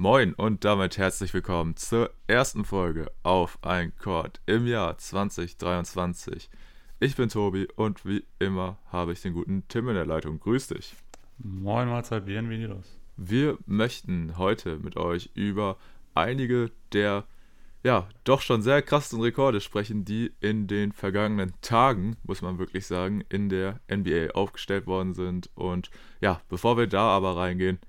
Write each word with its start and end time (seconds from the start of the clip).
Moin 0.00 0.32
und 0.34 0.64
damit 0.64 0.96
herzlich 0.96 1.34
willkommen 1.34 1.74
zur 1.74 2.12
ersten 2.28 2.64
Folge 2.64 3.10
auf 3.24 3.58
ein 3.62 3.92
Chord 3.96 4.40
im 4.46 4.68
Jahr 4.68 4.96
2023. 4.96 6.48
Ich 7.00 7.16
bin 7.16 7.28
Tobi 7.28 7.66
und 7.74 8.06
wie 8.06 8.22
immer 8.38 8.78
habe 8.92 9.12
ich 9.12 9.22
den 9.22 9.32
guten 9.32 9.66
Tim 9.66 9.88
in 9.88 9.96
der 9.96 10.06
Leitung. 10.06 10.38
Grüß 10.38 10.68
dich. 10.68 10.94
Moin 11.38 11.88
Mahlzeit, 11.88 12.26
bienvenidos. 12.26 12.86
Wir 13.16 13.58
möchten 13.66 14.38
heute 14.38 14.78
mit 14.78 14.96
euch 14.96 15.30
über 15.34 15.76
einige 16.14 16.70
der 16.92 17.24
ja, 17.82 18.08
doch 18.22 18.40
schon 18.40 18.62
sehr 18.62 18.82
krassen 18.82 19.20
Rekorde 19.20 19.60
sprechen, 19.60 20.04
die 20.04 20.30
in 20.38 20.68
den 20.68 20.92
vergangenen 20.92 21.54
Tagen, 21.60 22.16
muss 22.22 22.40
man 22.40 22.60
wirklich 22.60 22.86
sagen, 22.86 23.24
in 23.30 23.48
der 23.48 23.80
NBA 23.90 24.30
aufgestellt 24.34 24.86
worden 24.86 25.14
sind. 25.14 25.50
Und 25.56 25.90
ja, 26.20 26.40
bevor 26.48 26.76
wir 26.76 26.86
da 26.86 27.02
aber 27.08 27.36
reingehen, 27.36 27.80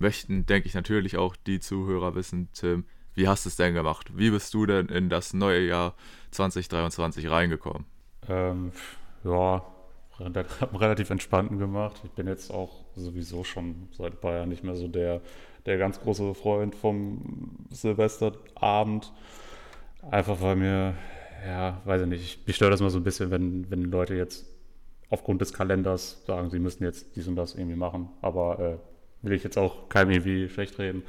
möchten, 0.00 0.46
denke 0.46 0.68
ich, 0.68 0.74
natürlich 0.74 1.16
auch 1.16 1.36
die 1.36 1.60
Zuhörer 1.60 2.14
wissen, 2.14 2.48
Tim, 2.52 2.84
wie 3.14 3.26
hast 3.26 3.44
du 3.44 3.48
es 3.48 3.56
denn 3.56 3.74
gemacht? 3.74 4.16
Wie 4.16 4.30
bist 4.30 4.54
du 4.54 4.66
denn 4.66 4.86
in 4.86 5.08
das 5.08 5.34
neue 5.34 5.66
Jahr 5.66 5.94
2023 6.30 7.28
reingekommen? 7.28 7.84
Ähm, 8.28 8.72
ja, 9.24 9.62
relativ 10.74 11.10
entspannten 11.10 11.58
gemacht. 11.58 12.00
Ich 12.04 12.10
bin 12.12 12.26
jetzt 12.26 12.52
auch 12.52 12.84
sowieso 12.94 13.44
schon 13.44 13.88
seit 13.92 14.12
ein 14.12 14.20
paar 14.20 14.34
Jahren 14.34 14.48
nicht 14.48 14.64
mehr 14.64 14.76
so 14.76 14.88
der, 14.88 15.20
der 15.66 15.78
ganz 15.78 16.00
große 16.00 16.34
Freund 16.34 16.74
vom 16.74 17.66
Silvesterabend. 17.70 19.12
Einfach 20.10 20.40
weil 20.40 20.56
mir, 20.56 20.94
ja, 21.46 21.80
weiß 21.84 22.02
ich 22.02 22.08
nicht, 22.08 22.46
mich 22.46 22.56
stört 22.56 22.72
das 22.72 22.80
mal 22.80 22.90
so 22.90 22.98
ein 22.98 23.04
bisschen, 23.04 23.30
wenn, 23.30 23.70
wenn 23.70 23.84
Leute 23.84 24.14
jetzt 24.14 24.46
aufgrund 25.10 25.40
des 25.40 25.52
Kalenders 25.52 26.22
sagen, 26.26 26.50
sie 26.50 26.58
müssen 26.58 26.84
jetzt 26.84 27.16
dies 27.16 27.28
und 27.28 27.36
das 27.36 27.54
irgendwie 27.54 27.76
machen. 27.76 28.10
Aber 28.22 28.58
äh, 28.58 28.78
will 29.22 29.32
ich 29.32 29.44
jetzt 29.44 29.58
auch 29.58 29.88
keinem 29.88 30.10
irgendwie 30.10 30.48
schlecht 30.48 30.78
reden. 30.78 31.02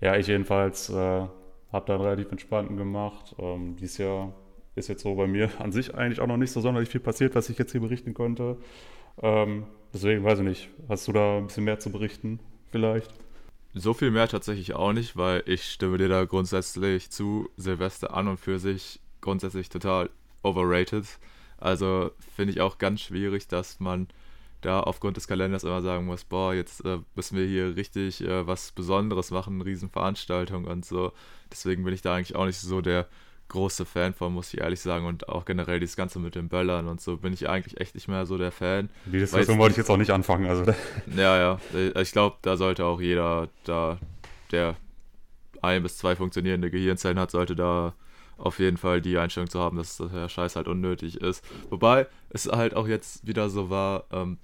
Ja, 0.00 0.16
ich 0.16 0.26
jedenfalls 0.26 0.90
äh, 0.90 0.92
habe 0.92 1.86
da 1.86 1.94
einen 1.94 2.02
relativ 2.02 2.30
entspannten 2.30 2.76
gemacht. 2.76 3.34
Ähm, 3.38 3.76
dieses 3.76 3.98
Jahr 3.98 4.32
ist 4.74 4.88
jetzt 4.88 5.02
so 5.02 5.14
bei 5.14 5.26
mir 5.26 5.50
an 5.58 5.72
sich 5.72 5.94
eigentlich 5.94 6.20
auch 6.20 6.26
noch 6.26 6.36
nicht 6.36 6.52
so 6.52 6.60
sonderlich 6.60 6.88
viel 6.88 7.00
passiert, 7.00 7.34
was 7.34 7.48
ich 7.48 7.58
jetzt 7.58 7.72
hier 7.72 7.80
berichten 7.80 8.14
könnte. 8.14 8.56
Ähm, 9.22 9.64
deswegen 9.92 10.24
weiß 10.24 10.38
ich 10.38 10.44
nicht, 10.44 10.68
hast 10.88 11.06
du 11.08 11.12
da 11.12 11.38
ein 11.38 11.46
bisschen 11.46 11.64
mehr 11.64 11.78
zu 11.78 11.90
berichten 11.90 12.40
vielleicht? 12.70 13.10
So 13.74 13.94
viel 13.94 14.10
mehr 14.10 14.26
tatsächlich 14.26 14.74
auch 14.74 14.92
nicht, 14.92 15.16
weil 15.16 15.44
ich 15.46 15.62
stimme 15.70 15.98
dir 15.98 16.08
da 16.08 16.24
grundsätzlich 16.24 17.10
zu. 17.10 17.48
Silvester 17.56 18.14
an 18.14 18.26
und 18.26 18.38
für 18.38 18.58
sich 18.58 19.00
grundsätzlich 19.20 19.68
total 19.68 20.10
overrated. 20.42 21.04
Also 21.58 22.10
finde 22.34 22.52
ich 22.52 22.60
auch 22.60 22.78
ganz 22.78 23.02
schwierig, 23.02 23.46
dass 23.46 23.78
man 23.78 24.08
da 24.60 24.80
aufgrund 24.80 25.16
des 25.16 25.26
Kalenders 25.26 25.64
immer 25.64 25.82
sagen 25.82 26.06
muss, 26.06 26.24
boah, 26.24 26.54
jetzt 26.54 26.84
äh, 26.84 26.98
müssen 27.14 27.36
wir 27.36 27.46
hier 27.46 27.76
richtig 27.76 28.22
äh, 28.22 28.46
was 28.46 28.72
Besonderes 28.72 29.30
machen, 29.30 29.54
eine 29.54 29.64
Riesenveranstaltung 29.64 30.64
und 30.64 30.84
so. 30.84 31.12
Deswegen 31.50 31.84
bin 31.84 31.94
ich 31.94 32.02
da 32.02 32.14
eigentlich 32.14 32.36
auch 32.36 32.46
nicht 32.46 32.58
so 32.58 32.80
der 32.80 33.06
große 33.48 33.84
Fan 33.84 34.14
von, 34.14 34.32
muss 34.32 34.54
ich 34.54 34.60
ehrlich 34.60 34.80
sagen. 34.80 35.06
Und 35.06 35.28
auch 35.28 35.44
generell 35.44 35.80
dieses 35.80 35.96
Ganze 35.96 36.18
mit 36.18 36.34
den 36.34 36.48
Böllern 36.48 36.88
und 36.88 37.00
so 37.00 37.18
bin 37.18 37.32
ich 37.32 37.48
eigentlich 37.48 37.80
echt 37.80 37.94
nicht 37.94 38.08
mehr 38.08 38.24
so 38.24 38.38
der 38.38 38.52
Fan. 38.52 38.88
Die 39.06 39.18
Diskussion 39.18 39.58
wollte 39.58 39.72
ich 39.72 39.78
jetzt 39.78 39.90
auch 39.90 39.98
nicht 39.98 40.12
anfangen. 40.12 40.46
Also. 40.46 40.72
Ja, 41.16 41.36
ja. 41.36 41.60
Äh, 41.74 42.00
ich 42.00 42.12
glaube, 42.12 42.36
da 42.42 42.56
sollte 42.56 42.84
auch 42.84 43.00
jeder, 43.00 43.48
da 43.64 43.98
der 44.52 44.76
ein 45.62 45.82
bis 45.82 45.98
zwei 45.98 46.16
funktionierende 46.16 46.70
Gehirnzellen 46.70 47.18
hat, 47.18 47.30
sollte 47.30 47.54
da 47.54 47.94
auf 48.38 48.58
jeden 48.58 48.78
Fall 48.78 49.02
die 49.02 49.18
Einstellung 49.18 49.50
zu 49.50 49.60
haben, 49.60 49.76
dass 49.76 49.98
der 49.98 50.28
Scheiß 50.28 50.56
halt 50.56 50.66
unnötig 50.66 51.20
ist. 51.20 51.44
Wobei 51.68 52.06
es 52.30 52.46
halt 52.46 52.74
auch 52.74 52.88
jetzt 52.88 53.26
wieder 53.26 53.50
so 53.50 53.68
war, 53.68 54.04
ähm, 54.12 54.38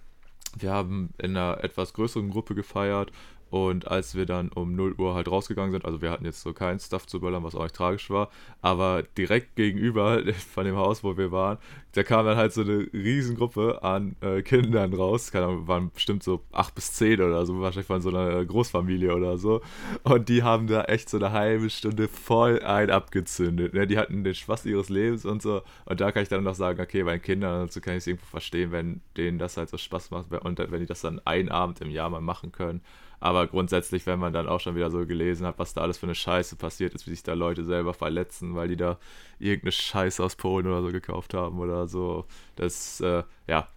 wir 0.58 0.72
haben 0.72 1.10
in 1.18 1.36
einer 1.36 1.62
etwas 1.62 1.92
größeren 1.92 2.30
Gruppe 2.30 2.54
gefeiert 2.54 3.12
und 3.50 3.88
als 3.88 4.14
wir 4.16 4.26
dann 4.26 4.48
um 4.48 4.74
0 4.74 4.94
Uhr 4.98 5.14
halt 5.14 5.28
rausgegangen 5.28 5.70
sind, 5.70 5.84
also 5.84 6.02
wir 6.02 6.10
hatten 6.10 6.24
jetzt 6.24 6.42
so 6.42 6.52
keinen 6.52 6.80
Stuff 6.80 7.06
zu 7.06 7.20
böllern, 7.20 7.44
was 7.44 7.54
auch 7.54 7.62
nicht 7.62 7.76
tragisch 7.76 8.10
war, 8.10 8.28
aber 8.60 9.04
direkt 9.16 9.54
gegenüber 9.56 10.22
von 10.54 10.64
dem 10.64 10.76
Haus, 10.76 11.04
wo 11.04 11.16
wir 11.16 11.30
waren, 11.30 11.58
da 11.92 12.02
kam 12.02 12.26
dann 12.26 12.36
halt 12.36 12.52
so 12.52 12.60
eine 12.60 12.88
Riesengruppe 12.92 13.82
an 13.82 14.16
äh, 14.20 14.42
Kindern 14.42 14.92
raus. 14.92 15.32
Keine 15.32 15.46
Ahnung, 15.46 15.66
waren 15.66 15.90
bestimmt 15.90 16.22
so 16.22 16.42
8 16.52 16.74
bis 16.74 16.92
10 16.92 17.22
oder 17.22 17.46
so, 17.46 17.60
wahrscheinlich 17.60 17.86
von 17.86 18.02
so 18.02 18.10
einer 18.10 18.44
Großfamilie 18.44 19.14
oder 19.14 19.38
so. 19.38 19.62
Und 20.02 20.28
die 20.28 20.42
haben 20.42 20.66
da 20.66 20.82
echt 20.84 21.08
so 21.08 21.16
eine 21.16 21.32
halbe 21.32 21.70
Stunde 21.70 22.08
voll 22.08 22.60
ein 22.62 22.90
abgezündet. 22.90 23.72
Ne? 23.72 23.86
Die 23.86 23.96
hatten 23.96 24.24
den 24.24 24.34
Spaß 24.34 24.66
ihres 24.66 24.90
Lebens 24.90 25.24
und 25.24 25.40
so. 25.40 25.62
Und 25.86 26.00
da 26.00 26.12
kann 26.12 26.22
ich 26.22 26.28
dann 26.28 26.44
noch 26.44 26.54
sagen, 26.54 26.80
okay, 26.80 27.02
bei 27.04 27.18
Kindern 27.18 27.68
so 27.68 27.80
kann 27.80 27.94
ich 27.94 27.98
es 27.98 28.06
irgendwo 28.08 28.26
verstehen, 28.26 28.72
wenn 28.72 29.00
denen 29.16 29.38
das 29.38 29.56
halt 29.56 29.70
so 29.70 29.78
Spaß 29.78 30.10
macht 30.10 30.30
und 30.32 30.58
wenn 30.58 30.80
die 30.80 30.86
das 30.86 31.00
dann 31.00 31.20
einen 31.24 31.48
Abend 31.48 31.80
im 31.80 31.90
Jahr 31.90 32.10
mal 32.10 32.20
machen 32.20 32.52
können. 32.52 32.82
Aber 33.20 33.46
grundsätzlich, 33.46 34.06
wenn 34.06 34.18
man 34.18 34.32
dann 34.32 34.48
auch 34.48 34.60
schon 34.60 34.76
wieder 34.76 34.90
so 34.90 35.06
gelesen 35.06 35.46
hat, 35.46 35.58
was 35.58 35.74
da 35.74 35.80
alles 35.80 35.98
für 35.98 36.06
eine 36.06 36.14
Scheiße 36.14 36.56
passiert 36.56 36.94
ist, 36.94 37.06
wie 37.06 37.10
sich 37.10 37.22
da 37.22 37.34
Leute 37.34 37.64
selber 37.64 37.94
verletzen, 37.94 38.54
weil 38.54 38.68
die 38.68 38.76
da 38.76 38.98
irgendeine 39.38 39.72
Scheiße 39.72 40.22
aus 40.22 40.36
Polen 40.36 40.66
oder 40.66 40.82
so 40.82 40.92
gekauft 40.92 41.34
haben 41.34 41.58
oder 41.58 41.88
so, 41.88 42.26
das, 42.56 43.00
äh, 43.00 43.22
ja, 43.46 43.68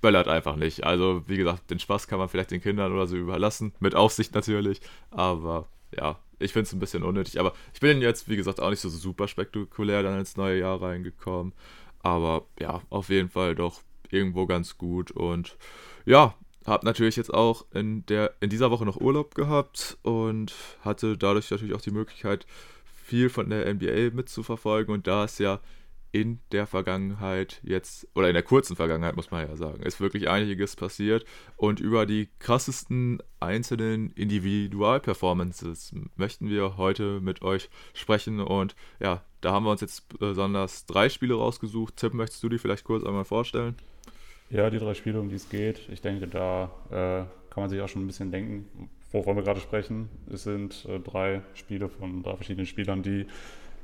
böllert 0.00 0.28
einfach 0.28 0.56
nicht. 0.56 0.84
Also, 0.84 1.22
wie 1.26 1.36
gesagt, 1.36 1.70
den 1.70 1.78
Spaß 1.78 2.08
kann 2.08 2.18
man 2.18 2.28
vielleicht 2.28 2.50
den 2.50 2.62
Kindern 2.62 2.92
oder 2.92 3.06
so 3.06 3.16
überlassen, 3.16 3.74
mit 3.80 3.94
Aufsicht 3.94 4.34
natürlich, 4.34 4.80
aber 5.10 5.68
ja, 5.98 6.18
ich 6.38 6.52
finde 6.52 6.66
es 6.66 6.72
ein 6.72 6.78
bisschen 6.80 7.02
unnötig. 7.02 7.38
Aber 7.38 7.52
ich 7.74 7.80
bin 7.80 8.00
jetzt, 8.00 8.28
wie 8.28 8.36
gesagt, 8.36 8.60
auch 8.60 8.70
nicht 8.70 8.80
so 8.80 8.88
super 8.88 9.28
spektakulär 9.28 10.02
dann 10.02 10.18
ins 10.18 10.36
neue 10.36 10.58
Jahr 10.58 10.80
reingekommen. 10.80 11.52
Aber 12.02 12.46
ja, 12.58 12.80
auf 12.88 13.10
jeden 13.10 13.28
Fall 13.28 13.54
doch 13.54 13.82
irgendwo 14.10 14.46
ganz 14.46 14.78
gut 14.78 15.10
und 15.10 15.56
ja, 16.06 16.34
habe 16.66 16.84
natürlich 16.84 17.16
jetzt 17.16 17.32
auch 17.32 17.64
in, 17.72 18.04
der, 18.06 18.34
in 18.40 18.50
dieser 18.50 18.70
Woche 18.70 18.84
noch 18.84 19.00
Urlaub 19.00 19.34
gehabt 19.34 19.98
und 20.02 20.54
hatte 20.82 21.16
dadurch 21.16 21.50
natürlich 21.50 21.74
auch 21.74 21.80
die 21.80 21.90
Möglichkeit, 21.90 22.46
viel 23.04 23.28
von 23.28 23.50
der 23.50 23.72
NBA 23.72 24.14
mitzuverfolgen. 24.14 24.94
Und 24.94 25.06
da 25.06 25.24
ist 25.24 25.38
ja 25.40 25.60
in 26.12 26.40
der 26.50 26.66
Vergangenheit 26.66 27.60
jetzt, 27.62 28.08
oder 28.14 28.28
in 28.28 28.34
der 28.34 28.42
kurzen 28.42 28.74
Vergangenheit 28.76 29.14
muss 29.16 29.30
man 29.30 29.46
ja 29.46 29.56
sagen, 29.56 29.82
ist 29.82 30.00
wirklich 30.00 30.28
einiges 30.28 30.76
passiert. 30.76 31.24
Und 31.56 31.80
über 31.80 32.04
die 32.04 32.28
krassesten 32.40 33.22
einzelnen 33.38 34.10
Individualperformances 34.10 35.94
möchten 36.16 36.48
wir 36.48 36.76
heute 36.76 37.20
mit 37.20 37.42
euch 37.42 37.70
sprechen. 37.94 38.40
Und 38.40 38.74
ja, 38.98 39.24
da 39.40 39.52
haben 39.52 39.64
wir 39.64 39.70
uns 39.70 39.80
jetzt 39.80 40.08
besonders 40.18 40.86
drei 40.86 41.08
Spiele 41.08 41.34
rausgesucht. 41.34 41.96
Tipp, 41.96 42.12
möchtest 42.14 42.42
du 42.42 42.48
die 42.48 42.58
vielleicht 42.58 42.84
kurz 42.84 43.04
einmal 43.04 43.24
vorstellen? 43.24 43.76
Ja, 44.50 44.68
die 44.68 44.78
drei 44.78 44.94
Spiele, 44.94 45.20
um 45.20 45.28
die 45.28 45.36
es 45.36 45.48
geht. 45.48 45.88
Ich 45.90 46.00
denke, 46.00 46.26
da 46.26 46.70
äh, 46.90 47.24
kann 47.50 47.62
man 47.62 47.68
sich 47.68 47.80
auch 47.80 47.88
schon 47.88 48.02
ein 48.02 48.08
bisschen 48.08 48.32
denken, 48.32 48.90
wovon 49.12 49.36
wir 49.36 49.44
gerade 49.44 49.60
sprechen. 49.60 50.08
Es 50.28 50.42
sind 50.42 50.86
äh, 50.86 50.98
drei 50.98 51.42
Spiele 51.54 51.88
von 51.88 52.24
drei 52.24 52.34
verschiedenen 52.34 52.66
Spielern, 52.66 53.04
die 53.04 53.26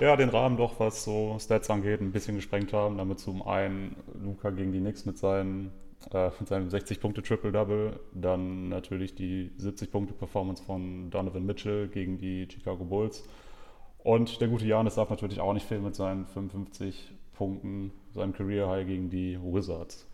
ja, 0.01 0.17
den 0.17 0.29
Rahmen 0.29 0.57
doch, 0.57 0.79
was 0.81 1.05
so 1.05 1.37
Stats 1.39 1.71
angeht, 1.71 2.01
ein 2.01 2.11
bisschen 2.11 2.35
gesprengt 2.35 2.73
haben. 2.73 2.99
Damit 2.99 3.21
zum 3.21 3.47
einen 3.47 3.95
Luca 4.23 4.51
gegen 4.51 4.73
die 4.73 4.81
Knicks 4.81 5.07
mit, 5.07 5.17
seinen, 5.19 5.71
äh, 6.13 6.31
mit 6.39 6.49
seinem 6.49 6.69
60-Punkte-Triple-Double, 6.69 8.01
dann 8.13 8.69
natürlich 8.69 9.15
die 9.15 9.53
70-Punkte-Performance 9.61 10.65
von 10.65 11.11
Donovan 11.11 11.47
Mitchell 11.47 11.87
gegen 11.87 12.19
die 12.19 12.49
Chicago 12.51 12.85
Bulls. 12.85 13.25
Und 13.99 14.41
der 14.41 14.49
gute 14.49 14.67
Janis 14.67 14.97
darf 14.97 15.11
natürlich 15.11 15.41
auch 15.41 15.55
nicht 15.55 15.67
fehlen 15.67 15.85
mit 15.85 15.95
seinen 15.95 16.27
55 16.27 17.13
Punkten, 17.35 17.93
seinem 18.13 18.33
Career-High 18.33 18.87
gegen 18.87 19.11
die 19.11 19.39
Wizards. 19.41 20.06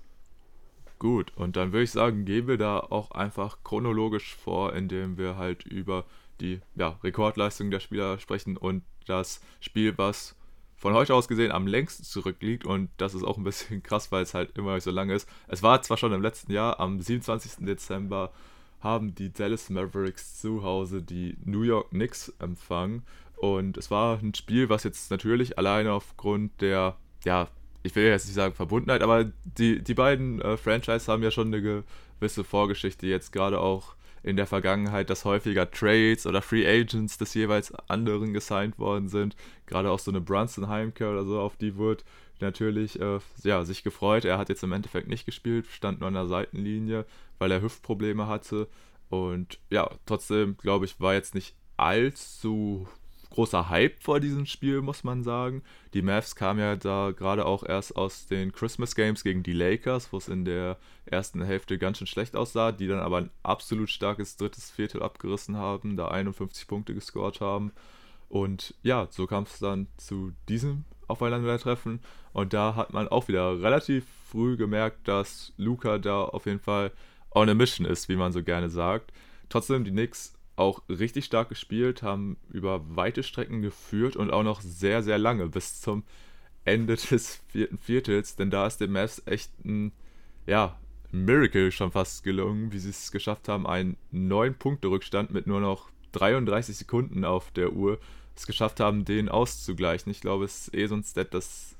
Gut, 1.03 1.33
und 1.35 1.57
dann 1.57 1.73
würde 1.73 1.83
ich 1.83 1.91
sagen, 1.91 2.25
gehen 2.25 2.47
wir 2.47 2.59
da 2.59 2.79
auch 2.79 3.11
einfach 3.11 3.65
chronologisch 3.65 4.37
vor, 4.37 4.73
indem 4.73 5.19
wir 5.19 5.37
halt 5.37 5.65
über 5.65 6.05
die 6.41 6.61
ja, 6.77 6.97
Rekordleistung 7.03 7.73
der 7.73 7.81
Spieler 7.81 8.21
sprechen 8.21 8.57
und 8.57 8.85
das 9.07 9.41
Spiel, 9.59 9.99
was 9.99 10.37
von 10.77 10.95
heute 10.95 11.17
aus 11.17 11.27
gesehen 11.27 11.51
am 11.51 11.67
längsten 11.67 12.05
zurückliegt 12.05 12.65
und 12.65 12.89
das 12.99 13.15
ist 13.15 13.25
auch 13.25 13.37
ein 13.37 13.43
bisschen 13.43 13.83
krass, 13.83 14.13
weil 14.13 14.23
es 14.23 14.33
halt 14.33 14.57
immer 14.57 14.81
so 14.81 14.93
lange 14.93 15.15
ist. 15.15 15.29
Es 15.49 15.65
war 15.65 15.83
zwar 15.83 15.97
schon 15.97 16.13
im 16.13 16.23
letzten 16.23 16.53
Jahr, 16.53 16.79
am 16.79 17.01
27. 17.01 17.67
Dezember 17.67 18.33
haben 18.79 19.13
die 19.17 19.33
Dallas 19.33 19.71
Mavericks 19.71 20.41
zu 20.41 20.63
Hause 20.63 21.03
die 21.03 21.37
New 21.45 21.63
York 21.63 21.91
Knicks 21.91 22.29
empfangen 22.39 23.03
und 23.35 23.77
es 23.77 23.91
war 23.91 24.21
ein 24.21 24.35
Spiel, 24.35 24.69
was 24.69 24.85
jetzt 24.85 25.11
natürlich 25.11 25.59
alleine 25.59 25.95
aufgrund 25.95 26.61
der 26.61 26.97
ja, 27.25 27.49
ich 27.83 27.95
will 27.95 28.05
jetzt 28.05 28.27
nicht 28.27 28.35
sagen 28.35 28.55
Verbundenheit, 28.55 29.03
aber 29.03 29.31
die, 29.45 29.83
die 29.83 29.95
beiden 29.95 30.41
äh, 30.41 30.57
Franchise 30.57 31.11
haben 31.11 31.23
ja 31.23 31.31
schon 31.31 31.49
eine 31.49 31.85
gewisse 32.21 32.45
Vorgeschichte, 32.45 33.07
jetzt 33.07 33.33
gerade 33.33 33.61
auch 33.61 33.95
in 34.23 34.37
der 34.37 34.47
Vergangenheit, 34.47 35.11
dass 35.11 35.25
häufiger 35.25 35.71
Trades 35.71 36.27
oder 36.27 36.43
Free 36.43 36.67
Agents 36.67 37.19
des 37.19 37.35
jeweils 37.35 37.75
anderen 37.89 38.33
gesigned 38.33 38.79
worden 38.79 39.09
sind. 39.09 39.35
Gerade 39.67 39.91
auch 39.91 39.99
so 39.99 40.11
eine 40.11 40.21
Brunson 40.21 40.69
Heimkehr 40.69 41.11
oder 41.11 41.25
so, 41.25 41.41
auf 41.41 41.57
die 41.57 41.77
wurde 41.77 42.05
natürlich 42.41 43.01
äh, 43.01 43.19
ja, 43.43 43.65
sich 43.65 43.83
gefreut. 43.83 44.25
Er 44.25 44.39
hat 44.39 44.49
jetzt 44.49 44.63
im 44.63 44.73
Endeffekt 44.73 45.09
nicht 45.09 45.27
gespielt, 45.27 45.67
stand 45.67 46.01
nur 46.01 46.09
an 46.09 46.15
der 46.15 46.27
Seitenlinie, 46.27 47.05
weil 47.39 47.51
er 47.51 47.63
Hüftprobleme 47.63 48.29
hatte. 48.29 48.69
Und 49.09 49.59
ja, 49.71 49.91
trotzdem, 50.07 50.57
glaube 50.57 50.85
ich, 50.85 51.01
war 51.01 51.15
jetzt 51.15 51.35
nicht 51.35 51.55
allzu 51.77 52.87
großer 53.33 53.69
Hype 53.69 54.03
vor 54.03 54.21
diesem 54.21 54.47
Spiel, 54.47 54.81
muss 54.81 55.05
man 55.05 55.23
sagen. 55.23 55.63
Die 55.95 56.03
Mavs 56.03 56.37
kamen 56.37 56.61
ja 56.61 56.77
da 56.77 57.11
gerade 57.11 57.47
auch 57.47 57.65
erst 57.65 57.97
aus 57.97 58.27
den 58.27 58.53
Christmas 58.53 58.95
Games 58.95 59.25
gegen 59.25 59.43
die 59.43 59.53
Lakers, 59.53 60.13
wo 60.13 60.19
es 60.19 60.29
in 60.29 60.45
der 60.45 60.77
ersten 61.07 61.43
Hälfte 61.43 61.79
ganz 61.79 61.99
schön 61.99 62.07
schlecht 62.07 62.37
aussah, 62.37 62.73
die 62.73 62.87
dann 62.87 63.01
aber 63.01 63.19
ein 63.19 63.31
absolut 63.43 63.91
starkes 63.91 64.37
drittes 64.37 64.71
Viertel 64.71 65.03
abgerissen 65.03 65.57
haben, 65.57 65.97
da 65.97 66.09
51 66.09 66.67
Punkte 66.67 66.95
gescored 66.95 67.41
haben. 67.41 67.73
Und 68.29 68.75
ja, 68.83 69.09
so 69.11 69.27
kam 69.27 69.45
es 69.45 69.59
dann 69.59 69.89
zu 69.97 70.33
diesem 70.49 70.85
Aufeinandertreffen. 71.09 72.01
Und 72.33 72.55
da 72.55 72.77
hat 72.77 72.93
man 72.93 73.09
auch 73.09 73.29
wieder 73.29 73.61
relativ 73.61 74.07
früh 74.31 74.57
gemerkt, 74.57 75.07
dass 75.09 75.53
Luca 75.57 75.99
da 75.99 76.23
auf 76.23 76.47
jeden 76.47 76.61
Fall 76.61 76.93
on 77.35 77.49
a 77.49 77.55
mission 77.55 77.87
ist, 77.87 78.09
wie 78.09 78.17
man 78.17 78.33
so 78.33 78.43
gerne 78.43 78.71
sagt. 78.71 79.13
Trotzdem, 79.49 79.85
die 79.85 79.91
Knicks 79.91 80.35
auch 80.57 80.83
richtig 80.89 81.25
stark 81.25 81.49
gespielt, 81.49 82.03
haben 82.03 82.37
über 82.51 82.97
weite 82.97 83.23
Strecken 83.23 83.63
geführt 83.63 84.17
und 84.17 84.31
auch 84.31 84.43
noch 84.43 84.61
sehr, 84.61 85.03
sehr 85.03 85.19
lange 85.19 85.49
bis 85.49 85.81
zum 85.81 86.05
Ende 86.65 86.97
des 87.11 87.43
vierten 87.49 87.79
Viertels, 87.79 88.37
denn 88.37 88.51
da 88.51 88.67
ist 88.67 88.79
dem 88.79 88.93
Mavs 88.93 89.23
echt 89.27 89.53
ein, 89.65 89.93
ja, 90.47 90.79
Miracle 91.11 91.71
schon 91.71 91.93
fast 91.93 92.25
gelungen, 92.25 92.73
wie 92.73 92.79
sie 92.79 92.91
es 92.91 93.13
geschafft 93.13 93.49
haben, 93.49 93.67
einen 93.67 93.97
9-Punkte-Rückstand 94.15 95.31
mit 95.31 95.47
nur 95.47 95.61
noch 95.61 95.91
33 96.13 96.77
Sekunden 96.77 97.25
auf 97.25 97.51
der 97.51 97.73
Uhr 97.73 97.99
es 98.35 98.47
geschafft 98.47 98.81
haben, 98.81 99.05
den 99.05 99.29
auszugleichen. 99.29 100.11
Ich 100.11 100.23
glaube, 100.23 100.47
es 100.47 100.69
ist 100.69 100.75
eh 100.75 100.87
so 100.87 100.95
ein 100.95 101.05
Stat, 101.05 101.35
das 101.35 101.77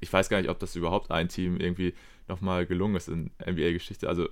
ich 0.00 0.12
weiß 0.12 0.28
gar 0.28 0.40
nicht, 0.40 0.50
ob 0.50 0.58
das 0.58 0.76
überhaupt 0.76 1.10
ein 1.10 1.28
Team 1.28 1.58
irgendwie 1.58 1.94
nochmal 2.28 2.66
gelungen 2.66 2.96
ist 2.96 3.08
in 3.08 3.30
NBA-Geschichte. 3.44 4.08
Also 4.08 4.28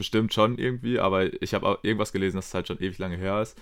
bestimmt 0.00 0.32
schon 0.32 0.56
irgendwie, 0.56 0.98
aber 0.98 1.30
ich 1.42 1.52
habe 1.52 1.66
auch 1.66 1.78
irgendwas 1.84 2.10
gelesen, 2.10 2.36
dass 2.36 2.46
es 2.46 2.54
halt 2.54 2.66
schon 2.66 2.78
ewig 2.78 2.96
lange 2.96 3.18
her 3.18 3.42
ist. 3.42 3.60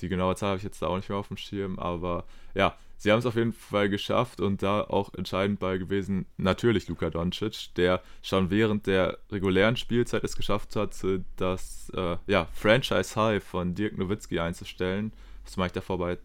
Die 0.00 0.08
genaue 0.08 0.36
Zahl 0.36 0.50
habe 0.50 0.58
ich 0.58 0.62
jetzt 0.62 0.80
da 0.80 0.86
auch 0.86 0.94
nicht 0.94 1.08
mehr 1.08 1.18
auf 1.18 1.26
dem 1.26 1.36
Schirm, 1.36 1.76
aber 1.80 2.24
ja, 2.54 2.76
sie 2.98 3.10
haben 3.10 3.18
es 3.18 3.26
auf 3.26 3.34
jeden 3.34 3.52
Fall 3.52 3.88
geschafft 3.88 4.40
und 4.40 4.62
da 4.62 4.82
auch 4.82 5.12
entscheidend 5.14 5.58
bei 5.58 5.78
gewesen, 5.78 6.26
natürlich 6.36 6.86
Luka 6.86 7.10
Doncic, 7.10 7.74
der 7.74 8.00
schon 8.22 8.48
während 8.50 8.86
der 8.86 9.18
regulären 9.32 9.76
Spielzeit 9.76 10.22
es 10.22 10.36
geschafft 10.36 10.76
hat, 10.76 10.94
das 11.36 11.90
äh, 11.96 12.16
ja, 12.28 12.46
Franchise 12.54 13.16
High 13.16 13.42
von 13.42 13.74
Dirk 13.74 13.98
Nowitzki 13.98 14.38
einzustellen, 14.38 15.12
was 15.44 15.66
ich 15.66 15.72
davor 15.72 15.98
bei 15.98 16.18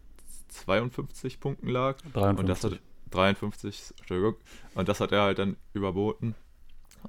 52 0.50 1.40
Punkten 1.40 1.68
lag. 1.68 1.96
53. 2.12 2.38
Und 2.38 2.48
das 2.48 2.62
hat 2.62 2.78
53, 3.10 3.94
Entschuldigung. 3.98 4.36
Und 4.76 4.88
das 4.88 5.00
hat 5.00 5.10
er 5.10 5.22
halt 5.22 5.40
dann 5.40 5.56
überboten. 5.74 6.36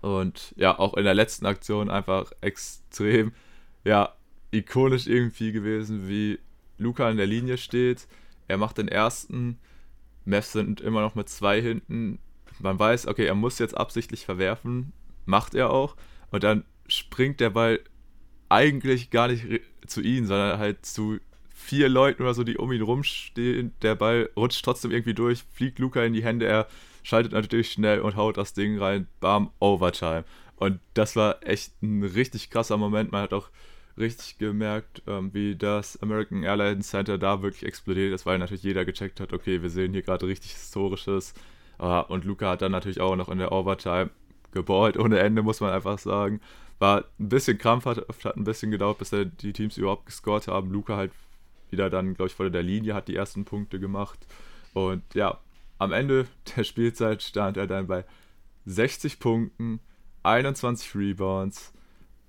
Und 0.01 0.53
ja, 0.57 0.77
auch 0.77 0.95
in 0.95 1.03
der 1.03 1.13
letzten 1.13 1.45
Aktion 1.45 1.89
einfach 1.89 2.31
extrem, 2.41 3.33
ja, 3.83 4.13
ikonisch 4.51 5.07
irgendwie 5.07 5.51
gewesen, 5.51 6.07
wie 6.07 6.39
Luca 6.77 7.09
in 7.09 7.17
der 7.17 7.27
Linie 7.27 7.57
steht. 7.57 8.07
Er 8.47 8.57
macht 8.57 8.77
den 8.77 8.87
ersten. 8.87 9.59
Mavs 10.25 10.51
sind 10.51 10.81
immer 10.81 11.01
noch 11.01 11.15
mit 11.15 11.29
zwei 11.29 11.61
hinten. 11.61 12.19
Man 12.59 12.79
weiß, 12.79 13.07
okay, 13.07 13.25
er 13.25 13.35
muss 13.35 13.59
jetzt 13.59 13.77
absichtlich 13.77 14.25
verwerfen. 14.25 14.91
Macht 15.25 15.55
er 15.55 15.69
auch. 15.69 15.95
Und 16.31 16.43
dann 16.43 16.65
springt 16.87 17.39
der 17.39 17.51
Ball 17.51 17.79
eigentlich 18.49 19.11
gar 19.11 19.27
nicht 19.27 19.45
zu 19.85 20.01
ihm, 20.01 20.25
sondern 20.25 20.59
halt 20.59 20.85
zu 20.85 21.19
vier 21.53 21.89
Leuten 21.89 22.23
oder 22.23 22.33
so, 22.33 22.43
die 22.43 22.57
um 22.57 22.71
ihn 22.71 22.81
rumstehen. 22.81 23.73
Der 23.81 23.95
Ball 23.95 24.29
rutscht 24.35 24.63
trotzdem 24.65 24.91
irgendwie 24.91 25.13
durch, 25.13 25.43
fliegt 25.53 25.79
Luca 25.79 26.03
in 26.03 26.13
die 26.13 26.23
Hände. 26.23 26.47
Er 26.47 26.67
schaltet 27.03 27.31
natürlich 27.31 27.71
schnell 27.71 28.01
und 28.01 28.15
haut 28.15 28.37
das 28.37 28.53
Ding 28.53 28.79
rein. 28.79 29.07
Bam, 29.19 29.51
Overtime. 29.59 30.25
Und 30.57 30.79
das 30.93 31.15
war 31.15 31.37
echt 31.41 31.81
ein 31.81 32.03
richtig 32.03 32.49
krasser 32.49 32.77
Moment. 32.77 33.11
Man 33.11 33.21
hat 33.21 33.33
auch 33.33 33.49
richtig 33.97 34.37
gemerkt, 34.37 35.01
ähm, 35.07 35.33
wie 35.33 35.55
das 35.55 36.01
American 36.01 36.43
Airlines 36.43 36.89
Center 36.89 37.17
da 37.17 37.41
wirklich 37.41 37.65
explodiert 37.65 38.13
ist, 38.13 38.25
weil 38.25 38.39
natürlich 38.39 38.63
jeder 38.63 38.85
gecheckt 38.85 39.19
hat, 39.19 39.33
okay, 39.33 39.61
wir 39.61 39.69
sehen 39.69 39.93
hier 39.93 40.01
gerade 40.01 40.25
richtig 40.27 40.53
Historisches. 40.53 41.33
Uh, 41.81 42.03
und 42.09 42.25
Luca 42.25 42.49
hat 42.49 42.61
dann 42.61 42.73
natürlich 42.73 42.99
auch 42.99 43.15
noch 43.15 43.29
in 43.29 43.37
der 43.37 43.53
Overtime 43.53 44.09
geballt 44.51 44.97
ohne 44.97 45.19
Ende, 45.19 45.43
muss 45.43 45.61
man 45.61 45.71
einfach 45.71 45.97
sagen. 45.97 46.41
War 46.77 47.05
ein 47.19 47.29
bisschen 47.29 47.57
krampfhaft, 47.57 48.01
hat 48.25 48.35
ein 48.35 48.43
bisschen 48.43 48.71
gedauert, 48.71 48.97
bis 48.97 49.11
die 49.11 49.53
Teams 49.53 49.77
überhaupt 49.77 50.05
gescored 50.05 50.47
haben. 50.47 50.71
Luca 50.71 50.97
halt 50.97 51.11
wieder 51.69 51.89
dann, 51.89 52.15
glaube 52.15 52.27
ich, 52.27 52.35
vor 52.35 52.49
der 52.49 52.63
Linie 52.63 52.93
hat 52.95 53.07
die 53.07 53.15
ersten 53.15 53.45
Punkte 53.45 53.79
gemacht. 53.79 54.19
Und 54.73 55.03
ja, 55.13 55.39
am 55.79 55.91
Ende 55.91 56.27
der 56.55 56.63
Spielzeit 56.63 57.23
stand 57.23 57.57
er 57.57 57.65
dann 57.65 57.87
bei 57.87 58.05
60 58.65 59.19
Punkten, 59.19 59.79
21 60.23 60.93
Rebounds 60.95 61.73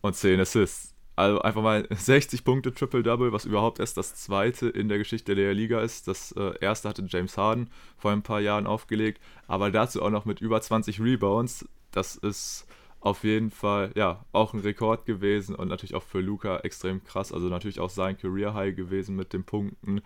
und 0.00 0.14
10 0.16 0.40
Assists. 0.40 0.94
Also 1.16 1.42
einfach 1.42 1.60
mal 1.60 1.86
60 1.90 2.44
Punkte 2.44 2.72
Triple-Double, 2.72 3.32
was 3.32 3.44
überhaupt 3.44 3.78
erst 3.78 3.98
das 3.98 4.14
zweite 4.14 4.70
in 4.70 4.88
der 4.88 4.96
Geschichte 4.96 5.34
der 5.34 5.52
Liga 5.52 5.82
ist. 5.82 6.08
Das 6.08 6.32
äh, 6.32 6.54
erste 6.60 6.88
hatte 6.88 7.04
James 7.06 7.36
Harden 7.36 7.68
vor 7.98 8.12
ein 8.12 8.22
paar 8.22 8.40
Jahren 8.40 8.66
aufgelegt, 8.66 9.20
aber 9.46 9.70
dazu 9.70 10.02
auch 10.02 10.08
noch 10.08 10.24
mit 10.24 10.40
über 10.40 10.62
20 10.62 10.98
Rebounds. 11.00 11.68
Das 11.90 12.16
ist 12.16 12.66
auf 13.00 13.24
jeden 13.24 13.50
Fall 13.50 13.92
ja 13.96 14.24
auch 14.32 14.54
ein 14.54 14.60
Rekord 14.60 15.04
gewesen 15.04 15.54
und 15.54 15.68
natürlich 15.68 15.94
auch 15.94 16.02
für 16.02 16.20
Luca 16.20 16.58
extrem 16.60 17.02
krass. 17.04 17.32
Also 17.32 17.48
natürlich 17.48 17.80
auch 17.80 17.90
sein 17.90 18.16
Career 18.16 18.54
High 18.54 18.74
gewesen 18.76 19.16
mit 19.16 19.32
den 19.32 19.44
Punkten. 19.44 20.02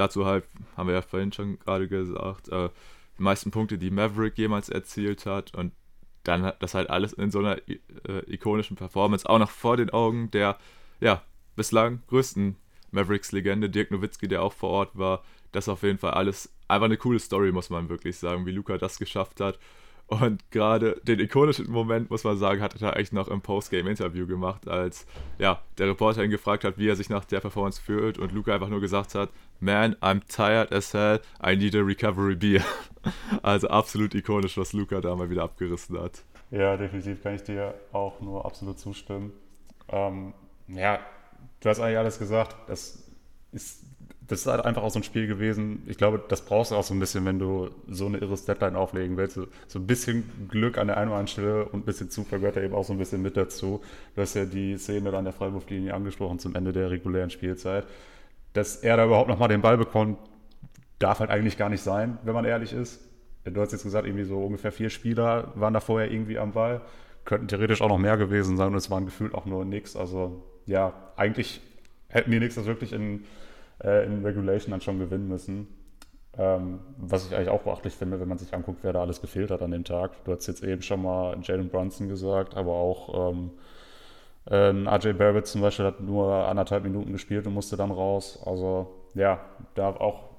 Dazu 0.00 0.24
halt, 0.24 0.46
haben 0.78 0.86
wir 0.88 0.94
ja 0.94 1.02
vorhin 1.02 1.30
schon 1.30 1.58
gerade 1.58 1.86
gesagt, 1.86 2.48
äh, 2.48 2.70
die 3.18 3.22
meisten 3.22 3.50
Punkte, 3.50 3.76
die 3.76 3.90
Maverick 3.90 4.38
jemals 4.38 4.70
erzielt 4.70 5.26
hat 5.26 5.54
und 5.54 5.72
dann 6.24 6.54
das 6.58 6.72
halt 6.72 6.88
alles 6.88 7.12
in 7.12 7.30
so 7.30 7.40
einer 7.40 7.58
äh, 7.68 8.24
ikonischen 8.26 8.78
Performance, 8.78 9.28
auch 9.28 9.38
noch 9.38 9.50
vor 9.50 9.76
den 9.76 9.90
Augen 9.90 10.30
der 10.30 10.56
ja 11.00 11.22
bislang 11.54 12.00
größten 12.06 12.56
Mavericks-Legende 12.92 13.68
Dirk 13.68 13.90
Nowitzki, 13.90 14.26
der 14.26 14.42
auch 14.42 14.54
vor 14.54 14.70
Ort 14.70 14.96
war. 14.96 15.22
Das 15.52 15.68
auf 15.68 15.82
jeden 15.82 15.98
Fall 15.98 16.12
alles 16.12 16.50
einfach 16.66 16.86
eine 16.86 16.96
coole 16.96 17.18
Story, 17.18 17.52
muss 17.52 17.68
man 17.68 17.90
wirklich 17.90 18.16
sagen, 18.16 18.46
wie 18.46 18.52
Luca 18.52 18.78
das 18.78 18.98
geschafft 18.98 19.38
hat. 19.40 19.58
Und 20.10 20.50
gerade 20.50 21.00
den 21.04 21.20
ikonischen 21.20 21.70
Moment, 21.70 22.10
muss 22.10 22.24
man 22.24 22.36
sagen, 22.36 22.60
hat 22.60 22.82
er 22.82 22.96
eigentlich 22.96 23.12
noch 23.12 23.28
im 23.28 23.42
Postgame-Interview 23.42 24.26
gemacht, 24.26 24.66
als 24.66 25.06
ja, 25.38 25.62
der 25.78 25.86
Reporter 25.86 26.24
ihn 26.24 26.32
gefragt 26.32 26.64
hat, 26.64 26.78
wie 26.78 26.88
er 26.88 26.96
sich 26.96 27.08
nach 27.08 27.24
der 27.24 27.38
Performance 27.38 27.80
fühlt 27.80 28.18
und 28.18 28.32
Luca 28.32 28.52
einfach 28.52 28.68
nur 28.68 28.80
gesagt 28.80 29.14
hat, 29.14 29.30
Man, 29.60 29.94
I'm 29.96 30.22
tired 30.26 30.72
as 30.72 30.92
hell, 30.92 31.20
I 31.40 31.54
need 31.54 31.76
a 31.76 31.80
recovery 31.80 32.34
beer. 32.34 32.64
Also 33.42 33.68
absolut 33.68 34.14
ikonisch, 34.14 34.58
was 34.58 34.74
Luca 34.74 35.00
da 35.00 35.16
mal 35.16 35.30
wieder 35.30 35.44
abgerissen 35.44 35.98
hat. 35.98 36.22
Ja, 36.50 36.76
definitiv 36.76 37.22
kann 37.22 37.36
ich 37.36 37.42
dir 37.44 37.74
auch 37.92 38.20
nur 38.20 38.44
absolut 38.44 38.78
zustimmen. 38.78 39.32
Ähm, 39.88 40.34
ja, 40.68 40.98
du 41.60 41.68
hast 41.70 41.80
eigentlich 41.80 41.96
alles 41.96 42.18
gesagt. 42.18 42.56
Das 42.68 43.10
ist 43.52 43.84
das 44.30 44.42
ist 44.42 44.46
halt 44.46 44.64
einfach 44.64 44.84
auch 44.84 44.92
so 44.92 45.00
ein 45.00 45.02
Spiel 45.02 45.26
gewesen. 45.26 45.82
Ich 45.88 45.98
glaube, 45.98 46.22
das 46.28 46.42
brauchst 46.42 46.70
du 46.70 46.76
auch 46.76 46.84
so 46.84 46.94
ein 46.94 47.00
bisschen, 47.00 47.24
wenn 47.24 47.40
du 47.40 47.70
so 47.88 48.06
eine 48.06 48.18
irre 48.18 48.36
Deadline 48.36 48.76
auflegen 48.76 49.16
willst. 49.16 49.34
So 49.66 49.78
ein 49.80 49.88
bisschen 49.88 50.48
Glück 50.48 50.78
an 50.78 50.86
der 50.86 50.98
einen 50.98 51.08
oder 51.08 51.18
anderen 51.18 51.26
Stelle 51.26 51.64
und 51.64 51.80
ein 51.80 51.84
bisschen 51.84 52.10
Zufall 52.10 52.38
gehört 52.38 52.54
da 52.54 52.60
eben 52.60 52.72
auch 52.72 52.84
so 52.84 52.92
ein 52.92 52.98
bisschen 52.98 53.22
mit 53.22 53.36
dazu. 53.36 53.80
Du 54.14 54.22
hast 54.22 54.34
ja 54.34 54.44
die 54.44 54.78
Szene 54.78 55.12
an 55.14 55.24
der 55.24 55.32
Freiwurflinie 55.32 55.92
angesprochen 55.92 56.38
zum 56.38 56.54
Ende 56.54 56.72
der 56.72 56.92
regulären 56.92 57.30
Spielzeit. 57.30 57.88
Dass 58.52 58.76
er 58.76 58.96
da 58.96 59.06
überhaupt 59.06 59.28
nochmal 59.28 59.48
den 59.48 59.62
Ball 59.62 59.76
bekommt, 59.76 60.16
darf 61.00 61.18
halt 61.18 61.30
eigentlich 61.30 61.58
gar 61.58 61.68
nicht 61.68 61.82
sein, 61.82 62.18
wenn 62.22 62.34
man 62.34 62.44
ehrlich 62.44 62.72
ist. 62.72 63.00
Du 63.42 63.60
hast 63.60 63.72
jetzt 63.72 63.82
gesagt, 63.82 64.06
irgendwie 64.06 64.24
so 64.24 64.38
ungefähr 64.44 64.70
vier 64.70 64.90
Spieler 64.90 65.50
waren 65.56 65.74
da 65.74 65.80
vorher 65.80 66.08
irgendwie 66.08 66.38
am 66.38 66.52
Ball. 66.52 66.82
Könnten 67.24 67.48
theoretisch 67.48 67.82
auch 67.82 67.88
noch 67.88 67.98
mehr 67.98 68.16
gewesen 68.16 68.56
sein 68.56 68.68
und 68.68 68.76
es 68.76 68.92
waren 68.92 69.06
gefühlt 69.06 69.34
auch 69.34 69.44
nur 69.44 69.64
nix. 69.64 69.96
Also 69.96 70.44
ja, 70.66 70.92
eigentlich 71.16 71.60
hätten 72.06 72.30
die 72.30 72.38
nix 72.38 72.54
das 72.54 72.66
wirklich 72.66 72.92
in 72.92 73.24
äh, 73.82 74.06
in 74.06 74.24
Regulation 74.24 74.70
dann 74.72 74.80
schon 74.80 74.98
gewinnen 74.98 75.28
müssen. 75.28 75.68
Ähm, 76.38 76.80
was 76.96 77.26
ich 77.26 77.34
eigentlich 77.34 77.48
auch 77.48 77.62
beachtlich 77.62 77.94
finde, 77.94 78.20
wenn 78.20 78.28
man 78.28 78.38
sich 78.38 78.54
anguckt, 78.54 78.80
wer 78.82 78.92
da 78.92 79.00
alles 79.00 79.20
gefehlt 79.20 79.50
hat 79.50 79.62
an 79.62 79.72
dem 79.72 79.84
Tag. 79.84 80.24
Du 80.24 80.32
hast 80.32 80.46
jetzt 80.46 80.62
eben 80.62 80.82
schon 80.82 81.02
mal 81.02 81.36
Jalen 81.42 81.68
Brunson 81.68 82.08
gesagt, 82.08 82.56
aber 82.56 82.72
auch 82.72 83.32
ähm, 83.32 83.50
äh, 84.46 84.70
RJ 84.88 85.14
Barrett 85.14 85.46
zum 85.46 85.60
Beispiel 85.60 85.84
hat 85.84 86.00
nur 86.00 86.32
anderthalb 86.32 86.84
Minuten 86.84 87.12
gespielt 87.12 87.46
und 87.46 87.54
musste 87.54 87.76
dann 87.76 87.90
raus. 87.90 88.40
Also 88.46 88.88
ja, 89.14 89.40
da 89.74 89.84
haben 89.86 89.98
auch 89.98 90.30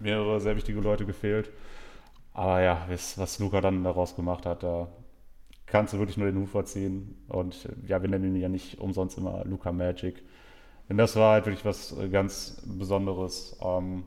mehrere 0.00 0.40
sehr 0.40 0.56
wichtige 0.56 0.80
Leute 0.80 1.04
gefehlt. 1.06 1.50
Aber 2.32 2.60
ja, 2.60 2.86
was 2.88 3.38
Luca 3.38 3.60
dann 3.60 3.84
daraus 3.84 4.14
gemacht 4.14 4.44
hat, 4.46 4.62
da 4.62 4.88
kannst 5.66 5.94
du 5.94 5.98
wirklich 5.98 6.16
nur 6.16 6.30
den 6.30 6.38
Hut 6.38 6.48
vorziehen. 6.48 7.16
Und 7.28 7.68
ja, 7.86 8.02
wir 8.02 8.08
nennen 8.08 8.34
ihn 8.34 8.40
ja 8.40 8.48
nicht 8.48 8.78
umsonst 8.78 9.18
immer 9.18 9.44
Luca 9.44 9.72
Magic. 9.72 10.22
Denn 10.88 10.96
das 10.96 11.16
war 11.16 11.32
halt 11.32 11.46
wirklich 11.46 11.64
was 11.64 11.96
äh, 11.98 12.08
ganz 12.08 12.62
Besonderes. 12.64 13.58
Ähm, 13.60 14.04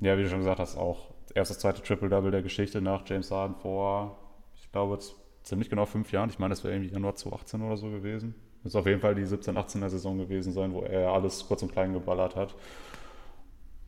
ja, 0.00 0.16
wie 0.18 0.22
du 0.22 0.28
schon 0.28 0.40
gesagt 0.40 0.60
hast, 0.60 0.76
auch 0.76 1.10
erstes, 1.34 1.58
zweite 1.58 1.82
Triple-Double 1.82 2.30
der 2.30 2.42
Geschichte 2.42 2.80
nach 2.80 3.02
James 3.06 3.30
Harden 3.30 3.56
vor, 3.56 4.18
ich 4.56 4.70
glaube, 4.72 4.98
ziemlich 5.42 5.70
genau 5.70 5.86
fünf 5.86 6.12
Jahren. 6.12 6.30
Ich 6.30 6.38
meine, 6.38 6.50
das 6.50 6.64
wäre 6.64 6.74
irgendwie 6.74 6.92
Januar 6.92 7.14
2018 7.14 7.62
oder 7.62 7.76
so 7.76 7.90
gewesen. 7.90 8.34
Das 8.62 8.72
ist 8.72 8.76
auf 8.76 8.86
jeden 8.86 9.00
Fall 9.00 9.14
die 9.14 9.24
17, 9.24 9.56
18er 9.56 9.88
Saison 9.88 10.18
gewesen 10.18 10.52
sein, 10.52 10.72
wo 10.72 10.82
er 10.82 11.12
alles 11.12 11.46
kurz 11.46 11.62
und 11.62 11.72
klein 11.72 11.92
geballert 11.92 12.36
hat. 12.36 12.54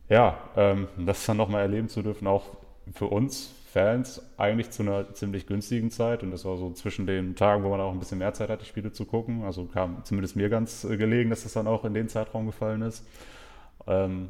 Ja, 0.09 0.37
ähm, 0.55 0.87
das 0.97 1.25
dann 1.25 1.37
nochmal 1.37 1.61
erleben 1.61 1.87
zu 1.87 2.01
dürfen, 2.01 2.27
auch 2.27 2.45
für 2.93 3.05
uns 3.05 3.53
Fans 3.71 4.21
eigentlich 4.37 4.69
zu 4.71 4.83
einer 4.83 5.13
ziemlich 5.13 5.47
günstigen 5.47 5.91
Zeit 5.91 6.23
und 6.23 6.31
das 6.31 6.43
war 6.45 6.57
so 6.57 6.71
zwischen 6.71 7.07
den 7.07 7.35
Tagen, 7.35 7.63
wo 7.63 7.69
man 7.69 7.79
auch 7.79 7.91
ein 7.91 7.99
bisschen 7.99 8.17
mehr 8.17 8.33
Zeit 8.33 8.49
hat, 8.49 8.61
die 8.61 8.65
Spiele 8.65 8.91
zu 8.91 9.05
gucken. 9.05 9.43
Also 9.43 9.65
kam 9.65 10.03
zumindest 10.03 10.35
mir 10.35 10.49
ganz 10.49 10.83
äh, 10.83 10.97
gelegen, 10.97 11.29
dass 11.29 11.43
das 11.43 11.53
dann 11.53 11.67
auch 11.67 11.85
in 11.85 11.93
den 11.93 12.09
Zeitraum 12.09 12.45
gefallen 12.47 12.81
ist. 12.81 13.07
Ähm, 13.87 14.29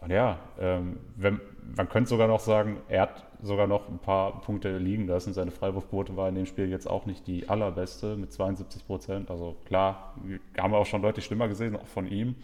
Und 0.00 0.10
ja, 0.12 0.38
ähm, 0.60 0.98
wenn, 1.16 1.40
man 1.76 1.88
könnte 1.88 2.08
sogar 2.10 2.28
noch 2.28 2.40
sagen, 2.40 2.78
er 2.88 3.02
hat 3.02 3.26
sogar 3.42 3.66
noch 3.66 3.88
ein 3.88 3.98
paar 3.98 4.40
Punkte 4.42 4.78
liegen 4.78 5.06
lassen. 5.08 5.32
Seine 5.32 5.50
Freiwurfquote 5.50 6.16
war 6.16 6.28
in 6.28 6.36
dem 6.36 6.46
Spiel 6.46 6.68
jetzt 6.68 6.88
auch 6.88 7.06
nicht 7.06 7.26
die 7.26 7.48
allerbeste 7.48 8.16
mit 8.16 8.32
72 8.32 8.86
Prozent. 8.86 9.30
Also 9.30 9.56
klar, 9.66 10.14
haben 10.56 10.72
wir 10.72 10.78
auch 10.78 10.86
schon 10.86 11.02
deutlich 11.02 11.24
schlimmer 11.24 11.48
gesehen, 11.48 11.76
auch 11.76 11.86
von 11.86 12.06
ihm. 12.06 12.36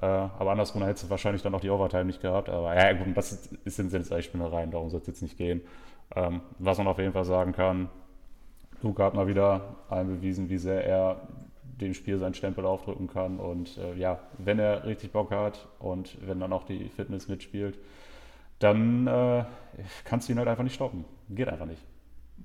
Äh, 0.00 0.06
aber 0.06 0.52
andersrum 0.52 0.82
hätte 0.82 1.04
es 1.04 1.10
wahrscheinlich 1.10 1.42
dann 1.42 1.54
auch 1.54 1.60
die 1.60 1.70
Overtime 1.70 2.04
nicht 2.04 2.20
gehabt. 2.20 2.48
Aber 2.48 2.74
ja, 2.74 2.92
gut, 2.92 3.16
das 3.16 3.48
sind 3.64 3.92
jetzt 3.92 4.12
eigentlich 4.12 4.26
Spinnereien, 4.26 4.70
darum 4.70 4.90
soll 4.90 5.00
es 5.00 5.06
jetzt 5.06 5.22
nicht 5.22 5.36
gehen. 5.36 5.62
Ähm, 6.14 6.40
was 6.58 6.78
man 6.78 6.86
auf 6.86 6.98
jeden 6.98 7.12
Fall 7.12 7.24
sagen 7.24 7.52
kann, 7.52 7.88
Luca 8.82 9.04
hat 9.04 9.14
mal 9.14 9.26
wieder 9.26 9.76
einbewiesen, 9.90 10.48
wie 10.48 10.58
sehr 10.58 10.84
er 10.84 11.28
dem 11.62 11.94
Spiel 11.94 12.18
seinen 12.18 12.34
Stempel 12.34 12.64
aufdrücken 12.64 13.08
kann. 13.08 13.38
Und 13.38 13.76
äh, 13.78 13.94
ja, 13.94 14.20
wenn 14.38 14.58
er 14.58 14.84
richtig 14.84 15.12
Bock 15.12 15.30
hat 15.30 15.66
und 15.78 16.16
wenn 16.26 16.40
dann 16.40 16.52
auch 16.52 16.64
die 16.64 16.88
Fitness 16.88 17.28
mitspielt, 17.28 17.78
dann 18.58 19.06
äh, 19.06 19.44
kannst 20.04 20.28
du 20.28 20.32
ihn 20.32 20.38
halt 20.38 20.48
einfach 20.48 20.64
nicht 20.64 20.74
stoppen. 20.74 21.04
Geht 21.28 21.48
einfach 21.48 21.66
nicht. 21.66 21.82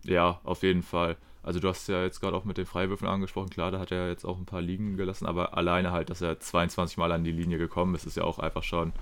Ja, 0.03 0.39
auf 0.43 0.63
jeden 0.63 0.81
Fall. 0.83 1.17
Also 1.43 1.59
du 1.59 1.67
hast 1.67 1.87
ja 1.89 2.03
jetzt 2.03 2.21
gerade 2.21 2.35
auch 2.35 2.45
mit 2.45 2.57
den 2.57 2.65
Freiwürfen 2.65 3.07
angesprochen, 3.07 3.49
klar, 3.49 3.69
da 3.69 3.79
hat 3.79 3.91
er 3.91 4.07
jetzt 4.07 4.25
auch 4.25 4.37
ein 4.37 4.45
paar 4.45 4.61
liegen 4.61 4.95
gelassen, 4.95 5.25
aber 5.25 5.57
alleine 5.57 5.91
halt, 5.91 6.09
dass 6.09 6.21
er 6.21 6.39
22 6.39 6.97
Mal 6.97 7.11
an 7.11 7.23
die 7.23 7.31
Linie 7.31 7.57
gekommen 7.57 7.93
ist, 7.95 8.05
ist 8.05 8.17
ja 8.17 8.23
auch 8.23 8.39
einfach 8.39 8.63
schon 8.63 8.93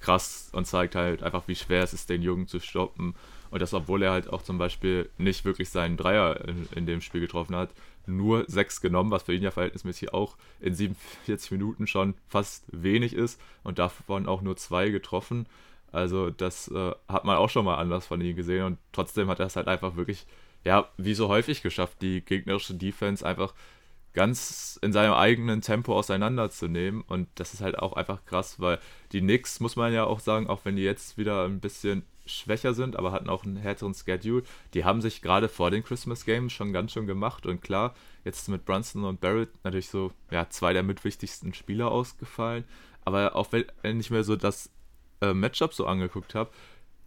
krass 0.00 0.50
und 0.52 0.66
zeigt 0.66 0.94
halt 0.94 1.22
einfach, 1.22 1.48
wie 1.48 1.56
schwer 1.56 1.82
es 1.82 1.92
ist, 1.92 2.10
den 2.10 2.22
Jungen 2.22 2.46
zu 2.46 2.60
stoppen. 2.60 3.14
Und 3.50 3.62
das, 3.62 3.72
obwohl 3.72 4.02
er 4.02 4.12
halt 4.12 4.30
auch 4.30 4.42
zum 4.42 4.58
Beispiel 4.58 5.08
nicht 5.16 5.44
wirklich 5.44 5.70
seinen 5.70 5.96
Dreier 5.96 6.46
in, 6.46 6.68
in 6.74 6.86
dem 6.86 7.00
Spiel 7.00 7.22
getroffen 7.22 7.56
hat, 7.56 7.70
nur 8.06 8.44
sechs 8.48 8.80
genommen, 8.80 9.10
was 9.10 9.24
für 9.24 9.34
ihn 9.34 9.42
ja 9.42 9.50
verhältnismäßig 9.50 10.12
auch 10.12 10.36
in 10.60 10.74
47 10.74 11.50
Minuten 11.52 11.86
schon 11.86 12.14
fast 12.28 12.64
wenig 12.72 13.14
ist 13.14 13.40
und 13.64 13.78
davon 13.78 14.26
auch 14.26 14.42
nur 14.42 14.56
zwei 14.56 14.90
getroffen. 14.90 15.46
Also 15.92 16.30
das 16.30 16.68
äh, 16.68 16.92
hat 17.08 17.24
man 17.24 17.36
auch 17.36 17.48
schon 17.48 17.64
mal 17.64 17.76
anders 17.76 18.06
von 18.06 18.20
ihm 18.20 18.36
gesehen 18.36 18.64
und 18.64 18.78
trotzdem 18.92 19.28
hat 19.28 19.40
er 19.40 19.46
es 19.46 19.56
halt 19.56 19.68
einfach 19.68 19.96
wirklich, 19.96 20.26
ja, 20.64 20.88
wie 20.96 21.14
so 21.14 21.28
häufig 21.28 21.62
geschafft, 21.62 22.02
die 22.02 22.20
gegnerische 22.20 22.74
Defense 22.74 23.26
einfach 23.26 23.54
ganz 24.14 24.78
in 24.82 24.92
seinem 24.92 25.12
eigenen 25.12 25.60
Tempo 25.60 25.94
auseinanderzunehmen. 25.94 27.02
Und 27.02 27.28
das 27.36 27.54
ist 27.54 27.60
halt 27.60 27.78
auch 27.78 27.92
einfach 27.92 28.24
krass, 28.24 28.58
weil 28.58 28.78
die 29.12 29.20
Knicks, 29.20 29.60
muss 29.60 29.76
man 29.76 29.92
ja 29.92 30.04
auch 30.04 30.20
sagen, 30.20 30.48
auch 30.48 30.64
wenn 30.64 30.76
die 30.76 30.82
jetzt 30.82 31.18
wieder 31.18 31.44
ein 31.44 31.60
bisschen 31.60 32.04
schwächer 32.26 32.74
sind, 32.74 32.96
aber 32.96 33.12
hatten 33.12 33.28
auch 33.28 33.44
einen 33.44 33.56
härteren 33.56 33.94
Schedule, 33.94 34.42
die 34.74 34.84
haben 34.84 35.00
sich 35.00 35.22
gerade 35.22 35.48
vor 35.48 35.70
den 35.70 35.82
Christmas 35.82 36.24
Games 36.24 36.52
schon 36.52 36.72
ganz 36.72 36.92
schön 36.92 37.06
gemacht. 37.06 37.46
Und 37.46 37.62
klar, 37.62 37.94
jetzt 38.24 38.48
mit 38.48 38.64
Brunson 38.64 39.04
und 39.04 39.20
Barrett 39.20 39.50
natürlich 39.64 39.88
so, 39.88 40.12
ja, 40.30 40.48
zwei 40.50 40.72
der 40.72 40.82
mitwichtigsten 40.82 41.54
Spieler 41.54 41.90
ausgefallen, 41.90 42.64
aber 43.04 43.36
auch 43.36 43.48
wenn 43.52 44.00
ich 44.00 44.10
mir 44.10 44.24
so 44.24 44.36
das 44.36 44.70
äh, 45.20 45.32
Matchup 45.32 45.72
so 45.72 45.86
angeguckt 45.86 46.34
habe, 46.34 46.50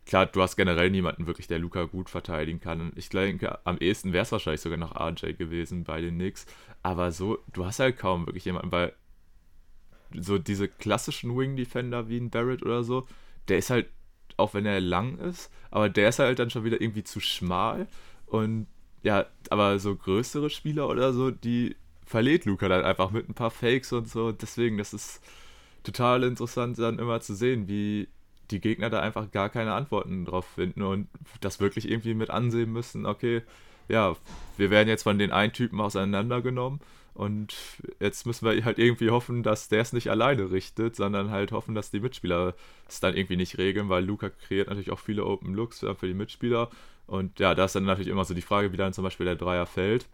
klar, 0.05 0.25
du 0.25 0.41
hast 0.41 0.55
generell 0.55 0.89
niemanden 0.89 1.27
wirklich, 1.27 1.47
der 1.47 1.59
Luca 1.59 1.83
gut 1.83 2.09
verteidigen 2.09 2.59
kann. 2.59 2.91
Ich 2.95 3.09
denke, 3.09 3.59
am 3.65 3.77
ehesten 3.77 4.13
wäre 4.13 4.23
es 4.23 4.31
wahrscheinlich 4.31 4.61
sogar 4.61 4.77
noch 4.77 4.95
RJ 4.95 5.33
gewesen 5.33 5.83
bei 5.83 6.01
den 6.01 6.15
Knicks. 6.15 6.45
Aber 6.83 7.11
so, 7.11 7.39
du 7.53 7.65
hast 7.65 7.79
halt 7.79 7.97
kaum 7.97 8.25
wirklich 8.25 8.45
jemanden, 8.45 8.71
weil 8.71 8.93
so 10.13 10.37
diese 10.37 10.67
klassischen 10.67 11.37
Wing-Defender 11.37 12.09
wie 12.09 12.17
ein 12.17 12.29
Barrett 12.29 12.63
oder 12.63 12.83
so, 12.83 13.07
der 13.47 13.57
ist 13.57 13.69
halt, 13.69 13.87
auch 14.37 14.53
wenn 14.53 14.65
er 14.65 14.81
lang 14.81 15.17
ist, 15.19 15.51
aber 15.69 15.89
der 15.89 16.09
ist 16.09 16.19
halt 16.19 16.39
dann 16.39 16.49
schon 16.49 16.63
wieder 16.63 16.81
irgendwie 16.81 17.03
zu 17.03 17.19
schmal. 17.19 17.87
Und 18.25 18.67
ja, 19.03 19.25
aber 19.49 19.79
so 19.79 19.95
größere 19.95 20.49
Spieler 20.49 20.89
oder 20.89 21.13
so, 21.13 21.31
die 21.31 21.75
verliert 22.05 22.45
Luca 22.45 22.67
dann 22.67 22.83
einfach 22.83 23.11
mit 23.11 23.29
ein 23.29 23.33
paar 23.33 23.51
Fakes 23.51 23.93
und 23.93 24.07
so. 24.09 24.31
Deswegen, 24.31 24.77
das 24.77 24.93
ist 24.93 25.21
total 25.83 26.23
interessant 26.23 26.77
dann 26.77 26.99
immer 26.99 27.21
zu 27.21 27.33
sehen, 27.35 27.67
wie 27.67 28.07
die 28.51 28.61
Gegner 28.61 28.89
da 28.89 28.99
einfach 29.01 29.31
gar 29.31 29.49
keine 29.49 29.73
Antworten 29.73 30.25
drauf 30.25 30.45
finden 30.45 30.81
und 30.81 31.07
das 31.41 31.59
wirklich 31.59 31.89
irgendwie 31.89 32.13
mit 32.13 32.29
ansehen 32.29 32.71
müssen, 32.71 33.05
okay, 33.05 33.41
ja, 33.87 34.15
wir 34.57 34.69
werden 34.69 34.89
jetzt 34.89 35.03
von 35.03 35.19
den 35.19 35.31
einen 35.31 35.53
Typen 35.53 35.81
auseinandergenommen 35.81 36.79
und 37.13 37.55
jetzt 37.99 38.25
müssen 38.25 38.45
wir 38.45 38.63
halt 38.63 38.79
irgendwie 38.79 39.09
hoffen, 39.09 39.43
dass 39.43 39.67
der 39.67 39.81
es 39.81 39.93
nicht 39.93 40.09
alleine 40.09 40.51
richtet, 40.51 40.95
sondern 40.95 41.29
halt 41.29 41.51
hoffen, 41.51 41.75
dass 41.75 41.91
die 41.91 41.99
Mitspieler 41.99 42.55
es 42.87 42.99
dann 42.99 43.15
irgendwie 43.15 43.35
nicht 43.37 43.57
regeln, 43.57 43.89
weil 43.89 44.05
Luca 44.05 44.29
kreiert 44.29 44.67
natürlich 44.67 44.91
auch 44.91 44.99
viele 44.99 45.25
Open 45.25 45.53
Looks 45.53 45.79
für 45.79 46.07
die 46.07 46.13
Mitspieler 46.13 46.69
und 47.07 47.39
ja, 47.39 47.53
da 47.55 47.65
ist 47.65 47.75
dann 47.75 47.83
natürlich 47.83 48.07
immer 48.07 48.23
so 48.23 48.33
die 48.33 48.41
Frage, 48.41 48.71
wie 48.71 48.77
dann 48.77 48.93
zum 48.93 49.03
Beispiel 49.03 49.25
der 49.25 49.35
Dreier 49.35 49.65
fällt. 49.65 50.05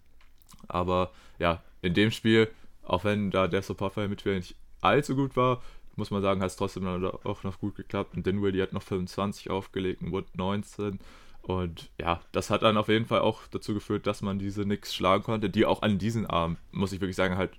Aber 0.67 1.11
ja, 1.37 1.61
in 1.83 1.93
dem 1.93 2.09
Spiel, 2.09 2.49
auch 2.83 3.03
wenn 3.03 3.29
da 3.29 3.47
der 3.47 3.61
Support 3.61 3.93
für 3.93 4.07
Mitspieler 4.07 4.35
nicht 4.35 4.55
allzu 4.81 5.15
gut 5.15 5.35
war, 5.35 5.61
muss 5.97 6.11
man 6.11 6.21
sagen, 6.21 6.41
hat 6.41 6.51
es 6.51 6.55
trotzdem 6.55 6.87
auch 6.87 7.43
noch 7.43 7.59
gut 7.59 7.75
geklappt. 7.75 8.15
Und 8.15 8.25
Dinwiddie 8.25 8.61
hat 8.61 8.73
noch 8.73 8.83
25 8.83 9.49
aufgelegt 9.49 10.01
und 10.01 10.11
Wood 10.11 10.25
19. 10.35 10.99
Und 11.41 11.89
ja, 11.99 12.21
das 12.31 12.49
hat 12.49 12.63
dann 12.63 12.77
auf 12.77 12.89
jeden 12.89 13.05
Fall 13.05 13.21
auch 13.21 13.47
dazu 13.47 13.73
geführt, 13.73 14.05
dass 14.05 14.21
man 14.21 14.37
diese 14.37 14.63
Knicks 14.63 14.93
schlagen 14.93 15.23
konnte, 15.23 15.49
die 15.49 15.65
auch 15.65 15.81
an 15.81 15.97
diesen 15.97 16.25
Abend, 16.25 16.59
muss 16.71 16.91
ich 16.91 17.01
wirklich 17.01 17.15
sagen, 17.15 17.37
halt 17.37 17.51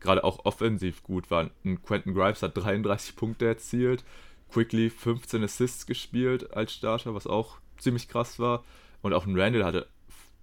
gerade 0.00 0.24
auch 0.24 0.44
offensiv 0.44 1.02
gut 1.02 1.30
waren. 1.30 1.50
Und 1.64 1.82
Quentin 1.82 2.14
Grimes 2.14 2.42
hat 2.42 2.56
33 2.56 3.16
Punkte 3.16 3.46
erzielt, 3.46 4.04
Quickly 4.52 4.90
15 4.90 5.42
Assists 5.44 5.86
gespielt 5.86 6.54
als 6.54 6.72
Starter, 6.72 7.14
was 7.14 7.26
auch 7.26 7.58
ziemlich 7.78 8.08
krass 8.08 8.38
war. 8.38 8.64
Und 9.00 9.12
auch 9.12 9.26
ein 9.26 9.38
Randall 9.38 9.64
hatte 9.64 9.86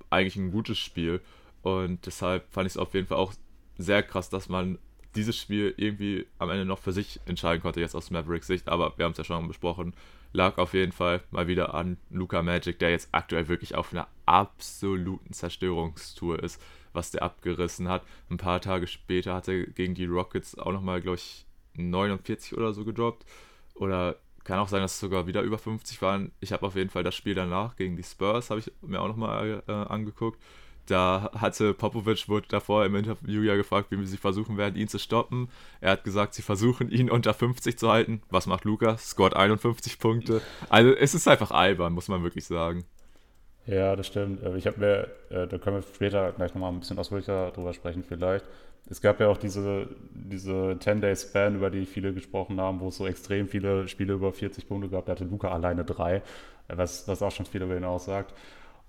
eigentlich 0.09 0.35
ein 0.35 0.51
gutes 0.51 0.77
Spiel. 0.77 1.21
Und 1.61 2.05
deshalb 2.05 2.51
fand 2.51 2.67
ich 2.67 2.73
es 2.73 2.77
auf 2.77 2.93
jeden 2.93 3.07
Fall 3.07 3.17
auch 3.17 3.33
sehr 3.77 4.03
krass, 4.03 4.29
dass 4.29 4.49
man 4.49 4.77
dieses 5.15 5.37
Spiel 5.37 5.73
irgendwie 5.77 6.27
am 6.37 6.49
Ende 6.49 6.65
noch 6.65 6.79
für 6.79 6.91
sich 6.91 7.19
entscheiden 7.25 7.61
konnte, 7.61 7.79
jetzt 7.79 7.95
aus 7.95 8.11
Mavericks 8.11 8.47
Sicht, 8.47 8.69
aber 8.69 8.97
wir 8.97 9.05
haben 9.05 9.13
es 9.13 9.17
ja 9.17 9.23
schon 9.23 9.47
besprochen, 9.47 9.93
lag 10.33 10.57
auf 10.57 10.73
jeden 10.73 10.91
Fall 10.91 11.21
mal 11.31 11.47
wieder 11.47 11.73
an 11.73 11.97
Luca 12.09 12.41
Magic, 12.43 12.79
der 12.79 12.91
jetzt 12.91 13.09
aktuell 13.11 13.47
wirklich 13.47 13.75
auf 13.75 13.91
einer 13.91 14.07
absoluten 14.25 15.33
Zerstörungstour 15.33 16.41
ist, 16.43 16.61
was 16.93 17.11
der 17.11 17.23
abgerissen 17.23 17.89
hat. 17.89 18.03
Ein 18.29 18.37
paar 18.37 18.61
Tage 18.61 18.87
später 18.87 19.33
hat 19.35 19.47
er 19.47 19.65
gegen 19.65 19.95
die 19.95 20.05
Rockets 20.05 20.57
auch 20.57 20.71
nochmal, 20.71 21.01
glaube 21.01 21.17
ich, 21.17 21.45
49 21.75 22.57
oder 22.57 22.73
so 22.73 22.85
gedroppt. 22.85 23.25
Oder 23.75 24.17
kann 24.43 24.59
auch 24.59 24.67
sein, 24.67 24.81
dass 24.81 24.93
es 24.93 24.99
sogar 24.99 25.27
wieder 25.27 25.41
über 25.41 25.57
50 25.57 26.01
waren. 26.01 26.31
Ich 26.39 26.51
habe 26.51 26.65
auf 26.65 26.75
jeden 26.75 26.89
Fall 26.89 27.03
das 27.03 27.15
Spiel 27.15 27.35
danach 27.35 27.75
gegen 27.75 27.95
die 27.95 28.03
Spurs, 28.03 28.49
habe 28.49 28.59
ich 28.59 28.71
mir 28.81 29.01
auch 29.01 29.07
nochmal 29.07 29.63
äh, 29.67 29.71
angeguckt. 29.71 30.39
Da 30.89 31.29
hatte 31.35 31.73
Popovic 31.73 32.27
wurde 32.27 32.47
davor 32.47 32.83
im 32.85 32.95
Interview 32.95 33.43
ja 33.43 33.55
gefragt, 33.55 33.91
wie 33.91 34.05
sie 34.05 34.17
versuchen 34.17 34.57
werden, 34.57 34.75
ihn 34.75 34.87
zu 34.87 34.97
stoppen. 34.97 35.49
Er 35.81 35.91
hat 35.91 36.03
gesagt, 36.03 36.33
sie 36.33 36.41
versuchen 36.41 36.89
ihn 36.89 37.11
unter 37.11 37.33
50 37.33 37.77
zu 37.77 37.91
halten. 37.91 38.23
Was 38.29 38.47
macht 38.47 38.65
Luca? 38.65 38.97
Scored 38.97 39.35
51 39.35 39.99
Punkte. 39.99 40.41
Also 40.69 40.91
es 40.91 41.13
ist 41.13 41.27
einfach 41.27 41.51
albern, 41.51 41.93
muss 41.93 42.07
man 42.07 42.23
wirklich 42.23 42.45
sagen. 42.45 42.85
Ja, 43.67 43.95
das 43.95 44.07
stimmt. 44.07 44.41
Ich 44.55 44.65
habe 44.65 44.79
mir, 44.79 45.07
äh, 45.29 45.47
da 45.47 45.59
können 45.59 45.75
wir 45.75 45.83
später 45.83 46.31
gleich 46.31 46.55
nochmal 46.55 46.71
ein 46.71 46.79
bisschen 46.79 46.97
ausführlicher 46.97 47.51
drüber 47.51 47.73
sprechen 47.73 48.03
vielleicht. 48.03 48.45
Es 48.89 48.99
gab 48.99 49.19
ja 49.19 49.27
auch 49.27 49.37
diese, 49.37 49.89
diese 50.11 50.77
10-Day-Span, 50.79 51.55
über 51.55 51.69
die 51.69 51.85
viele 51.85 52.13
gesprochen 52.13 52.59
haben, 52.59 52.79
wo 52.79 52.87
es 52.87 52.97
so 52.97 53.05
extrem 53.05 53.47
viele 53.47 53.87
Spiele 53.87 54.13
über 54.13 54.33
40 54.33 54.67
Punkte 54.67 54.89
gab. 54.89 55.05
Da 55.05 55.11
hatte 55.11 55.25
Luca 55.25 55.51
alleine 55.51 55.85
drei, 55.85 56.23
was, 56.67 57.07
was 57.07 57.21
auch 57.21 57.31
schon 57.31 57.45
viel 57.45 57.61
über 57.61 57.77
ihn 57.77 57.83
aussagt. 57.83 58.33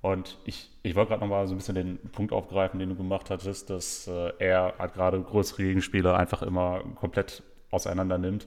Und 0.03 0.39
ich, 0.45 0.71
ich 0.83 0.95
wollte 0.95 1.11
gerade 1.11 1.21
nochmal 1.21 1.47
so 1.47 1.55
ein 1.55 1.59
bisschen 1.59 1.75
den 1.75 1.99
Punkt 2.13 2.33
aufgreifen, 2.33 2.81
den 2.81 2.89
du 2.89 2.95
gemacht 2.95 3.29
hattest, 3.29 3.69
dass 3.69 4.09
äh, 4.09 4.33
er 4.39 4.75
halt 4.79 4.95
gerade 4.95 5.21
größere 5.21 5.63
Gegenspieler 5.63 6.17
einfach 6.17 6.43
immer 6.43 6.83
komplett 6.95 7.43
auseinander 7.71 8.17
nimmt. 8.17 8.47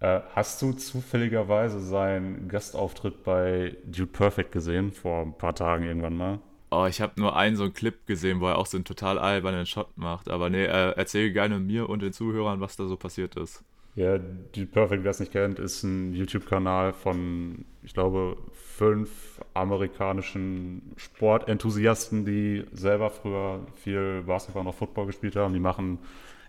Äh, 0.00 0.20
hast 0.34 0.60
du 0.62 0.72
zufälligerweise 0.72 1.80
seinen 1.80 2.48
Gastauftritt 2.48 3.22
bei 3.22 3.76
Dude 3.84 4.06
Perfect 4.06 4.50
gesehen, 4.50 4.92
vor 4.92 5.22
ein 5.22 5.38
paar 5.38 5.54
Tagen 5.54 5.84
irgendwann 5.84 6.16
mal? 6.16 6.38
Oh, 6.72 6.86
ich 6.88 7.00
habe 7.00 7.20
nur 7.20 7.36
einen 7.36 7.56
so 7.56 7.64
einen 7.64 7.74
Clip 7.74 8.06
gesehen, 8.06 8.40
wo 8.40 8.46
er 8.46 8.58
auch 8.58 8.66
so 8.66 8.76
einen 8.76 8.84
total 8.84 9.18
albernen 9.18 9.66
Shot 9.66 9.96
macht. 9.96 10.28
Aber 10.30 10.50
nee, 10.50 10.64
äh, 10.64 10.92
erzähl 10.96 11.32
gerne 11.32 11.58
mir 11.58 11.88
und 11.88 12.00
den 12.02 12.12
Zuhörern, 12.12 12.60
was 12.60 12.76
da 12.76 12.86
so 12.86 12.96
passiert 12.96 13.36
ist. 13.36 13.64
Ja, 13.96 14.18
Dude 14.18 14.66
Perfect, 14.66 15.04
wer 15.04 15.10
es 15.10 15.20
nicht 15.20 15.32
kennt, 15.32 15.58
ist 15.58 15.82
ein 15.82 16.14
YouTube-Kanal 16.14 16.92
von, 16.92 17.64
ich 17.82 17.92
glaube, 17.92 18.36
fünf 18.52 19.40
amerikanischen 19.52 20.92
Sportenthusiasten, 20.96 22.24
die 22.24 22.64
selber 22.72 23.10
früher 23.10 23.66
viel 23.82 24.22
Basketball 24.22 24.66
und 24.66 24.72
Football 24.74 25.06
gespielt 25.06 25.36
haben. 25.36 25.54
Die 25.54 25.60
machen 25.60 25.98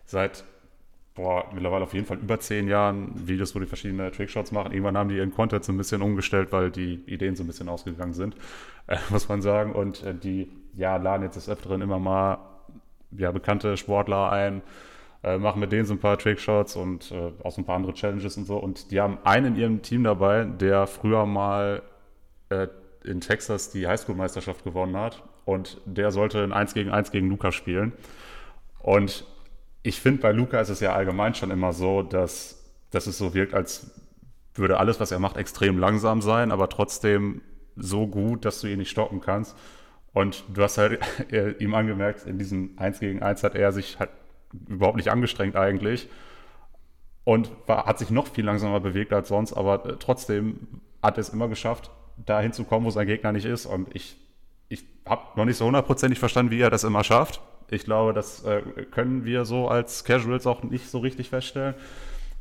seit 0.06 0.44
boah, 1.16 1.46
mittlerweile 1.54 1.84
auf 1.84 1.94
jeden 1.94 2.06
Fall 2.06 2.18
über 2.18 2.40
zehn 2.40 2.68
Jahren 2.68 3.28
Videos, 3.28 3.54
wo 3.56 3.60
die 3.60 3.66
verschiedene 3.66 4.12
Trickshots 4.12 4.52
machen. 4.52 4.72
Irgendwann 4.72 4.98
haben 4.98 5.10
die 5.10 5.18
ihren 5.18 5.34
Content 5.34 5.64
so 5.64 5.72
ein 5.72 5.78
bisschen 5.78 6.02
umgestellt, 6.02 6.52
weil 6.52 6.72
die 6.72 6.96
Ideen 7.06 7.36
so 7.36 7.44
ein 7.44 7.48
bisschen 7.48 7.70
ausgegangen 7.70 8.14
sind, 8.14 8.36
äh, 8.88 8.98
muss 9.10 9.28
man 9.30 9.42
sagen. 9.42 9.74
Und 9.74 10.04
äh, 10.04 10.16
die 10.16 10.52
ja, 10.76 10.98
laden 10.98 11.24
jetzt 11.24 11.36
des 11.36 11.50
Öfteren 11.50 11.82
immer 11.82 12.00
mal 12.00 12.38
ja, 13.12 13.32
bekannte 13.32 13.76
Sportler 13.76 14.32
ein, 14.32 14.62
äh, 15.24 15.38
machen 15.38 15.60
mit 15.60 15.72
denen 15.72 15.86
so 15.86 15.94
ein 15.94 16.00
paar 16.00 16.18
Trickshots 16.18 16.76
und 16.76 17.12
äh, 17.12 17.32
auch 17.44 17.52
so 17.52 17.62
ein 17.62 17.66
paar 17.66 17.76
andere 17.76 17.94
Challenges 17.94 18.38
und 18.38 18.46
so. 18.46 18.58
Und 18.58 18.92
die 18.92 19.00
haben 19.00 19.20
einen 19.24 19.54
in 19.54 19.56
ihrem 19.56 19.82
Team 19.82 20.04
dabei, 20.04 20.46
der 20.46 20.88
früher 20.88 21.26
mal 21.26 21.84
äh, 22.50 22.68
in 23.04 23.22
Texas 23.22 23.70
die 23.72 23.88
Highschool-Meisterschaft 23.88 24.64
gewonnen 24.64 24.98
hat. 24.98 25.24
Und 25.46 25.82
der 25.86 26.12
sollte 26.12 26.44
ein 26.44 26.54
1 26.54 26.74
gegen 26.74 26.92
1 26.92 27.12
gegen 27.12 27.30
Luca 27.30 27.52
spielen. 27.52 27.94
Und 28.80 29.26
ich 29.84 30.00
finde, 30.00 30.22
bei 30.22 30.32
Luca 30.32 30.60
ist 30.60 30.70
es 30.70 30.80
ja 30.80 30.94
allgemein 30.94 31.34
schon 31.34 31.52
immer 31.52 31.74
so, 31.74 32.04
dass, 32.04 32.72
dass 32.92 33.08
es 33.08 33.18
so 33.18 33.34
wirkt, 33.34 33.54
als 33.54 33.92
würde 34.54 34.80
alles, 34.80 35.00
was 35.00 35.12
er 35.12 35.20
macht, 35.20 35.38
extrem 35.38 35.78
langsam 35.80 36.22
sein, 36.22 36.52
aber 36.52 36.70
trotzdem 36.70 37.42
so 37.76 38.08
gut, 38.08 38.46
dass 38.46 38.62
du 38.62 38.68
ihn 38.68 38.80
nicht 38.80 38.90
stoppen 38.90 39.22
kannst. 39.22 39.56
Und 40.14 40.44
du 40.54 40.62
hast 40.62 40.78
halt 40.78 41.00
ihm 41.60 41.74
angemerkt, 41.74 42.26
in 42.26 42.38
diesem 42.38 42.78
1 42.78 43.00
gegen 43.00 43.22
1 43.22 43.44
hat 43.44 43.56
er 43.56 43.72
sich 43.72 44.00
halt 44.00 44.10
überhaupt 44.68 44.98
nicht 44.98 45.10
angestrengt 45.10 45.56
eigentlich 45.56 46.08
und 47.24 47.52
war, 47.68 47.86
hat 47.86 48.00
sich 48.00 48.10
noch 48.10 48.28
viel 48.28 48.46
langsamer 48.46 48.80
bewegt 48.80 49.14
als 49.14 49.30
sonst, 49.30 49.54
aber 49.54 49.86
äh, 49.86 49.96
trotzdem 50.00 50.68
hat 51.02 51.18
er 51.18 51.22
es 51.22 51.30
immer 51.30 51.48
geschafft, 51.48 51.92
da 52.26 52.42
hinzukommen, 52.42 52.86
wo 52.86 52.92
sein 52.92 53.08
Gegner 53.08 53.32
nicht 53.32 53.46
ist. 53.46 53.66
Und 53.66 53.94
ich, 53.96 54.18
ich 54.70 54.84
habe 55.06 55.22
noch 55.36 55.46
nicht 55.46 55.58
so 55.58 55.66
hundertprozentig 55.66 56.20
verstanden, 56.20 56.52
wie 56.52 56.62
er 56.62 56.70
das 56.70 56.84
immer 56.84 57.04
schafft. 57.04 57.42
Ich 57.70 57.86
glaube, 57.86 58.14
das 58.14 58.44
äh, 58.44 58.62
können 58.92 59.24
wir 59.24 59.46
so 59.46 59.68
als 59.68 60.04
Casuals 60.04 60.46
auch 60.46 60.64
nicht 60.64 60.90
so 60.90 61.00
richtig 61.00 61.30
feststellen. 61.30 61.76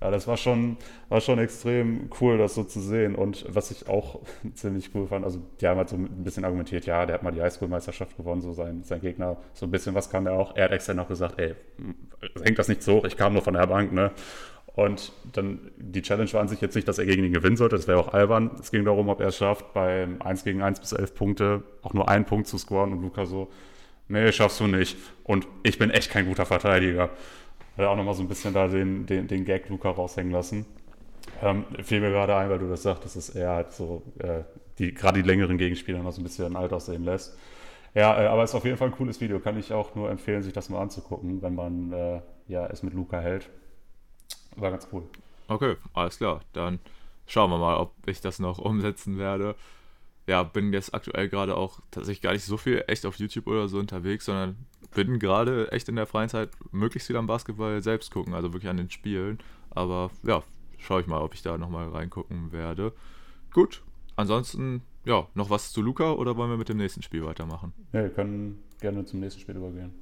Ja, 0.03 0.11
das 0.11 0.27
war 0.27 0.39
schon, 0.39 0.79
war 1.11 1.21
schon 1.21 1.39
extrem 1.39 2.09
cool, 2.21 2.39
das 2.39 2.55
so 2.55 2.65
zu 2.65 2.81
sehen. 2.81 3.15
Und 3.15 3.45
was 3.49 3.71
ich 3.71 3.87
auch 3.89 4.21
ziemlich 4.55 4.91
cool 4.95 5.07
fand, 5.07 5.25
also 5.25 5.41
die 5.61 5.67
haben 5.67 5.77
halt 5.77 5.91
so 5.91 5.97
ein 5.97 6.25
bisschen 6.25 6.45
argumentiert, 6.45 6.87
ja, 6.87 7.05
der 7.05 7.15
hat 7.15 7.23
mal 7.23 7.33
die 7.33 7.43
Highschool-Meisterschaft 7.43 8.17
gewonnen, 8.17 8.41
so 8.41 8.53
sein, 8.53 8.83
sein 8.83 9.01
Gegner, 9.01 9.37
so 9.53 9.67
ein 9.67 9.71
bisschen 9.71 9.95
was 9.95 10.09
kann 10.09 10.27
er 10.27 10.33
auch. 10.33 10.57
Er 10.57 10.65
hat 10.65 10.73
extra 10.73 10.95
noch 10.95 11.09
gesagt, 11.09 11.39
ey, 11.39 11.55
hängt 12.43 12.59
das 12.59 12.69
nicht 12.69 12.83
so 12.83 12.97
hoch, 12.97 13.05
ich 13.05 13.17
kam 13.17 13.35
nur 13.35 13.43
von 13.43 13.55
der 13.55 13.67
Bank, 13.67 13.93
ne? 13.93 14.11
Und 14.75 15.13
dann, 15.33 15.73
die 15.77 16.01
Challenge 16.01 16.33
war 16.33 16.41
an 16.41 16.49
sich 16.49 16.61
jetzt 16.61 16.77
nicht, 16.77 16.87
dass 16.87 16.99
er 16.99 17.05
gegen 17.05 17.25
ihn 17.25 17.33
gewinnen 17.33 17.57
sollte, 17.57 17.77
das 17.77 17.89
wäre 17.89 17.99
auch 17.99 18.15
albern. 18.15 18.53
Es 18.61 18.71
ging 18.71 18.85
darum, 18.85 19.09
ob 19.09 19.21
er 19.21 19.29
es 19.29 19.37
schafft, 19.37 19.75
beim 19.75 20.23
1 20.23 20.45
gegen 20.45 20.63
1 20.63 20.81
bis 20.81 20.93
11 20.93 21.15
Punkte 21.15 21.63
auch 21.83 21.93
nur 21.93 22.09
einen 22.09 22.25
Punkt 22.25 22.47
zu 22.47 22.57
scoren 22.57 22.93
und 22.93 23.03
Luca 23.03 23.27
so, 23.27 23.51
nee, 24.09 24.31
schaffst 24.33 24.61
du 24.61 24.69
nicht. 24.69 24.97
Und 25.25 25.47
ich 25.65 25.79
bin 25.79 25.91
echt 25.91 26.11
kein 26.11 26.27
guter 26.27 26.47
Verteidiger. 26.47 27.11
Hat 27.81 27.89
auch 27.89 27.97
nochmal 27.97 28.15
so 28.15 28.23
ein 28.23 28.29
bisschen 28.29 28.53
da 28.53 28.69
den, 28.69 29.07
den, 29.07 29.27
den 29.27 29.45
Gag 29.45 29.69
Luca 29.69 29.91
raushängen 29.91 30.33
lassen. 30.33 30.67
Ähm, 31.43 31.65
fiel 31.83 32.01
mir 32.01 32.11
gerade 32.11 32.37
ein, 32.37 32.51
weil 32.51 32.59
du 32.59 32.69
das 32.69 32.83
sagtest, 32.83 33.17
dass 33.17 33.31
er 33.31 33.51
halt 33.51 33.73
so, 33.73 34.03
äh, 34.19 34.43
die, 34.79 34.93
gerade 34.93 35.23
die 35.23 35.27
längeren 35.27 35.57
Gegenspieler 35.57 36.03
noch 36.03 36.13
so 36.13 36.21
ein 36.21 36.25
bisschen 36.25 36.57
alt 36.57 36.73
aussehen 36.73 37.05
lässt. 37.05 37.39
Ja, 37.95 38.23
äh, 38.23 38.27
aber 38.27 38.43
es 38.43 38.51
ist 38.51 38.57
auf 38.57 38.65
jeden 38.65 38.77
Fall 38.77 38.89
ein 38.89 38.95
cooles 38.95 39.21
Video. 39.21 39.41
Kann 39.41 39.59
ich 39.59 39.73
auch 39.73 39.95
nur 39.95 40.11
empfehlen, 40.11 40.43
sich 40.43 40.53
das 40.53 40.69
mal 40.69 40.81
anzugucken, 40.81 41.41
wenn 41.41 41.55
man 41.55 41.93
äh, 41.93 42.21
ja, 42.49 42.67
es 42.67 42.83
mit 42.83 42.93
Luca 42.93 43.19
hält. 43.19 43.49
War 44.57 44.71
ganz 44.71 44.87
cool. 44.93 45.05
Okay, 45.49 45.77
alles 45.95 46.19
klar. 46.19 46.41
Dann 46.53 46.81
schauen 47.27 47.51
wir 47.51 47.59
mal, 47.59 47.77
ob 47.77 47.95
ich 48.07 48.21
das 48.21 48.39
noch 48.39 48.59
umsetzen 48.59 49.19
werde. 49.19 49.55
Ja, 50.27 50.43
bin 50.43 50.73
jetzt 50.73 50.95
aktuell 50.95 51.29
gerade 51.29 51.57
auch 51.57 51.81
tatsächlich 51.91 52.23
gar 52.23 52.33
nicht 52.33 52.45
so 52.45 52.57
viel 52.57 52.85
echt 52.87 53.07
auf 53.07 53.17
YouTube 53.17 53.47
oder 53.47 53.69
so 53.69 53.79
unterwegs, 53.79 54.27
sondern 54.27 54.67
bin 54.93 55.19
gerade 55.19 55.71
echt 55.73 55.89
in 55.89 55.97
der 55.97 56.07
freien 56.07 56.29
Zeit 56.29 56.51
möglichst 56.73 57.07
viel 57.07 57.17
am 57.17 57.27
Basketball 57.27 57.83
selbst 57.83 58.11
gucken, 58.11 58.35
also 58.35 58.53
wirklich 58.53 58.71
an 58.71 58.77
den 58.77 58.91
Spielen. 58.91 59.39
Aber 59.71 60.11
ja, 60.23 60.43
schaue 60.79 61.01
ich 61.01 61.07
mal, 61.07 61.21
ob 61.21 61.35
ich 61.35 61.43
da 61.43 61.59
nochmal 61.59 61.89
reingucken 61.89 62.53
werde. 62.53 62.93
Gut, 63.53 63.83
ansonsten, 64.17 64.83
ja, 65.05 65.27
noch 65.35 65.51
was 65.51 65.73
zu 65.73 65.83
Luca 65.83 66.13
oder 66.13 66.37
wollen 66.37 66.51
wir 66.51 66.57
mit 66.57 66.69
dem 66.69 66.77
nächsten 66.77 67.03
Spiel 67.03 67.25
weitermachen? 67.25 67.73
Ja, 67.93 68.03
wir 68.03 68.11
können 68.11 68.63
gerne 68.81 69.05
zum 69.05 69.21
nächsten 69.21 69.41
Spiel 69.41 69.57
übergehen. 69.57 69.93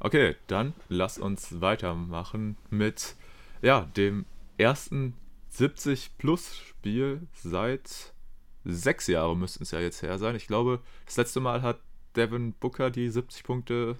Okay, 0.00 0.36
dann 0.48 0.74
lass 0.88 1.18
uns 1.18 1.60
weitermachen 1.60 2.56
mit 2.70 3.16
ja, 3.62 3.88
dem 3.96 4.26
ersten 4.58 5.14
70-Plus-Spiel 5.52 7.26
seit 7.32 8.12
sechs 8.64 9.06
Jahren 9.06 9.38
müssten 9.38 9.62
es 9.62 9.70
ja 9.70 9.80
jetzt 9.80 10.02
her 10.02 10.18
sein. 10.18 10.34
Ich 10.36 10.46
glaube, 10.46 10.80
das 11.06 11.16
letzte 11.16 11.40
Mal 11.40 11.62
hat 11.62 11.80
Devin 12.16 12.52
Booker 12.54 12.90
die 12.90 13.08
70 13.10 13.44
Punkte 13.44 13.96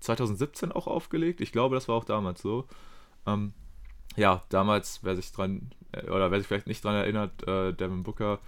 2017 0.00 0.72
auch 0.72 0.86
aufgelegt. 0.86 1.40
Ich 1.40 1.52
glaube, 1.52 1.74
das 1.74 1.88
war 1.88 1.96
auch 1.96 2.04
damals 2.04 2.42
so. 2.42 2.66
Ähm, 3.26 3.52
ja, 4.16 4.42
damals, 4.48 5.00
wer 5.02 5.16
sich 5.16 5.30
dran, 5.32 5.70
äh, 5.92 6.10
oder 6.10 6.30
wer 6.30 6.38
sich 6.38 6.48
vielleicht 6.48 6.66
nicht 6.66 6.84
dran 6.84 6.94
erinnert, 6.94 7.46
äh, 7.46 7.72
Devin 7.72 8.02
Booker, 8.02 8.40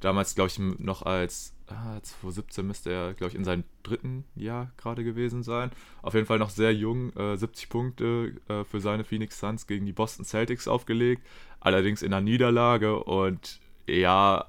damals, 0.00 0.34
glaube 0.34 0.48
ich, 0.48 0.58
noch 0.58 1.02
als 1.02 1.54
ah, 1.66 2.00
2017 2.02 2.66
müsste 2.66 2.92
er, 2.92 3.14
glaube 3.14 3.30
ich, 3.30 3.36
in 3.36 3.44
seinem 3.44 3.64
dritten 3.82 4.24
Jahr 4.34 4.70
gerade 4.76 5.04
gewesen 5.04 5.42
sein. 5.42 5.70
Auf 6.02 6.14
jeden 6.14 6.26
Fall 6.26 6.38
noch 6.38 6.50
sehr 6.50 6.74
jung, 6.74 7.14
äh, 7.16 7.36
70 7.36 7.68
Punkte 7.68 8.34
äh, 8.48 8.64
für 8.64 8.80
seine 8.80 9.04
Phoenix 9.04 9.38
Suns 9.40 9.66
gegen 9.66 9.86
die 9.86 9.92
Boston 9.92 10.24
Celtics 10.24 10.68
aufgelegt, 10.68 11.22
allerdings 11.60 12.02
in 12.02 12.12
einer 12.12 12.22
Niederlage 12.22 13.02
und 13.02 13.60
ja, 13.86 14.46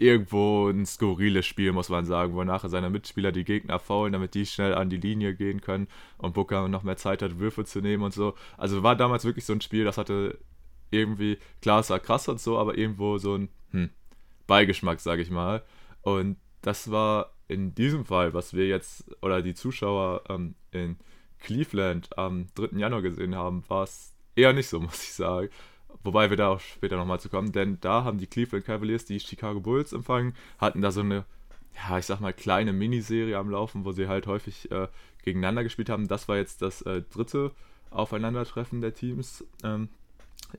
irgendwo 0.00 0.68
ein 0.68 0.86
skurriles 0.86 1.46
Spiel, 1.46 1.72
muss 1.72 1.88
man 1.88 2.04
sagen, 2.04 2.34
wo 2.34 2.44
nachher 2.44 2.68
seine 2.68 2.90
Mitspieler 2.90 3.32
die 3.32 3.44
Gegner 3.44 3.78
faulen, 3.78 4.12
damit 4.12 4.34
die 4.34 4.46
schnell 4.46 4.74
an 4.74 4.90
die 4.90 4.96
Linie 4.96 5.34
gehen 5.34 5.60
können 5.60 5.88
und 6.18 6.34
Booker 6.34 6.68
noch 6.68 6.82
mehr 6.82 6.96
Zeit 6.96 7.22
hat, 7.22 7.38
Würfe 7.38 7.64
zu 7.64 7.80
nehmen 7.80 8.02
und 8.02 8.14
so. 8.14 8.34
Also 8.56 8.82
war 8.82 8.96
damals 8.96 9.24
wirklich 9.24 9.44
so 9.44 9.52
ein 9.52 9.60
Spiel, 9.60 9.84
das 9.84 9.98
hatte 9.98 10.38
irgendwie, 10.90 11.38
klar, 11.60 11.80
es 11.80 11.90
war 11.90 12.00
krass 12.00 12.28
und 12.28 12.40
so, 12.40 12.58
aber 12.58 12.78
irgendwo 12.78 13.18
so 13.18 13.34
ein 13.34 13.48
hm, 13.70 13.90
Beigeschmack, 14.46 15.00
sage 15.00 15.22
ich 15.22 15.30
mal. 15.30 15.62
Und 16.02 16.36
das 16.62 16.90
war 16.90 17.32
in 17.48 17.74
diesem 17.74 18.04
Fall, 18.04 18.34
was 18.34 18.54
wir 18.54 18.66
jetzt 18.66 19.04
oder 19.22 19.42
die 19.42 19.54
Zuschauer 19.54 20.22
ähm, 20.28 20.54
in 20.70 20.96
Cleveland 21.38 22.16
am 22.18 22.46
3. 22.54 22.78
Januar 22.78 23.02
gesehen 23.02 23.34
haben, 23.34 23.64
war 23.68 23.84
es 23.84 24.14
eher 24.34 24.52
nicht 24.52 24.68
so, 24.68 24.80
muss 24.80 25.02
ich 25.02 25.12
sagen. 25.12 25.48
Wobei 26.04 26.30
wir 26.30 26.36
da 26.36 26.48
auch 26.48 26.60
später 26.60 26.96
nochmal 26.96 27.20
zu 27.20 27.28
kommen, 27.28 27.52
denn 27.52 27.78
da 27.80 28.04
haben 28.04 28.18
die 28.18 28.26
Cleveland 28.26 28.64
Cavaliers 28.64 29.04
die 29.04 29.20
Chicago 29.20 29.60
Bulls 29.60 29.92
empfangen, 29.92 30.34
hatten 30.58 30.82
da 30.82 30.90
so 30.90 31.00
eine, 31.00 31.24
ja, 31.74 31.98
ich 31.98 32.06
sag 32.06 32.20
mal, 32.20 32.32
kleine 32.32 32.72
Miniserie 32.72 33.36
am 33.36 33.50
Laufen, 33.50 33.84
wo 33.84 33.92
sie 33.92 34.08
halt 34.08 34.26
häufig 34.26 34.70
äh, 34.70 34.88
gegeneinander 35.24 35.64
gespielt 35.64 35.90
haben. 35.90 36.08
Das 36.08 36.28
war 36.28 36.36
jetzt 36.36 36.62
das 36.62 36.82
äh, 36.82 37.02
dritte 37.02 37.52
Aufeinandertreffen 37.90 38.80
der 38.80 38.94
Teams 38.94 39.44
ähm, 39.64 39.88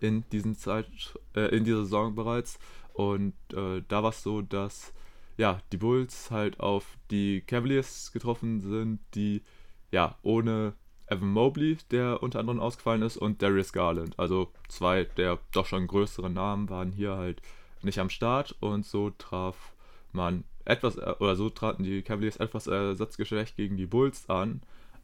in, 0.02 0.24
diesen 0.32 0.56
Zeit, 0.56 0.88
äh, 1.36 1.56
in 1.56 1.64
dieser 1.64 1.84
Saison 1.84 2.16
bereits. 2.16 2.60
Und 2.94 3.34
äh, 3.54 3.84
da 3.88 4.04
war 4.04 4.10
es 4.10 4.24
so, 4.24 4.42
dass 4.42 4.94
ja, 5.38 5.62
die 5.72 5.78
Bulls 5.78 6.32
halt 6.32 6.60
auf 6.60 6.98
die 7.12 7.42
Cavaliers 7.42 8.12
getroffen 8.12 8.60
sind, 8.60 9.00
die 9.14 9.44
ja 9.92 10.18
ohne 10.24 10.74
Evan 11.08 11.30
Mobley, 11.30 11.78
der 11.92 12.22
unter 12.22 12.40
anderem 12.40 12.60
ausgefallen 12.60 13.02
ist, 13.02 13.18
und 13.18 13.42
Darius 13.42 13.74
Garland. 13.74 14.18
Also 14.20 14.52
zwei 14.68 15.06
der 15.06 15.40
doch 15.52 15.66
schon 15.66 15.88
größeren 15.88 16.34
Namen 16.34 16.70
waren 16.70 16.92
hier 16.92 17.16
halt 17.16 17.42
nicht 17.82 18.00
am 18.00 18.10
Start 18.10 18.56
und 18.60 18.86
so 18.86 19.12
traf 19.12 19.74
man 20.12 20.44
etwas, 20.66 20.98
äh, 20.98 21.16
oder 21.20 21.36
so 21.36 21.50
traten 21.50 21.84
die 21.84 22.02
Cavaliers 22.02 22.38
etwas 22.38 22.68
ersatzgeschwächt 22.68 23.56
gegen 23.56 23.78
die 23.78 23.86
Bulls 23.86 24.30
an. 24.30 24.62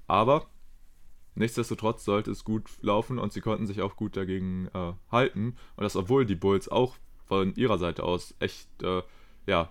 Aber 0.07 0.47
nichtsdestotrotz 1.35 2.03
sollte 2.03 2.31
es 2.31 2.43
gut 2.43 2.69
laufen 2.81 3.17
und 3.19 3.31
sie 3.31 3.41
konnten 3.41 3.67
sich 3.67 3.81
auch 3.81 3.95
gut 3.95 4.17
dagegen 4.17 4.67
äh, 4.73 4.93
halten. 5.11 5.55
Und 5.75 5.83
das, 5.83 5.95
obwohl 5.95 6.25
die 6.25 6.35
Bulls 6.35 6.67
auch 6.67 6.95
von 7.25 7.55
ihrer 7.55 7.77
Seite 7.77 8.03
aus 8.03 8.35
echt, 8.39 8.67
äh, 8.83 9.01
ja, 9.47 9.69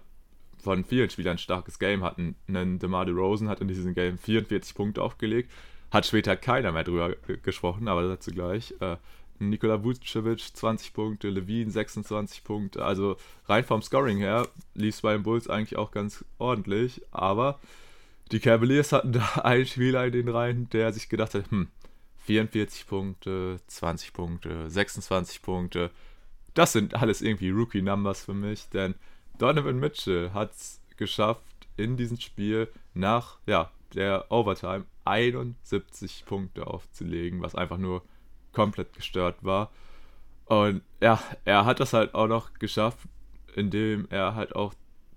von 0.58 0.84
vielen 0.84 1.10
Spielern 1.10 1.38
starkes 1.38 1.78
Game 1.78 2.04
hatten. 2.04 2.36
Ein 2.46 2.78
DeMar 2.78 3.04
DeRozan 3.04 3.48
hat 3.48 3.60
in 3.60 3.68
diesem 3.68 3.94
Game 3.94 4.16
44 4.16 4.74
Punkte 4.74 5.02
aufgelegt 5.02 5.50
hat 5.92 6.06
später 6.06 6.36
keiner 6.36 6.72
mehr 6.72 6.84
drüber 6.84 7.14
gesprochen, 7.42 7.86
aber 7.86 8.08
dazu 8.08 8.30
gleich. 8.30 8.74
Äh, 8.80 8.96
Nikola 9.38 9.84
Vucevic 9.84 10.40
20 10.40 10.94
Punkte, 10.94 11.28
Levine 11.28 11.70
26 11.70 12.44
Punkte. 12.44 12.84
Also 12.84 13.16
rein 13.46 13.64
vom 13.64 13.82
Scoring 13.82 14.18
her 14.18 14.48
lief 14.74 14.94
es 14.94 15.00
bei 15.02 15.12
den 15.12 15.22
Bulls 15.22 15.48
eigentlich 15.48 15.76
auch 15.76 15.90
ganz 15.90 16.24
ordentlich. 16.38 17.02
Aber 17.10 17.60
die 18.30 18.40
Cavaliers 18.40 18.92
hatten 18.92 19.12
da 19.12 19.26
einen 19.42 19.66
Spieler 19.66 20.06
in 20.06 20.12
den 20.12 20.28
Reihen, 20.28 20.70
der 20.70 20.92
sich 20.92 21.08
gedacht 21.08 21.34
hat, 21.34 21.50
hm, 21.50 21.68
44 22.24 22.86
Punkte, 22.86 23.60
20 23.66 24.12
Punkte, 24.14 24.70
26 24.70 25.42
Punkte. 25.42 25.90
Das 26.54 26.72
sind 26.72 26.94
alles 26.94 27.20
irgendwie 27.20 27.50
Rookie-Numbers 27.50 28.24
für 28.24 28.34
mich, 28.34 28.68
denn 28.70 28.94
Donovan 29.38 29.80
Mitchell 29.80 30.30
hat 30.32 30.52
es 30.52 30.80
geschafft, 30.96 31.42
in 31.76 31.96
diesem 31.96 32.20
Spiel 32.20 32.68
nach 32.94 33.38
ja, 33.46 33.70
der 33.94 34.30
Overtime 34.30 34.84
71 35.04 36.24
Punkte 36.26 36.66
aufzulegen, 36.66 37.42
was 37.42 37.54
einfach 37.54 37.78
nur 37.78 38.02
komplett 38.52 38.92
gestört 38.92 39.42
war. 39.42 39.70
Und 40.46 40.82
ja, 41.00 41.20
er 41.44 41.64
hat 41.64 41.80
das 41.80 41.92
halt 41.92 42.14
auch 42.14 42.28
noch 42.28 42.54
geschafft, 42.54 42.98
indem 43.54 44.06
er 44.10 44.34
halt 44.34 44.54
auch 44.54 44.74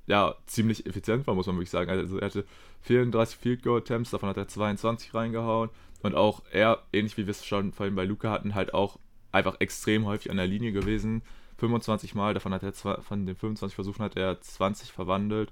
ja, 0.07 0.35
ziemlich 0.45 0.85
effizient 0.85 1.25
war, 1.27 1.35
muss 1.35 1.47
man 1.47 1.55
wirklich 1.55 1.69
sagen. 1.69 1.89
Also 1.89 2.19
er 2.19 2.27
hatte 2.27 2.45
34 2.81 3.37
Field 3.37 3.63
Goal 3.63 3.79
Attempts, 3.79 4.11
davon 4.11 4.29
hat 4.29 4.37
er 4.37 4.47
22 4.47 5.13
reingehauen. 5.13 5.69
Und 6.03 6.13
auch 6.13 6.43
er, 6.51 6.83
ähnlich 6.93 7.17
wie 7.17 7.25
wir 7.25 7.31
es 7.31 7.45
schon 7.45 7.71
vorhin 7.71 7.95
bei 7.95 8.05
Luca 8.05 8.29
hatten, 8.29 8.53
halt 8.53 8.73
auch 8.73 8.99
einfach 9.31 9.55
extrem 9.59 10.05
häufig 10.05 10.29
an 10.29 10.37
der 10.37 10.47
Linie 10.47 10.71
gewesen. 10.71 11.23
25 11.57 12.13
Mal, 12.13 12.33
davon 12.33 12.53
hat 12.53 12.63
er 12.63 12.73
von 12.73 13.25
den 13.25 13.35
25 13.35 13.75
Versuchen 13.75 14.03
hat 14.03 14.15
er 14.15 14.39
20 14.39 14.91
verwandelt. 14.91 15.51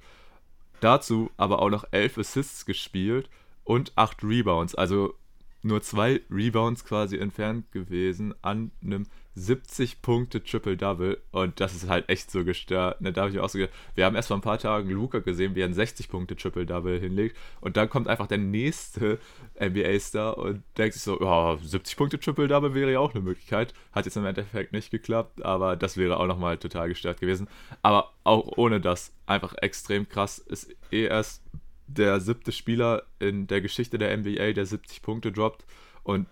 Dazu 0.80 1.32
aber 1.38 1.60
auch 1.60 1.70
noch 1.70 1.86
11 1.92 2.20
Assists 2.20 2.66
gespielt 2.66 3.30
und 3.64 3.92
8 3.96 4.24
Rebounds. 4.24 4.76
Also 4.76 5.16
nur 5.64 5.82
zwei 5.82 6.22
Rebounds 6.30 6.84
quasi 6.84 7.18
entfernt 7.18 7.72
gewesen 7.72 8.36
an 8.42 8.72
einem 8.84 9.06
70 9.36 10.02
Punkte 10.02 10.44
Triple-Double 10.44 11.20
und 11.32 11.60
das 11.60 11.74
ist 11.74 11.90
halt 11.90 12.08
echt 12.08 12.30
so 12.30 12.44
gestört. 12.44 13.02
Ne, 13.02 13.12
da 13.12 13.22
habe 13.22 13.30
ich 13.30 13.36
mir 13.36 13.44
auch 13.44 13.50
so 13.50 13.58
gedacht, 13.58 13.76
wir 13.96 14.06
haben 14.06 14.16
erst 14.16 14.28
vor 14.28 14.38
ein 14.38 14.42
paar 14.42 14.60
Tagen 14.60 14.90
Luca 14.90 15.20
gesehen, 15.20 15.56
wie 15.56 15.62
er 15.62 15.68
ein 15.68 15.74
60 15.74 16.10
Punkte 16.10 16.36
Triple-Double 16.36 17.00
hinlegt 17.00 17.36
und 17.62 17.78
dann 17.78 17.90
kommt 17.90 18.08
einfach 18.08 18.28
der 18.28 18.38
nächste 18.38 19.20
NBA-Star 19.60 20.38
und 20.38 20.64
denkt 20.78 20.94
sich 20.94 21.04
so, 21.04 21.20
ja, 21.20 21.58
70 21.58 21.98
Punkte 21.98 22.20
Triple-Double 22.20 22.76
wäre 22.76 22.92
ja 22.92 23.00
auch 23.00 23.16
eine 23.16 23.24
Möglichkeit. 23.24 23.74
Hat 23.92 24.06
jetzt 24.06 24.18
im 24.18 24.26
Endeffekt 24.26 24.74
nicht 24.74 24.92
geklappt, 24.92 25.44
aber 25.44 25.76
das 25.76 25.98
wäre 25.98 26.20
auch 26.20 26.28
nochmal 26.28 26.58
total 26.58 26.90
gestört 26.90 27.20
gewesen. 27.20 27.48
Aber 27.82 28.12
auch 28.24 28.58
ohne 28.58 28.82
das, 28.82 29.14
einfach 29.26 29.56
extrem 29.62 30.08
krass, 30.08 30.38
ist 30.38 30.76
eh 30.92 31.06
erst 31.06 31.42
der 31.94 32.20
siebte 32.20 32.52
Spieler 32.52 33.04
in 33.20 33.48
der 33.48 33.62
Geschichte 33.62 33.98
der 33.98 34.16
NBA, 34.18 34.54
der 34.54 34.66
70 34.66 35.02
Punkte 35.02 35.32
droppt. 35.32 35.66
Und 36.04 36.28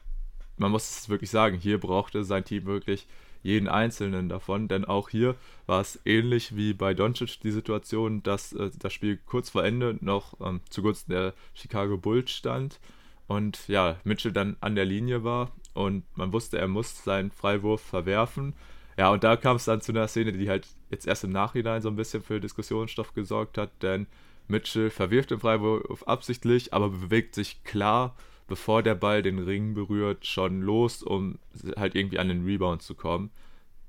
man 0.58 0.71
muss 0.71 0.89
es 0.89 1.10
wirklich 1.10 1.30
sagen, 1.30 1.58
hier 1.58 1.80
brauchte 1.80 2.24
sein 2.24 2.45
Team 2.45 2.65
wirklich 2.65 3.08
jeden 3.43 3.67
einzelnen 3.67 4.30
davon, 4.30 4.67
denn 4.67 4.86
auch 4.86 5.10
hier 5.10 5.36
war 5.65 5.82
es 5.82 6.00
ähnlich 6.06 6.56
wie 6.56 6.74
bei 6.74 6.93
Doncic 6.93 7.39
die 7.41 7.52
Situation, 7.52 8.21
dass 8.21 8.54
äh, 8.54 8.69
das 8.78 8.93
Spiel 8.93 9.17
kurz 9.26 9.50
vor 9.50 9.63
Ende 9.63 9.97
noch 10.02 10.39
ähm, 10.41 10.62
zugunsten 10.69 11.12
der 11.12 11.34
Chicago 11.54 11.97
Bulls 11.97 12.32
stand. 12.32 12.80
Und 13.28 13.67
ja, 13.67 13.97
Mitchell 14.04 14.34
dann 14.34 14.58
an 14.60 14.76
der 14.76 14.86
Linie 14.86 15.24
war 15.24 15.52
und 15.74 16.04
man 16.15 16.34
wusste, 16.34 16.58
er 16.58 16.67
muss 16.67 17.04
seinen 17.04 17.32
Freiwurf 17.32 17.82
verwerfen. 17.82 18.54
Ja, 18.97 19.10
und 19.10 19.24
da 19.24 19.38
kam 19.38 19.56
es 19.56 19.65
dann 19.65 19.82
zu 19.82 19.93
einer 19.93 20.08
Szene, 20.08 20.34
die 20.34 20.50
halt 20.50 20.67
jetzt 20.89 21.08
erst 21.08 21.24
im 21.24 21.32
Nachhinein 21.32 21.82
so 21.82 21.89
ein 21.89 21.95
bisschen 21.95 22.21
für 22.21 22.39
Diskussionsstoff 22.39 23.13
gesorgt 23.13 23.58
hat, 23.58 23.71
denn 23.82 24.06
Mitchell 24.52 24.92
verwirft 24.92 25.32
den 25.32 25.40
Freiwurf 25.40 26.04
absichtlich, 26.04 26.74
aber 26.74 26.90
bewegt 26.90 27.34
sich 27.34 27.64
klar 27.64 28.16
bevor 28.52 28.84
der 28.84 28.96
Ball 28.96 29.22
den 29.22 29.40
Ring 29.40 29.74
berührt, 29.74 30.26
schon 30.26 30.62
los, 30.62 31.04
um 31.04 31.40
halt 31.78 31.96
irgendwie 31.96 32.20
an 32.20 32.28
den 32.28 32.44
Rebound 32.44 32.82
zu 32.82 32.96
kommen. 32.96 33.32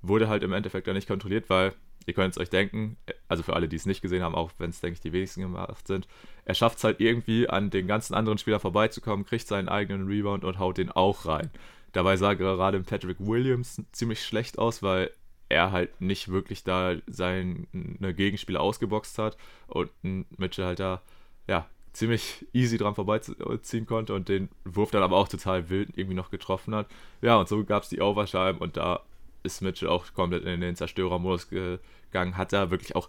Wurde 0.02 0.28
halt 0.28 0.44
im 0.44 0.52
Endeffekt 0.52 0.86
dann 0.86 0.94
nicht 0.94 1.08
kontrolliert, 1.08 1.50
weil 1.50 1.72
ihr 2.06 2.14
könnt 2.14 2.36
es 2.36 2.38
euch 2.38 2.48
denken, 2.48 2.96
also 3.26 3.42
für 3.42 3.54
alle, 3.54 3.66
die 3.66 3.74
es 3.74 3.86
nicht 3.86 4.02
gesehen 4.02 4.22
haben, 4.22 4.36
auch 4.36 4.52
wenn 4.58 4.70
es, 4.70 4.80
denke 4.80 4.94
ich, 4.94 5.00
die 5.00 5.12
wenigsten 5.12 5.40
gemacht 5.40 5.88
sind, 5.88 6.06
er 6.44 6.54
schafft 6.54 6.78
es 6.78 6.84
halt 6.84 7.00
irgendwie 7.00 7.48
an 7.48 7.70
den 7.70 7.88
ganzen 7.88 8.14
anderen 8.14 8.38
Spielern 8.38 8.60
vorbeizukommen, 8.60 9.26
kriegt 9.26 9.48
seinen 9.48 9.68
eigenen 9.68 10.06
Rebound 10.06 10.44
und 10.44 10.60
haut 10.60 10.78
den 10.78 10.92
auch 10.92 11.26
rein. 11.26 11.50
Dabei 11.90 12.16
sah 12.16 12.34
gerade 12.34 12.80
Patrick 12.82 13.18
Williams 13.18 13.82
ziemlich 13.90 14.24
schlecht 14.24 14.60
aus, 14.60 14.80
weil 14.80 15.10
er 15.52 15.70
halt 15.70 16.00
nicht 16.00 16.28
wirklich 16.28 16.64
da 16.64 16.96
seine 17.06 17.66
Gegenspieler 18.14 18.60
ausgeboxt 18.60 19.18
hat 19.18 19.36
und 19.68 19.90
Mitchell 20.38 20.64
halt 20.64 20.80
da 20.80 21.02
ja, 21.46 21.66
ziemlich 21.92 22.46
easy 22.52 22.78
dran 22.78 22.94
vorbeiziehen 22.94 23.86
konnte 23.86 24.14
und 24.14 24.28
den 24.28 24.48
Wurf 24.64 24.90
dann 24.90 25.02
aber 25.02 25.16
auch 25.16 25.28
total 25.28 25.68
wild 25.68 25.90
irgendwie 25.96 26.16
noch 26.16 26.30
getroffen 26.30 26.74
hat. 26.74 26.88
Ja, 27.20 27.36
und 27.36 27.48
so 27.48 27.64
gab 27.64 27.82
es 27.82 27.90
die 27.90 28.00
Overtime 28.00 28.58
und 28.58 28.76
da 28.76 29.02
ist 29.42 29.60
Mitchell 29.60 29.88
auch 29.88 30.12
komplett 30.14 30.44
in 30.44 30.60
den 30.60 30.76
Zerstörermodus 30.76 31.48
gegangen, 31.48 32.36
hat 32.36 32.52
da 32.52 32.70
wirklich 32.70 32.96
auch 32.96 33.08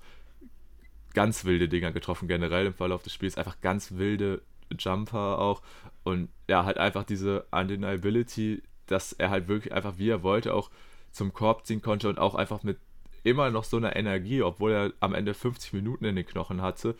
ganz 1.14 1.46
wilde 1.46 1.70
Dinger 1.70 1.92
getroffen, 1.92 2.28
generell 2.28 2.66
im 2.66 2.74
Verlauf 2.74 3.04
des 3.04 3.14
Spiels, 3.14 3.38
einfach 3.38 3.62
ganz 3.62 3.94
wilde 3.94 4.42
Jumper 4.78 5.38
auch 5.40 5.62
und 6.04 6.30
ja, 6.50 6.66
halt 6.66 6.78
einfach 6.78 7.04
diese 7.04 7.46
Undeniability, 7.52 8.64
dass 8.88 9.14
er 9.14 9.30
halt 9.30 9.48
wirklich 9.48 9.74
einfach 9.74 9.98
wie 9.98 10.10
er 10.10 10.24
wollte 10.24 10.54
auch 10.54 10.70
zum 11.13 11.34
Korb 11.34 11.65
ziehen 11.65 11.82
konnte 11.82 12.10
und 12.10 12.19
auch 12.19 12.36
einfach 12.36 12.63
mit 12.63 12.78
immer 13.23 13.49
noch 13.49 13.63
so 13.63 13.78
einer 13.78 13.95
Energie, 13.95 14.41
obwohl 14.41 14.71
er 14.71 14.93
am 14.99 15.13
Ende 15.13 15.34
50 15.34 15.73
Minuten 15.73 16.04
in 16.04 16.15
den 16.15 16.26
Knochen 16.26 16.62
hatte, 16.62 16.95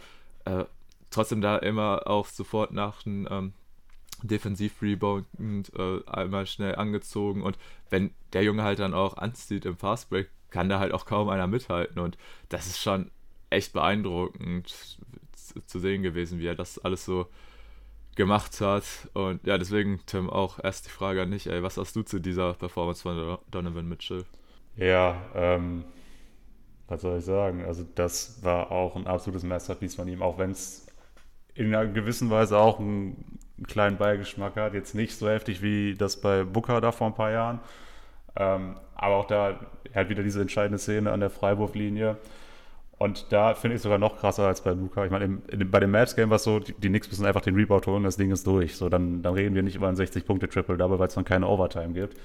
äh, 0.46 0.64
trotzdem 1.10 1.42
da 1.42 1.58
immer 1.58 2.08
auch 2.08 2.28
sofort 2.28 2.72
nach 2.72 3.06
einem 3.06 3.28
ähm, 3.30 3.54
Defensiv-Rebound 4.22 5.28
äh, 5.78 6.00
einmal 6.08 6.48
schnell 6.48 6.76
angezogen 6.76 7.44
und 7.44 7.58
wenn 7.90 8.12
der 8.32 8.44
Junge 8.44 8.64
halt 8.64 8.80
dann 8.80 8.94
auch 8.94 9.18
anzieht 9.18 9.66
im 9.66 9.78
Fastbreak, 9.78 10.30
kann 10.50 10.70
da 10.70 10.80
halt 10.80 10.94
auch 10.94 11.06
kaum 11.06 11.30
einer 11.30 11.48
mithalten 11.48 12.00
und 12.00 12.18
das 12.48 12.68
ist 12.68 12.80
schon 12.80 13.12
echt 13.50 13.74
beeindruckend 13.74 14.98
zu 15.66 15.80
sehen 15.80 16.04
gewesen, 16.04 16.40
wie 16.40 16.48
er 16.48 16.56
das 16.56 16.80
alles 16.80 17.04
so 17.04 17.28
gemacht 18.16 18.62
hat 18.62 18.84
und 19.14 19.46
ja, 19.46 19.58
deswegen 19.58 20.00
Tim 20.06 20.30
auch 20.30 20.60
erst 20.64 20.86
die 20.86 20.92
Frage 20.92 21.22
an 21.22 21.32
dich, 21.32 21.48
ey, 21.48 21.64
was 21.64 21.78
hast 21.78 21.96
du 21.96 22.04
zu 22.04 22.20
dieser 22.20 22.54
Performance 22.54 23.02
von 23.02 23.38
Donovan 23.50 23.88
Mitchell? 23.88 24.26
Ja, 24.76 25.22
ähm, 25.36 25.86
was 26.88 27.02
soll 27.02 27.20
ich 27.20 27.26
sagen? 27.26 27.64
Also 27.66 27.86
das 27.96 28.44
war 28.44 28.72
auch 28.72 28.96
ein 28.96 29.08
absolutes 29.08 29.44
Masterpiece 29.44 29.96
von 29.96 30.08
ihm, 30.08 30.22
auch 30.22 30.38
wenn 30.38 30.52
es 30.52 30.88
in 31.56 31.68
einer 31.74 31.86
gewissen 31.86 32.30
Weise 32.30 32.58
auch 32.58 32.80
einen, 32.80 33.40
kleinen 33.68 33.98
Beigeschmack 33.98 34.58
hat. 34.58 34.74
Jetzt 34.74 34.94
nicht 34.96 35.16
so 35.16 35.30
heftig 35.30 35.62
wie 35.62 35.94
das 35.96 36.20
bei 36.20 36.44
Booker 36.44 36.82
da 36.82 36.92
vor 36.92 37.08
ein 37.08 37.14
paar 37.14 37.32
Jahren. 37.32 37.60
Ähm, 38.36 38.76
aber 38.96 39.16
auch 39.16 39.28
da 39.28 39.60
hat 39.94 40.10
wieder 40.10 40.24
diese 40.24 40.42
entscheidende 40.42 40.80
Szene 40.80 41.12
an 41.12 41.20
der 41.20 41.30
Freiwurflinie. 41.30 42.18
Und 43.04 43.34
da 43.34 43.54
finde 43.54 43.76
ich 43.76 43.82
sogar 43.82 43.98
noch 43.98 44.18
krasser 44.18 44.48
als 44.48 44.62
bei 44.62 44.72
Luca. 44.72 45.04
Ich 45.04 45.12
meine, 45.12 45.28
bei 45.28 45.82
dem 45.82 45.92
Mavs-Game 45.92 46.30
war 46.30 46.38
es 46.38 46.44
so, 46.44 46.60
die, 46.60 46.72
die 46.72 46.88
Knicks 46.88 47.10
müssen 47.10 47.26
einfach 47.26 47.42
den 47.42 47.54
Rebound 47.54 47.86
holen, 47.86 48.06
das 48.06 48.16
Ding 48.16 48.32
ist 48.32 48.48
durch. 48.48 48.78
So, 48.78 48.88
dann, 48.88 49.22
dann 49.22 49.34
reden 49.34 49.56
wir 49.56 49.62
nicht 49.62 49.76
über 49.76 49.90
ein 49.90 49.98
60-Punkte-Triple-Double, 49.98 51.00
weil 51.00 51.10
es 51.10 51.14
dann 51.14 51.26
keine 51.26 51.50
Overtime 51.50 51.92
gibt. 51.92 52.18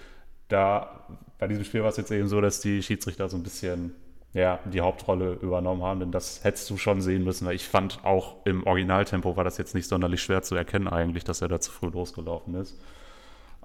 Da, 0.46 1.04
bei 1.40 1.48
diesem 1.48 1.64
Spiel 1.64 1.82
war 1.82 1.88
es 1.88 1.96
jetzt 1.96 2.12
eben 2.12 2.28
so, 2.28 2.40
dass 2.40 2.60
die 2.60 2.80
Schiedsrichter 2.80 3.28
so 3.28 3.36
ein 3.36 3.42
bisschen 3.42 3.92
ja, 4.34 4.60
die 4.66 4.80
Hauptrolle 4.80 5.32
übernommen 5.42 5.82
haben, 5.82 5.98
denn 5.98 6.12
das 6.12 6.44
hättest 6.44 6.70
du 6.70 6.76
schon 6.76 7.00
sehen 7.00 7.24
müssen, 7.24 7.44
weil 7.44 7.56
ich 7.56 7.66
fand 7.66 8.04
auch 8.04 8.36
im 8.46 8.64
Originaltempo 8.64 9.36
war 9.36 9.42
das 9.42 9.58
jetzt 9.58 9.74
nicht 9.74 9.88
sonderlich 9.88 10.22
schwer 10.22 10.42
zu 10.42 10.54
erkennen 10.54 10.86
eigentlich, 10.86 11.24
dass 11.24 11.42
er 11.42 11.48
da 11.48 11.58
zu 11.58 11.72
früh 11.72 11.88
losgelaufen 11.88 12.54
ist. 12.54 12.80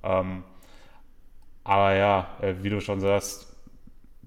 Ähm, 0.02 0.43
aber 1.63 1.93
ja, 1.93 2.28
äh, 2.41 2.56
wie 2.63 2.71
du 2.71 2.82
schon 2.82 3.02
sagst, 3.02 3.53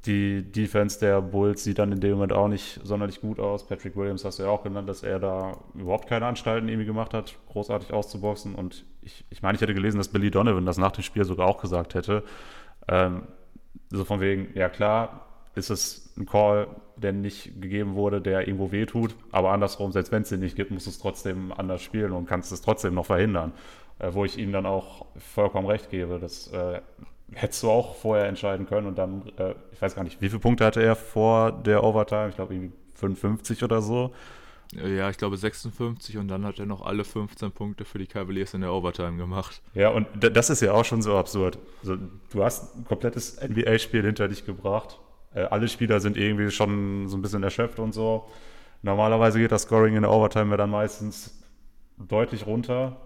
die 0.06 0.42
Defense 0.42 0.98
der 1.00 1.20
Bulls 1.20 1.64
sieht 1.64 1.78
dann 1.78 1.92
in 1.92 2.00
dem 2.00 2.12
Moment 2.12 2.32
auch 2.32 2.48
nicht 2.48 2.80
sonderlich 2.84 3.20
gut 3.20 3.40
aus. 3.40 3.66
Patrick 3.66 3.96
Williams 3.96 4.24
hast 4.24 4.38
du 4.38 4.44
ja 4.44 4.48
auch 4.48 4.62
genannt, 4.62 4.88
dass 4.88 5.02
er 5.02 5.18
da 5.18 5.58
überhaupt 5.74 6.08
keine 6.08 6.26
Anstalten 6.26 6.68
irgendwie 6.68 6.86
gemacht 6.86 7.12
hat, 7.14 7.36
großartig 7.48 7.92
auszuboxen. 7.92 8.54
Und 8.54 8.84
ich, 9.02 9.24
ich 9.30 9.42
meine, 9.42 9.56
ich 9.56 9.62
hätte 9.62 9.74
gelesen, 9.74 9.98
dass 9.98 10.08
Billy 10.08 10.30
Donovan 10.30 10.66
das 10.66 10.78
nach 10.78 10.92
dem 10.92 11.02
Spiel 11.02 11.24
sogar 11.24 11.46
auch 11.46 11.60
gesagt 11.60 11.94
hätte. 11.94 12.22
Ähm, 12.88 13.22
so 13.90 14.04
von 14.04 14.20
wegen, 14.20 14.48
ja 14.54 14.68
klar, 14.68 15.26
ist 15.54 15.70
es 15.70 16.14
ein 16.16 16.26
Call, 16.26 16.68
der 16.96 17.12
nicht 17.12 17.60
gegeben 17.60 17.94
wurde, 17.94 18.20
der 18.20 18.46
irgendwo 18.46 18.72
wehtut. 18.72 19.14
Aber 19.32 19.52
andersrum, 19.52 19.92
selbst 19.92 20.12
wenn 20.12 20.22
es 20.22 20.28
den 20.28 20.40
nicht 20.40 20.56
gibt, 20.56 20.70
musst 20.70 20.86
du 20.86 20.90
es 20.90 20.98
trotzdem 20.98 21.52
anders 21.52 21.82
spielen 21.82 22.12
und 22.12 22.26
kannst 22.26 22.52
es 22.52 22.62
trotzdem 22.62 22.94
noch 22.94 23.06
verhindern. 23.06 23.52
Äh, 23.98 24.12
wo 24.12 24.24
ich 24.24 24.38
ihm 24.38 24.52
dann 24.52 24.66
auch 24.66 25.06
vollkommen 25.16 25.66
recht 25.66 25.90
gebe. 25.90 26.18
Das 26.18 26.48
äh, 26.48 26.80
hättest 27.32 27.62
du 27.62 27.70
auch 27.70 27.96
vorher 27.96 28.26
entscheiden 28.26 28.66
können 28.66 28.86
und 28.86 28.96
dann, 28.96 29.22
äh, 29.38 29.54
ich 29.72 29.80
weiß 29.82 29.94
gar 29.94 30.04
nicht, 30.04 30.20
wie 30.20 30.28
viele 30.28 30.40
Punkte 30.40 30.64
hatte 30.64 30.82
er 30.82 30.96
vor 30.96 31.52
der 31.52 31.82
Overtime? 31.82 32.28
Ich 32.30 32.36
glaube 32.36 32.54
irgendwie 32.54 32.72
55 32.94 33.64
oder 33.64 33.82
so. 33.82 34.12
Ja, 34.72 35.10
ich 35.10 35.16
glaube 35.16 35.36
56 35.36 36.18
und 36.18 36.26
dann 36.26 36.44
hat 36.44 36.58
er 36.58 36.66
noch 36.66 36.84
alle 36.84 37.04
15 37.04 37.52
Punkte 37.52 37.84
für 37.84 37.98
die 37.98 38.06
Cavaliers 38.06 38.52
in 38.52 38.62
der 38.62 38.72
Overtime 38.72 39.16
gemacht. 39.16 39.62
Ja, 39.74 39.90
und 39.90 40.08
das 40.18 40.50
ist 40.50 40.60
ja 40.60 40.72
auch 40.72 40.84
schon 40.84 41.02
so 41.02 41.16
absurd. 41.16 41.58
Also, 41.82 41.96
du 42.32 42.42
hast 42.42 42.76
ein 42.76 42.84
komplettes 42.84 43.40
NBA-Spiel 43.40 44.02
hinter 44.02 44.26
dich 44.26 44.44
gebracht 44.44 44.98
äh, 45.36 45.42
alle 45.42 45.68
Spieler 45.68 46.00
sind 46.00 46.16
irgendwie 46.16 46.50
schon 46.50 47.08
so 47.08 47.16
ein 47.16 47.22
bisschen 47.22 47.42
erschöpft 47.42 47.78
und 47.78 47.92
so. 47.92 48.26
Normalerweise 48.82 49.38
geht 49.38 49.52
das 49.52 49.62
Scoring 49.62 49.94
in 49.94 50.02
der 50.02 50.10
Overtime 50.10 50.50
ja 50.50 50.56
dann 50.56 50.70
meistens 50.70 51.38
deutlich 51.98 52.46
runter 52.46 52.96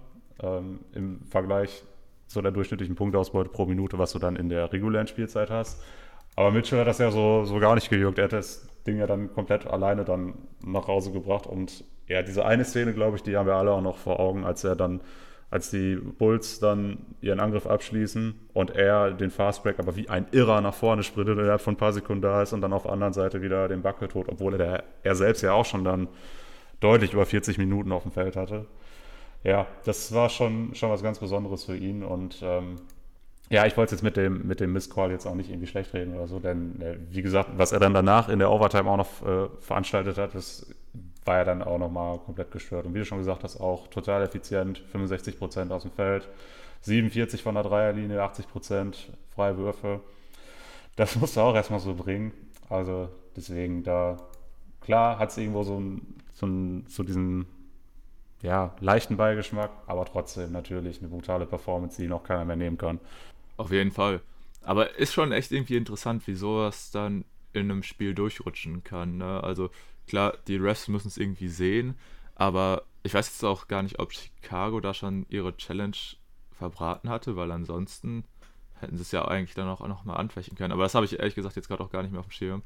ähm, 0.42 0.80
im 0.92 1.26
Vergleich 1.26 1.82
zu 2.30 2.40
der 2.40 2.52
durchschnittlichen 2.52 2.94
Punktausbeute 2.94 3.50
pro 3.50 3.66
Minute, 3.66 3.98
was 3.98 4.12
du 4.12 4.20
dann 4.20 4.36
in 4.36 4.48
der 4.48 4.72
regulären 4.72 5.08
Spielzeit 5.08 5.50
hast. 5.50 5.82
Aber 6.36 6.52
Mitchell 6.52 6.78
hat 6.78 6.86
das 6.86 6.98
ja 6.98 7.10
so, 7.10 7.44
so 7.44 7.58
gar 7.58 7.74
nicht 7.74 7.90
gejuckt. 7.90 8.18
Er 8.18 8.24
hat 8.24 8.32
das 8.32 8.68
Ding 8.86 8.98
ja 8.98 9.08
dann 9.08 9.32
komplett 9.32 9.66
alleine 9.66 10.04
dann 10.04 10.34
nach 10.64 10.86
Hause 10.86 11.10
gebracht. 11.10 11.48
Und 11.48 11.84
ja, 12.06 12.22
diese 12.22 12.44
eine 12.44 12.64
Szene, 12.64 12.94
glaube 12.94 13.16
ich, 13.16 13.24
die 13.24 13.36
haben 13.36 13.46
wir 13.46 13.56
alle 13.56 13.72
auch 13.72 13.82
noch 13.82 13.98
vor 13.98 14.20
Augen, 14.20 14.44
als 14.44 14.62
er 14.62 14.76
dann 14.76 15.00
als 15.50 15.70
die 15.70 15.96
Bulls 15.96 16.60
dann 16.60 16.98
ihren 17.20 17.40
Angriff 17.40 17.66
abschließen 17.66 18.34
und 18.52 18.70
er 18.70 19.10
den 19.10 19.30
Fastbreak 19.30 19.80
aber 19.80 19.96
wie 19.96 20.08
ein 20.08 20.28
Irrer 20.30 20.60
nach 20.60 20.74
vorne 20.74 21.02
sprintet 21.02 21.34
und 21.34 21.40
innerhalb 21.40 21.60
von 21.60 21.74
ein 21.74 21.76
paar 21.76 21.92
Sekunden 21.92 22.22
da 22.22 22.42
ist 22.42 22.52
und 22.52 22.60
dann 22.60 22.72
auf 22.72 22.84
der 22.84 22.92
anderen 22.92 23.12
Seite 23.12 23.42
wieder 23.42 23.66
den 23.66 23.82
Bucket 23.82 24.14
holt, 24.14 24.28
obwohl 24.28 24.54
er, 24.54 24.58
der, 24.58 24.84
er 25.02 25.16
selbst 25.16 25.42
ja 25.42 25.52
auch 25.52 25.64
schon 25.64 25.82
dann 25.82 26.06
deutlich 26.78 27.12
über 27.12 27.26
40 27.26 27.58
Minuten 27.58 27.90
auf 27.90 28.04
dem 28.04 28.12
Feld 28.12 28.36
hatte. 28.36 28.66
Ja, 29.42 29.66
das 29.84 30.12
war 30.12 30.28
schon, 30.28 30.74
schon 30.74 30.90
was 30.90 31.02
ganz 31.02 31.18
Besonderes 31.18 31.64
für 31.64 31.76
ihn 31.76 32.02
und 32.02 32.40
ähm, 32.42 32.76
ja, 33.50 33.66
ich 33.66 33.76
wollte 33.76 33.94
jetzt 33.94 34.02
mit 34.02 34.16
dem, 34.16 34.46
mit 34.46 34.60
dem 34.60 34.72
Misscall 34.72 35.10
jetzt 35.10 35.26
auch 35.26 35.34
nicht 35.34 35.50
irgendwie 35.50 35.66
schlecht 35.66 35.92
reden 35.92 36.14
oder 36.14 36.28
so, 36.28 36.38
denn 36.38 36.80
äh, 36.80 36.98
wie 37.10 37.22
gesagt, 37.22 37.50
was 37.56 37.72
er 37.72 37.80
dann 37.80 37.94
danach 37.94 38.28
in 38.28 38.38
der 38.38 38.50
Overtime 38.50 38.88
auch 38.88 38.96
noch 38.96 39.26
äh, 39.26 39.48
veranstaltet 39.60 40.18
hat, 40.18 40.34
das 40.34 40.66
war 41.24 41.38
ja 41.38 41.44
dann 41.44 41.62
auch 41.62 41.78
nochmal 41.78 42.18
komplett 42.18 42.52
gestört. 42.52 42.86
Und 42.86 42.94
wie 42.94 42.98
du 42.98 43.04
schon 43.04 43.18
gesagt 43.18 43.42
hast, 43.42 43.60
auch 43.60 43.88
total 43.88 44.22
effizient, 44.22 44.78
65 44.78 45.38
Prozent 45.38 45.72
aus 45.72 45.82
dem 45.82 45.90
Feld, 45.90 46.28
47 46.82 47.42
von 47.42 47.54
der 47.54 47.64
Dreierlinie, 47.64 48.22
80 48.22 48.48
Prozent 48.48 49.10
freie 49.34 49.56
Würfe. 49.58 50.00
Das 50.96 51.16
musst 51.20 51.36
du 51.36 51.40
auch 51.40 51.54
erstmal 51.54 51.80
so 51.80 51.94
bringen. 51.94 52.32
Also 52.68 53.08
deswegen 53.36 53.82
da, 53.82 54.16
klar 54.80 55.18
hat 55.18 55.30
es 55.30 55.38
irgendwo 55.38 55.64
so, 55.64 55.82
so, 56.34 56.46
so 56.86 57.02
diesen 57.02 57.46
ja, 58.42 58.74
leichten 58.80 59.16
Beigeschmack, 59.16 59.70
aber 59.86 60.04
trotzdem 60.04 60.52
natürlich 60.52 61.00
eine 61.00 61.08
brutale 61.08 61.46
Performance, 61.46 62.00
die 62.00 62.08
noch 62.08 62.24
keiner 62.24 62.44
mehr 62.44 62.56
nehmen 62.56 62.78
kann. 62.78 63.00
Auf 63.56 63.70
jeden 63.70 63.90
Fall. 63.90 64.20
aber 64.62 64.96
ist 64.98 65.12
schon 65.12 65.32
echt 65.32 65.52
irgendwie 65.52 65.76
interessant, 65.76 66.26
wie 66.26 66.34
sowas 66.34 66.90
dann 66.90 67.24
in 67.52 67.70
einem 67.70 67.82
Spiel 67.82 68.14
durchrutschen 68.14 68.84
kann. 68.84 69.18
Ne? 69.18 69.42
Also 69.42 69.70
klar, 70.06 70.34
die 70.46 70.56
Refs 70.56 70.88
müssen 70.88 71.08
es 71.08 71.18
irgendwie 71.18 71.48
sehen, 71.48 71.96
aber 72.34 72.82
ich 73.02 73.14
weiß 73.14 73.26
jetzt 73.28 73.44
auch 73.44 73.68
gar 73.68 73.82
nicht, 73.82 73.98
ob 73.98 74.12
Chicago 74.12 74.80
da 74.80 74.94
schon 74.94 75.26
ihre 75.28 75.56
Challenge 75.56 75.96
verbraten 76.52 77.08
hatte, 77.08 77.36
weil 77.36 77.50
ansonsten 77.50 78.24
hätten 78.78 78.96
sie 78.96 79.02
es 79.02 79.12
ja 79.12 79.26
eigentlich 79.26 79.54
dann 79.54 79.68
auch 79.68 79.86
noch 79.86 80.04
mal 80.04 80.16
anfechten 80.16 80.56
können. 80.56 80.72
Aber 80.72 80.82
das 80.82 80.94
habe 80.94 81.06
ich 81.06 81.18
ehrlich 81.18 81.34
gesagt 81.34 81.56
jetzt 81.56 81.68
gerade 81.68 81.82
auch 81.82 81.90
gar 81.90 82.02
nicht 82.02 82.12
mehr 82.12 82.20
auf 82.20 82.26
dem 82.26 82.32
Schirm. 82.32 82.62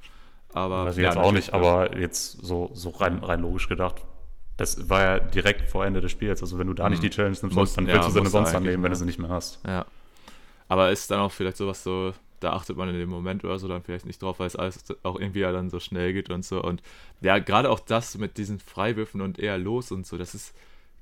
Aber 0.53 0.79
also 0.79 1.01
ja, 1.01 1.09
jetzt 1.09 1.19
auch 1.19 1.33
nicht, 1.33 1.53
aber 1.53 1.99
jetzt 1.99 2.33
so, 2.33 2.71
so 2.73 2.91
rein, 2.91 3.19
rein 3.19 3.41
logisch 3.41 3.69
gedacht, 3.69 4.05
das 4.57 4.89
war 4.89 5.03
ja 5.03 5.19
direkt 5.19 5.69
vor 5.71 5.85
Ende 5.85 6.01
des 6.01 6.13
Spiels. 6.13 6.41
Also 6.43 6.59
wenn 6.59 6.67
du 6.67 6.75
da 6.75 6.89
nicht 6.89 6.99
mhm. 6.99 7.07
die 7.07 7.11
Challenge 7.11 7.37
nimmst, 7.41 7.57
Muss, 7.57 7.75
dann 7.75 7.87
willst 7.87 8.09
ja, 8.09 8.15
du 8.15 8.25
sie 8.25 8.31
sonst 8.31 8.55
annehmen, 8.55 8.83
wenn 8.83 8.91
du 8.91 8.97
sie 8.97 9.05
nicht 9.05 9.19
mehr 9.19 9.31
hast. 9.31 9.61
Ja. 9.67 9.87
Aber 10.69 10.91
ist 10.91 11.11
dann 11.11 11.21
auch 11.21 11.33
vielleicht 11.33 11.57
sowas 11.57 11.83
so, 11.83 12.15
da 12.41 12.53
achtet 12.53 12.77
man 12.77 12.89
in 12.89 12.97
dem 12.97 13.09
Moment 13.09 13.45
oder 13.45 13.59
so 13.59 13.67
dann 13.69 13.83
vielleicht 13.83 14.07
nicht 14.07 14.23
drauf, 14.23 14.39
weil 14.39 14.47
es 14.47 14.57
alles 14.57 14.85
auch 15.03 15.19
irgendwie 15.19 15.41
ja 15.41 15.53
dann 15.53 15.71
so 15.71 15.81
schnell 15.81 16.13
geht 16.13 16.31
und 16.31 16.45
so. 16.45 16.63
Und 16.63 16.83
ja, 17.21 17.39
gerade 17.39 17.71
auch 17.71 17.81
das 17.81 18.17
mit 18.17 18.39
diesen 18.39 18.61
Freiwürfen 18.61 19.21
und 19.21 19.39
eher 19.39 19.59
los 19.59 19.91
und 19.91 20.07
so, 20.07 20.17
das 20.17 20.35
ist, 20.35 20.55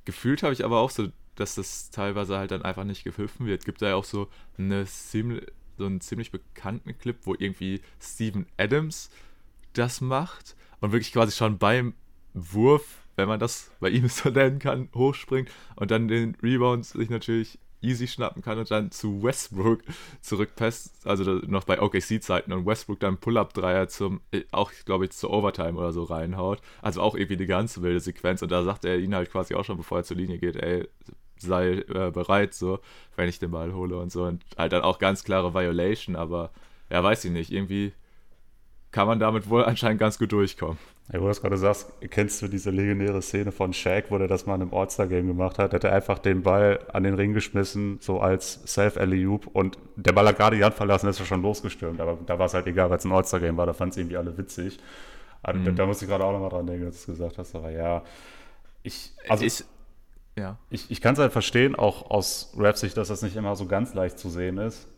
gefühlt 0.05 0.43
habe 0.43 0.53
ich 0.53 0.65
aber 0.65 0.79
auch 0.79 0.91
so, 0.91 1.09
dass 1.35 1.55
das 1.55 1.91
teilweise 1.91 2.39
halt 2.39 2.51
dann 2.51 2.63
einfach 2.63 2.85
nicht 2.85 3.05
gepfiffen 3.05 3.47
wird. 3.47 3.65
Gibt 3.65 3.83
da 3.83 3.89
ja 3.89 3.95
auch 3.97 4.05
so 4.05 4.29
eine 4.59 4.87
ziemlich, 4.87 5.47
so 5.79 5.87
einen 5.87 6.01
ziemlich 6.01 6.31
bekannten 6.31 6.97
Clip, 6.99 7.17
wo 7.25 7.35
irgendwie 7.35 7.81
Steven 8.01 8.47
Adams 8.57 9.11
das 9.73 10.01
macht 10.01 10.55
und 10.81 10.93
wirklich 10.93 11.13
quasi 11.13 11.33
schon 11.33 11.59
beim 11.59 11.95
Wurf, 12.35 13.02
wenn 13.17 13.29
man 13.29 13.41
das 13.41 13.71
bei 13.81 13.91
ihm 13.91 14.09
so 14.09 14.31
nennen 14.31 14.59
kann, 14.59 14.89
hochspringt 14.95 15.51
und 15.77 15.91
dann 15.91 16.09
den 16.09 16.37
Rebound 16.43 16.87
sich 16.87 17.11
natürlich 17.11 17.59
easy 17.83 18.07
schnappen 18.07 18.43
kann 18.43 18.59
und 18.59 18.71
dann 18.71 18.91
zu 18.91 19.23
Westbrook 19.23 19.83
zurückpasst, 20.21 21.07
also 21.07 21.25
noch 21.25 21.65
bei 21.65 21.81
OKC-Zeiten 21.81 22.53
und 22.53 22.65
Westbrook 22.65 23.01
dann 23.01 23.19
Pull-Up-Dreier 23.19 23.89
zum, 23.89 24.21
äh, 24.31 24.45
auch 24.53 24.71
glaube 24.85 25.05
ich, 25.05 25.11
zur 25.11 25.31
Overtime 25.31 25.79
oder 25.79 25.93
so 25.93 26.05
reinhaut. 26.05 26.61
Also 26.81 27.03
auch 27.03 27.15
irgendwie 27.15 27.35
eine 27.35 27.47
ganz 27.47 27.81
wilde 27.81 28.01
Sequenz 28.01 28.43
und 28.43 28.53
da 28.53 28.63
sagt 28.63 28.85
er 28.85 28.99
ihn 28.99 29.15
halt 29.15 29.31
quasi 29.31 29.55
auch 29.55 29.65
schon, 29.65 29.77
bevor 29.77 29.99
er 29.99 30.05
zur 30.05 30.17
Linie 30.17 30.39
geht, 30.39 30.57
ey, 30.57 30.89
sei 31.37 31.85
äh, 31.89 32.11
bereit, 32.13 32.55
so, 32.55 32.79
wenn 33.17 33.29
ich 33.29 33.41
den 33.41 33.51
Ball 33.51 33.75
hole 33.75 33.97
und 33.99 34.13
so. 34.13 34.25
Und 34.25 34.45
halt 34.57 34.73
dann 34.73 34.83
auch 34.83 34.99
ganz 34.99 35.25
klare 35.25 35.55
Violation, 35.55 36.17
aber 36.17 36.51
ja, 36.89 37.03
weiß 37.03 37.25
ich 37.25 37.33
nicht, 37.33 37.51
irgendwie 37.51 37.93
kann 38.93 39.09
man 39.09 39.19
damit 39.19 39.49
wohl 39.49 39.65
anscheinend 39.65 39.99
ganz 39.99 40.19
gut 40.19 40.31
durchkommen. 40.33 40.79
Ja, 41.11 41.19
wo 41.19 41.25
du 41.25 41.29
das 41.29 41.41
gerade 41.41 41.57
sagst, 41.59 41.93
kennst 42.11 42.41
du 42.43 42.49
diese 42.49 42.71
legendäre 42.71 43.21
Szene 43.21 43.53
von 43.53 43.73
Shaq, 43.73 44.11
wo 44.11 44.17
er 44.17 44.29
das 44.29 44.47
mal 44.47 44.55
in 44.55 44.63
einem 44.63 44.75
All-Star-Game 44.75 45.27
gemacht 45.27 45.59
hat? 45.59 45.75
Hat 45.75 45.85
er 45.85 45.93
einfach 45.93 46.19
den 46.19 46.43
Ball 46.43 46.79
an 46.93 47.03
den 47.03 47.15
Ring 47.15 47.35
geschmissen, 47.35 47.99
so 48.01 48.21
als 48.21 48.63
Self-Alley-Oop 48.67 49.49
und 49.49 49.79
der 49.97 50.13
Ball 50.13 50.27
hat 50.29 50.37
gerade 50.37 50.57
die 50.57 50.65
Hand 50.65 50.75
verlassen, 50.75 51.09
ist 51.09 51.19
er 51.19 51.27
schon 51.27 51.43
losgestürmt. 51.43 52.01
Aber 52.01 52.19
da 52.25 52.39
war 52.39 52.47
es 52.47 52.55
halt 52.55 52.67
egal, 52.67 52.89
weil 52.89 52.99
es 52.99 53.05
ein 53.05 53.13
All-Star-Game 53.13 53.57
war, 53.57 53.67
da 53.67 53.73
fanden 53.73 53.91
es 53.91 53.97
irgendwie 53.97 54.17
alle 54.17 54.37
witzig. 54.39 54.79
Also, 55.43 55.59
mhm. 55.59 55.65
da, 55.65 55.71
da 55.73 55.87
muss 55.87 56.01
ich 56.01 56.09
gerade 56.09 56.25
auch 56.25 56.33
nochmal 56.33 56.51
dran 56.51 56.67
denken, 56.67 56.87
dass 56.87 57.05
du 57.05 57.13
es 57.13 57.19
gesagt 57.19 57.37
hast. 57.37 57.55
Aber 57.57 57.71
ja, 57.71 58.03
ich, 58.85 59.13
also 59.29 59.45
ich, 59.45 59.65
ja. 60.39 60.57
ich, 60.71 60.91
ich 60.91 61.01
kann 61.01 61.15
es 61.15 61.19
halt 61.19 61.33
verstehen, 61.33 61.75
auch 61.75 62.11
aus 62.11 62.55
Rap-Sicht, 62.57 62.97
dass 62.97 63.09
das 63.09 63.23
nicht 63.23 63.37
immer 63.37 63.57
so 63.57 63.67
ganz 63.67 63.93
leicht 63.93 64.19
zu 64.19 64.31
sehen 64.31 64.59
ist 64.59 64.89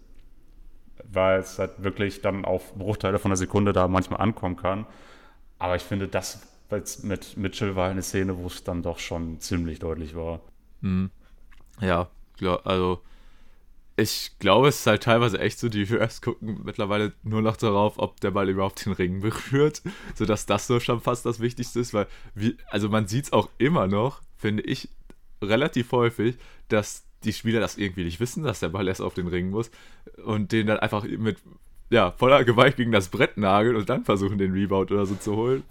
weil 1.13 1.41
es 1.41 1.59
halt 1.59 1.83
wirklich 1.83 2.23
dann 2.23 2.45
auf 2.45 2.75
Bruchteile 2.75 3.19
von 3.19 3.31
einer 3.31 3.37
Sekunde 3.37 3.73
da 3.73 3.89
manchmal 3.89 4.21
ankommen 4.21 4.57
kann. 4.57 4.87
Aber 5.65 5.77
ich 5.77 5.83
finde, 5.83 6.09
das 6.09 6.47
mit 7.05 7.39
Mitchell 7.39 7.75
war 7.75 7.89
eine 7.89 8.03
Szene, 8.03 8.37
wo 8.37 8.49
es 8.49 8.65
dann 8.65 8.83
doch 8.83 8.99
schon 8.99 9.41
ziemlich 9.41 9.79
deutlich 9.79 10.15
war. 10.15 10.43
Hm. 10.83 11.11
Ja, 11.81 12.11
klar, 12.37 12.61
also 12.65 13.01
ich 13.97 14.33
glaube, 14.41 14.69
es 14.69 14.81
ist 14.81 14.87
halt 14.87 15.05
teilweise 15.05 15.39
echt 15.39 15.59
so, 15.59 15.71
die 15.71 15.85
Refs 15.85 16.21
gucken 16.21 16.61
mittlerweile 16.65 17.15
nur 17.23 17.41
noch 17.41 17.57
darauf, 17.57 17.99
ob 17.99 18.21
der 18.21 18.33
Ball 18.33 18.51
überhaupt 18.51 18.85
den 18.85 18.93
Ring 18.93 19.21
berührt, 19.23 19.81
sodass 20.15 20.45
das 20.45 20.67
so 20.67 20.81
schon 20.81 21.01
fast 21.01 21.25
das 21.25 21.41
Wichtigste 21.41 21.81
ist, 21.81 21.95
weil, 21.95 22.09
wie, 22.35 22.59
also 22.69 22.91
man 22.91 23.07
sieht 23.07 23.25
es 23.25 23.33
auch 23.33 23.49
immer 23.57 23.87
noch, 23.87 24.21
finde 24.37 24.65
ich, 24.65 24.91
relativ 25.41 25.93
häufig, 25.93 26.37
dass 26.69 27.05
die 27.23 27.33
Spieler 27.33 27.61
das 27.61 27.79
irgendwie 27.79 28.05
nicht 28.05 28.21
wissen, 28.21 28.45
dass 28.45 28.61
der 28.61 28.69
Ball 28.69 28.87
erst 28.87 29.01
auf 29.01 29.15
den 29.15 29.29
Ring 29.29 29.49
muss 29.49 29.71
und 30.27 30.53
den 30.53 30.67
dann 30.67 30.81
einfach 30.81 31.05
mit 31.05 31.39
ja, 31.95 32.11
voller 32.11 32.45
Gewalt 32.45 32.75
gegen 32.75 32.91
das 32.91 33.09
Brett 33.09 33.37
nageln 33.37 33.77
und 33.77 33.89
dann 33.89 34.05
versuchen, 34.05 34.37
den 34.37 34.53
Rebound 34.53 34.91
oder 34.91 35.07
so 35.07 35.15
zu 35.15 35.37
holen, 35.37 35.63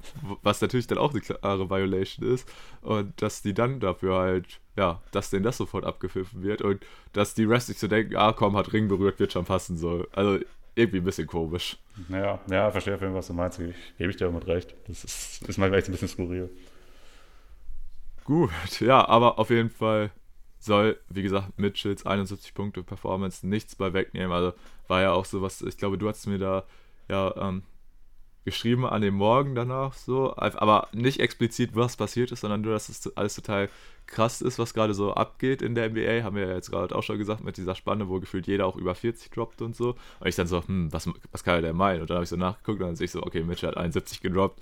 was 0.42 0.62
natürlich 0.62 0.88
dann 0.88 0.98
auch 0.98 1.12
eine 1.12 1.20
klare 1.20 1.70
Violation 1.70 2.26
ist 2.26 2.50
und 2.82 3.22
dass 3.22 3.42
die 3.42 3.54
dann 3.54 3.82
dafür 3.82 4.16
halt, 4.20 4.62
ja, 4.78 5.02
dass 5.12 5.32
denen 5.32 5.44
das 5.44 5.58
sofort 5.58 5.84
abgepfiffen 5.84 6.42
wird 6.42 6.62
und 6.62 6.86
dass 7.12 7.34
die 7.34 7.44
Rest 7.44 7.68
sich 7.68 7.78
so 7.78 7.90
denken, 7.90 8.16
ah 8.16 8.32
komm, 8.32 8.56
hat 8.56 8.72
Ring 8.72 8.88
berührt, 8.88 9.20
wird 9.20 9.34
schon 9.34 9.44
passen 9.44 9.76
so. 9.76 10.08
Also 10.14 10.40
irgendwie 10.76 11.00
ein 11.00 11.04
bisschen 11.04 11.28
komisch. 11.28 11.78
Ja, 12.08 12.40
ja, 12.50 12.72
verstehe 12.72 12.96
auf 12.96 13.02
jeden 13.02 13.12
Fall, 13.12 13.20
was 13.20 13.28
du 13.28 13.34
meinst. 13.34 13.60
Ich, 13.60 13.76
gebe 13.98 14.10
ich 14.10 14.16
dir 14.16 14.32
mit 14.32 14.48
recht. 14.48 14.74
Das 14.88 15.04
ist, 15.04 15.46
ist 15.46 15.58
manchmal 15.58 15.80
echt 15.80 15.90
ein 15.90 15.92
bisschen 15.92 16.08
skurril. 16.08 16.50
Gut, 18.24 18.80
ja, 18.80 19.06
aber 19.06 19.40
auf 19.40 19.50
jeden 19.50 19.70
Fall 19.70 20.12
soll, 20.66 21.00
wie 21.10 21.24
gesagt, 21.24 21.58
Mitchells 21.60 22.06
71 22.06 22.54
Punkte 22.54 22.84
Performance 22.84 23.48
nichts 23.48 23.76
bei 23.76 23.94
wegnehmen. 23.94 24.32
Also 24.32 24.54
war 24.88 25.02
ja 25.02 25.12
auch 25.12 25.26
so 25.26 25.42
was, 25.42 25.62
ich 25.62 25.78
glaube, 25.78 25.98
du 25.98 26.08
hast 26.08 26.28
mir 26.28 26.40
da 26.40 26.64
ja 27.10 27.36
ähm, 27.38 27.64
geschrieben 28.46 28.86
an 28.86 29.02
dem 29.02 29.14
Morgen 29.14 29.56
danach 29.56 29.94
so, 29.94 30.36
aber 30.36 30.90
nicht 30.92 31.20
explizit, 31.20 31.76
was 31.76 31.96
passiert 31.96 32.32
ist, 32.32 32.42
sondern 32.42 32.62
nur, 32.62 32.74
dass 32.74 32.90
es 32.90 33.16
alles 33.16 33.36
total 33.36 33.70
krass 34.06 34.42
ist, 34.42 34.60
was 34.60 34.74
gerade 34.74 34.94
so 34.94 35.14
abgeht 35.14 35.62
in 35.62 35.76
der 35.76 35.90
NBA. 35.90 36.24
Haben 36.24 36.36
wir 36.36 36.48
ja 36.48 36.54
jetzt 36.56 36.72
gerade 36.72 36.94
auch 36.94 37.04
schon 37.04 37.18
gesagt, 37.18 37.44
mit 37.44 37.56
dieser 37.56 37.76
Spanne, 37.76 38.10
wo 38.10 38.20
gefühlt 38.20 38.48
jeder 38.48 38.66
auch 38.66 38.76
über 38.76 38.96
40 38.96 39.32
droppt 39.32 39.62
und 39.62 39.76
so. 39.76 39.96
Und 40.20 40.28
ich 40.28 40.36
dann 40.36 40.48
so, 40.48 40.62
hm, 40.66 40.92
was, 40.92 41.10
was 41.32 41.44
kann 41.44 41.62
der 41.62 41.74
meinen? 41.74 42.02
Und 42.02 42.10
dann 42.10 42.16
habe 42.16 42.24
ich 42.24 42.30
so 42.30 42.36
nachgeguckt 42.36 42.82
und 42.82 42.88
dann 42.88 42.96
sehe 42.96 43.06
ich 43.06 43.12
so, 43.12 43.24
okay, 43.24 43.44
Mitchell 43.44 43.70
hat 43.70 43.78
71 43.78 44.20
gedroppt. 44.22 44.62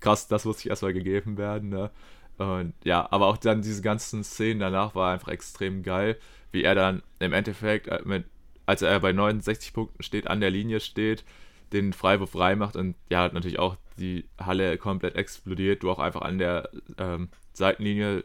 Krass, 0.00 0.26
das 0.26 0.44
muss 0.44 0.58
ich 0.60 0.68
erstmal 0.68 0.92
gegeben 0.92 1.38
werden. 1.38 1.68
Ne? 1.68 1.90
Und 2.38 2.74
ja, 2.84 3.06
aber 3.10 3.26
auch 3.26 3.36
dann 3.36 3.62
diese 3.62 3.82
ganzen 3.82 4.24
Szenen 4.24 4.60
danach 4.60 4.94
war 4.94 5.12
einfach 5.12 5.28
extrem 5.28 5.82
geil, 5.82 6.18
wie 6.52 6.64
er 6.64 6.74
dann 6.74 7.02
im 7.20 7.32
Endeffekt, 7.32 7.88
äh, 7.88 8.00
mit, 8.04 8.24
als 8.66 8.82
er 8.82 8.98
bei 9.00 9.12
69 9.12 9.72
Punkten 9.72 10.02
steht, 10.02 10.26
an 10.26 10.40
der 10.40 10.50
Linie 10.50 10.80
steht, 10.80 11.24
den 11.72 11.92
Freiwurf 11.92 12.36
reinmacht 12.36 12.76
und 12.76 12.94
ja, 13.10 13.22
hat 13.22 13.34
natürlich 13.34 13.58
auch 13.58 13.76
die 13.98 14.24
Halle 14.40 14.78
komplett 14.78 15.16
explodiert. 15.16 15.82
Du 15.82 15.90
auch 15.90 15.98
einfach 15.98 16.22
an 16.22 16.38
der 16.38 16.68
ähm, 16.98 17.28
Seitenlinie 17.52 18.24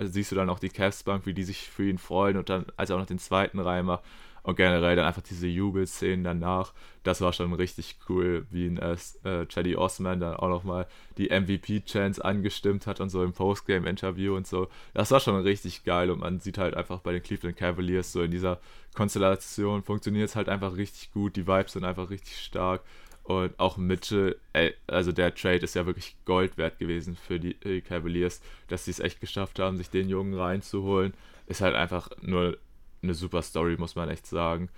siehst 0.00 0.30
du 0.30 0.36
dann 0.36 0.50
auch 0.50 0.60
die 0.60 0.68
Cavs-Bank, 0.68 1.26
wie 1.26 1.34
die 1.34 1.42
sich 1.42 1.68
für 1.68 1.88
ihn 1.88 1.98
freuen 1.98 2.36
und 2.36 2.48
dann, 2.48 2.66
als 2.76 2.90
er 2.90 2.96
auch 2.96 3.00
noch 3.00 3.06
den 3.06 3.18
zweiten 3.18 3.58
reinmacht, 3.58 4.04
und 4.42 4.56
generell 4.56 4.96
dann 4.96 5.06
einfach 5.06 5.22
diese 5.22 5.46
Jubelszenen 5.46 6.24
danach, 6.24 6.72
das 7.02 7.20
war 7.20 7.32
schon 7.32 7.52
richtig 7.52 7.96
cool, 8.08 8.46
wie 8.50 8.66
ein 8.66 8.78
äh, 8.78 8.96
äh 9.24 9.46
Chaddy 9.46 9.76
Osman 9.76 10.20
dann 10.20 10.34
auch 10.34 10.48
nochmal 10.48 10.86
die 11.18 11.28
MVP-Chance 11.28 12.24
angestimmt 12.24 12.86
hat 12.86 13.00
und 13.00 13.08
so 13.08 13.22
im 13.22 13.32
Postgame-Interview 13.32 14.34
und 14.36 14.46
so. 14.46 14.68
Das 14.94 15.10
war 15.10 15.20
schon 15.20 15.40
richtig 15.42 15.84
geil 15.84 16.10
und 16.10 16.20
man 16.20 16.40
sieht 16.40 16.58
halt 16.58 16.74
einfach 16.74 17.00
bei 17.00 17.12
den 17.12 17.22
Cleveland 17.22 17.56
Cavaliers 17.56 18.12
so 18.12 18.22
in 18.22 18.30
dieser 18.30 18.60
Konstellation 18.94 19.82
funktioniert 19.82 20.28
es 20.28 20.36
halt 20.36 20.48
einfach 20.48 20.76
richtig 20.76 21.12
gut, 21.12 21.36
die 21.36 21.46
Vibes 21.46 21.72
sind 21.72 21.84
einfach 21.84 22.10
richtig 22.10 22.36
stark 22.38 22.82
und 23.30 23.58
auch 23.60 23.76
Mitchell, 23.76 24.36
ey, 24.54 24.74
also 24.88 25.12
der 25.12 25.34
Trade 25.34 25.58
ist 25.58 25.74
ja 25.74 25.86
wirklich 25.86 26.16
Gold 26.24 26.56
wert 26.58 26.80
gewesen 26.80 27.14
für 27.16 27.38
die, 27.38 27.54
die 27.54 27.80
Cavaliers, 27.80 28.40
dass 28.66 28.86
sie 28.86 28.90
es 28.90 28.98
echt 28.98 29.20
geschafft 29.20 29.60
haben, 29.60 29.76
sich 29.76 29.88
den 29.88 30.08
Jungen 30.08 30.34
reinzuholen, 30.34 31.14
ist 31.46 31.60
halt 31.60 31.76
einfach 31.76 32.08
nur 32.22 32.58
eine 33.02 33.14
super 33.14 33.42
Story, 33.42 33.76
muss 33.78 33.94
man 33.96 34.08
echt 34.08 34.26
sagen. 34.26 34.68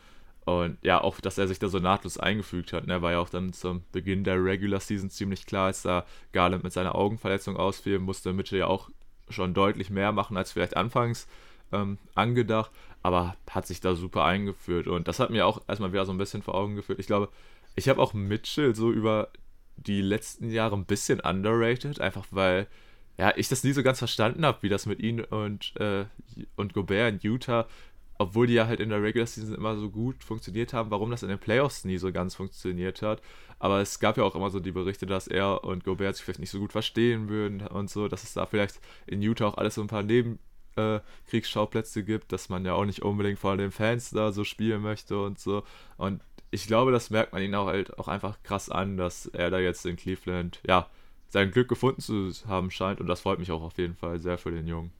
Und 0.44 0.78
ja, 0.82 1.00
auch, 1.00 1.20
dass 1.20 1.38
er 1.38 1.46
sich 1.46 1.61
da 1.61 1.68
so 1.68 1.78
nahtlos 1.78 2.18
eingefügt 2.18 2.72
hat. 2.72 2.87
Ne, 2.87 3.00
war 3.00 3.12
ja 3.12 3.18
auch 3.20 3.28
dann 3.28 3.52
zum 3.52 3.82
Beginn 3.92 4.24
der 4.24 4.42
Regular 4.42 4.80
Season 4.80 5.08
ziemlich 5.08 5.46
klar, 5.46 5.66
als 5.66 5.82
da 5.82 6.04
Garland 6.32 6.64
mit 6.64 6.72
seiner 6.72 6.94
Augenverletzung 6.94 7.56
ausfiel, 7.56 7.98
musste 8.00 8.32
Mitchell 8.32 8.58
ja 8.58 8.66
auch 8.66 8.90
schon 9.28 9.54
deutlich 9.54 9.88
mehr 9.90 10.12
machen 10.12 10.37
als 10.37 10.52
vielleicht 10.52 10.76
anfangs 10.76 11.28
ähm, 11.70 11.98
angedacht, 12.14 12.70
aber 13.02 13.37
hat 13.48 13.66
sich 13.66 13.80
da 13.80 13.94
super 13.94 14.24
eingeführt. 14.24 14.88
Und 14.88 15.08
das 15.08 15.20
hat 15.20 15.30
mir 15.30 15.46
auch 15.46 15.62
erstmal 15.68 15.92
wieder 15.92 16.04
so 16.06 16.12
ein 16.12 16.18
bisschen 16.18 16.42
vor 16.42 16.54
Augen 16.54 16.74
geführt. 16.74 16.98
Ich 16.98 17.06
glaube, 17.06 17.28
ich 17.76 17.88
habe 17.88 18.02
auch 18.02 18.12
Mitchell 18.12 18.74
so 18.74 18.90
über 18.90 19.28
die 19.76 20.02
letzten 20.02 20.50
Jahre 20.50 20.76
ein 20.76 20.85
bisschen 20.85 21.20
underrated, 21.20 22.00
einfach 22.00 22.26
weil 22.30 22.66
ja, 23.18 23.32
ich 23.37 23.48
das 23.48 23.64
nie 23.64 23.72
so 23.72 23.82
ganz 23.82 23.98
verstanden 23.98 24.44
habe, 24.44 24.62
wie 24.62 24.68
das 24.68 24.87
mit 24.87 25.00
ihm 25.00 25.24
und, 25.30 25.76
äh, 25.76 26.06
und 26.56 26.74
Gobert 26.74 27.12
in 27.12 27.20
Utah 27.22 27.66
obwohl 28.22 28.46
die 28.46 28.54
ja 28.54 28.66
halt 28.66 28.80
in 28.80 28.88
der 28.88 29.02
Regular 29.02 29.26
Season 29.26 29.54
immer 29.54 29.76
so 29.76 29.90
gut 29.90 30.22
funktioniert 30.24 30.72
haben, 30.72 30.90
warum 30.90 31.11
das 31.11 31.22
in 31.22 31.28
den 31.28 31.38
Playoffs 31.38 31.85
nie 31.85 31.98
so 31.98 32.12
ganz 32.12 32.35
funktioniert 32.35 33.02
hat. 33.02 33.20
Aber 33.58 33.80
es 33.80 34.00
gab 34.00 34.16
ja 34.16 34.24
auch 34.24 34.35
immer 34.35 34.50
so 34.50 34.61
die 34.61 34.72
Berichte, 34.72 35.06
dass 35.06 35.28
er 35.28 35.64
und 35.64 35.85
Gobert 35.85 36.16
sich 36.16 36.24
vielleicht 36.24 36.40
nicht 36.40 36.50
so 36.50 36.58
gut 36.58 36.72
verstehen 36.72 37.28
würden 37.28 37.66
und 37.66 37.90
so, 37.90 38.08
dass 38.08 38.24
es 38.24 38.35
da 38.35 38.46
vielleicht 38.46 38.80
in 39.06 39.22
Utah 39.22 39.46
auch 39.48 39.58
alles 39.58 39.76
so 39.76 39.82
ein 39.82 39.87
paar 39.87 40.02
Nebenkriegsschauplätze 40.02 42.00
äh, 42.00 42.02
gibt, 42.02 42.32
dass 42.32 42.48
man 42.48 42.64
ja 42.64 42.74
auch 42.74 42.85
nicht 42.85 43.02
unbedingt 43.02 43.38
vor 43.38 43.56
den 43.56 43.70
Fans 43.70 44.11
da 44.11 44.32
so 44.32 44.44
spielen 44.44 44.82
möchte 44.82 45.20
und 45.20 45.38
so. 45.38 45.62
Und 45.96 46.22
ich 46.50 46.66
glaube, 46.66 46.92
das 46.92 47.11
merkt 47.11 47.32
man 47.32 47.42
ihn 47.42 47.54
auch 47.54 47.66
halt 47.66 47.98
auch 47.98 48.08
einfach 48.08 48.42
krass 48.42 48.68
an, 48.68 48.96
dass 48.96 49.26
er 49.26 49.50
da 49.50 49.58
jetzt 49.58 49.87
in 49.87 49.96
Cleveland, 49.96 50.61
ja, 50.66 50.88
sein 51.28 51.50
Glück 51.50 51.68
gefunden 51.68 52.00
zu 52.00 52.30
haben 52.46 52.70
scheint 52.70 53.00
und 53.00 53.06
das 53.06 53.20
freut 53.20 53.38
mich 53.38 53.50
auch 53.50 53.62
auf 53.62 53.78
jeden 53.78 53.94
Fall 53.94 54.18
sehr 54.18 54.38
für 54.38 54.50
den 54.50 54.66
Jungen. 54.66 54.92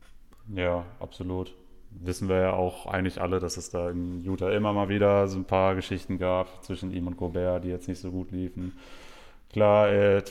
Ja, 0.55 0.87
absolut. 0.99 1.55
Wissen 2.01 2.29
wir 2.29 2.37
ja 2.37 2.53
auch 2.53 2.87
eigentlich 2.87 3.21
alle, 3.21 3.39
dass 3.39 3.57
es 3.57 3.71
da 3.71 3.91
in 3.91 4.23
Utah 4.25 4.51
immer 4.51 4.73
mal 4.73 4.89
wieder 4.89 5.29
so 5.29 5.39
ein 5.39 5.45
paar 5.45 5.75
Geschichten 5.75 6.19
gab 6.19 6.65
zwischen 6.65 6.93
ihm 6.93 7.07
und 7.07 7.17
Gobert, 7.17 7.65
die 7.65 7.69
jetzt 7.69 7.89
nicht 7.89 8.01
so 8.01 8.11
gut 8.11 8.31
liefen. 8.33 8.73
Klar, 9.53 9.91
äh, 9.91 10.23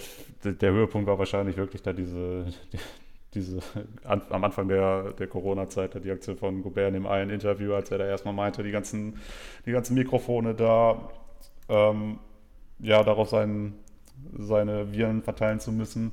der 0.44 0.72
Höhepunkt 0.72 1.08
war 1.08 1.20
wahrscheinlich 1.20 1.58
wirklich 1.58 1.82
da 1.82 1.94
diese, 1.94 2.46
diese 3.34 3.60
an, 4.04 4.22
am 4.30 4.44
Anfang 4.44 4.68
der, 4.68 5.12
der 5.14 5.28
Corona-Zeit, 5.28 6.04
die 6.04 6.12
Aktion 6.12 6.38
von 6.38 6.64
Gobert 6.64 6.90
in 6.90 6.96
dem 6.96 7.08
einen 7.08 7.30
Interview, 7.30 7.74
als 7.74 7.92
er 7.92 8.00
da 8.00 8.06
erstmal 8.06 8.34
meinte, 8.34 8.64
die 8.64 8.72
ganzen, 8.72 9.20
die 9.66 9.72
ganzen 9.72 9.94
Mikrofone 9.94 10.56
da, 10.56 11.10
ähm, 11.70 12.20
ja, 12.80 13.04
darauf 13.04 13.30
sein, 13.30 13.74
seine 14.38 14.92
Viren 14.92 15.22
verteilen 15.22 15.60
zu 15.60 15.72
müssen. 15.72 16.12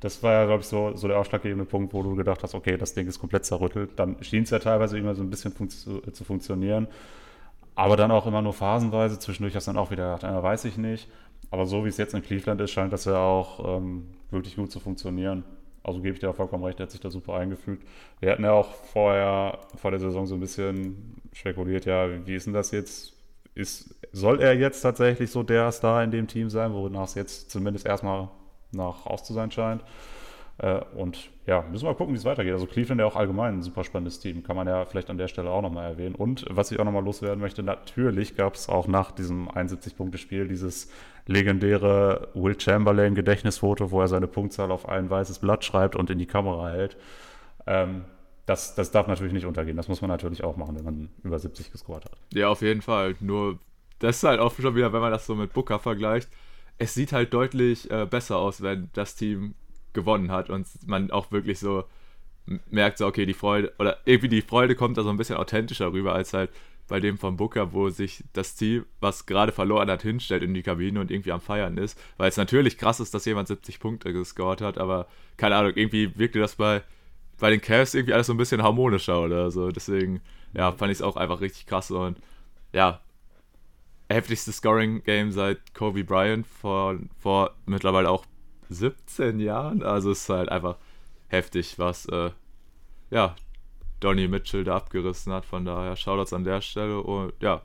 Das 0.00 0.22
war 0.22 0.32
ja, 0.32 0.44
glaube 0.44 0.60
ich, 0.60 0.66
so, 0.66 0.94
so 0.94 1.08
der 1.08 1.18
ausschlaggebende 1.18 1.64
Punkt, 1.64 1.94
wo 1.94 2.02
du 2.02 2.14
gedacht 2.16 2.42
hast, 2.42 2.54
okay, 2.54 2.76
das 2.76 2.94
Ding 2.94 3.06
ist 3.06 3.18
komplett 3.18 3.44
zerrüttelt. 3.44 3.92
Dann 3.96 4.22
schien 4.22 4.42
es 4.42 4.50
ja 4.50 4.58
teilweise 4.58 4.98
immer 4.98 5.14
so 5.14 5.22
ein 5.22 5.30
bisschen 5.30 5.52
fun 5.52 5.70
zu, 5.70 6.00
zu, 6.00 6.24
funktionieren. 6.24 6.86
Aber 7.74 7.96
dann 7.96 8.10
auch 8.10 8.26
immer 8.26 8.42
nur 8.42 8.52
phasenweise. 8.52 9.18
Zwischendurch 9.18 9.54
hast 9.56 9.66
du 9.66 9.72
dann 9.72 9.78
auch 9.78 9.90
wieder 9.90 10.16
gedacht, 10.16 10.22
ja, 10.22 10.42
weiß 10.42 10.66
ich 10.66 10.76
nicht. 10.76 11.08
Aber 11.50 11.66
so 11.66 11.84
wie 11.84 11.88
es 11.88 11.96
jetzt 11.96 12.14
in 12.14 12.22
Cleveland 12.22 12.60
ist, 12.60 12.72
scheint 12.72 12.92
das 12.92 13.04
ja 13.04 13.18
auch 13.18 13.78
ähm, 13.78 14.08
wirklich 14.30 14.56
gut 14.56 14.70
zu 14.70 14.80
funktionieren. 14.80 15.44
Also 15.82 16.00
gebe 16.00 16.14
ich 16.14 16.18
dir 16.18 16.32
vollkommen 16.32 16.64
recht, 16.64 16.80
er 16.80 16.84
hat 16.84 16.90
sich 16.90 17.00
da 17.00 17.10
super 17.10 17.34
eingefügt. 17.34 17.86
Wir 18.18 18.32
hatten 18.32 18.42
ja 18.42 18.52
auch 18.52 18.74
vorher, 18.74 19.60
vor 19.76 19.92
der 19.92 20.00
Saison 20.00 20.26
so 20.26 20.34
ein 20.34 20.40
bisschen 20.40 21.14
spekuliert, 21.32 21.84
ja, 21.84 22.26
wie 22.26 22.34
ist 22.34 22.46
denn 22.46 22.54
das 22.54 22.72
jetzt? 22.72 23.12
Ist, 23.54 23.94
soll 24.12 24.40
er 24.40 24.54
jetzt 24.54 24.82
tatsächlich 24.82 25.30
so 25.30 25.42
der 25.42 25.72
Star 25.72 26.02
in 26.02 26.10
dem 26.10 26.26
Team 26.26 26.50
sein, 26.50 26.74
wonach 26.74 27.04
es 27.04 27.14
jetzt 27.14 27.50
zumindest 27.50 27.86
erstmal 27.86 28.28
nach 28.72 29.06
aus 29.06 29.24
zu 29.24 29.32
sein 29.32 29.50
scheint? 29.50 29.82
Äh, 30.58 30.80
und 30.96 31.30
ja, 31.46 31.62
müssen 31.70 31.84
wir 31.84 31.90
mal 31.90 31.96
gucken, 31.96 32.14
wie 32.14 32.18
es 32.18 32.24
weitergeht. 32.24 32.52
Also 32.52 32.66
Cleveland 32.66 33.00
ja 33.00 33.06
auch 33.06 33.16
allgemein 33.16 33.58
ein 33.58 33.62
super 33.62 33.84
spannendes 33.84 34.20
Team, 34.20 34.42
kann 34.42 34.56
man 34.56 34.66
ja 34.66 34.84
vielleicht 34.84 35.10
an 35.10 35.18
der 35.18 35.28
Stelle 35.28 35.50
auch 35.50 35.62
nochmal 35.62 35.90
erwähnen. 35.90 36.14
Und 36.14 36.46
was 36.48 36.70
ich 36.70 36.80
auch 36.80 36.84
nochmal 36.84 37.04
loswerden 37.04 37.40
möchte, 37.40 37.62
natürlich 37.62 38.36
gab 38.36 38.54
es 38.54 38.68
auch 38.68 38.88
nach 38.88 39.12
diesem 39.12 39.48
71-Punkte-Spiel 39.50 40.48
dieses 40.48 40.90
legendäre 41.26 42.28
Will 42.34 42.58
Chamberlain-Gedächtnisfoto, 42.58 43.90
wo 43.90 44.00
er 44.00 44.08
seine 44.08 44.28
Punktzahl 44.28 44.70
auf 44.70 44.88
ein 44.88 45.10
weißes 45.10 45.40
Blatt 45.40 45.64
schreibt 45.64 45.96
und 45.96 46.08
in 46.08 46.18
die 46.18 46.26
Kamera 46.26 46.70
hält. 46.70 46.96
Ähm, 47.66 48.04
das, 48.46 48.76
das 48.76 48.92
darf 48.92 49.08
natürlich 49.08 49.32
nicht 49.32 49.44
untergehen. 49.44 49.76
Das 49.76 49.88
muss 49.88 50.00
man 50.00 50.08
natürlich 50.08 50.44
auch 50.44 50.56
machen, 50.56 50.76
wenn 50.76 50.84
man 50.84 51.08
über 51.22 51.38
70 51.38 51.72
gescored 51.72 52.04
hat. 52.04 52.16
Ja, 52.32 52.48
auf 52.48 52.62
jeden 52.62 52.80
Fall. 52.80 53.16
Nur, 53.20 53.58
das 53.98 54.18
ist 54.18 54.24
halt 54.24 54.40
auch 54.40 54.54
schon 54.54 54.76
wieder, 54.76 54.92
wenn 54.92 55.00
man 55.00 55.10
das 55.10 55.26
so 55.26 55.34
mit 55.34 55.52
Booker 55.52 55.80
vergleicht, 55.80 56.30
es 56.78 56.94
sieht 56.94 57.12
halt 57.12 57.32
deutlich 57.32 57.90
äh, 57.90 58.06
besser 58.06 58.38
aus, 58.38 58.62
wenn 58.62 58.90
das 58.92 59.16
Team 59.16 59.54
gewonnen 59.92 60.30
hat 60.30 60.50
und 60.50 60.66
man 60.86 61.10
auch 61.10 61.32
wirklich 61.32 61.58
so 61.58 61.84
merkt, 62.70 62.98
so, 62.98 63.06
okay, 63.06 63.26
die 63.26 63.34
Freude, 63.34 63.72
oder 63.78 63.98
irgendwie 64.04 64.28
die 64.28 64.42
Freude 64.42 64.76
kommt 64.76 64.98
da 64.98 65.02
so 65.02 65.10
ein 65.10 65.16
bisschen 65.16 65.36
authentischer 65.36 65.92
rüber, 65.92 66.14
als 66.14 66.32
halt 66.32 66.50
bei 66.88 67.00
dem 67.00 67.18
von 67.18 67.36
Booker, 67.36 67.72
wo 67.72 67.90
sich 67.90 68.22
das 68.32 68.54
Team, 68.54 68.84
was 69.00 69.26
gerade 69.26 69.50
verloren 69.50 69.90
hat, 69.90 70.02
hinstellt 70.02 70.42
in 70.44 70.54
die 70.54 70.62
Kabine 70.62 71.00
und 71.00 71.10
irgendwie 71.10 71.32
am 71.32 71.40
Feiern 71.40 71.76
ist. 71.78 71.98
Weil 72.16 72.28
es 72.28 72.36
natürlich 72.36 72.78
krass 72.78 73.00
ist, 73.00 73.12
dass 73.12 73.24
jemand 73.24 73.48
70 73.48 73.80
Punkte 73.80 74.12
gescored 74.12 74.60
hat, 74.60 74.78
aber 74.78 75.08
keine 75.36 75.56
Ahnung, 75.56 75.72
irgendwie 75.74 76.16
wirkte 76.16 76.38
das 76.38 76.54
bei, 76.54 76.82
bei 77.40 77.50
den 77.50 77.60
Cavs 77.60 77.94
irgendwie 77.94 78.14
alles 78.14 78.28
so 78.28 78.34
ein 78.34 78.36
bisschen 78.36 78.62
harmonischer 78.62 79.20
oder 79.20 79.50
so. 79.50 79.72
Deswegen, 79.72 80.20
ja, 80.52 80.70
fand 80.72 80.92
ich 80.92 80.98
es 80.98 81.02
auch 81.02 81.16
einfach 81.16 81.40
richtig 81.40 81.66
krass 81.66 81.90
und 81.90 82.18
ja, 82.72 83.00
heftigstes 84.08 84.56
Scoring-Game 84.56 85.32
seit 85.32 85.74
Kobe 85.74 86.04
Bryant 86.04 86.46
vor, 86.46 86.96
vor 87.18 87.54
mittlerweile 87.66 88.10
auch 88.10 88.24
17 88.68 89.40
Jahren. 89.40 89.82
Also 89.82 90.10
es 90.10 90.22
ist 90.22 90.28
halt 90.28 90.48
einfach 90.48 90.76
heftig, 91.28 91.78
was 91.78 92.06
äh, 92.06 92.30
ja, 93.10 93.34
Donny 94.00 94.28
Mitchell 94.28 94.64
da 94.64 94.76
abgerissen 94.76 95.32
hat. 95.32 95.44
Von 95.44 95.64
daher 95.64 95.96
Shoutouts 95.96 96.32
an 96.32 96.44
der 96.44 96.60
Stelle. 96.60 97.00
Und 97.00 97.32
ja, 97.40 97.62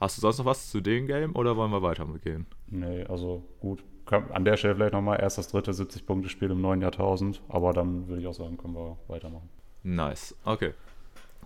hast 0.00 0.16
du 0.16 0.20
sonst 0.20 0.38
noch 0.38 0.44
was 0.44 0.70
zu 0.70 0.80
dem 0.80 1.06
Game 1.06 1.34
oder 1.34 1.56
wollen 1.56 1.70
wir 1.70 1.82
weitergehen? 1.82 2.46
Nee, 2.66 3.04
also 3.04 3.44
gut. 3.60 3.82
An 4.06 4.44
der 4.44 4.58
Stelle 4.58 4.74
vielleicht 4.74 4.92
nochmal 4.92 5.18
erst 5.20 5.38
das 5.38 5.48
dritte 5.48 5.72
70-Punkte-Spiel 5.72 6.50
im 6.50 6.60
neuen 6.60 6.82
Jahrtausend. 6.82 7.40
Aber 7.48 7.72
dann 7.72 8.06
würde 8.06 8.20
ich 8.20 8.28
auch 8.28 8.34
sagen, 8.34 8.58
können 8.58 8.74
wir 8.74 8.98
weitermachen. 9.08 9.48
Nice. 9.82 10.36
Okay. 10.44 10.74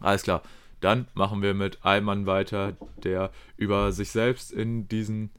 Alles 0.00 0.22
klar. 0.22 0.42
Dann 0.80 1.08
machen 1.14 1.42
wir 1.42 1.54
mit 1.54 1.84
einem 1.84 2.06
Mann 2.06 2.26
weiter, 2.26 2.76
der 3.02 3.30
über 3.56 3.92
sich 3.92 4.10
selbst 4.10 4.52
in 4.52 4.88
diesen 4.88 5.30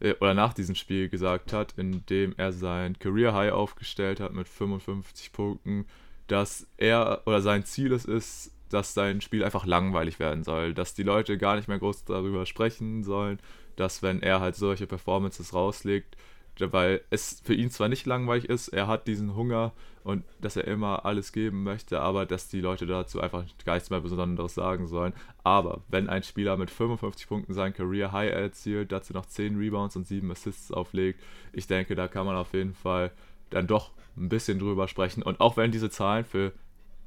äh, 0.00 0.14
oder 0.20 0.34
nach 0.34 0.52
diesem 0.52 0.74
Spiel 0.74 1.08
gesagt 1.08 1.52
hat, 1.52 1.74
indem 1.76 2.34
er 2.36 2.52
sein 2.52 2.98
Career 2.98 3.34
High 3.34 3.52
aufgestellt 3.52 4.20
hat 4.20 4.32
mit 4.32 4.48
55 4.48 5.32
Punkten, 5.32 5.86
dass 6.26 6.66
er 6.76 7.22
oder 7.26 7.40
sein 7.40 7.64
Ziel 7.64 7.92
es 7.92 8.04
ist, 8.04 8.52
dass 8.68 8.94
sein 8.94 9.20
Spiel 9.20 9.44
einfach 9.44 9.66
langweilig 9.66 10.18
werden 10.18 10.44
soll, 10.44 10.74
dass 10.74 10.94
die 10.94 11.02
Leute 11.02 11.38
gar 11.38 11.56
nicht 11.56 11.68
mehr 11.68 11.78
groß 11.78 12.04
darüber 12.04 12.46
sprechen 12.46 13.04
sollen, 13.04 13.38
dass 13.76 14.02
wenn 14.02 14.22
er 14.22 14.40
halt 14.40 14.56
solche 14.56 14.86
Performances 14.86 15.54
rauslegt, 15.54 16.16
weil 16.58 17.00
es 17.10 17.40
für 17.42 17.54
ihn 17.54 17.70
zwar 17.70 17.88
nicht 17.88 18.06
langweilig 18.06 18.48
ist, 18.48 18.68
er 18.68 18.86
hat 18.86 19.06
diesen 19.06 19.34
Hunger 19.34 19.72
und 20.04 20.24
dass 20.40 20.56
er 20.56 20.66
immer 20.66 21.04
alles 21.06 21.32
geben 21.32 21.62
möchte, 21.62 22.00
aber 22.00 22.26
dass 22.26 22.48
die 22.48 22.60
Leute 22.60 22.86
dazu 22.86 23.20
einfach 23.20 23.44
gar 23.64 23.74
nichts 23.74 23.90
mehr 23.90 24.00
Besonderes 24.00 24.54
sagen 24.54 24.86
sollen. 24.86 25.12
Aber 25.44 25.82
wenn 25.88 26.08
ein 26.08 26.22
Spieler 26.22 26.56
mit 26.56 26.70
55 26.70 27.28
Punkten 27.28 27.54
sein 27.54 27.72
Career 27.72 28.12
High 28.12 28.32
erzielt, 28.32 28.92
dazu 28.92 29.12
noch 29.12 29.26
10 29.26 29.56
Rebounds 29.56 29.96
und 29.96 30.06
7 30.06 30.30
Assists 30.30 30.72
auflegt, 30.72 31.20
ich 31.52 31.66
denke, 31.66 31.94
da 31.94 32.08
kann 32.08 32.26
man 32.26 32.36
auf 32.36 32.52
jeden 32.52 32.74
Fall 32.74 33.12
dann 33.50 33.66
doch 33.66 33.90
ein 34.16 34.28
bisschen 34.28 34.58
drüber 34.58 34.88
sprechen. 34.88 35.22
Und 35.22 35.40
auch 35.40 35.56
wenn 35.56 35.70
diese 35.70 35.90
Zahlen 35.90 36.24
für 36.24 36.52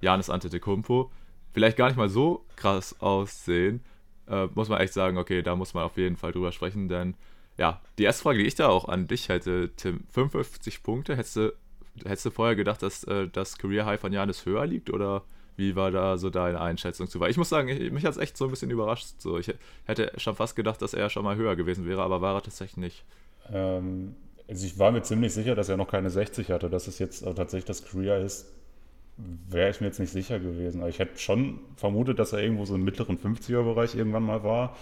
Janis 0.01 0.29
Antetokounmpo 0.29 1.11
vielleicht 1.53 1.77
gar 1.77 1.87
nicht 1.87 1.97
mal 1.97 2.09
so 2.09 2.45
krass 2.55 2.99
aussehen, 2.99 3.81
äh, 4.27 4.47
muss 4.55 4.69
man 4.69 4.79
echt 4.79 4.93
sagen, 4.93 5.17
okay, 5.17 5.41
da 5.41 5.55
muss 5.55 5.73
man 5.73 5.83
auf 5.83 5.97
jeden 5.97 6.15
Fall 6.15 6.31
drüber 6.31 6.51
sprechen, 6.51 6.87
denn 6.87 7.15
ja, 7.57 7.81
die 7.97 8.03
erste 8.03 8.23
Frage, 8.23 8.39
die 8.39 8.45
ich 8.45 8.55
da 8.55 8.67
auch 8.67 8.87
an 8.87 9.07
dich 9.07 9.29
hätte, 9.29 9.71
Tim, 9.75 10.03
55 10.11 10.83
Punkte, 10.83 11.15
hättest 11.15 11.37
du, 11.37 11.53
hättest 12.03 12.25
du 12.25 12.31
vorher 12.31 12.55
gedacht, 12.55 12.81
dass 12.81 13.03
äh, 13.05 13.27
das 13.27 13.57
Career 13.57 13.85
High 13.85 13.99
von 13.99 14.11
Janis 14.11 14.45
höher 14.45 14.65
liegt 14.65 14.89
oder 14.89 15.23
wie 15.57 15.75
war 15.75 15.91
da 15.91 16.17
so 16.17 16.29
deine 16.29 16.59
Einschätzung 16.59 17.07
zu? 17.07 17.19
Weil 17.19 17.31
ich 17.31 17.37
muss 17.37 17.49
sagen, 17.49 17.69
ich, 17.69 17.91
mich 17.91 18.03
hat 18.05 18.11
es 18.11 18.17
echt 18.17 18.37
so 18.37 18.45
ein 18.45 18.51
bisschen 18.51 18.71
überrascht. 18.71 19.07
So. 19.19 19.37
Ich 19.37 19.53
hätte 19.85 20.11
schon 20.17 20.35
fast 20.35 20.55
gedacht, 20.55 20.81
dass 20.81 20.93
er 20.93 21.09
schon 21.09 21.23
mal 21.23 21.37
höher 21.37 21.55
gewesen 21.55 21.87
wäre, 21.87 22.01
aber 22.01 22.21
war 22.21 22.35
er 22.35 22.41
tatsächlich 22.41 22.77
nicht. 22.77 23.05
Ähm, 23.51 24.15
also 24.49 24.65
ich 24.65 24.77
war 24.77 24.91
mir 24.91 25.01
ziemlich 25.01 25.33
sicher, 25.33 25.55
dass 25.55 25.69
er 25.69 25.77
noch 25.77 25.87
keine 25.87 26.09
60 26.09 26.51
hatte. 26.51 26.69
Dass 26.69 26.87
es 26.87 26.99
jetzt 26.99 27.23
tatsächlich 27.23 27.65
das 27.65 27.85
Career 27.85 28.19
ist, 28.19 28.51
wäre 29.17 29.69
ich 29.69 29.79
mir 29.79 29.87
jetzt 29.87 29.99
nicht 29.99 30.11
sicher 30.11 30.39
gewesen. 30.39 30.81
Aber 30.81 30.89
ich 30.89 30.99
hätte 30.99 31.17
schon 31.19 31.61
vermutet, 31.77 32.19
dass 32.19 32.33
er 32.33 32.41
irgendwo 32.41 32.65
so 32.65 32.75
im 32.75 32.83
mittleren 32.83 33.17
50er-Bereich 33.17 33.95
irgendwann 33.95 34.23
mal 34.23 34.43
war. 34.43 34.75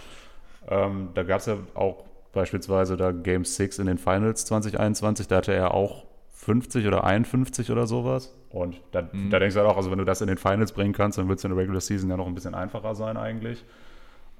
Ähm, 0.66 1.10
da 1.14 1.22
gab 1.22 1.38
es 1.38 1.46
ja 1.46 1.58
auch 1.74 2.04
beispielsweise 2.34 2.96
da 2.96 3.12
Game 3.12 3.44
6 3.44 3.78
in 3.78 3.86
den 3.86 3.98
Finals 3.98 4.44
2021, 4.44 5.28
da 5.28 5.36
hatte 5.36 5.54
er 5.54 5.72
auch 5.72 6.04
50 6.32 6.86
oder 6.86 7.04
51 7.04 7.70
oder 7.70 7.86
sowas. 7.86 8.36
Und 8.50 8.80
da, 8.92 9.08
mhm. 9.10 9.30
da 9.30 9.38
denkst 9.38 9.54
du 9.54 9.60
halt 9.60 9.70
auch, 9.70 9.76
also 9.76 9.90
wenn 9.90 9.98
du 9.98 10.04
das 10.04 10.20
in 10.20 10.26
den 10.26 10.36
Finals 10.36 10.72
bringen 10.72 10.92
kannst, 10.92 11.18
dann 11.18 11.28
wird 11.28 11.38
es 11.38 11.44
in 11.44 11.50
der 11.50 11.58
Regular 11.58 11.80
Season 11.80 12.10
ja 12.10 12.16
noch 12.16 12.26
ein 12.26 12.34
bisschen 12.34 12.54
einfacher 12.54 12.94
sein 12.94 13.16
eigentlich. 13.16 13.64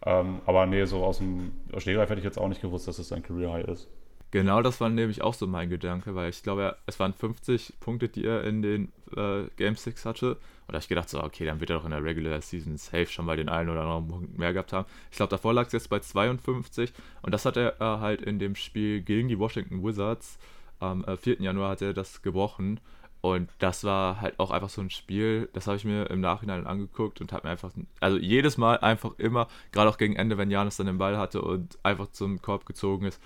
Ähm, 0.04 0.40
aber 0.44 0.66
nee, 0.66 0.84
so 0.84 1.02
aus 1.02 1.18
dem 1.18 1.52
Stehgreif 1.78 2.10
hätte 2.10 2.18
ich 2.18 2.24
jetzt 2.24 2.38
auch 2.38 2.48
nicht 2.48 2.60
gewusst, 2.60 2.86
dass 2.86 2.98
es 2.98 3.08
sein 3.08 3.22
Career 3.22 3.52
High 3.52 3.66
ist. 3.66 3.88
Genau, 4.30 4.60
das 4.62 4.80
war 4.80 4.88
nämlich 4.88 5.22
auch 5.22 5.34
so 5.34 5.46
mein 5.46 5.70
Gedanke, 5.70 6.14
weil 6.14 6.28
ich 6.28 6.42
glaube, 6.42 6.76
es 6.86 6.98
waren 6.98 7.12
50 7.14 7.74
Punkte, 7.80 8.08
die 8.08 8.24
er 8.26 8.44
in 8.44 8.62
den 8.62 8.92
äh, 9.16 9.44
Game 9.56 9.76
6 9.76 10.04
hatte. 10.04 10.36
Und 10.66 10.72
da 10.72 10.76
habe 10.76 10.82
ich 10.82 10.88
gedacht, 10.88 11.08
so, 11.08 11.22
okay, 11.22 11.44
dann 11.44 11.60
wird 11.60 11.70
er 11.70 11.78
doch 11.78 11.84
in 11.84 11.90
der 11.90 12.02
Regular 12.02 12.40
Season 12.40 12.76
safe 12.76 13.06
schon 13.06 13.26
mal 13.26 13.36
den 13.36 13.48
einen 13.48 13.68
oder 13.68 13.82
anderen 13.82 14.08
Punkt 14.08 14.38
mehr 14.38 14.52
gehabt 14.52 14.72
haben. 14.72 14.86
Ich 15.10 15.16
glaube, 15.16 15.30
davor 15.30 15.52
lag 15.52 15.66
es 15.66 15.72
jetzt 15.72 15.90
bei 15.90 16.00
52 16.00 16.92
und 17.22 17.32
das 17.32 17.44
hat 17.44 17.56
er 17.56 17.80
äh, 17.80 18.00
halt 18.00 18.22
in 18.22 18.38
dem 18.38 18.54
Spiel 18.54 19.02
gegen 19.02 19.28
die 19.28 19.38
Washington 19.38 19.84
Wizards 19.84 20.38
am 20.80 21.04
äh, 21.04 21.16
4. 21.16 21.40
Januar 21.40 21.70
hat 21.70 21.82
er 21.82 21.92
das 21.92 22.22
gebrochen. 22.22 22.80
Und 23.20 23.50
das 23.58 23.84
war 23.84 24.20
halt 24.20 24.38
auch 24.38 24.50
einfach 24.50 24.68
so 24.68 24.82
ein 24.82 24.90
Spiel, 24.90 25.48
das 25.54 25.66
habe 25.66 25.78
ich 25.78 25.86
mir 25.86 26.10
im 26.10 26.20
Nachhinein 26.20 26.66
angeguckt 26.66 27.22
und 27.22 27.32
habe 27.32 27.46
mir 27.46 27.52
einfach, 27.52 27.70
also 27.98 28.18
jedes 28.18 28.58
Mal 28.58 28.76
einfach 28.80 29.12
immer, 29.16 29.48
gerade 29.72 29.88
auch 29.88 29.96
gegen 29.96 30.14
Ende, 30.14 30.36
wenn 30.36 30.50
Janis 30.50 30.76
dann 30.76 30.88
den 30.88 30.98
Ball 30.98 31.16
hatte 31.16 31.40
und 31.40 31.78
einfach 31.82 32.08
zum 32.08 32.42
Korb 32.42 32.66
gezogen 32.66 33.06
ist, 33.06 33.22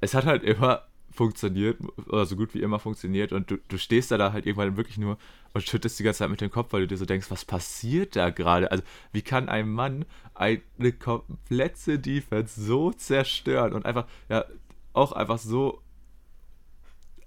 es 0.00 0.14
hat 0.14 0.26
halt 0.26 0.44
immer 0.44 0.82
funktioniert 1.16 1.78
oder 2.08 2.26
so 2.26 2.36
gut 2.36 2.54
wie 2.54 2.62
immer 2.62 2.78
funktioniert 2.78 3.32
und 3.32 3.50
du, 3.50 3.58
du 3.68 3.78
stehst 3.78 4.10
da, 4.10 4.18
da 4.18 4.32
halt 4.32 4.46
irgendwann 4.46 4.76
wirklich 4.76 4.98
nur 4.98 5.18
und 5.54 5.66
schüttest 5.66 5.98
die 5.98 6.02
ganze 6.02 6.18
Zeit 6.18 6.30
mit 6.30 6.40
dem 6.40 6.50
Kopf, 6.50 6.72
weil 6.72 6.82
du 6.82 6.88
dir 6.88 6.96
so 6.96 7.06
denkst, 7.06 7.30
was 7.30 7.44
passiert 7.44 8.14
da 8.14 8.30
gerade? 8.30 8.70
Also 8.70 8.84
wie 9.12 9.22
kann 9.22 9.48
ein 9.48 9.70
Mann 9.70 10.04
eine 10.34 10.92
komplette 10.92 11.98
Defense 11.98 12.60
so 12.60 12.92
zerstören 12.92 13.72
und 13.72 13.86
einfach, 13.86 14.06
ja, 14.28 14.44
auch 14.92 15.12
einfach 15.12 15.38
so 15.38 15.82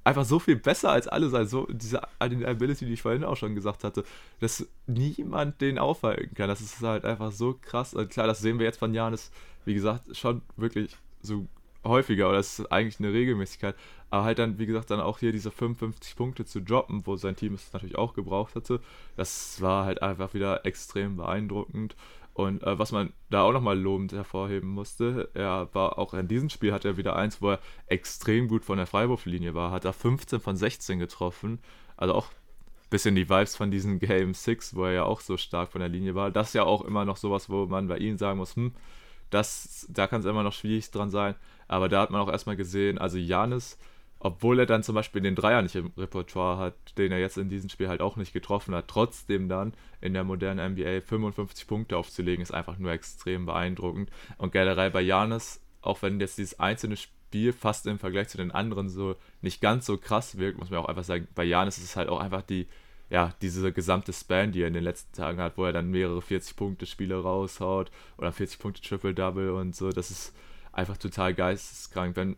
einfach 0.04 0.26
so 0.26 0.40
viel 0.40 0.56
besser 0.56 0.92
als 0.92 1.08
alle 1.08 1.30
sein, 1.30 1.48
so 1.48 1.68
diese 1.70 2.02
Ability, 2.20 2.86
die 2.86 2.94
ich 2.94 3.02
vorhin 3.02 3.24
auch 3.24 3.36
schon 3.36 3.54
gesagt 3.54 3.84
hatte, 3.84 4.04
dass 4.40 4.68
niemand 4.88 5.62
den 5.62 5.78
aufhalten 5.78 6.34
kann. 6.34 6.50
Das 6.50 6.62
ist 6.62 6.82
halt 6.82 7.06
einfach 7.06 7.32
so 7.32 7.58
krass. 7.62 7.94
Und 7.94 8.10
klar, 8.10 8.26
das 8.26 8.40
sehen 8.40 8.58
wir 8.60 8.66
jetzt 8.66 8.80
von 8.80 8.94
Janis, 8.94 9.32
wie 9.66 9.74
gesagt, 9.74 10.16
schon 10.16 10.42
wirklich 10.58 10.96
so 11.22 11.48
häufiger 11.84 12.28
oder 12.28 12.38
das 12.38 12.60
ist 12.60 12.72
eigentlich 12.72 13.00
eine 13.00 13.14
Regelmäßigkeit. 13.14 13.76
Aber 14.10 14.24
halt 14.24 14.40
dann, 14.40 14.58
wie 14.58 14.66
gesagt, 14.66 14.90
dann 14.90 15.00
auch 15.00 15.20
hier 15.20 15.32
diese 15.32 15.52
55 15.52 16.16
Punkte 16.16 16.46
zu 16.46 16.62
droppen, 16.62 17.06
wo 17.06 17.16
sein 17.16 17.36
Team 17.36 17.54
es 17.54 17.72
natürlich 17.74 17.98
auch 17.98 18.14
gebraucht 18.14 18.56
hatte, 18.56 18.80
das 19.16 19.62
war 19.62 19.86
halt 19.86 20.02
einfach 20.02 20.34
wieder 20.34 20.66
extrem 20.66 21.18
beeindruckend. 21.18 21.96
Und 22.34 22.64
äh, 22.64 22.80
was 22.80 22.92
man 22.92 23.12
da 23.30 23.44
auch 23.44 23.52
nochmal 23.52 23.78
lobend 23.78 24.14
hervorheben 24.14 24.70
musste, 24.70 25.30
er 25.34 25.68
war 25.74 26.00
auch 26.00 26.14
in 26.14 26.28
diesem 26.28 26.50
Spiel 26.50 26.72
hat 26.72 26.86
er 26.86 26.96
wieder 26.96 27.16
eins, 27.16 27.42
wo 27.42 27.52
er 27.52 27.60
extrem 27.88 28.48
gut 28.48 28.64
von 28.64 28.78
der 28.78 28.88
Freiwurflinie 28.88 29.56
war, 29.56 29.72
hat 29.72 29.86
er 29.86 29.94
15 29.94 30.40
von 30.40 30.56
16 30.56 31.00
getroffen. 31.00 31.60
Also 31.98 32.14
auch 32.14 32.28
ein 32.28 32.90
bisschen 32.90 33.16
die 33.16 33.30
Vibes 33.30 33.56
von 33.56 33.72
diesen 33.72 34.00
Game 34.00 34.34
6, 34.34 34.76
wo 34.76 34.86
er 34.86 34.94
ja 34.94 35.04
auch 35.04 35.20
so 35.20 35.38
stark 35.38 35.72
von 35.72 35.82
der 35.82 35.90
Linie 35.90 36.16
war. 36.16 36.32
Das 36.32 36.50
ist 36.50 36.54
ja 36.54 36.64
auch 36.64 36.84
immer 36.84 37.04
noch 37.04 37.18
sowas, 37.18 37.50
wo 37.50 37.66
man 37.66 37.88
bei 37.88 37.98
ihm 37.98 38.18
sagen 38.18 38.40
muss, 38.40 38.56
hm, 38.56 38.74
das, 39.30 39.86
da 39.90 40.08
kann 40.08 40.22
es 40.22 40.26
immer 40.26 40.44
noch 40.44 40.54
schwierig 40.54 40.90
dran 40.92 41.10
sein. 41.10 41.36
Aber 41.70 41.88
da 41.88 42.02
hat 42.02 42.12
man 42.12 42.20
auch 42.20 42.30
erstmal 42.30 42.58
gesehen, 42.58 42.98
also 42.98 43.18
Janis 43.18 43.78
obwohl 44.20 44.60
er 44.60 44.66
dann 44.66 44.84
zum 44.84 44.96
Beispiel 44.96 45.22
den 45.22 45.36
Dreier 45.36 45.62
nicht 45.62 45.76
im 45.76 45.94
Repertoire 45.98 46.58
hat, 46.58 46.98
den 46.98 47.12
er 47.12 47.20
jetzt 47.20 47.38
in 47.38 47.50
diesem 47.50 47.70
Spiel 47.70 47.88
halt 47.88 48.02
auch 48.02 48.18
nicht 48.18 48.34
getroffen 48.34 48.76
hat, 48.76 48.90
trotzdem 48.90 49.48
dann 49.48 49.74
in 50.02 50.14
der 50.14 50.26
modernen 50.26 50.74
NBA 50.74 51.02
55 51.02 51.68
Punkte 51.68 51.96
aufzulegen, 51.96 52.44
ist 52.44 52.54
einfach 52.54 52.78
nur 52.78 52.92
extrem 52.92 53.46
beeindruckend. 53.46 54.10
Und 54.38 54.52
generell 54.52 54.92
bei 54.92 55.02
Janis, 55.02 55.62
auch 55.82 56.02
wenn 56.02 56.20
jetzt 56.20 56.38
dieses 56.38 56.60
einzelne 56.60 56.98
Spiel 56.98 57.54
fast 57.54 57.88
im 57.88 57.98
Vergleich 57.98 58.28
zu 58.28 58.38
den 58.38 58.52
anderen 58.52 58.90
so 58.90 59.16
nicht 59.42 59.62
ganz 59.62 59.86
so 59.86 59.98
krass 59.98 60.38
wirkt, 60.38 60.60
muss 60.60 60.70
man 60.70 60.82
auch 60.82 60.90
einfach 60.90 61.06
sagen, 61.06 61.28
bei 61.34 61.46
Janis 61.46 61.78
ist 61.78 61.86
es 61.86 61.96
halt 61.96 62.10
auch 62.10 62.20
einfach 62.20 62.42
die, 62.42 62.68
ja, 63.10 63.34
diese 63.42 63.72
gesamte 63.72 64.12
Span, 64.12 64.52
die 64.52 64.64
er 64.64 64.68
in 64.68 64.74
den 64.74 64.84
letzten 64.84 65.16
Tagen 65.16 65.40
hat, 65.40 65.58
wo 65.58 65.64
er 65.64 65.72
dann 65.72 65.92
mehrere 65.92 66.20
40-Punkte-Spiele 66.20 67.22
raushaut 67.22 67.90
oder 68.18 68.32
40-Punkte-Triple-Double 68.32 69.52
und 69.52 69.78
so, 69.78 69.92
das 69.92 70.12
ist 70.12 70.34
einfach 70.80 70.98
total 70.98 71.34
geisteskrank. 71.34 72.16
Wenn, 72.16 72.36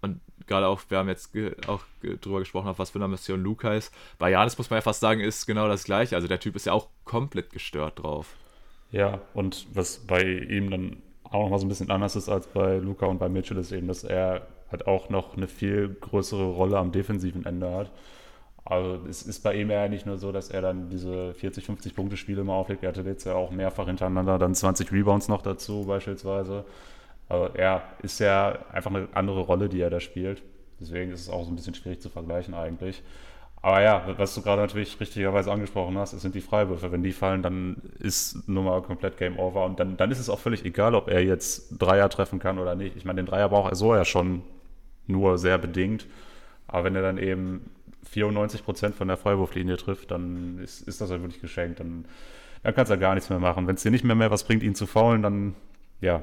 und 0.00 0.20
gerade 0.46 0.66
auch, 0.66 0.82
wir 0.88 0.98
haben 0.98 1.08
jetzt 1.08 1.32
auch 1.66 1.82
drüber 2.20 2.40
gesprochen, 2.40 2.68
auf 2.68 2.78
was 2.78 2.90
für 2.90 2.98
eine 2.98 3.08
Mission 3.08 3.42
Luca 3.42 3.74
ist. 3.74 3.92
Bei 4.18 4.30
Janis 4.30 4.58
muss 4.58 4.70
man 4.70 4.78
ja 4.78 4.82
fast 4.82 5.00
sagen, 5.00 5.20
ist 5.20 5.46
genau 5.46 5.68
das 5.68 5.84
gleiche. 5.84 6.16
Also 6.16 6.28
der 6.28 6.40
Typ 6.40 6.56
ist 6.56 6.66
ja 6.66 6.72
auch 6.72 6.88
komplett 7.04 7.50
gestört 7.50 8.02
drauf. 8.02 8.36
Ja, 8.90 9.20
und 9.34 9.66
was 9.72 9.98
bei 9.98 10.22
ihm 10.22 10.70
dann 10.70 11.02
auch 11.24 11.44
nochmal 11.44 11.58
so 11.58 11.64
ein 11.64 11.68
bisschen 11.68 11.90
anders 11.90 12.14
ist 12.14 12.28
als 12.28 12.46
bei 12.46 12.76
Luca 12.76 13.06
und 13.06 13.18
bei 13.18 13.28
Mitchell, 13.28 13.56
ist 13.56 13.72
eben, 13.72 13.88
dass 13.88 14.04
er 14.04 14.46
halt 14.70 14.86
auch 14.86 15.08
noch 15.08 15.36
eine 15.36 15.48
viel 15.48 15.88
größere 15.88 16.44
Rolle 16.44 16.78
am 16.78 16.92
defensiven 16.92 17.46
Ende 17.46 17.72
hat. 17.72 17.90
Also 18.64 19.06
es 19.08 19.22
ist 19.22 19.42
bei 19.42 19.54
ihm 19.54 19.70
ja 19.70 19.88
nicht 19.88 20.06
nur 20.06 20.18
so, 20.18 20.30
dass 20.30 20.50
er 20.50 20.62
dann 20.62 20.88
diese 20.88 21.34
40, 21.34 21.66
50 21.66 21.94
Punkte 21.94 22.16
Spiele 22.16 22.44
mal 22.44 22.54
auflegt. 22.54 22.82
Er 22.82 22.90
hatte 22.90 23.02
jetzt 23.02 23.24
ja 23.24 23.34
auch 23.34 23.50
mehrfach 23.50 23.86
hintereinander 23.86 24.38
dann 24.38 24.54
20 24.54 24.92
Rebounds 24.92 25.28
noch 25.28 25.42
dazu 25.42 25.84
beispielsweise. 25.86 26.64
Aber 27.32 27.56
er 27.56 27.82
ist 28.02 28.18
ja 28.18 28.58
einfach 28.72 28.90
eine 28.90 29.08
andere 29.14 29.40
Rolle, 29.40 29.70
die 29.70 29.80
er 29.80 29.88
da 29.88 30.00
spielt. 30.00 30.42
Deswegen 30.78 31.12
ist 31.12 31.22
es 31.22 31.30
auch 31.30 31.44
so 31.44 31.50
ein 31.50 31.56
bisschen 31.56 31.72
schwierig 31.72 32.02
zu 32.02 32.10
vergleichen 32.10 32.52
eigentlich. 32.52 33.02
Aber 33.62 33.80
ja, 33.80 34.04
was 34.18 34.34
du 34.34 34.42
gerade 34.42 34.60
natürlich 34.60 35.00
richtigerweise 35.00 35.50
angesprochen 35.50 35.96
hast, 35.96 36.12
es 36.12 36.20
sind 36.20 36.34
die 36.34 36.42
Freiwürfe. 36.42 36.92
Wenn 36.92 37.02
die 37.02 37.12
fallen, 37.12 37.42
dann 37.42 37.80
ist 38.00 38.46
nun 38.50 38.66
mal 38.66 38.82
komplett 38.82 39.16
Game 39.16 39.38
Over. 39.38 39.64
Und 39.64 39.80
dann, 39.80 39.96
dann 39.96 40.10
ist 40.10 40.18
es 40.18 40.28
auch 40.28 40.40
völlig 40.40 40.66
egal, 40.66 40.94
ob 40.94 41.08
er 41.08 41.24
jetzt 41.24 41.70
Dreier 41.78 42.10
treffen 42.10 42.38
kann 42.38 42.58
oder 42.58 42.74
nicht. 42.74 42.96
Ich 42.96 43.06
meine, 43.06 43.22
den 43.22 43.26
Dreier 43.26 43.48
braucht 43.48 43.72
er 43.72 43.76
so 43.76 43.94
ja 43.94 44.04
schon 44.04 44.42
nur 45.06 45.38
sehr 45.38 45.56
bedingt. 45.56 46.06
Aber 46.66 46.84
wenn 46.84 46.94
er 46.96 47.02
dann 47.02 47.16
eben 47.16 47.70
94 48.10 48.62
Prozent 48.62 48.94
von 48.94 49.08
der 49.08 49.16
Freiwurflinie 49.16 49.78
trifft, 49.78 50.10
dann 50.10 50.58
ist, 50.58 50.86
ist 50.86 51.00
das 51.00 51.10
halt 51.10 51.22
wirklich 51.22 51.40
geschenkt. 51.40 51.80
Dann, 51.80 52.04
dann 52.62 52.74
kannst 52.74 52.90
du 52.90 52.94
ja 52.94 53.00
gar 53.00 53.14
nichts 53.14 53.30
mehr 53.30 53.38
machen. 53.38 53.66
Wenn 53.66 53.76
es 53.76 53.82
dir 53.82 53.90
nicht 53.90 54.04
mehr, 54.04 54.16
mehr 54.16 54.30
was 54.30 54.44
bringt, 54.44 54.62
ihn 54.62 54.74
zu 54.74 54.86
faulen, 54.86 55.22
dann 55.22 55.54
ja, 56.02 56.22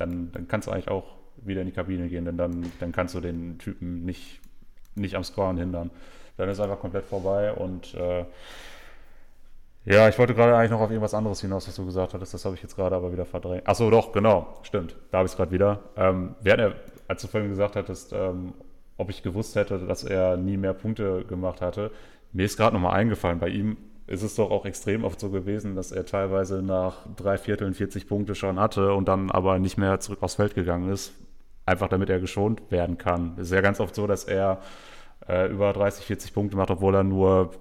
dann, 0.00 0.32
dann 0.32 0.48
kannst 0.48 0.68
du 0.68 0.72
eigentlich 0.72 0.88
auch 0.88 1.16
wieder 1.36 1.60
in 1.60 1.66
die 1.66 1.72
Kabine 1.72 2.08
gehen, 2.08 2.24
denn 2.24 2.36
dann, 2.36 2.70
dann 2.80 2.92
kannst 2.92 3.14
du 3.14 3.20
den 3.20 3.58
Typen 3.58 4.04
nicht, 4.04 4.40
nicht 4.94 5.14
am 5.14 5.24
Scoren 5.24 5.56
hindern. 5.56 5.90
Dann 6.36 6.48
ist 6.48 6.60
einfach 6.60 6.80
komplett 6.80 7.04
vorbei 7.04 7.52
und 7.52 7.94
äh, 7.94 8.24
ja, 9.86 10.08
ich 10.08 10.18
wollte 10.18 10.34
gerade 10.34 10.56
eigentlich 10.56 10.70
noch 10.70 10.80
auf 10.80 10.90
irgendwas 10.90 11.14
anderes 11.14 11.40
hinaus, 11.40 11.66
was 11.66 11.74
du 11.74 11.86
gesagt 11.86 12.12
hattest. 12.12 12.34
Das 12.34 12.44
habe 12.44 12.54
ich 12.54 12.62
jetzt 12.62 12.76
gerade 12.76 12.94
aber 12.94 13.12
wieder 13.12 13.24
verdrängt. 13.24 13.66
Achso, 13.66 13.90
doch, 13.90 14.12
genau, 14.12 14.58
stimmt. 14.62 14.94
Da 15.10 15.18
habe 15.18 15.26
ich 15.26 15.32
es 15.32 15.36
gerade 15.36 15.52
wieder. 15.52 15.80
Ähm, 15.96 16.34
während 16.42 16.76
als 17.08 17.22
du 17.22 17.28
vorhin 17.28 17.50
gesagt 17.50 17.76
hattest, 17.76 18.12
ähm, 18.12 18.52
ob 18.98 19.10
ich 19.10 19.22
gewusst 19.22 19.56
hätte, 19.56 19.78
dass 19.78 20.04
er 20.04 20.36
nie 20.36 20.58
mehr 20.58 20.74
Punkte 20.74 21.24
gemacht 21.24 21.60
hatte, 21.62 21.90
mir 22.32 22.44
ist 22.44 22.56
gerade 22.56 22.74
nochmal 22.74 22.94
eingefallen, 22.94 23.38
bei 23.38 23.48
ihm 23.48 23.76
ist 24.10 24.22
es 24.22 24.34
doch 24.34 24.50
auch 24.50 24.66
extrem 24.66 25.04
oft 25.04 25.20
so 25.20 25.30
gewesen, 25.30 25.76
dass 25.76 25.92
er 25.92 26.04
teilweise 26.04 26.62
nach 26.62 27.06
drei 27.14 27.38
Vierteln 27.38 27.74
40 27.74 28.08
Punkte 28.08 28.34
schon 28.34 28.58
hatte 28.58 28.92
und 28.92 29.06
dann 29.06 29.30
aber 29.30 29.60
nicht 29.60 29.78
mehr 29.78 30.00
zurück 30.00 30.18
aufs 30.22 30.34
Feld 30.34 30.56
gegangen 30.56 30.90
ist, 30.90 31.12
einfach 31.64 31.88
damit 31.88 32.10
er 32.10 32.18
geschont 32.18 32.60
werden 32.70 32.98
kann. 32.98 33.34
Es 33.36 33.46
ist 33.46 33.52
ja 33.52 33.60
ganz 33.60 33.78
oft 33.78 33.94
so, 33.94 34.08
dass 34.08 34.24
er 34.24 34.58
äh, 35.28 35.48
über 35.48 35.72
30, 35.72 36.04
40 36.04 36.34
Punkte 36.34 36.56
macht, 36.56 36.72
obwohl 36.72 36.96
er 36.96 37.04
nur 37.04 37.52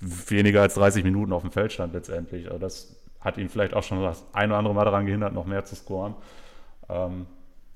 weniger 0.00 0.62
als 0.62 0.74
30 0.74 1.04
Minuten 1.04 1.32
auf 1.32 1.42
dem 1.42 1.52
Feld 1.52 1.72
stand 1.72 1.94
letztendlich. 1.94 2.46
Also 2.46 2.58
das 2.58 2.96
hat 3.20 3.38
ihn 3.38 3.48
vielleicht 3.48 3.74
auch 3.74 3.84
schon 3.84 4.02
das 4.02 4.26
ein 4.32 4.50
oder 4.50 4.58
andere 4.58 4.74
Mal 4.74 4.84
daran 4.84 5.06
gehindert, 5.06 5.32
noch 5.32 5.46
mehr 5.46 5.64
zu 5.64 5.76
scoren. 5.76 6.16
Ähm, 6.88 7.26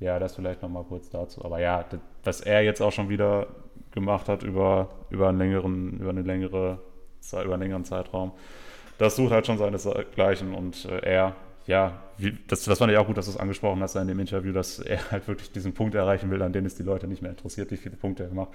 ja, 0.00 0.18
das 0.18 0.34
vielleicht 0.34 0.60
nochmal 0.60 0.82
kurz 0.82 1.08
dazu. 1.08 1.44
Aber 1.44 1.60
ja, 1.60 1.84
was 2.24 2.40
er 2.40 2.62
jetzt 2.62 2.80
auch 2.80 2.92
schon 2.92 3.08
wieder 3.10 3.46
gemacht 3.92 4.28
hat 4.28 4.42
über, 4.42 4.88
über, 5.08 5.28
einen 5.28 5.38
längeren, 5.38 6.00
über 6.00 6.10
eine 6.10 6.22
längere 6.22 6.80
über 7.32 7.54
einen 7.54 7.62
längeren 7.62 7.84
Zeitraum. 7.84 8.32
Das 8.98 9.16
sucht 9.16 9.30
halt 9.30 9.46
schon 9.46 9.58
seinesgleichen 9.58 10.54
und 10.54 10.84
äh, 10.86 10.98
er, 10.98 11.36
ja, 11.66 12.02
wie, 12.16 12.36
das, 12.48 12.64
das 12.64 12.78
fand 12.78 12.90
ich 12.90 12.98
auch 12.98 13.06
gut, 13.06 13.16
dass 13.16 13.26
du 13.26 13.30
es 13.32 13.36
angesprochen 13.36 13.80
hast 13.82 13.94
in 13.94 14.08
dem 14.08 14.18
Interview, 14.18 14.52
dass 14.52 14.80
er 14.80 15.10
halt 15.10 15.28
wirklich 15.28 15.52
diesen 15.52 15.72
Punkt 15.72 15.94
erreichen 15.94 16.30
will, 16.30 16.42
an 16.42 16.52
dem 16.52 16.66
es 16.66 16.74
die 16.74 16.82
Leute 16.82 17.06
nicht 17.06 17.22
mehr 17.22 17.30
interessiert, 17.30 17.70
wie 17.70 17.76
viele 17.76 17.96
Punkte 17.96 18.24
er 18.24 18.34
macht. 18.34 18.50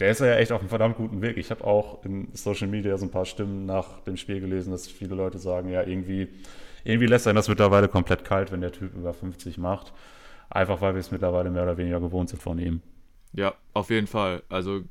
Der 0.00 0.10
ist 0.10 0.20
ja 0.20 0.34
echt 0.36 0.52
auf 0.52 0.60
einem 0.60 0.68
verdammt 0.68 0.96
guten 0.96 1.22
Weg. 1.22 1.36
Ich 1.36 1.50
habe 1.50 1.64
auch 1.64 2.04
in 2.04 2.28
Social 2.32 2.68
Media 2.68 2.96
so 2.98 3.06
ein 3.06 3.10
paar 3.10 3.24
Stimmen 3.24 3.66
nach 3.66 4.00
dem 4.00 4.16
Spiel 4.16 4.40
gelesen, 4.40 4.70
dass 4.70 4.86
viele 4.86 5.14
Leute 5.14 5.38
sagen, 5.38 5.70
ja, 5.70 5.82
irgendwie, 5.82 6.28
irgendwie 6.84 7.06
lässt 7.06 7.26
er 7.26 7.34
das 7.34 7.48
mittlerweile 7.48 7.88
komplett 7.88 8.24
kalt, 8.24 8.52
wenn 8.52 8.60
der 8.60 8.72
Typ 8.72 8.94
über 8.94 9.12
50 9.12 9.58
macht. 9.58 9.92
Einfach 10.50 10.80
weil 10.80 10.94
wir 10.94 11.00
es 11.00 11.10
mittlerweile 11.10 11.50
mehr 11.50 11.64
oder 11.64 11.76
weniger 11.76 12.00
gewohnt 12.00 12.30
sind 12.30 12.40
von 12.40 12.58
ihm. 12.58 12.80
Ja, 13.32 13.54
auf 13.74 13.90
jeden 13.90 14.06
Fall. 14.06 14.42
Also 14.48 14.82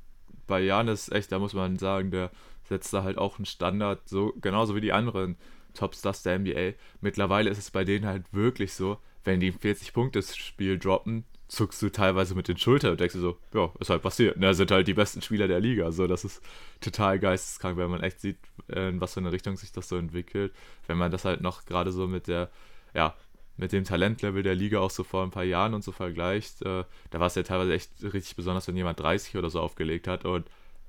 bei 0.46 0.60
Janis, 0.62 1.10
echt, 1.10 1.32
da 1.32 1.40
muss 1.40 1.54
man 1.54 1.78
sagen, 1.78 2.12
der 2.12 2.30
setzt 2.68 2.94
da 2.94 3.04
halt 3.04 3.18
auch 3.18 3.38
einen 3.38 3.46
Standard, 3.46 4.08
so 4.08 4.34
genauso 4.42 4.76
wie 4.76 4.82
die 4.82 4.94
anderen 4.94 5.38
Topstars 5.74 6.24
der 6.24 6.40
NBA. 6.40 6.74
Mittlerweile 7.02 7.50
ist 7.50 7.58
es 7.58 7.72
bei 7.72 7.84
denen 7.84 8.06
halt 8.06 8.26
wirklich 8.34 8.74
so, 8.74 8.98
wenn 9.24 9.40
die 9.40 9.52
ein 9.52 9.60
40-Punkte-Spiel 9.60 10.80
droppen, 10.80 11.26
zuckst 11.48 11.82
du 11.82 11.90
teilweise 11.90 12.36
mit 12.36 12.48
den 12.48 12.58
Schultern 12.58 12.92
und 12.92 13.00
denkst 13.00 13.14
dir 13.14 13.22
so, 13.22 13.38
ja, 13.54 13.72
ist 13.80 13.90
halt 13.90 14.02
passiert. 14.02 14.36
Da 14.42 14.54
sind 14.54 14.72
halt 14.72 14.88
die 14.88 14.94
besten 14.94 15.22
Spieler 15.22 15.48
der 15.48 15.60
Liga. 15.60 15.92
So, 15.92 16.08
das 16.08 16.26
ist 16.26 16.42
total 16.82 17.20
geisteskrank, 17.20 17.78
wenn 17.78 17.90
man 17.90 18.02
echt 18.02 18.20
sieht, 18.20 18.38
in 18.68 19.00
was 19.00 19.14
für 19.14 19.22
eine 19.22 19.32
Richtung 19.32 19.56
sich 19.56 19.72
das 19.72 19.88
so 19.88 19.98
entwickelt. 19.98 20.54
Wenn 20.88 20.98
man 20.98 21.12
das 21.12 21.26
halt 21.26 21.42
noch 21.42 21.66
gerade 21.66 21.92
so 21.92 22.08
mit 22.08 22.28
der, 22.28 22.50
ja, 22.94 23.16
mit 23.56 23.72
dem 23.72 23.86
Talentlevel 23.86 24.44
der 24.44 24.56
Liga 24.56 24.80
auch 24.80 24.92
so 24.92 25.04
vor 25.04 25.24
ein 25.24 25.32
paar 25.32 25.44
Jahren 25.44 25.74
und 25.74 25.84
so 25.84 25.92
vergleicht, 25.92 26.62
äh, 26.62 26.84
da 27.10 27.20
war 27.20 27.28
es 27.28 27.36
ja 27.36 27.44
teilweise 27.44 27.74
echt 27.74 27.92
richtig 28.04 28.36
besonders, 28.36 28.68
wenn 28.68 28.78
jemand 28.78 29.00
30 29.00 29.36
oder 29.36 29.50
so 29.50 29.60
aufgelegt 29.60 30.08
hat 30.08 30.26
und 30.26 30.46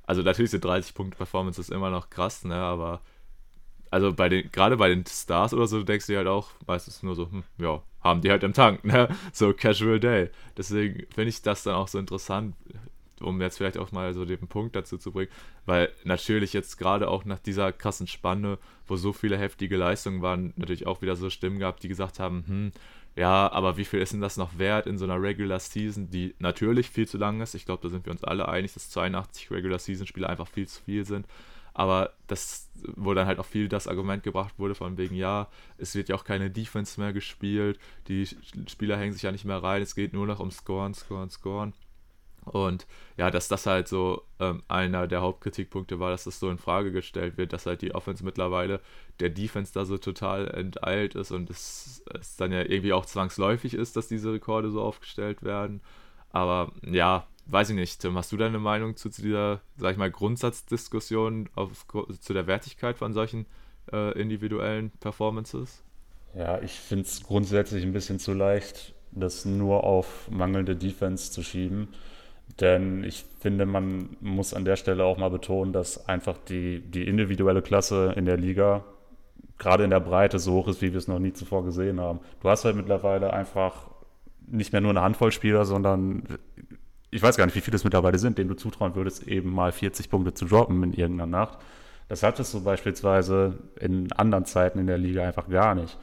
also 0.09 0.23
natürlich 0.23 0.51
sind 0.51 0.65
30 0.65 0.95
Punkte 0.95 1.19
Performance 1.19 1.73
immer 1.73 1.91
noch 1.91 2.09
krass, 2.09 2.43
ne, 2.43 2.55
aber 2.55 3.03
also 3.91 4.15
bei 4.15 4.31
den, 4.31 4.51
gerade 4.51 4.79
bei 4.79 4.89
den 4.89 5.05
Stars 5.07 5.53
oder 5.53 5.67
so, 5.67 5.83
denkst 5.83 6.07
du 6.07 6.17
halt 6.17 6.27
auch 6.27 6.49
meistens 6.67 7.03
nur 7.03 7.15
so, 7.15 7.31
hm, 7.31 7.43
ja, 7.59 7.83
haben 8.01 8.23
die 8.23 8.31
halt 8.31 8.43
im 8.43 8.55
Tank, 8.55 8.85
ne? 8.85 9.09
So 9.35 9.53
Casual 9.53 10.01
Day. 10.01 10.31
Deswegen 10.57 11.07
finde 11.13 11.29
ich 11.29 11.43
das 11.43 11.63
dann 11.63 11.75
auch 11.75 11.89
so 11.89 11.99
interessant, 11.99 12.55
um 13.21 13.39
jetzt 13.43 13.59
vielleicht 13.59 13.77
auch 13.77 13.93
mal 13.93 14.15
so 14.15 14.25
den 14.25 14.49
Punkt 14.49 14.77
dazu 14.77 14.97
zu 14.97 15.13
bringen, 15.13 15.31
weil 15.67 15.93
natürlich 16.05 16.55
jetzt 16.55 16.79
gerade 16.79 17.09
auch 17.09 17.27
nach 17.27 17.39
dieser 17.39 17.71
krassen 17.73 18.07
Spanne, 18.07 18.59
wo 18.87 18.97
so 18.97 19.13
viele 19.13 19.37
heftige 19.37 19.77
Leistungen 19.77 20.23
waren, 20.23 20.55
natürlich 20.57 20.87
auch 20.87 21.03
wieder 21.03 21.17
so 21.17 21.29
Stimmen 21.29 21.59
gab, 21.59 21.81
die 21.81 21.89
gesagt 21.89 22.19
haben, 22.19 22.45
hm, 22.47 22.73
ja, 23.19 23.51
aber 23.51 23.77
wie 23.77 23.85
viel 23.85 24.01
ist 24.01 24.13
denn 24.13 24.21
das 24.21 24.37
noch 24.37 24.59
wert 24.59 24.87
in 24.87 24.97
so 24.97 25.05
einer 25.05 25.21
Regular 25.21 25.59
Season, 25.59 26.09
die 26.09 26.37
natürlich 26.39 26.89
viel 26.89 27.09
zu 27.09 27.19
lang 27.19 27.41
ist? 27.41 27.55
Ich 27.55 27.67
glaube, 27.67 27.83
da 27.83 27.89
sind 27.89 28.07
wir 28.07 28.13
uns 28.13 28.23
alle 28.23 28.47
einig, 28.49 28.75
dass 28.75 28.91
82 28.91 29.51
Regular 29.51 29.81
Season 29.81 30.07
Spiele 30.07 30.29
einfach 30.29 30.47
viel 30.47 30.69
zu 30.69 30.81
viel 30.85 31.05
sind. 31.05 31.27
Aber 31.75 32.13
das, 32.29 32.71
wo 32.95 33.15
dann 33.15 33.27
halt 33.27 33.41
auch 33.41 33.45
viel 33.45 33.69
das 33.69 33.89
Argument 33.89 34.23
gebracht 34.23 34.55
wurde, 34.59 34.77
von 34.77 34.99
wegen, 34.99 35.17
ja, 35.17 35.49
es 35.79 35.97
wird 35.97 36.09
ja 36.09 36.15
auch 36.15 36.23
keine 36.23 36.49
Defense 36.49 37.01
mehr 37.01 37.13
gespielt, 37.13 37.81
die 38.07 38.25
Spieler 38.69 38.97
hängen 38.97 39.13
sich 39.13 39.23
ja 39.23 39.33
nicht 39.33 39.45
mehr 39.45 39.63
rein, 39.65 39.83
es 39.83 39.97
geht 39.97 40.13
nur 40.13 40.27
noch 40.27 40.39
um 40.39 40.53
Scoren, 40.53 40.95
Scoren, 40.95 41.31
Scoren. 41.31 41.73
Und 42.49 42.87
ja, 43.17 43.31
dass 43.31 43.49
das 43.49 43.67
halt 43.67 43.89
so 43.89 44.23
ähm, 44.41 44.63
einer 44.69 45.07
der 45.07 45.23
Hauptkritikpunkte 45.23 46.01
war, 46.01 46.11
dass 46.11 46.25
das 46.25 46.41
so 46.41 46.51
in 46.51 46.59
Frage 46.59 46.93
gestellt 46.93 47.37
wird, 47.37 47.53
dass 47.53 47.67
halt 47.67 47.83
die 47.83 47.95
Offense 47.95 48.25
mittlerweile 48.25 48.81
der 49.21 49.31
Defense 49.31 49.73
da 49.73 49.85
so 49.85 49.99
total 49.99 50.49
enteilt 50.49 51.15
ist 51.15 51.31
und 51.31 51.51
es, 51.51 52.03
es 52.19 52.37
dann 52.37 52.53
ja 52.53 52.63
irgendwie 52.63 52.93
auch 52.93 53.07
zwangsläufig 53.07 53.75
ist, 53.75 53.97
dass 53.97 54.09
diese 54.09 54.33
Rekorde 54.33 54.71
so 54.71 54.83
aufgestellt 54.83 55.43
werden. 55.43 55.81
Aber 56.31 56.73
ja, 56.83 57.27
weiß 57.47 57.71
ich 57.71 57.77
nicht. 57.77 58.01
Tim, 58.01 58.17
hast 58.17 58.33
du 58.33 58.37
deine 58.37 58.59
Meinung 58.59 58.97
zu, 58.97 59.11
zu 59.11 59.23
dieser, 59.23 59.61
sag 59.77 59.93
ich 59.93 59.99
mal, 59.99 60.11
Grundsatzdiskussion 60.11 61.49
auf, 61.55 61.87
zu 62.21 62.33
der 62.33 62.47
Wertigkeit 62.47 62.99
von 62.99 63.13
solchen 63.13 63.47
äh, 63.93 64.19
individuellen 64.21 64.91
Performances? 65.01 65.83
Ja, 66.35 66.61
ich 66.61 66.73
finde 66.73 67.05
es 67.05 67.23
grundsätzlich 67.23 67.83
ein 67.83 67.93
bisschen 67.93 68.19
zu 68.19 68.33
leicht, 68.35 68.95
das 69.13 69.45
nur 69.45 69.85
auf 69.85 70.31
mangelnde 70.31 70.77
Defense 70.77 71.33
zu 71.33 71.43
schieben. 71.43 71.89
Denn 72.61 73.05
ich 73.05 73.25
finde, 73.41 73.67
man 73.67 74.17
muss 74.21 74.55
an 74.55 74.65
der 74.65 74.77
Stelle 74.77 75.05
auch 75.05 75.19
mal 75.19 75.31
betonen, 75.31 75.73
dass 75.73 76.09
einfach 76.09 76.37
die, 76.49 76.81
die 76.81 77.07
individuelle 77.07 77.63
Klasse 77.63 78.15
in 78.17 78.25
der 78.25 78.37
Liga 78.37 78.85
gerade 79.59 79.85
in 79.85 79.91
der 79.91 80.01
Breite 80.01 80.39
so 80.39 80.55
hoch 80.55 80.69
ist, 80.69 80.83
wie 80.83 80.93
wir 80.93 80.99
es 80.99 81.09
noch 81.09 81.19
nie 81.19 81.33
zuvor 81.33 81.65
gesehen 81.65 82.01
haben. 82.01 82.21
Du 82.41 82.49
hast 82.49 82.65
halt 82.65 82.77
mittlerweile 82.77 83.33
einfach 83.33 83.89
nicht 84.47 84.73
mehr 84.73 84.81
nur 84.81 84.91
eine 84.91 85.03
Handvoll 85.03 85.33
Spieler, 85.33 85.65
sondern 85.65 86.23
ich 87.11 87.23
weiß 87.23 87.37
gar 87.37 87.47
nicht, 87.47 87.55
wie 87.55 87.61
viele 87.61 87.77
es 87.77 87.85
mittlerweile 87.85 88.19
sind, 88.19 88.39
denen 88.39 88.49
du 88.49 88.57
zutrauen 88.57 88.95
würdest, 88.95 89.27
eben 89.27 89.53
mal 89.53 89.73
40 89.73 90.11
Punkte 90.11 90.35
zu 90.35 90.47
droppen 90.47 90.83
in 90.83 90.93
irgendeiner 90.93 91.31
Nacht. 91.31 91.59
Das 92.09 92.23
hattest 92.23 92.55
du 92.55 92.63
beispielsweise 92.63 93.59
in 93.81 94.13
anderen 94.13 94.45
Zeiten 94.45 94.79
in 94.79 94.87
der 94.87 94.99
Liga 94.99 95.25
einfach 95.25 95.49
gar 95.49 95.75
nicht. 95.75 95.99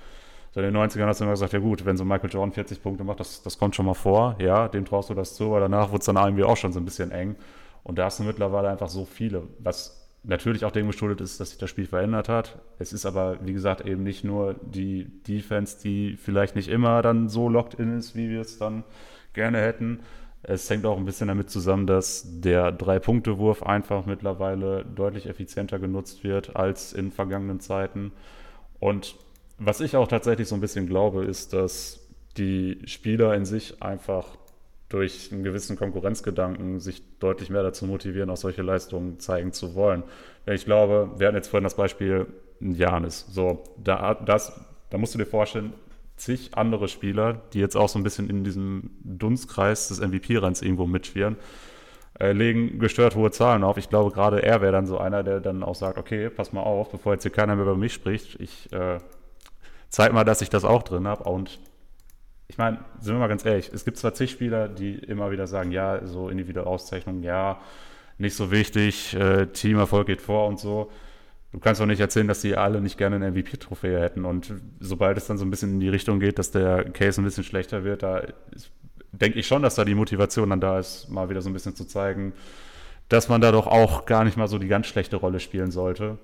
So 0.56 0.62
in 0.62 0.74
den 0.74 0.82
90ern 0.82 1.08
hast 1.08 1.20
du 1.20 1.26
immer 1.26 1.34
gesagt, 1.34 1.52
ja 1.52 1.60
gut, 1.60 1.86
wenn 1.86 1.98
so 1.98 2.06
Michael 2.06 2.30
Jordan 2.30 2.54
40 2.54 2.82
Punkte 2.82 3.04
macht, 3.04 3.20
das, 3.20 3.44
das 3.44 3.58
kommt 3.58 3.76
schon 3.76 3.86
mal 3.86 3.94
vor, 3.94 4.38
ja, 4.40 4.70
dem 4.70 4.86
traust 4.86 5.10
du 5.10 5.14
das 5.14 5.36
zu, 5.36 5.48
aber 5.48 5.60
danach 5.60 5.92
wird 5.92 6.02
es 6.02 6.06
dann 6.06 6.16
irgendwie 6.16 6.46
auch 6.46 6.56
schon 6.56 6.72
so 6.72 6.80
ein 6.80 6.86
bisschen 6.86 7.12
eng. 7.12 7.36
Und 7.84 8.00
da 8.00 8.06
hast 8.06 8.20
du 8.20 8.24
mittlerweile 8.24 8.70
einfach 8.70 8.88
so 8.88 9.04
viele, 9.04 9.44
was 9.60 10.10
natürlich 10.24 10.64
auch 10.64 10.72
dem 10.72 10.88
geschuldet 10.88 11.20
ist, 11.20 11.42
dass 11.42 11.50
sich 11.50 11.60
das 11.60 11.70
Spiel 11.70 11.88
verändert 11.88 12.30
hat. 12.30 12.58
Es 12.80 12.94
ist 12.94 13.06
aber, 13.06 13.46
wie 13.46 13.52
gesagt, 13.52 13.86
eben 13.86 14.04
nicht 14.04 14.24
nur 14.24 14.56
die 14.62 15.22
Defense, 15.28 15.78
die 15.84 16.16
vielleicht 16.16 16.56
nicht 16.56 16.70
immer 16.70 17.02
dann 17.02 17.28
so 17.28 17.50
locked 17.50 17.74
in 17.74 17.98
ist, 17.98 18.16
wie 18.16 18.30
wir 18.30 18.40
es 18.40 18.58
dann 18.58 18.86
gerne 19.34 19.60
hätten. 19.60 20.04
Es 20.42 20.70
hängt 20.70 20.86
auch 20.86 20.98
ein 20.98 21.04
bisschen 21.04 21.28
damit 21.28 21.50
zusammen, 21.50 21.86
dass 21.86 22.40
der 22.40 22.72
Drei-Punkte-Wurf 22.72 23.62
einfach 23.62 24.06
mittlerweile 24.06 24.86
deutlich 24.86 25.26
effizienter 25.26 25.80
genutzt 25.80 26.24
wird 26.24 26.56
als 26.56 26.94
in 26.94 27.12
vergangenen 27.12 27.60
Zeiten. 27.60 28.14
Und 28.80 29.18
was 29.58 29.80
ich 29.82 29.96
auch 29.96 30.08
tatsächlich 30.08 30.48
so 30.48 30.56
ein 30.56 30.62
bisschen 30.62 30.88
glaube, 30.88 31.26
ist, 31.26 31.54
dass 31.54 32.00
die 32.38 32.80
Spieler 32.86 33.34
in 33.36 33.46
sich 33.46 33.82
einfach 33.82 34.38
durch 34.90 35.32
einen 35.32 35.44
gewissen 35.44 35.78
Konkurrenzgedanken 35.78 36.80
sich 36.80 37.02
deutlich 37.20 37.50
mehr 37.50 37.64
dazu 37.64 37.86
motivieren, 37.86 38.30
auch 38.30 38.38
solche 38.38 38.62
Leistungen 38.62 39.20
zeigen 39.20 39.52
zu 39.52 39.76
wollen. 39.76 40.04
Ich 40.46 40.66
glaube, 40.66 41.12
wir 41.18 41.28
hatten 41.28 41.36
jetzt 41.36 41.48
vorhin 41.48 41.64
das 41.64 41.76
Beispiel 41.76 42.28
Janis. 42.60 43.26
So, 43.30 43.64
da, 43.78 44.14
das, 44.14 44.60
da 44.90 44.98
musst 44.98 45.14
du 45.14 45.18
dir 45.18 45.26
vorstellen, 45.26 45.74
zig 46.18 46.52
andere 46.54 46.88
Spieler, 46.88 47.42
die 47.54 47.60
jetzt 47.60 47.76
auch 47.76 47.90
so 47.90 48.00
ein 48.00 48.04
bisschen 48.04 48.30
in 48.30 48.44
diesem 48.44 48.92
Dunstkreis 49.04 49.90
des 49.90 50.00
MVP-Renns 50.00 50.62
irgendwo 50.62 50.86
mitschwirren, 50.86 51.36
äh, 52.20 52.32
legen 52.32 52.80
gestört 52.80 53.16
hohe 53.16 53.32
Zahlen 53.32 53.64
auf. 53.64 53.78
Ich 53.78 53.90
glaube, 53.90 54.12
gerade 54.12 54.42
er 54.42 54.62
wäre 54.62 54.72
dann 54.72 54.88
so 54.88 54.98
einer, 54.98 55.24
der 55.24 55.42
dann 55.42 55.64
auch 55.64 55.76
sagt, 55.76 55.98
okay, 55.98 56.30
pass 56.30 56.54
mal 56.54 56.62
auf, 56.62 56.92
bevor 56.92 57.14
jetzt 57.14 57.24
hier 57.24 57.32
keiner 57.32 57.56
mehr 57.56 57.66
über 57.66 57.76
mich 57.76 57.94
spricht, 57.94 58.40
ich 58.40 58.72
äh, 58.72 59.00
zeig 59.90 60.14
mal, 60.14 60.24
dass 60.24 60.42
ich 60.42 60.50
das 60.50 60.66
auch 60.66 60.84
drin 60.84 61.08
habe. 61.08 61.24
Und 61.24 61.60
ich 62.48 62.58
meine, 62.58 62.80
sind 63.00 63.16
wir 63.16 63.20
mal 63.20 63.28
ganz 63.28 63.46
ehrlich, 63.46 63.72
es 63.74 63.86
gibt 63.86 63.98
zwar 63.98 64.14
zig 64.14 64.32
Spieler, 64.32 64.68
die 64.68 64.96
immer 64.96 65.32
wieder 65.32 65.48
sagen, 65.48 65.72
ja, 65.72 66.06
so 66.06 66.30
individuelle 66.30 66.70
Auszeichnungen, 66.70 67.24
ja, 67.24 67.60
nicht 68.18 68.36
so 68.36 68.52
wichtig, 68.52 69.14
äh, 69.16 69.48
Teamerfolg 69.48 70.08
geht 70.08 70.22
vor 70.22 70.48
und 70.48 70.60
so. 70.60 70.92
Du 71.52 71.60
kannst 71.60 71.80
doch 71.80 71.86
nicht 71.86 72.00
erzählen, 72.00 72.28
dass 72.28 72.42
die 72.42 72.58
alle 72.58 72.82
nicht 72.82 72.98
gerne 72.98 73.16
eine 73.16 73.32
MVP-Trophäe 73.32 74.00
hätten. 74.00 74.26
Und 74.26 74.54
sobald 74.80 75.18
es 75.18 75.28
dann 75.28 75.38
so 75.38 75.46
ein 75.46 75.50
bisschen 75.50 75.74
in 75.74 75.80
die 75.80 75.90
Richtung 75.90 76.20
geht, 76.20 76.38
dass 76.38 76.52
der 76.52 76.84
Case 76.92 77.22
ein 77.22 77.24
bisschen 77.24 77.46
schlechter 77.46 77.84
wird, 77.84 78.04
da 78.04 78.24
denke 79.14 79.40
ich 79.40 79.48
schon, 79.48 79.62
dass 79.62 79.76
da 79.76 79.86
die 79.86 79.96
Motivation 79.96 80.50
dann 80.50 80.60
da 80.60 80.80
ist, 80.80 81.10
mal 81.10 81.30
wieder 81.30 81.42
so 81.42 81.50
ein 81.50 81.54
bisschen 81.54 81.76
zu 81.76 81.86
zeigen, 81.86 82.34
dass 83.08 83.30
man 83.30 83.40
da 83.40 83.52
doch 83.52 83.68
auch 83.68 84.06
gar 84.06 84.24
nicht 84.24 84.36
mal 84.36 84.48
so 84.48 84.58
die 84.58 84.68
ganz 84.68 84.88
schlechte 84.88 85.16
Rolle 85.16 85.40
spielen 85.40 85.72
sollte. 85.72 86.18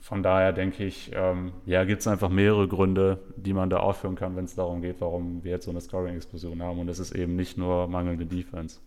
Von 0.00 0.22
daher 0.22 0.52
denke 0.52 0.84
ich, 0.84 1.10
ähm, 1.14 1.52
ja, 1.66 1.84
gibt 1.84 2.00
es 2.00 2.06
einfach 2.06 2.30
mehrere 2.30 2.66
Gründe, 2.66 3.20
die 3.36 3.52
man 3.52 3.68
da 3.68 3.78
aufführen 3.78 4.16
kann, 4.16 4.34
wenn 4.34 4.46
es 4.46 4.54
darum 4.54 4.80
geht, 4.80 5.00
warum 5.00 5.44
wir 5.44 5.52
jetzt 5.52 5.66
so 5.66 5.70
eine 5.70 5.80
Scoring-Explosion 5.80 6.62
haben. 6.62 6.78
Und 6.78 6.88
es 6.88 6.98
ist 6.98 7.12
eben 7.12 7.36
nicht 7.36 7.58
nur 7.58 7.86
mangelnde 7.86 8.26
Defense. 8.26 8.80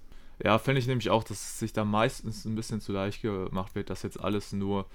Ja, 0.44 0.58
finde 0.58 0.80
ich 0.80 0.88
nämlich 0.88 1.10
auch, 1.10 1.24
dass 1.24 1.38
es 1.38 1.60
sich 1.60 1.74
da 1.74 1.86
meistens 1.86 2.46
ein 2.46 2.56
bisschen 2.56 2.82
zu 2.82 2.92
leicht 2.92 3.22
gemacht 3.22 3.76
wird, 3.76 3.90
das 3.90 4.02
jetzt 4.02 4.20
alles 4.20 4.54
nur 4.54 4.88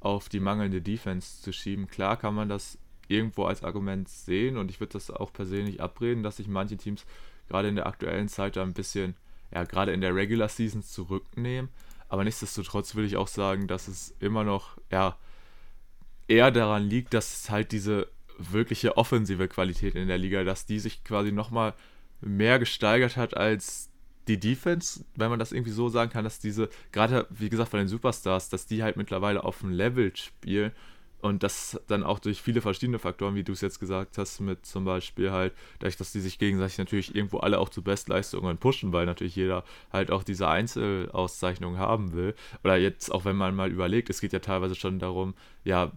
auf 0.00 0.28
die 0.28 0.40
mangelnde 0.40 0.80
Defense 0.80 1.42
zu 1.42 1.52
schieben. 1.52 1.86
Klar 1.86 2.16
kann 2.16 2.34
man 2.34 2.48
das 2.48 2.78
irgendwo 3.08 3.44
als 3.44 3.62
Argument 3.62 4.08
sehen 4.08 4.56
und 4.56 4.70
ich 4.70 4.80
würde 4.80 4.94
das 4.94 5.10
auch 5.10 5.32
persönlich 5.32 5.80
abreden, 5.80 6.22
dass 6.22 6.38
sich 6.38 6.48
manche 6.48 6.76
Teams 6.76 7.04
gerade 7.48 7.68
in 7.68 7.76
der 7.76 7.86
aktuellen 7.86 8.28
Zeit 8.28 8.56
da 8.56 8.62
ein 8.62 8.74
bisschen, 8.74 9.14
ja, 9.52 9.64
gerade 9.64 9.92
in 9.92 10.00
der 10.00 10.14
Regular 10.14 10.48
Season 10.48 10.82
zurücknehmen. 10.82 11.70
Aber 12.08 12.24
nichtsdestotrotz 12.24 12.94
würde 12.94 13.06
ich 13.06 13.16
auch 13.16 13.28
sagen, 13.28 13.66
dass 13.66 13.88
es 13.88 14.14
immer 14.20 14.44
noch, 14.44 14.78
ja, 14.90 15.16
eher 16.28 16.50
daran 16.50 16.88
liegt, 16.88 17.14
dass 17.14 17.50
halt 17.50 17.72
diese 17.72 18.08
wirkliche 18.38 18.96
offensive 18.96 19.48
Qualität 19.48 19.94
in 19.94 20.08
der 20.08 20.18
Liga, 20.18 20.44
dass 20.44 20.66
die 20.66 20.78
sich 20.78 21.02
quasi 21.02 21.32
nochmal 21.32 21.74
mehr 22.20 22.58
gesteigert 22.58 23.16
hat 23.16 23.36
als 23.36 23.90
die 24.28 24.38
Defense, 24.38 25.04
wenn 25.16 25.30
man 25.30 25.38
das 25.38 25.52
irgendwie 25.52 25.72
so 25.72 25.88
sagen 25.88 26.12
kann, 26.12 26.24
dass 26.24 26.38
diese, 26.38 26.68
gerade 26.92 27.26
wie 27.30 27.48
gesagt 27.48 27.70
von 27.70 27.78
den 27.78 27.88
Superstars, 27.88 28.50
dass 28.50 28.66
die 28.66 28.82
halt 28.82 28.96
mittlerweile 28.96 29.42
auf 29.42 29.60
dem 29.60 29.70
Level 29.70 30.14
spielen 30.14 30.72
und 31.20 31.42
das 31.42 31.80
dann 31.88 32.04
auch 32.04 32.18
durch 32.18 32.42
viele 32.42 32.60
verschiedene 32.60 32.98
Faktoren, 32.98 33.34
wie 33.34 33.42
du 33.42 33.52
es 33.52 33.60
jetzt 33.60 33.80
gesagt 33.80 34.18
hast, 34.18 34.40
mit 34.40 34.66
zum 34.66 34.84
Beispiel 34.84 35.32
halt, 35.32 35.52
dadurch, 35.78 35.96
dass 35.96 36.12
die 36.12 36.20
sich 36.20 36.38
gegenseitig 36.38 36.78
natürlich 36.78 37.14
irgendwo 37.14 37.38
alle 37.38 37.58
auch 37.58 37.70
zu 37.70 37.82
Bestleistungen 37.82 38.58
pushen, 38.58 38.92
weil 38.92 39.06
natürlich 39.06 39.34
jeder 39.34 39.64
halt 39.92 40.10
auch 40.10 40.22
diese 40.22 40.48
Einzelauszeichnung 40.48 41.78
haben 41.78 42.12
will. 42.12 42.34
Oder 42.62 42.76
jetzt 42.76 43.10
auch 43.10 43.24
wenn 43.24 43.36
man 43.36 43.56
mal 43.56 43.70
überlegt, 43.70 44.10
es 44.10 44.20
geht 44.20 44.32
ja 44.32 44.38
teilweise 44.38 44.74
schon 44.74 44.98
darum, 44.98 45.34
ja, 45.64 45.90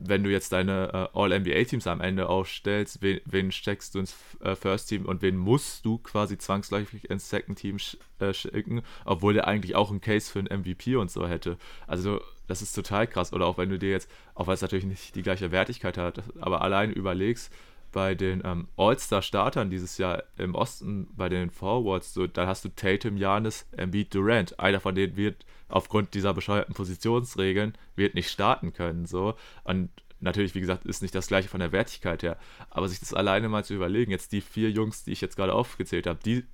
wenn 0.00 0.22
du 0.22 0.30
jetzt 0.30 0.52
deine 0.52 1.10
äh, 1.14 1.18
All-NBA-Teams 1.18 1.86
am 1.86 2.00
Ende 2.00 2.28
aufstellst, 2.28 3.02
wen, 3.02 3.20
wen 3.24 3.52
steckst 3.52 3.94
du 3.94 4.00
ins 4.00 4.14
äh, 4.40 4.54
First 4.54 4.88
Team 4.88 5.06
und 5.06 5.22
wen 5.22 5.36
musst 5.36 5.84
du 5.84 5.98
quasi 5.98 6.38
zwangsläufig 6.38 7.10
ins 7.10 7.28
Second 7.28 7.58
Team 7.58 7.78
sch 7.78 7.96
äh, 8.20 8.32
schicken, 8.32 8.82
obwohl 9.04 9.34
der 9.34 9.46
eigentlich 9.46 9.74
auch 9.74 9.90
einen 9.90 10.00
Case 10.00 10.30
für 10.30 10.38
einen 10.38 10.60
MVP 10.60 10.96
und 10.96 11.10
so 11.10 11.26
hätte. 11.26 11.56
Also 11.86 12.20
das 12.46 12.62
ist 12.62 12.72
total 12.72 13.06
krass. 13.06 13.32
Oder 13.32 13.46
auch 13.46 13.58
wenn 13.58 13.70
du 13.70 13.78
dir 13.78 13.90
jetzt, 13.90 14.10
auch 14.34 14.46
weil 14.46 14.54
es 14.54 14.62
natürlich 14.62 14.86
nicht 14.86 15.14
die 15.14 15.22
gleiche 15.22 15.52
Wertigkeit 15.52 15.98
hat, 15.98 16.22
aber 16.40 16.62
allein 16.62 16.92
überlegst, 16.92 17.52
bei 17.92 18.14
den 18.14 18.42
ähm, 18.44 18.68
All-Star-Startern 18.76 19.70
dieses 19.70 19.98
Jahr 19.98 20.22
im 20.36 20.54
Osten, 20.54 21.08
bei 21.16 21.28
den 21.28 21.50
Forwards, 21.50 22.14
so, 22.14 22.26
da 22.26 22.46
hast 22.46 22.64
du 22.64 22.68
Tatum, 22.68 23.16
Janis, 23.16 23.66
Embiid, 23.72 24.14
Durant. 24.14 24.58
Einer 24.60 24.80
von 24.80 24.94
denen 24.94 25.16
wird 25.16 25.44
aufgrund 25.68 26.14
dieser 26.14 26.34
bescheuerten 26.34 26.74
Positionsregeln 26.74 27.76
wird 27.96 28.14
nicht 28.14 28.30
starten 28.30 28.72
können. 28.72 29.06
So. 29.06 29.34
Und 29.64 29.90
natürlich, 30.20 30.54
wie 30.54 30.60
gesagt, 30.60 30.86
ist 30.86 31.02
nicht 31.02 31.14
das 31.14 31.28
gleiche 31.28 31.48
von 31.48 31.60
der 31.60 31.72
Wertigkeit 31.72 32.22
her. 32.22 32.38
Aber 32.70 32.88
sich 32.88 33.00
das 33.00 33.14
alleine 33.14 33.48
mal 33.48 33.64
zu 33.64 33.74
überlegen, 33.74 34.10
jetzt 34.10 34.32
die 34.32 34.40
vier 34.40 34.70
Jungs, 34.70 35.04
die 35.04 35.12
ich 35.12 35.20
jetzt 35.20 35.36
gerade 35.36 35.54
aufgezählt 35.54 36.06
habe, 36.06 36.18
die 36.24 36.44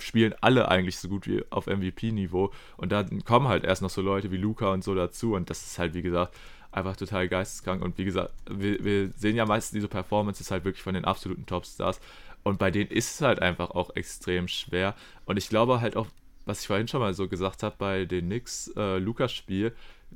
spielen 0.00 0.34
alle 0.40 0.68
eigentlich 0.68 0.98
so 0.98 1.08
gut 1.08 1.26
wie 1.26 1.44
auf 1.50 1.66
MVP-Niveau. 1.66 2.52
Und 2.76 2.92
dann 2.92 3.24
kommen 3.24 3.48
halt 3.48 3.64
erst 3.64 3.82
noch 3.82 3.90
so 3.90 4.00
Leute 4.00 4.30
wie 4.30 4.36
Luca 4.36 4.72
und 4.72 4.84
so 4.84 4.94
dazu. 4.94 5.34
Und 5.34 5.50
das 5.50 5.62
ist 5.66 5.78
halt, 5.78 5.94
wie 5.94 6.02
gesagt, 6.02 6.36
einfach 6.78 6.96
total 6.96 7.28
geisteskrank. 7.28 7.82
Und 7.82 7.98
wie 7.98 8.04
gesagt, 8.04 8.32
wir, 8.50 8.82
wir 8.84 9.10
sehen 9.10 9.36
ja 9.36 9.46
meistens 9.46 9.72
diese 9.72 9.88
Performances 9.88 10.50
halt 10.50 10.64
wirklich 10.64 10.82
von 10.82 10.94
den 10.94 11.04
absoluten 11.04 11.46
Topstars. 11.46 12.00
Und 12.42 12.58
bei 12.58 12.70
denen 12.70 12.90
ist 12.90 13.14
es 13.14 13.20
halt 13.20 13.40
einfach 13.40 13.70
auch 13.70 13.94
extrem 13.94 14.48
schwer. 14.48 14.94
Und 15.26 15.36
ich 15.36 15.48
glaube 15.48 15.80
halt 15.80 15.96
auch, 15.96 16.06
was 16.46 16.60
ich 16.60 16.66
vorhin 16.66 16.88
schon 16.88 17.00
mal 17.00 17.14
so 17.14 17.28
gesagt 17.28 17.62
habe, 17.62 17.74
bei 17.78 18.04
den 18.04 18.26
Knicks 18.26 18.72
äh, 18.76 19.00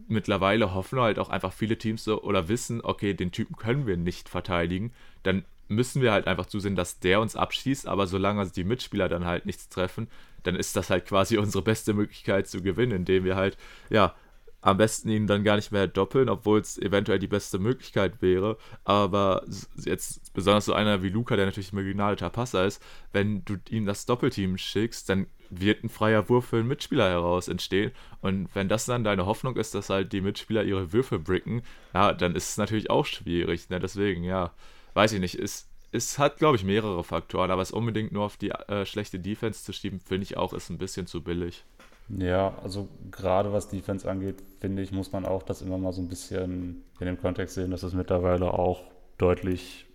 mittlerweile 0.08 0.74
hoffen 0.74 1.00
halt 1.00 1.18
auch 1.18 1.28
einfach 1.28 1.52
viele 1.52 1.76
Teams 1.76 2.04
so 2.04 2.22
oder 2.22 2.48
wissen, 2.48 2.80
okay, 2.82 3.14
den 3.14 3.32
Typen 3.32 3.56
können 3.56 3.86
wir 3.86 3.96
nicht 3.96 4.28
verteidigen, 4.28 4.92
dann 5.22 5.44
müssen 5.68 6.02
wir 6.02 6.12
halt 6.12 6.26
einfach 6.26 6.46
zusehen, 6.46 6.76
dass 6.76 6.98
der 7.00 7.20
uns 7.20 7.36
abschießt, 7.36 7.86
aber 7.86 8.06
solange 8.06 8.46
die 8.50 8.64
Mitspieler 8.64 9.08
dann 9.08 9.24
halt 9.24 9.46
nichts 9.46 9.68
treffen, 9.68 10.08
dann 10.42 10.56
ist 10.56 10.76
das 10.76 10.90
halt 10.90 11.06
quasi 11.06 11.38
unsere 11.38 11.62
beste 11.62 11.94
Möglichkeit 11.94 12.48
zu 12.48 12.62
gewinnen, 12.62 12.92
indem 12.92 13.24
wir 13.24 13.36
halt, 13.36 13.56
ja, 13.90 14.14
am 14.62 14.76
besten 14.76 15.10
ihn 15.10 15.26
dann 15.26 15.44
gar 15.44 15.56
nicht 15.56 15.72
mehr 15.72 15.88
doppeln, 15.88 16.28
obwohl 16.28 16.60
es 16.60 16.78
eventuell 16.78 17.18
die 17.18 17.26
beste 17.26 17.58
Möglichkeit 17.58 18.22
wäre. 18.22 18.56
Aber 18.84 19.42
jetzt 19.76 20.32
besonders 20.32 20.64
so 20.64 20.72
einer 20.72 21.02
wie 21.02 21.08
Luca, 21.08 21.36
der 21.36 21.46
natürlich 21.46 21.72
ein 21.72 21.76
begnadeter 21.76 22.30
Passer 22.30 22.64
ist, 22.64 22.80
wenn 23.12 23.44
du 23.44 23.56
ihm 23.68 23.86
das 23.86 24.06
Doppelteam 24.06 24.56
schickst, 24.56 25.08
dann 25.08 25.26
wird 25.50 25.82
ein 25.84 25.88
freier 25.88 26.28
Wurf 26.28 26.46
für 26.46 26.58
einen 26.58 26.68
Mitspieler 26.68 27.10
heraus 27.10 27.48
entstehen. 27.48 27.90
Und 28.20 28.48
wenn 28.54 28.68
das 28.68 28.86
dann 28.86 29.04
deine 29.04 29.26
Hoffnung 29.26 29.56
ist, 29.56 29.74
dass 29.74 29.90
halt 29.90 30.12
die 30.12 30.20
Mitspieler 30.20 30.62
ihre 30.62 30.92
Würfe 30.92 31.18
bricken, 31.18 31.62
ja, 31.92 32.12
dann 32.12 32.36
ist 32.36 32.50
es 32.50 32.56
natürlich 32.56 32.88
auch 32.88 33.04
schwierig. 33.04 33.68
Ne? 33.68 33.80
Deswegen, 33.80 34.22
ja, 34.22 34.52
weiß 34.94 35.12
ich 35.12 35.20
nicht. 35.20 35.34
Es, 35.34 35.68
es 35.90 36.18
hat, 36.20 36.38
glaube 36.38 36.56
ich, 36.56 36.64
mehrere 36.64 37.02
Faktoren, 37.02 37.50
aber 37.50 37.62
es 37.62 37.72
unbedingt 37.72 38.12
nur 38.12 38.24
auf 38.24 38.36
die 38.36 38.50
äh, 38.50 38.86
schlechte 38.86 39.18
Defense 39.18 39.64
zu 39.64 39.72
schieben, 39.72 40.00
finde 40.00 40.22
ich 40.22 40.36
auch, 40.36 40.52
ist 40.52 40.70
ein 40.70 40.78
bisschen 40.78 41.08
zu 41.08 41.20
billig. 41.22 41.64
Ja, 42.08 42.54
also 42.62 42.88
gerade 43.10 43.52
was 43.52 43.68
Defense 43.68 44.08
angeht, 44.10 44.42
finde 44.60 44.82
ich, 44.82 44.92
muss 44.92 45.12
man 45.12 45.24
auch 45.24 45.42
das 45.42 45.62
immer 45.62 45.78
mal 45.78 45.92
so 45.92 46.02
ein 46.02 46.08
bisschen 46.08 46.84
in 47.00 47.06
dem 47.06 47.20
Kontext 47.20 47.54
sehen, 47.54 47.70
dass 47.70 47.82
es 47.82 47.94
mittlerweile 47.94 48.52
auch 48.52 48.82
deutlich 49.18 49.86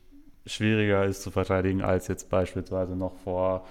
schwieriger 0.45 1.05
ist 1.05 1.21
zu 1.21 1.31
verteidigen 1.31 1.81
als 1.81 2.07
jetzt 2.07 2.29
beispielsweise 2.29 2.95
noch 2.95 3.15
vor 3.23 3.65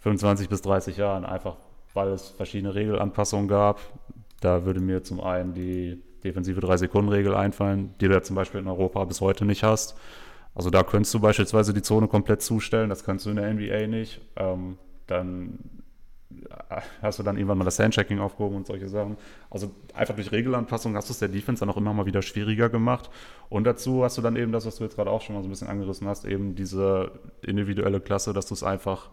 25 0.00 0.48
bis 0.48 0.62
30 0.62 0.96
Jahren, 0.96 1.24
einfach 1.24 1.56
weil 1.94 2.08
es 2.08 2.28
verschiedene 2.28 2.74
Regelanpassungen 2.74 3.48
gab. 3.48 3.80
Da 4.40 4.64
würde 4.64 4.80
mir 4.80 5.02
zum 5.02 5.20
einen 5.20 5.54
die 5.54 6.00
defensive 6.22 6.60
3-Sekunden-Regel 6.60 7.34
einfallen, 7.34 7.94
die 8.00 8.06
du 8.08 8.14
ja 8.14 8.22
zum 8.22 8.36
Beispiel 8.36 8.60
in 8.60 8.68
Europa 8.68 9.04
bis 9.04 9.20
heute 9.20 9.44
nicht 9.44 9.64
hast. 9.64 9.96
Also 10.54 10.70
da 10.70 10.82
könntest 10.82 11.14
du 11.14 11.20
beispielsweise 11.20 11.72
die 11.72 11.82
Zone 11.82 12.08
komplett 12.08 12.42
zustellen, 12.42 12.88
das 12.88 13.04
kannst 13.04 13.26
du 13.26 13.30
in 13.30 13.36
der 13.36 13.52
NBA 13.52 13.86
nicht. 13.86 14.20
Ähm, 14.36 14.78
dann 15.06 15.58
hast 17.00 17.18
du 17.18 17.22
dann 17.22 17.36
irgendwann 17.36 17.58
mal 17.58 17.64
das 17.64 17.78
Handchecking 17.78 18.18
aufgehoben 18.18 18.56
und 18.56 18.66
solche 18.66 18.88
Sachen. 18.88 19.16
Also 19.50 19.70
einfach 19.94 20.14
durch 20.14 20.30
Regelanpassung 20.30 20.94
hast 20.94 21.08
du 21.08 21.12
es 21.12 21.18
der 21.18 21.28
Defense 21.28 21.60
dann 21.60 21.70
auch 21.70 21.76
immer 21.76 21.94
mal 21.94 22.06
wieder 22.06 22.20
schwieriger 22.20 22.68
gemacht. 22.68 23.08
Und 23.48 23.64
dazu 23.64 24.04
hast 24.04 24.18
du 24.18 24.22
dann 24.22 24.36
eben 24.36 24.52
das, 24.52 24.66
was 24.66 24.76
du 24.76 24.84
jetzt 24.84 24.96
gerade 24.96 25.10
auch 25.10 25.22
schon 25.22 25.34
mal 25.34 25.42
so 25.42 25.48
ein 25.48 25.50
bisschen 25.50 25.68
angerissen 25.68 26.06
hast, 26.06 26.26
eben 26.26 26.54
diese 26.54 27.12
individuelle 27.42 28.00
Klasse, 28.00 28.34
dass 28.34 28.46
du 28.46 28.54
es 28.54 28.62
einfach, 28.62 29.08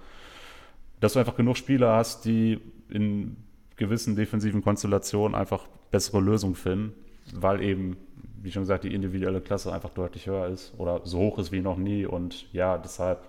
dass 1.00 1.14
du 1.14 1.20
einfach 1.20 1.38
genug 1.38 1.58
Spieler 1.58 1.96
hast, 1.96 2.26
die 2.26 2.60
in 2.90 3.38
gewissen 3.78 4.16
defensiven 4.16 4.62
Konstellationen 4.62 5.36
einfach 5.36 5.68
bessere 5.92 6.20
Lösungen 6.20 6.56
finden, 6.56 6.94
weil 7.34 7.62
eben, 7.62 7.98
wie 8.42 8.52
schon 8.52 8.64
gesagt, 8.64 8.84
die 8.84 8.94
individuelle 8.94 9.40
Klasse 9.40 9.72
einfach 9.72 9.92
deutlich 9.92 10.28
höher 10.28 10.48
ist 10.48 10.74
oder 10.78 11.02
so 11.06 11.20
hoch 11.20 11.40
ist 11.40 11.52
wie 11.52 11.62
noch 11.62 11.78
nie. 11.78 12.06
Und 12.06 12.52
ja, 12.54 12.78
deshalb 12.78 13.20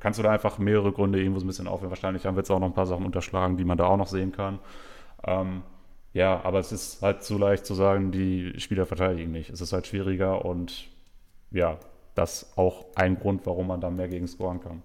kannst 0.00 0.18
du 0.18 0.22
da 0.22 0.30
einfach 0.30 0.58
mehrere 0.58 0.92
Gründe 0.92 1.18
irgendwo 1.18 1.40
so 1.40 1.44
ein 1.44 1.48
bisschen 1.48 1.68
aufhören. 1.68 1.90
Wahrscheinlich 1.90 2.26
haben 2.26 2.36
wir 2.36 2.40
jetzt 2.40 2.50
auch 2.50 2.58
noch 2.58 2.66
ein 2.66 2.74
paar 2.74 2.86
Sachen 2.86 3.04
unterschlagen, 3.04 3.56
die 3.56 3.64
man 3.64 3.78
da 3.78 3.86
auch 3.86 3.96
noch 3.96 4.08
sehen 4.08 4.32
kann. 4.32 4.58
Ähm, 5.24 5.62
ja, 6.12 6.40
aber 6.44 6.58
es 6.58 6.72
ist 6.72 7.02
halt 7.02 7.22
so 7.24 7.36
leicht 7.36 7.66
zu 7.66 7.74
sagen, 7.74 8.10
die 8.10 8.58
Spieler 8.58 8.86
verteidigen 8.86 9.32
nicht. 9.32 9.50
Es 9.50 9.60
ist 9.60 9.72
halt 9.72 9.86
schwieriger 9.86 10.44
und 10.44 10.88
ja, 11.50 11.78
das 12.14 12.42
ist 12.42 12.58
auch 12.58 12.86
ein 12.94 13.18
Grund, 13.18 13.44
warum 13.44 13.66
man 13.66 13.80
da 13.80 13.90
mehr 13.90 14.08
gegen 14.08 14.26
scoren 14.26 14.60
kann. 14.60 14.82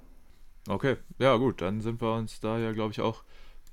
Okay, 0.68 0.98
ja 1.18 1.36
gut, 1.38 1.62
dann 1.62 1.82
sind 1.82 2.02
wir 2.02 2.14
uns 2.14 2.40
da 2.40 2.60
ja, 2.60 2.72
glaube 2.72 2.92
ich, 2.92 3.02
auch 3.02 3.24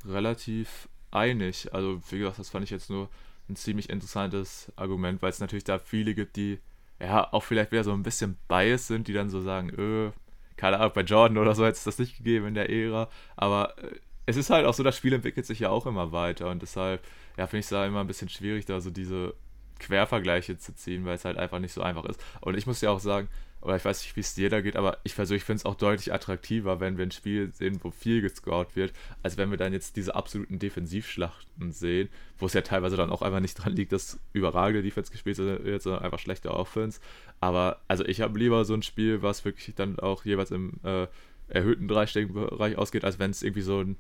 relativ 0.07 0.89
einig. 1.11 1.75
Also, 1.75 2.01
wie 2.11 2.19
gesagt, 2.19 2.39
das 2.39 2.51
fand 2.51 2.65
ich 2.65 2.71
jetzt 2.71 2.91
nur 2.91 3.09
ein 3.49 3.57
ziemlich 3.57 3.91
interessantes 3.91 4.73
Argument, 4.77 5.21
weil 5.21 5.31
es 5.31 5.41
natürlich 5.41 5.65
da 5.65 5.79
viele 5.79 6.15
gibt, 6.15 6.37
die 6.37 6.61
ja 7.01 7.33
auch 7.33 7.43
vielleicht 7.43 7.73
wieder 7.73 7.85
so 7.85 7.93
ein 7.93 8.03
bisschen 8.03 8.37
biased 8.49 8.87
sind, 8.87 9.09
die 9.09 9.13
dann 9.13 9.31
so 9.31 9.41
sagen, 9.41 9.71
öh, 9.77 10.11
keine 10.59 10.79
Ahnung, 10.79 10.93
bei 10.95 11.03
Jordan 11.03 11.39
oder 11.39 11.55
so 11.55 11.65
hätte 11.65 11.79
es 11.79 11.85
das 11.85 11.99
nicht 11.99 12.19
gegeben 12.19 12.49
in 12.49 12.55
der 12.55 12.69
Ära, 12.69 13.09
aber 13.37 13.79
äh, 13.79 13.99
es 14.27 14.37
ist 14.37 14.51
halt 14.51 14.67
auch 14.67 14.75
so, 14.75 14.83
das 14.83 14.97
Spiel 14.97 15.15
entwickelt 15.15 15.47
sich 15.47 15.61
ja 15.61 15.71
auch 15.71 15.87
immer 15.87 16.13
weiter 16.13 16.51
und 16.51 16.61
deshalb, 16.61 17.03
ja, 17.39 17.47
finde 17.47 17.61
ich 17.61 17.67
es 17.67 17.71
da 17.71 17.87
immer 17.87 18.01
ein 18.01 18.07
bisschen 18.07 18.29
schwierig, 18.29 18.67
da 18.67 18.81
so 18.81 18.91
diese 18.91 19.35
Quervergleiche 19.79 20.59
zu 20.59 20.75
ziehen, 20.75 21.07
weil 21.07 21.15
es 21.15 21.25
halt 21.25 21.39
einfach 21.39 21.61
nicht 21.61 21.73
so 21.73 21.81
einfach 21.81 22.05
ist. 22.05 22.23
Und 22.43 22.57
ich 22.57 22.67
muss 22.67 22.81
ja 22.83 22.91
auch 22.91 23.01
sagen, 23.01 23.29
oder 23.61 23.77
ich 23.77 23.85
weiß 23.85 24.03
nicht, 24.03 24.17
wie 24.17 24.21
es 24.21 24.35
dir 24.35 24.51
da 24.51 24.61
geht, 24.61 24.77
aber 24.77 24.99
ich 25.05 25.15
persönlich 25.15 25.45
finde 25.45 25.59
es 25.59 25.65
auch 25.65 25.75
deutlich 25.75 26.13
attraktiver, 26.13 26.81
wenn 26.81 26.97
wir 26.97 27.05
ein 27.05 27.11
Spiel 27.11 27.53
sehen, 27.53 27.81
wo 27.83 27.91
viel 27.91 28.21
gescored 28.21 28.77
wird, 28.77 28.93
als 29.23 29.37
wenn 29.37 29.51
wir 29.51 29.57
dann 29.59 29.73
jetzt 29.73 29.97
diese 29.97 30.15
absoluten 30.15 30.59
Defensivschlachten 30.59 31.73
sehen, 31.73 32.09
wo 32.39 32.47
es 32.47 32.53
ja 32.53 32.61
teilweise 32.61 32.97
dann 32.97 33.11
auch 33.11 33.23
einfach 33.23 33.41
nicht 33.41 33.55
dran 33.55 33.75
liegt, 33.75 33.93
dass 33.93 34.21
überragende 34.33 34.83
Defense 34.83 35.11
gespielt 35.11 35.39
wird, 35.39 35.83
sondern 35.83 36.03
einfach 36.03 36.21
schlechte 36.21 36.53
Offense. 36.53 37.01
Aber 37.41 37.81
also 37.89 38.05
ich 38.05 38.21
habe 38.21 38.39
lieber 38.39 38.65
so 38.65 38.75
ein 38.75 38.83
Spiel, 38.83 39.23
was 39.23 39.45
wirklich 39.45 39.75
dann 39.75 39.99
auch 39.99 40.25
jeweils 40.25 40.51
im 40.51 40.75
äh, 40.85 41.07
erhöhten 41.49 41.89
dreistelligen 41.89 42.35
Bereich 42.35 42.77
ausgeht, 42.77 43.05
als 43.05 43.19
wenn 43.19 43.31
es 43.31 43.43
irgendwie 43.43 43.63
so 43.63 43.81
ein 43.81 43.97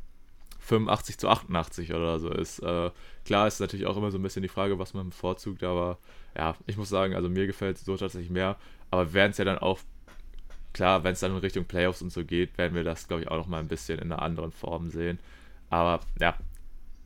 85 0.61 1.19
zu 1.19 1.29
88 1.29 1.95
oder 1.95 2.19
so 2.19 2.31
ist. 2.31 2.61
Äh, 2.61 2.91
klar 3.25 3.47
ist 3.47 3.61
natürlich 3.61 3.87
auch 3.87 3.97
immer 3.97 4.11
so 4.11 4.19
ein 4.19 4.23
bisschen 4.23 4.43
die 4.43 4.49
Frage, 4.49 4.79
was 4.79 4.95
man 4.95 5.11
bevorzugt, 5.11 5.63
aber 5.63 5.99
ja, 6.37 6.57
ich 6.67 6.77
muss 6.77 6.89
sagen, 6.89 7.15
also 7.15 7.29
mir 7.29 7.47
gefällt 7.47 7.79
so 7.79 7.97
tatsächlich 7.97 8.31
mehr. 8.31 8.57
Aber 8.91 9.07
wir 9.07 9.15
werden 9.15 9.33
es 9.33 9.39
ja 9.39 9.45
dann 9.45 9.59
auch, 9.59 9.81
klar, 10.73 11.05
wenn 11.05 11.13
es 11.13 11.21
dann 11.21 11.33
in 11.33 11.39
Richtung 11.39 11.65
Playoffs 11.65 12.03
und 12.03 12.13
so 12.13 12.25
geht, 12.25 12.57
werden 12.59 12.75
wir 12.75 12.85
das, 12.85 13.09
glaube 13.09 13.23
ich, 13.23 13.29
auch 13.29 13.37
noch 13.37 13.49
mal 13.49 13.61
ein 13.61 13.69
bisschen 13.69 13.99
in 13.99 14.13
einer 14.13 14.23
anderen 14.23 14.53
Form 14.53 14.91
sehen. 14.91 15.19
Aber 15.71 16.01
ja, 16.21 16.37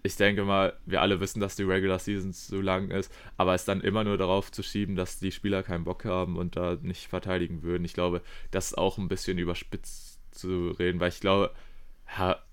ich 0.05 0.17
denke 0.17 0.45
mal, 0.45 0.73
wir 0.85 1.01
alle 1.01 1.21
wissen, 1.21 1.41
dass 1.41 1.57
die 1.57 1.63
Regular 1.63 1.99
Season 1.99 2.33
zu 2.33 2.61
lang 2.61 2.91
ist, 2.91 3.13
aber 3.37 3.55
es 3.55 3.65
dann 3.65 3.81
immer 3.81 4.03
nur 4.03 4.19
darauf 4.19 4.51
zu 4.51 4.63
schieben, 4.63 4.97
dass 4.97 5.21
die 5.21 5.31
Spieler 5.31 5.63
keinen 5.63 5.85
Bock 5.85 6.05
haben 6.05 6.37
und 6.37 6.57
da 6.57 6.77
nicht 6.83 7.07
verteidigen 7.07 7.63
würden. 7.63 7.85
Ich 7.85 7.95
glaube, 7.95 8.21
das 8.51 8.67
ist 8.67 8.79
auch 8.79 8.99
ein 8.99 9.09
bisschen 9.09 9.39
überspitzt 9.39 10.21
zu 10.33 10.71
reden, 10.79 10.99
weil 10.99 11.11
ich 11.11 11.21
glaube, 11.21 11.53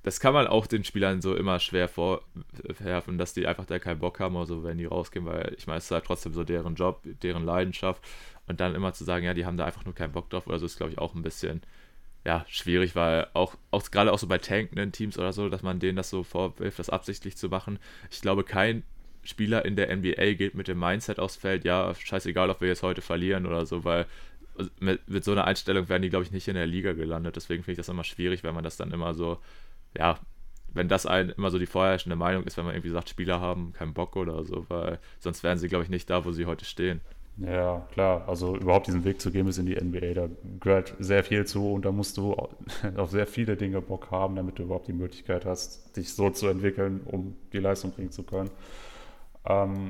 das 0.03 0.19
kann 0.19 0.33
man 0.33 0.47
auch 0.47 0.67
den 0.67 0.83
Spielern 0.83 1.21
so 1.21 1.35
immer 1.35 1.59
schwer 1.59 1.89
vorwerfen, 1.89 3.17
dass 3.17 3.33
die 3.33 3.45
einfach 3.45 3.65
da 3.65 3.77
keinen 3.77 3.99
Bock 3.99 4.19
haben 4.19 4.35
oder 4.35 4.45
so, 4.45 4.63
wenn 4.63 4.77
die 4.77 4.85
rausgehen, 4.85 5.25
weil 5.25 5.53
ich 5.57 5.67
meine, 5.67 5.79
es 5.79 5.85
ist 5.85 5.91
halt 5.91 6.05
trotzdem 6.05 6.33
so 6.33 6.43
deren 6.43 6.75
Job, 6.75 7.01
deren 7.03 7.43
Leidenschaft 7.43 8.01
und 8.49 8.59
dann 8.59 8.75
immer 8.75 8.93
zu 8.93 9.05
sagen, 9.05 9.25
ja, 9.25 9.33
die 9.33 9.45
haben 9.45 9.57
da 9.57 9.65
einfach 9.65 9.85
nur 9.85 9.95
keinen 9.95 10.11
Bock 10.11 10.29
drauf 10.29 10.47
oder 10.47 10.59
so, 10.59 10.65
ist 10.65 10.77
glaube 10.77 10.91
ich 10.91 10.97
auch 10.97 11.15
ein 11.15 11.21
bisschen, 11.21 11.61
ja, 12.25 12.45
schwierig, 12.49 12.95
weil 12.95 13.27
auch, 13.33 13.55
auch 13.71 13.89
gerade 13.91 14.11
auch 14.11 14.19
so 14.19 14.27
bei 14.27 14.39
tankenden 14.39 14.91
Teams 14.91 15.17
oder 15.17 15.31
so, 15.31 15.47
dass 15.47 15.63
man 15.63 15.79
denen 15.79 15.95
das 15.95 16.09
so 16.09 16.23
vorwirft, 16.23 16.79
das 16.79 16.89
absichtlich 16.89 17.37
zu 17.37 17.47
machen. 17.47 17.79
Ich 18.11 18.21
glaube, 18.21 18.43
kein 18.43 18.83
Spieler 19.23 19.63
in 19.65 19.75
der 19.75 19.95
NBA 19.95 20.33
geht 20.33 20.55
mit 20.55 20.67
dem 20.67 20.79
Mindset 20.79 21.19
aufs 21.19 21.37
Feld, 21.37 21.63
ja, 21.63 21.93
scheißegal, 21.95 22.49
ob 22.49 22.59
wir 22.59 22.67
jetzt 22.67 22.83
heute 22.83 23.01
verlieren 23.01 23.45
oder 23.45 23.65
so, 23.65 23.85
weil 23.85 24.05
mit, 24.79 25.07
mit 25.07 25.23
so 25.23 25.31
einer 25.31 25.45
Einstellung 25.45 25.87
werden 25.87 26.01
die, 26.01 26.09
glaube 26.09 26.25
ich, 26.25 26.31
nicht 26.31 26.47
in 26.47 26.55
der 26.55 26.65
Liga 26.65 26.93
gelandet. 26.93 27.35
Deswegen 27.35 27.63
finde 27.63 27.73
ich 27.73 27.77
das 27.77 27.89
immer 27.89 28.03
schwierig, 28.03 28.43
wenn 28.43 28.55
man 28.55 28.63
das 28.63 28.77
dann 28.77 28.91
immer 28.91 29.13
so, 29.13 29.39
ja, 29.97 30.19
wenn 30.73 30.87
das 30.87 31.05
ein, 31.05 31.29
immer 31.29 31.51
so 31.51 31.59
die 31.59 31.65
vorherrschende 31.65 32.15
Meinung 32.15 32.43
ist, 32.43 32.57
wenn 32.57 32.65
man 32.65 32.73
irgendwie 32.73 32.91
sagt, 32.91 33.09
Spieler 33.09 33.39
haben 33.39 33.73
keinen 33.73 33.93
Bock 33.93 34.15
oder 34.15 34.43
so, 34.43 34.65
weil 34.69 34.99
sonst 35.19 35.43
wären 35.43 35.57
sie, 35.57 35.67
glaube 35.67 35.83
ich, 35.83 35.89
nicht 35.89 36.09
da, 36.09 36.25
wo 36.25 36.31
sie 36.31 36.45
heute 36.45 36.65
stehen. 36.65 37.01
Ja, 37.41 37.87
klar. 37.91 38.27
Also 38.27 38.55
überhaupt 38.55 38.87
diesen 38.87 39.03
Weg 39.05 39.21
zu 39.21 39.31
gehen 39.31 39.45
bis 39.45 39.57
in 39.57 39.65
die 39.65 39.75
NBA, 39.75 40.13
da 40.13 40.27
gehört 40.59 40.95
sehr 40.99 41.23
viel 41.23 41.45
zu 41.45 41.73
und 41.73 41.85
da 41.85 41.91
musst 41.91 42.17
du 42.17 42.33
auf 42.97 43.11
sehr 43.11 43.27
viele 43.27 43.55
Dinge 43.55 43.81
Bock 43.81 44.11
haben, 44.11 44.35
damit 44.35 44.59
du 44.59 44.63
überhaupt 44.63 44.87
die 44.87 44.93
Möglichkeit 44.93 45.45
hast, 45.45 45.95
dich 45.95 46.13
so 46.13 46.29
zu 46.29 46.47
entwickeln, 46.47 47.01
um 47.05 47.35
die 47.53 47.59
Leistung 47.59 47.91
bringen 47.91 48.11
zu 48.11 48.23
können. 48.23 48.49
Ähm, 49.45 49.89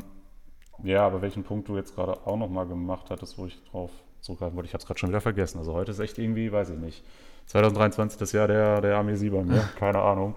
ja, 0.83 1.05
aber 1.05 1.21
welchen 1.21 1.43
Punkt 1.43 1.67
du 1.67 1.75
jetzt 1.75 1.95
gerade 1.95 2.25
auch 2.25 2.37
nochmal 2.37 2.67
gemacht 2.67 3.09
hattest, 3.09 3.37
wo 3.37 3.45
ich 3.45 3.61
drauf 3.71 3.91
zurückgreifen 4.21 4.55
wollte. 4.55 4.67
Ich 4.67 4.73
habe 4.73 4.81
es 4.81 4.87
gerade 4.87 4.99
schon 4.99 5.09
wieder 5.09 5.21
vergessen. 5.21 5.57
Also 5.57 5.73
heute 5.73 5.91
ist 5.91 5.99
echt 5.99 6.17
irgendwie, 6.19 6.51
weiß 6.51 6.69
ich 6.71 6.77
nicht. 6.77 7.03
2023 7.47 8.19
das 8.19 8.31
Jahr 8.31 8.47
der, 8.47 8.81
der 8.81 8.97
Armee 8.97 9.29
bei 9.29 9.43
mir. 9.43 9.61
Keine 9.79 9.99
Ahnung. 9.99 10.35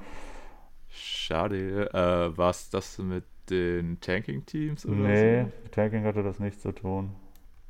Schade. 0.89 1.91
Äh, 1.93 2.37
War 2.37 2.51
es 2.51 2.71
das 2.71 2.99
mit 2.99 3.25
den 3.53 4.01
Tanking-Teams? 4.01 4.85
Nee, 4.87 5.43
so? 5.43 5.69
Tanking 5.71 6.05
hatte 6.05 6.23
das 6.23 6.39
nichts 6.41 6.63
zu 6.63 6.73
tun. 6.73 7.11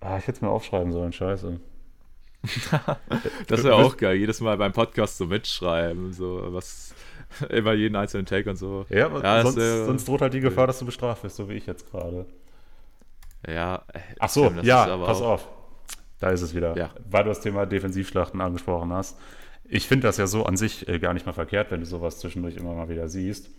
Ah, 0.01 0.17
ich 0.17 0.27
hätte 0.27 0.37
es 0.37 0.41
mir 0.43 0.49
aufschreiben 0.49 0.93
sollen, 0.93 1.13
scheiße. 1.13 1.61
das 3.47 3.63
wäre 3.63 3.77
auch 3.77 3.97
geil, 3.97 4.17
jedes 4.17 4.41
Mal 4.41 4.57
beim 4.57 4.73
Podcast 4.73 5.17
so 5.17 5.27
mitschreiben, 5.27 6.13
so 6.13 6.49
was 6.49 6.93
immer 7.49 7.73
jeden 7.73 7.95
einzelnen 7.95 8.27
Take 8.27 8.51
und 8.51 8.57
so. 8.57 8.85
Ja, 8.89 9.07
aber 9.07 9.23
ja, 9.23 9.43
sonst, 9.43 9.59
äh, 9.59 9.85
sonst 9.85 10.09
droht 10.09 10.23
halt 10.23 10.35
die 10.35 10.41
Gefahr, 10.41 10.67
dass 10.67 10.79
du 10.81 10.85
bestraft 10.87 11.23
wirst, 11.23 11.37
so 11.37 11.49
wie 11.49 11.55
ich 11.55 11.67
jetzt 11.67 11.91
gerade. 11.91 12.27
Ja. 13.47 13.83
Ach 14.19 14.29
so, 14.29 14.51
ja, 14.63 14.97
pass 14.99 15.21
auch, 15.21 15.29
auf. 15.29 15.49
Da 16.19 16.31
ist 16.31 16.43
es 16.43 16.55
wieder, 16.55 16.77
ja. 16.77 16.91
weil 17.11 17.25
du 17.25 17.31
das 17.31 17.41
Thema 17.41 17.67
Defensivschlachten 17.67 18.41
angesprochen 18.41 18.93
hast. 18.93 19.19
Ich 19.65 19.87
finde 19.87 20.07
das 20.07 20.17
ja 20.17 20.27
so 20.27 20.45
an 20.45 20.57
sich 20.57 20.89
äh, 20.89 20.99
gar 20.99 21.15
nicht 21.15 21.27
mal 21.27 21.33
verkehrt, 21.33 21.71
wenn 21.71 21.81
du 21.81 21.87
sowas 21.87 22.19
zwischendurch 22.19 22.57
immer 22.57 22.75
mal 22.75 22.89
wieder 22.89 23.09
siehst. 23.09 23.51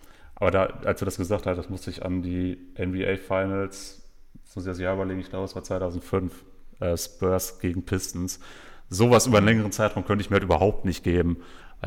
Aber 0.43 0.51
da, 0.51 0.65
als 0.83 0.99
du 0.99 1.05
das 1.05 1.15
gesagt 1.15 1.45
hast, 1.45 1.55
das 1.55 1.69
musste 1.69 1.89
ich 1.89 2.03
an 2.03 2.21
die 2.21 2.57
NBA 2.77 3.15
Finals, 3.15 4.03
das 4.43 4.57
muss 4.57 4.65
ich 4.65 4.71
das 4.71 4.77
Jahr 4.77 4.95
überlegen, 4.95 5.21
ich 5.21 5.29
glaube, 5.29 5.45
es 5.45 5.55
war 5.55 5.63
2005, 5.63 6.33
äh, 6.81 6.97
Spurs 6.97 7.59
gegen 7.59 7.83
Pistons. 7.85 8.41
Sowas 8.89 9.25
über 9.25 9.37
einen 9.37 9.47
längeren 9.47 9.71
Zeitraum 9.71 10.03
könnte 10.03 10.21
ich 10.21 10.29
mir 10.29 10.33
halt 10.33 10.43
überhaupt 10.43 10.83
nicht 10.83 11.01
geben. 11.01 11.37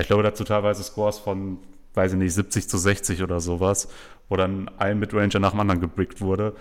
Ich 0.00 0.06
glaube, 0.06 0.22
dazu 0.22 0.42
teilweise 0.42 0.82
Scores 0.82 1.18
von, 1.18 1.58
weiß 1.92 2.14
ich 2.14 2.18
nicht, 2.18 2.32
70 2.32 2.66
zu 2.66 2.78
60 2.78 3.22
oder 3.22 3.40
sowas, 3.40 3.88
wo 4.30 4.36
dann 4.36 4.70
ein 4.78 4.98
Midranger 4.98 5.38
nach 5.38 5.50
dem 5.50 5.60
anderen 5.60 5.82
gebrickt 5.82 6.22
wurde 6.22 6.54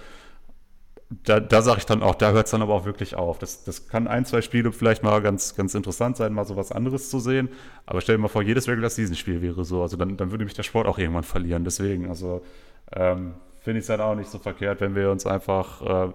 da, 1.24 1.40
da 1.40 1.62
sage 1.62 1.80
ich 1.80 1.86
dann 1.86 2.02
auch, 2.02 2.16
da 2.16 2.32
hört 2.32 2.46
es 2.46 2.52
dann 2.52 2.62
aber 2.62 2.74
auch 2.74 2.86
wirklich 2.86 3.16
auf. 3.16 3.38
Das, 3.38 3.64
das 3.64 3.88
kann 3.88 4.08
ein, 4.08 4.26
zwei 4.26 4.42
Spiele 4.42 4.72
vielleicht 4.72 5.04
mal 5.04 5.22
ganz, 5.22 5.56
ganz 5.56 5.76
interessant 5.76 6.18
sein, 6.18 6.34
mal 6.34 6.46
so 6.46 6.56
was 6.56 6.72
anderes 6.72 7.10
zu 7.10 7.20
sehen. 7.20 7.50
Aber 7.86 8.02
stell 8.02 8.16
dir 8.16 8.22
mal 8.22 8.28
vor, 8.28 8.42
jedes 8.42 8.68
Regular 8.68 8.90
Season 8.90 9.16
Spiel 9.16 9.42
wäre 9.42 9.66
so. 9.66 9.82
Also 9.82 9.98
dann, 9.98 10.18
dann 10.18 10.32
würde 10.32 10.44
mich 10.44 10.54
der 10.54 10.64
Sport 10.64 10.88
auch 10.88 10.98
irgendwann 10.98 11.24
verlieren. 11.24 11.64
Deswegen, 11.64 12.10
also 12.10 12.44
ähm, 12.92 13.36
finde 13.60 13.80
ich 13.80 13.84
es 13.84 13.88
dann 13.88 14.02
auch 14.02 14.16
nicht 14.16 14.30
so 14.30 14.40
verkehrt, 14.40 14.82
wenn 14.82 14.96
wir 14.96 15.12
uns 15.12 15.26
einfach 15.26 15.82
äh, 15.82 16.14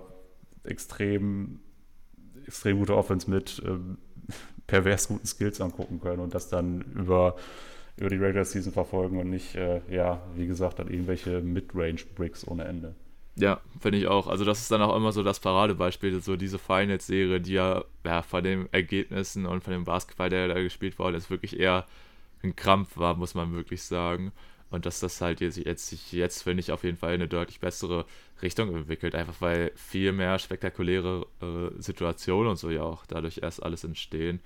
extrem, 0.68 1.61
extrem 2.46 2.78
gute 2.78 2.96
Offense 2.96 3.30
mit 3.30 3.62
äh, 3.64 3.78
pervers 4.66 5.09
guten 5.09 5.26
Skills 5.26 5.61
angucken 5.61 6.01
können 6.01 6.20
und 6.20 6.34
das 6.34 6.48
dann 6.48 6.82
über, 6.94 7.36
über 7.96 8.09
die 8.09 8.16
Regular 8.16 8.44
Season 8.44 8.72
verfolgen 8.72 9.18
und 9.18 9.30
nicht, 9.30 9.55
äh, 9.55 9.80
ja, 9.88 10.22
wie 10.34 10.46
gesagt, 10.46 10.78
dann 10.78 10.88
irgendwelche 10.88 11.40
Mid-Range-Bricks 11.40 12.46
ohne 12.46 12.64
Ende. 12.64 12.94
Ja, 13.37 13.61
finde 13.81 13.99
ich 13.99 14.07
auch. 14.07 14.26
Also 14.26 14.45
das 14.45 14.61
ist 14.61 14.70
dann 14.70 14.83
auch 14.83 14.95
immer 14.97 15.12
so 15.12 15.22
das 15.22 15.41
Paradebeispiel, 15.41 16.20
so 16.20 16.37
diese 16.37 16.59
Finals-Serie, 16.59 17.41
die 17.41 17.53
ja, 17.55 17.85
ja 18.05 18.22
von 18.22 18.45
den 18.45 18.68
Ergebnissen 18.72 19.47
und 19.47 19.64
von 19.64 19.72
dem 19.72 19.85
Basketball, 19.85 20.28
der 20.28 20.49
da 20.49 20.55
gespielt 20.61 20.99
wurde, 20.99 21.16
ist 21.16 21.31
wirklich 21.31 21.59
eher 21.59 21.87
ein 22.43 22.57
Krampf 22.57 22.97
war, 22.97 23.14
muss 23.16 23.35
man 23.35 23.55
wirklich 23.55 23.83
sagen. 23.83 24.33
Und 24.70 24.87
dass 24.87 25.01
das 25.01 25.20
halt 25.20 25.41
jetzt, 25.41 25.57
jetzt, 25.57 26.12
jetzt 26.12 26.43
finde 26.43 26.61
ich, 26.61 26.70
auf 26.72 26.85
jeden 26.85 26.97
Fall 26.97 27.12
eine 27.14 27.28
deutlich 27.28 27.61
bessere 27.61 28.05
Richtung 28.43 28.74
entwickelt, 28.74 29.14
einfach 29.14 29.41
weil 29.41 29.72
viel 29.74 30.12
mehr 30.12 30.39
spektakuläre 30.39 31.26
äh, 31.43 31.81
Situationen 31.81 32.51
und 32.51 32.57
so 32.57 32.70
ja 32.70 32.83
auch 32.83 33.05
dadurch 33.07 33.39
erst 33.43 33.62
alles 33.62 33.85
entstehen. 33.85 34.41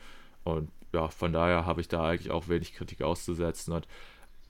Und 0.44 0.70
ja, 0.92 1.08
von 1.08 1.32
daher 1.32 1.66
habe 1.66 1.80
ich 1.80 1.88
da 1.88 2.04
eigentlich 2.04 2.30
auch 2.30 2.48
wenig 2.48 2.74
Kritik 2.74 3.02
auszusetzen. 3.02 3.72
Und 3.74 3.86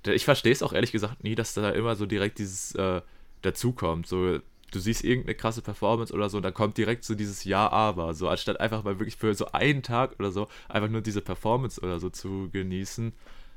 ich 0.07 0.25
verstehe 0.25 0.53
es 0.53 0.63
auch 0.63 0.73
ehrlich 0.73 0.93
gesagt 0.93 1.25
nie, 1.25 1.35
dass 1.35 1.55
da 1.55 1.71
immer 1.71 1.97
so 1.97 2.07
direkt 2.07 2.39
dieses 2.39 2.75
äh, 2.75 3.01
dazukommt. 3.45 4.07
So, 4.07 4.39
du 4.71 4.79
siehst 4.79 5.05
irgendeine 5.05 5.35
krasse 5.35 5.63
Performance 5.63 6.13
oder 6.13 6.29
so, 6.29 6.41
dann 6.41 6.55
kommt 6.55 6.77
direkt 6.77 7.05
so 7.05 7.15
dieses 7.15 7.45
Ja, 7.45 7.71
aber. 7.71 8.15
So, 8.15 8.29
anstatt 8.29 8.61
einfach 8.61 8.83
mal 8.85 8.99
wirklich 8.99 9.17
für 9.17 9.35
so 9.35 9.47
einen 9.53 9.83
Tag 9.83 10.17
oder 10.19 10.33
so 10.33 10.49
einfach 10.69 10.89
nur 10.91 11.01
diese 11.01 11.21
Performance 11.21 11.81
oder 11.81 12.01
so 12.01 12.11
zu 12.11 12.49
genießen. 12.53 13.13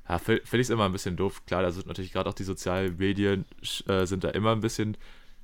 Ja, 0.09 0.19
finde 0.19 0.41
ich 0.53 0.59
es 0.59 0.69
immer 0.69 0.85
ein 0.85 0.93
bisschen 0.93 1.17
doof. 1.17 1.45
Klar, 1.45 1.69
sind 1.71 1.87
natürlich 1.87 2.13
gerade 2.13 2.29
auch 2.29 2.33
die 2.33 2.43
sozialen 2.43 2.97
Medien 2.97 3.45
äh, 3.87 4.05
sind 4.05 4.23
da 4.23 4.29
immer 4.29 4.53
ein 4.53 4.61
bisschen 4.61 4.95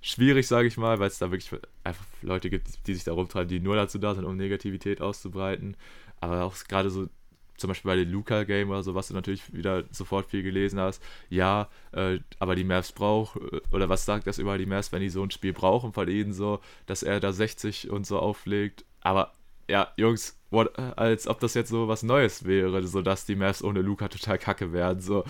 schwierig, 0.01 0.47
sage 0.47 0.67
ich 0.67 0.77
mal, 0.77 0.99
weil 0.99 1.07
es 1.07 1.17
da 1.17 1.31
wirklich 1.31 1.49
einfach 1.83 2.05
Leute 2.21 2.49
gibt, 2.49 2.87
die 2.87 2.93
sich 2.93 3.03
da 3.03 3.13
rumtreiben, 3.13 3.47
die 3.49 3.59
nur 3.59 3.75
dazu 3.75 3.97
da 3.97 4.15
sind, 4.15 4.25
um 4.25 4.37
Negativität 4.37 5.01
auszubreiten. 5.01 5.75
Aber 6.21 6.43
auch 6.43 6.55
gerade 6.67 6.89
so 6.89 7.07
zum 7.57 7.69
Beispiel 7.69 7.89
bei 7.89 7.95
den 7.95 8.11
Luca-Game 8.11 8.69
oder 8.69 8.83
so, 8.83 8.95
was 8.95 9.07
du 9.07 9.13
natürlich 9.13 9.53
wieder 9.53 9.83
sofort 9.91 10.27
viel 10.27 10.43
gelesen 10.43 10.79
hast, 10.79 11.01
ja, 11.29 11.69
äh, 11.91 12.19
aber 12.39 12.55
die 12.55 12.63
Mavs 12.63 12.91
braucht, 12.91 13.37
äh, 13.37 13.61
oder 13.71 13.89
was 13.89 14.05
sagt 14.05 14.27
das 14.27 14.39
über 14.39 14.57
die 14.57 14.65
Mavs, 14.65 14.91
wenn 14.91 15.01
die 15.01 15.09
so 15.09 15.23
ein 15.23 15.31
Spiel 15.31 15.53
brauchen 15.53 15.93
von 15.93 16.07
ihnen 16.07 16.33
so, 16.33 16.59
dass 16.85 17.03
er 17.03 17.19
da 17.19 17.31
60 17.31 17.89
und 17.89 18.05
so 18.05 18.19
auflegt, 18.19 18.85
aber 19.01 19.33
ja, 19.69 19.91
Jungs, 19.97 20.39
what, 20.49 20.77
als 20.97 21.27
ob 21.27 21.39
das 21.39 21.53
jetzt 21.53 21.69
so 21.69 21.87
was 21.87 22.03
Neues 22.03 22.45
wäre, 22.45 22.85
so 22.85 23.01
dass 23.01 23.25
die 23.25 23.35
Mavs 23.35 23.63
ohne 23.63 23.81
Luca 23.81 24.07
total 24.07 24.37
kacke 24.37 24.73
werden, 24.73 25.01
so, 25.01 25.23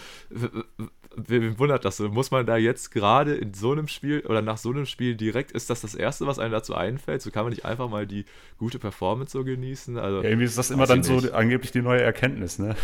wen 1.16 1.60
wundert 1.60 1.86
das 1.86 1.98
so? 1.98 2.10
Muss 2.10 2.32
man 2.32 2.46
da 2.46 2.58
jetzt 2.58 2.92
gerade 2.92 3.36
in 3.36 3.54
so 3.54 3.72
einem 3.72 3.88
Spiel 3.88 4.22
oder 4.22 4.42
nach 4.42 4.58
so 4.58 4.72
einem 4.72 4.86
Spiel 4.86 5.16
direkt, 5.16 5.52
ist 5.52 5.70
das 5.70 5.82
das 5.82 5.96
Erste, 5.96 6.26
was 6.26 6.40
einem 6.40 6.52
dazu 6.52 6.76
einfällt? 6.76 7.22
So 7.22 7.32
kann 7.32 7.44
man 7.44 7.52
nicht 7.52 7.66
einfach 7.66 7.90
mal 7.90 8.08
die 8.08 8.26
gute 8.58 8.80
Performance 8.80 9.32
so 9.32 9.44
genießen? 9.44 9.98
Also, 9.98 10.22
ja, 10.22 10.30
irgendwie 10.30 10.46
ist 10.46 10.58
das 10.58 10.72
immer 10.72 10.88
dann 10.88 11.04
so 11.04 11.20
angeblich 11.32 11.72
die 11.72 11.82
neue 11.82 12.02
Erkenntnis, 12.02 12.60
ne? 12.60 12.76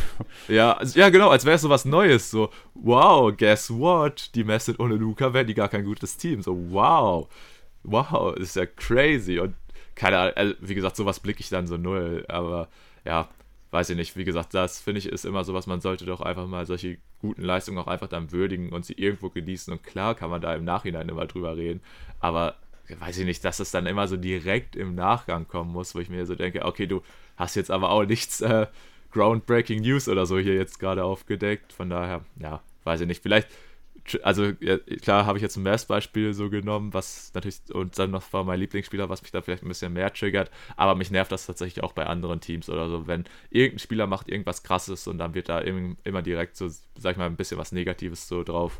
Ja, 0.47 0.73
also, 0.73 0.99
ja 0.99 1.09
genau, 1.09 1.29
als 1.29 1.45
wäre 1.45 1.55
es 1.55 1.61
so 1.61 1.69
was 1.69 1.85
Neues. 1.85 2.29
So, 2.29 2.51
wow, 2.75 3.35
guess 3.35 3.71
what? 3.71 4.35
Die 4.35 4.43
Mess 4.43 4.65
sind 4.65 4.79
ohne 4.79 4.95
Luca, 4.95 5.33
wären 5.33 5.47
die 5.47 5.55
gar 5.55 5.69
kein 5.69 5.83
gutes 5.83 6.17
Team. 6.17 6.41
So, 6.41 6.71
wow, 6.71 7.27
wow, 7.83 8.35
ist 8.35 8.55
ja 8.55 8.65
crazy. 8.65 9.39
Und 9.39 9.55
keine 9.99 10.17
Ahnung, 10.17 10.33
also, 10.37 10.55
wie 10.61 10.75
gesagt, 10.75 10.95
sowas 10.95 11.19
blicke 11.19 11.41
ich 11.41 11.49
dann 11.49 11.67
so 11.67 11.75
null. 11.75 12.23
Aber 12.29 12.69
ja, 13.03 13.27
weiß 13.71 13.89
ich 13.89 13.97
nicht, 13.97 14.15
wie 14.15 14.23
gesagt, 14.23 14.53
das 14.53 14.79
finde 14.79 14.99
ich 14.99 15.07
ist 15.07 15.25
immer 15.25 15.43
so 15.43 15.53
was, 15.53 15.67
man 15.67 15.81
sollte 15.81 16.05
doch 16.05 16.21
einfach 16.21 16.47
mal 16.47 16.65
solche 16.65 16.97
guten 17.19 17.43
Leistungen 17.43 17.77
auch 17.77 17.87
einfach 17.87 18.07
dann 18.07 18.31
würdigen 18.31 18.71
und 18.71 18.85
sie 18.85 18.93
irgendwo 18.93 19.29
genießen. 19.29 19.73
Und 19.73 19.83
klar 19.83 20.15
kann 20.15 20.29
man 20.29 20.41
da 20.41 20.55
im 20.55 20.63
Nachhinein 20.63 21.09
immer 21.09 21.27
drüber 21.27 21.57
reden, 21.57 21.81
aber 22.21 22.55
weiß 22.97 23.17
ich 23.19 23.25
nicht, 23.25 23.43
dass 23.43 23.59
es 23.59 23.71
dann 23.71 23.85
immer 23.85 24.07
so 24.07 24.15
direkt 24.15 24.77
im 24.77 24.95
Nachgang 24.95 25.47
kommen 25.47 25.71
muss, 25.71 25.93
wo 25.93 25.99
ich 25.99 26.09
mir 26.09 26.25
so 26.25 26.33
denke, 26.33 26.65
okay, 26.65 26.87
du 26.87 27.03
hast 27.35 27.55
jetzt 27.55 27.69
aber 27.69 27.91
auch 27.91 28.05
nichts 28.05 28.39
äh, 28.41 28.67
Groundbreaking 29.11 29.81
News 29.81 30.07
oder 30.07 30.25
so 30.25 30.39
hier 30.39 30.55
jetzt 30.55 30.79
gerade 30.79 31.03
aufgedeckt. 31.03 31.73
Von 31.73 31.89
daher, 31.89 32.23
ja, 32.39 32.61
weiß 32.85 33.01
ich 33.01 33.07
nicht. 33.07 33.21
Vielleicht 33.21 33.49
also 34.23 34.51
ja, 34.59 34.77
klar 35.01 35.25
habe 35.25 35.37
ich 35.37 35.41
jetzt 35.41 35.57
ein 35.57 35.63
Mavs-Beispiel 35.63 36.33
so 36.33 36.49
genommen, 36.49 36.93
was 36.93 37.31
natürlich, 37.33 37.59
und 37.73 37.97
dann 37.97 38.11
noch 38.11 38.31
war 38.33 38.43
mein 38.43 38.59
Lieblingsspieler, 38.59 39.09
was 39.09 39.21
mich 39.21 39.31
da 39.31 39.41
vielleicht 39.41 39.63
ein 39.63 39.67
bisschen 39.67 39.93
mehr 39.93 40.13
triggert, 40.13 40.51
aber 40.75 40.95
mich 40.95 41.11
nervt 41.11 41.31
das 41.31 41.45
tatsächlich 41.45 41.83
auch 41.83 41.93
bei 41.93 42.05
anderen 42.05 42.41
Teams 42.41 42.69
oder 42.69 42.89
so, 42.89 43.07
wenn 43.07 43.25
irgendein 43.49 43.79
Spieler 43.79 44.07
macht 44.07 44.29
irgendwas 44.29 44.63
krasses 44.63 45.07
und 45.07 45.17
dann 45.17 45.33
wird 45.33 45.49
da 45.49 45.59
immer 45.59 46.21
direkt 46.21 46.55
so, 46.57 46.69
sag 46.97 47.11
ich 47.11 47.17
mal, 47.17 47.25
ein 47.25 47.35
bisschen 47.35 47.57
was 47.57 47.71
Negatives 47.71 48.27
so 48.27 48.43
drauf 48.43 48.79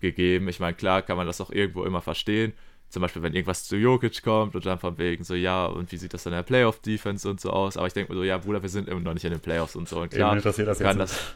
gegeben. 0.00 0.48
Ich 0.48 0.60
meine, 0.60 0.74
klar 0.74 1.02
kann 1.02 1.16
man 1.16 1.26
das 1.26 1.40
auch 1.40 1.50
irgendwo 1.50 1.84
immer 1.84 2.02
verstehen. 2.02 2.52
Zum 2.88 3.02
Beispiel, 3.02 3.22
wenn 3.22 3.34
irgendwas 3.34 3.64
zu 3.64 3.76
Jokic 3.76 4.22
kommt 4.22 4.54
und 4.54 4.64
dann 4.64 4.78
von 4.78 4.96
wegen 4.96 5.24
so, 5.24 5.34
ja, 5.34 5.66
und 5.66 5.90
wie 5.90 5.96
sieht 5.96 6.14
das 6.14 6.22
dann 6.22 6.32
in 6.32 6.36
der 6.38 6.44
Playoff-Defense 6.44 7.28
und 7.28 7.40
so 7.40 7.50
aus? 7.50 7.76
Aber 7.76 7.88
ich 7.88 7.92
denke 7.94 8.12
mir 8.12 8.18
so, 8.18 8.24
ja, 8.24 8.38
Bruder, 8.38 8.62
wir 8.62 8.68
sind 8.68 8.88
immer 8.88 9.00
noch 9.00 9.14
nicht 9.14 9.24
in 9.24 9.32
den 9.32 9.40
Playoffs 9.40 9.74
und 9.74 9.88
so. 9.88 10.00
Und 10.00 10.10
klar, 10.10 10.36
das 10.36 10.78
kann 10.78 10.98
das, 10.98 11.34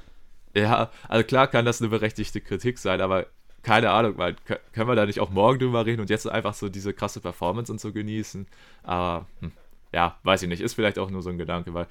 ja, 0.55 0.91
also 1.09 1.25
klar 1.25 1.47
kann 1.47 1.65
das 1.65 1.81
eine 1.81 1.91
berechtigte 1.91 2.41
Kritik 2.41 2.79
sein, 2.79 3.01
aber 3.01 3.27
keine 3.63 3.91
Ahnung, 3.91 4.17
weil 4.17 4.37
können 4.73 4.89
wir 4.89 4.95
da 4.95 5.07
nicht 5.07 5.21
auch 5.21 5.31
morgen 5.31 5.59
drüber 5.59 5.85
reden 5.85 6.01
und 6.01 6.11
jetzt 6.11 6.27
einfach 6.29 6.55
so 6.55 6.69
diese 6.69 6.95
krasse 6.95 7.21
Performance 7.21 7.71
und 7.71 7.81
so 7.81 7.93
genießen. 7.93 8.47
Aber 8.83 9.27
hm, 9.41 9.53
ja, 9.93 10.17
weiß 10.23 10.43
ich 10.43 10.49
nicht, 10.49 10.61
ist 10.61 10.75
vielleicht 10.75 10.99
auch 10.99 11.11
nur 11.11 11.23
so 11.23 11.31
ein 11.31 11.39
Gedanke, 11.39 11.75
weil 11.75 11.87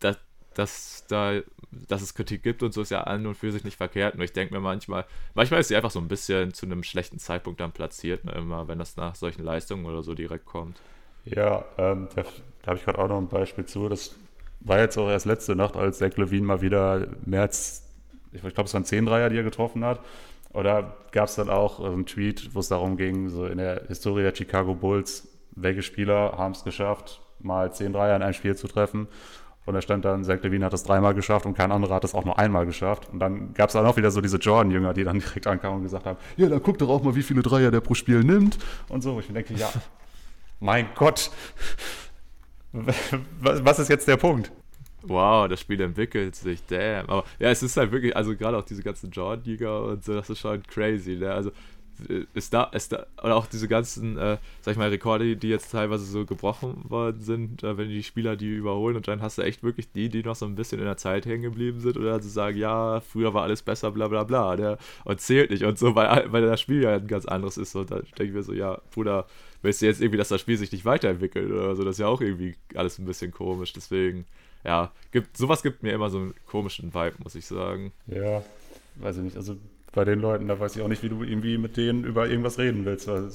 das, 0.00 0.18
dass, 0.54 1.04
da, 1.08 1.40
dass 1.70 2.02
es 2.02 2.14
Kritik 2.14 2.42
gibt 2.42 2.62
und 2.62 2.72
so 2.72 2.82
ist 2.82 2.90
ja 2.90 3.02
an 3.02 3.26
und 3.26 3.36
für 3.36 3.52
sich 3.52 3.64
nicht 3.64 3.76
verkehrt. 3.76 4.16
Nur 4.16 4.24
ich 4.24 4.32
denke 4.32 4.54
mir 4.54 4.60
manchmal, 4.60 5.04
manchmal 5.34 5.60
ist 5.60 5.68
sie 5.68 5.76
einfach 5.76 5.90
so 5.90 6.00
ein 6.00 6.08
bisschen 6.08 6.52
zu 6.52 6.66
einem 6.66 6.82
schlechten 6.82 7.18
Zeitpunkt 7.18 7.60
dann 7.60 7.72
platziert, 7.72 8.24
ne, 8.24 8.32
immer 8.32 8.66
wenn 8.66 8.78
das 8.78 8.96
nach 8.96 9.14
solchen 9.14 9.44
Leistungen 9.44 9.86
oder 9.86 10.02
so 10.02 10.14
direkt 10.14 10.46
kommt. 10.46 10.80
Ja, 11.24 11.64
ähm, 11.78 12.08
da, 12.14 12.22
da 12.62 12.66
habe 12.66 12.78
ich 12.78 12.84
gerade 12.84 12.98
auch 12.98 13.08
noch 13.08 13.18
ein 13.18 13.28
Beispiel 13.28 13.64
zu. 13.64 13.88
Das 13.88 14.16
war 14.60 14.80
jetzt 14.80 14.98
auch 14.98 15.08
erst 15.08 15.26
letzte 15.26 15.54
Nacht, 15.54 15.76
als 15.76 15.98
Zach 15.98 16.16
Levine 16.16 16.46
mal 16.46 16.60
wieder 16.60 17.06
mehr 17.24 17.42
als 17.42 17.83
ich 18.34 18.42
glaube, 18.42 18.64
es 18.64 18.74
waren 18.74 18.84
zehn 18.84 19.06
Dreier, 19.06 19.30
die 19.30 19.36
er 19.36 19.42
getroffen 19.42 19.84
hat. 19.84 20.00
Oder 20.52 20.96
gab 21.10 21.28
es 21.28 21.34
dann 21.34 21.50
auch 21.50 21.80
einen 21.80 22.06
Tweet, 22.06 22.54
wo 22.54 22.60
es 22.60 22.68
darum 22.68 22.96
ging, 22.96 23.28
so 23.28 23.46
in 23.46 23.58
der 23.58 23.82
Historie 23.88 24.22
der 24.22 24.34
Chicago 24.34 24.74
Bulls, 24.74 25.28
welche 25.56 25.82
Spieler 25.82 26.34
haben 26.38 26.52
es 26.52 26.62
geschafft, 26.62 27.20
mal 27.40 27.72
zehn 27.72 27.92
Dreier 27.92 28.16
in 28.16 28.22
einem 28.22 28.34
Spiel 28.34 28.54
zu 28.54 28.68
treffen? 28.68 29.08
Und 29.66 29.74
da 29.74 29.80
stand 29.80 30.04
dann, 30.04 30.24
Zach 30.24 30.42
Levine 30.42 30.66
hat 30.66 30.72
das 30.72 30.84
dreimal 30.84 31.14
geschafft 31.14 31.46
und 31.46 31.56
kein 31.56 31.72
anderer 31.72 31.94
hat 31.94 32.04
das 32.04 32.14
auch 32.14 32.24
nur 32.24 32.38
einmal 32.38 32.66
geschafft. 32.66 33.08
Und 33.10 33.18
dann 33.18 33.54
gab 33.54 33.70
es 33.70 33.72
dann 33.72 33.86
auch 33.86 33.96
wieder 33.96 34.10
so 34.10 34.20
diese 34.20 34.36
Jordan-Jünger, 34.36 34.92
die 34.92 35.04
dann 35.04 35.18
direkt 35.20 35.46
ankamen 35.46 35.78
und 35.78 35.84
gesagt 35.84 36.06
haben, 36.06 36.18
ja, 36.36 36.48
dann 36.48 36.62
guck 36.62 36.78
doch 36.78 36.88
auch 36.88 37.02
mal, 37.02 37.14
wie 37.14 37.22
viele 37.22 37.42
Dreier 37.42 37.70
der 37.70 37.80
pro 37.80 37.94
Spiel 37.94 38.22
nimmt. 38.22 38.58
Und 38.88 39.02
so, 39.02 39.18
ich 39.18 39.26
denke, 39.26 39.54
ja, 39.54 39.72
mein 40.60 40.88
Gott, 40.94 41.30
was 43.40 43.78
ist 43.78 43.88
jetzt 43.88 44.06
der 44.06 44.18
Punkt? 44.18 44.52
Wow, 45.06 45.48
das 45.48 45.60
Spiel 45.60 45.80
entwickelt 45.80 46.34
sich, 46.34 46.64
damn. 46.66 47.08
Aber 47.08 47.24
ja, 47.38 47.50
es 47.50 47.62
ist 47.62 47.76
halt 47.76 47.92
wirklich, 47.92 48.16
also 48.16 48.36
gerade 48.36 48.56
auch 48.56 48.64
diese 48.64 48.82
ganzen 48.82 49.10
Jordan-Liga 49.10 49.78
und 49.78 50.04
so, 50.04 50.14
das 50.14 50.30
ist 50.30 50.40
schon 50.40 50.62
crazy, 50.64 51.16
ne? 51.16 51.32
Also 51.32 51.50
äh, 52.08 52.24
ist 52.34 52.52
da, 52.52 52.64
ist 52.64 52.92
da, 52.92 53.06
oder 53.22 53.36
auch 53.36 53.46
diese 53.46 53.68
ganzen, 53.68 54.16
äh, 54.18 54.38
sag 54.60 54.72
ich 54.72 54.78
mal, 54.78 54.88
Rekorde, 54.88 55.36
die 55.36 55.48
jetzt 55.48 55.70
teilweise 55.70 56.04
so 56.04 56.24
gebrochen 56.24 56.84
worden 56.88 57.20
sind, 57.20 57.62
äh, 57.62 57.76
wenn 57.76 57.88
die 57.88 58.02
Spieler 58.02 58.36
die 58.36 58.54
überholen 58.54 58.96
und 58.96 59.08
dann 59.08 59.22
hast 59.22 59.38
du 59.38 59.42
echt 59.42 59.62
wirklich 59.62 59.90
die, 59.92 60.08
die 60.08 60.22
noch 60.22 60.34
so 60.36 60.46
ein 60.46 60.54
bisschen 60.54 60.80
in 60.80 60.86
der 60.86 60.96
Zeit 60.96 61.26
hängen 61.26 61.42
geblieben 61.42 61.80
sind 61.80 61.96
oder 61.96 62.20
zu 62.20 62.28
sagen, 62.28 62.58
ja, 62.58 63.00
früher 63.00 63.34
war 63.34 63.44
alles 63.44 63.62
besser, 63.62 63.90
bla 63.92 64.08
bla 64.08 64.24
bla, 64.24 64.56
der, 64.56 64.78
und 65.04 65.20
zählt 65.20 65.50
nicht 65.50 65.64
und 65.64 65.78
so, 65.78 65.94
weil, 65.94 66.32
weil 66.32 66.42
das 66.42 66.60
Spiel 66.60 66.82
ja 66.82 66.96
ein 66.96 67.06
ganz 67.06 67.26
anderes 67.26 67.56
ist 67.56 67.74
und 67.76 67.90
da 67.90 67.96
denke 68.00 68.24
ich 68.24 68.32
mir 68.32 68.42
so, 68.42 68.52
ja, 68.52 68.80
Bruder, 68.92 69.26
willst 69.62 69.82
du 69.82 69.86
jetzt 69.86 70.00
irgendwie, 70.00 70.18
dass 70.18 70.28
das 70.28 70.40
Spiel 70.40 70.56
sich 70.56 70.72
nicht 70.72 70.84
weiterentwickelt 70.84 71.50
oder 71.50 71.76
so, 71.76 71.84
das 71.84 71.96
ist 71.96 72.00
ja 72.00 72.08
auch 72.08 72.20
irgendwie 72.20 72.54
alles 72.74 72.98
ein 72.98 73.06
bisschen 73.06 73.30
komisch, 73.30 73.72
deswegen 73.72 74.26
ja, 74.64 74.90
gibt, 75.12 75.36
sowas 75.36 75.62
gibt 75.62 75.82
mir 75.82 75.92
immer 75.92 76.10
so 76.10 76.18
einen 76.18 76.34
komischen 76.46 76.94
Vibe, 76.94 77.16
muss 77.22 77.34
ich 77.34 77.46
sagen. 77.46 77.92
Ja, 78.06 78.42
weiß 78.96 79.18
ich 79.18 79.22
nicht. 79.22 79.36
Also 79.36 79.56
bei 79.92 80.04
den 80.04 80.20
Leuten, 80.20 80.48
da 80.48 80.58
weiß 80.58 80.76
ich 80.76 80.82
auch 80.82 80.88
nicht, 80.88 81.02
wie 81.02 81.08
du 81.08 81.22
irgendwie 81.22 81.58
mit 81.58 81.76
denen 81.76 82.04
über 82.04 82.28
irgendwas 82.28 82.58
reden 82.58 82.84
willst. 82.84 83.06
Weil 83.06 83.30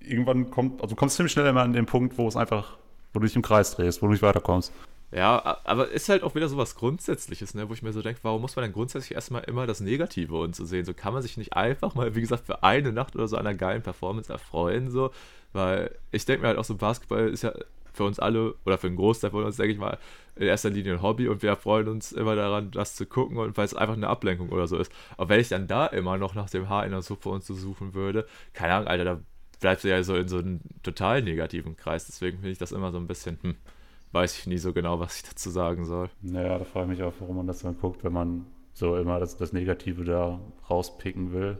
irgendwann 0.00 0.50
kommt, 0.50 0.80
also 0.80 0.94
du 0.94 0.98
kommst 0.98 1.16
ziemlich 1.16 1.32
schnell 1.32 1.46
immer 1.46 1.62
an 1.62 1.72
den 1.72 1.86
Punkt, 1.86 2.18
wo 2.18 2.26
es 2.26 2.36
einfach, 2.36 2.76
wo 3.12 3.20
du 3.20 3.26
dich 3.26 3.36
im 3.36 3.42
Kreis 3.42 3.74
drehst, 3.74 4.02
wo 4.02 4.06
du 4.06 4.12
nicht 4.12 4.22
weiterkommst. 4.22 4.72
Ja, 5.12 5.60
aber 5.64 5.90
ist 5.90 6.08
halt 6.08 6.24
auch 6.24 6.34
wieder 6.34 6.48
so 6.48 6.56
was 6.56 6.74
Grundsätzliches, 6.74 7.54
ne, 7.54 7.68
wo 7.68 7.72
ich 7.74 7.82
mir 7.82 7.92
so 7.92 8.02
denke, 8.02 8.20
warum 8.24 8.40
muss 8.42 8.56
man 8.56 8.64
denn 8.64 8.72
grundsätzlich 8.72 9.14
erstmal 9.14 9.44
immer 9.44 9.66
das 9.66 9.80
Negative 9.80 10.36
und 10.36 10.56
so 10.56 10.64
sehen? 10.64 10.84
So 10.84 10.94
kann 10.94 11.12
man 11.12 11.22
sich 11.22 11.36
nicht 11.36 11.52
einfach 11.52 11.94
mal, 11.94 12.16
wie 12.16 12.20
gesagt, 12.20 12.46
für 12.46 12.64
eine 12.64 12.92
Nacht 12.92 13.14
oder 13.14 13.28
so 13.28 13.36
einer 13.36 13.54
geilen 13.54 13.82
Performance 13.82 14.32
erfreuen, 14.32 14.90
so, 14.90 15.12
weil 15.52 15.94
ich 16.10 16.24
denke 16.24 16.42
mir 16.42 16.48
halt 16.48 16.58
auch 16.58 16.64
so, 16.64 16.74
Basketball 16.74 17.28
ist 17.28 17.42
ja 17.42 17.52
für 17.92 18.04
uns 18.04 18.18
alle 18.18 18.54
oder 18.64 18.78
für 18.78 18.88
einen 18.88 18.96
Großteil 18.96 19.30
von 19.30 19.44
uns, 19.44 19.56
denke 19.56 19.72
ich 19.72 19.78
mal, 19.78 19.96
in 20.36 20.46
erster 20.46 20.70
Linie 20.70 20.94
ein 20.94 21.02
Hobby 21.02 21.28
und 21.28 21.42
wir 21.42 21.56
freuen 21.56 21.88
uns 21.88 22.12
immer 22.12 22.36
daran, 22.36 22.70
das 22.70 22.94
zu 22.94 23.06
gucken 23.06 23.38
und 23.38 23.56
weil 23.56 23.64
es 23.64 23.74
einfach 23.74 23.96
eine 23.96 24.08
Ablenkung 24.08 24.50
oder 24.50 24.66
so 24.66 24.76
ist. 24.76 24.92
Aber 25.16 25.30
wenn 25.30 25.40
ich 25.40 25.48
dann 25.48 25.66
da 25.66 25.86
immer 25.86 26.18
noch 26.18 26.34
nach 26.34 26.50
dem 26.50 26.68
Haar 26.68 26.84
in 26.84 26.92
der 26.92 27.02
Suppe 27.02 27.30
und 27.30 27.42
so 27.42 27.54
suchen 27.54 27.94
würde, 27.94 28.26
keine 28.52 28.74
Ahnung, 28.74 28.88
Alter, 28.88 29.04
da 29.04 29.20
bleibst 29.60 29.84
du 29.84 29.88
ja 29.88 30.02
so 30.02 30.14
in 30.14 30.28
so 30.28 30.38
einem 30.38 30.60
total 30.82 31.22
negativen 31.22 31.76
Kreis. 31.76 32.06
Deswegen 32.06 32.38
finde 32.38 32.52
ich 32.52 32.58
das 32.58 32.72
immer 32.72 32.92
so 32.92 32.98
ein 32.98 33.06
bisschen, 33.06 33.38
hm, 33.42 33.54
weiß 34.12 34.38
ich 34.38 34.46
nie 34.46 34.58
so 34.58 34.72
genau, 34.72 35.00
was 35.00 35.16
ich 35.16 35.22
dazu 35.22 35.50
sagen 35.50 35.86
soll. 35.86 36.10
Naja, 36.20 36.58
da 36.58 36.64
frage 36.64 36.92
ich 36.92 36.98
mich 36.98 37.06
auch, 37.06 37.14
warum 37.20 37.36
man 37.36 37.46
das 37.46 37.60
dann 37.60 37.78
guckt, 37.78 38.04
wenn 38.04 38.12
man 38.12 38.46
so 38.74 38.96
immer 38.96 39.18
das, 39.18 39.38
das 39.38 39.54
Negative 39.54 40.04
da 40.04 40.38
rauspicken 40.68 41.32
will, 41.32 41.58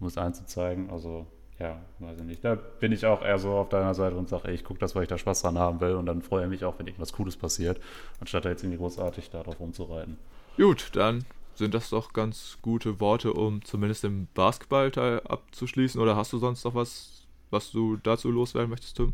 um 0.00 0.06
es 0.06 0.16
einzuzeigen. 0.16 0.88
Also 0.88 1.26
ja, 1.58 1.80
weiß 2.00 2.18
ich 2.18 2.24
nicht. 2.24 2.44
Da 2.44 2.56
bin 2.56 2.92
ich 2.92 3.06
auch 3.06 3.22
eher 3.22 3.38
so 3.38 3.52
auf 3.52 3.68
deiner 3.68 3.94
Seite 3.94 4.16
und 4.16 4.28
sage, 4.28 4.48
ey, 4.48 4.54
ich 4.54 4.64
gucke 4.64 4.80
das, 4.80 4.94
weil 4.94 5.04
ich 5.04 5.08
da 5.08 5.18
Spaß 5.18 5.42
dran 5.42 5.58
haben 5.58 5.80
will 5.80 5.94
und 5.94 6.06
dann 6.06 6.22
freue 6.22 6.44
ich 6.44 6.50
mich 6.50 6.64
auch, 6.64 6.78
wenn 6.78 6.86
irgendwas 6.86 7.12
Cooles 7.12 7.36
passiert, 7.36 7.80
anstatt 8.20 8.44
da 8.44 8.50
jetzt 8.50 8.62
irgendwie 8.62 8.78
großartig 8.78 9.30
darauf 9.30 9.60
rumzureiten. 9.60 10.18
Gut, 10.56 10.90
dann 10.94 11.24
sind 11.54 11.74
das 11.74 11.90
doch 11.90 12.12
ganz 12.12 12.58
gute 12.62 13.00
Worte, 13.00 13.32
um 13.32 13.64
zumindest 13.64 14.04
den 14.04 14.28
Basketballteil 14.34 15.20
abzuschließen. 15.20 16.00
Oder 16.00 16.16
hast 16.16 16.32
du 16.32 16.38
sonst 16.38 16.64
noch 16.64 16.74
was, 16.74 17.26
was 17.50 17.70
du 17.70 17.96
dazu 17.96 18.30
loswerden 18.30 18.70
möchtest, 18.70 18.96
Tim? 18.96 19.12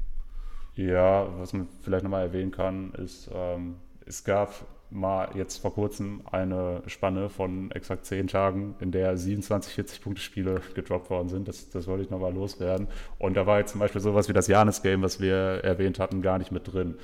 Ja, 0.76 1.28
was 1.38 1.52
man 1.52 1.68
vielleicht 1.82 2.04
nochmal 2.04 2.26
erwähnen 2.26 2.52
kann, 2.52 2.92
ist, 2.94 3.28
ähm, 3.32 3.76
es 4.06 4.24
gab 4.24 4.54
mal 4.90 5.30
jetzt 5.34 5.58
vor 5.58 5.74
kurzem 5.74 6.22
eine 6.30 6.82
Spanne 6.86 7.28
von 7.28 7.70
exakt 7.70 8.04
10 8.06 8.28
Tagen, 8.28 8.74
in 8.80 8.92
der 8.92 9.16
27 9.16 9.74
40-Punkte-Spiele 9.78 10.60
gedroppt 10.74 11.10
worden 11.10 11.28
sind. 11.28 11.48
Das, 11.48 11.70
das 11.70 11.86
wollte 11.86 12.04
ich 12.04 12.10
nochmal 12.10 12.34
loswerden. 12.34 12.88
Und 13.18 13.36
da 13.36 13.46
war 13.46 13.58
jetzt 13.58 13.72
zum 13.72 13.80
Beispiel 13.80 14.00
sowas 14.00 14.28
wie 14.28 14.32
das 14.32 14.46
Janis-Game, 14.48 15.02
was 15.02 15.20
wir 15.20 15.34
erwähnt 15.62 15.98
hatten, 15.98 16.22
gar 16.22 16.38
nicht 16.38 16.50
mit 16.50 16.72
drin. 16.72 16.96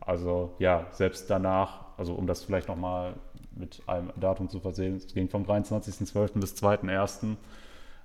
Also 0.00 0.54
ja, 0.58 0.86
selbst 0.92 1.28
danach, 1.30 1.84
also 1.96 2.14
um 2.14 2.26
das 2.26 2.42
vielleicht 2.42 2.68
nochmal 2.68 3.14
mit 3.54 3.82
einem 3.86 4.10
Datum 4.16 4.48
zu 4.48 4.60
versehen, 4.60 4.96
es 4.96 5.12
ging 5.12 5.28
vom 5.28 5.44
23.12. 5.44 6.40
bis 6.40 6.54
2.1. 6.54 7.36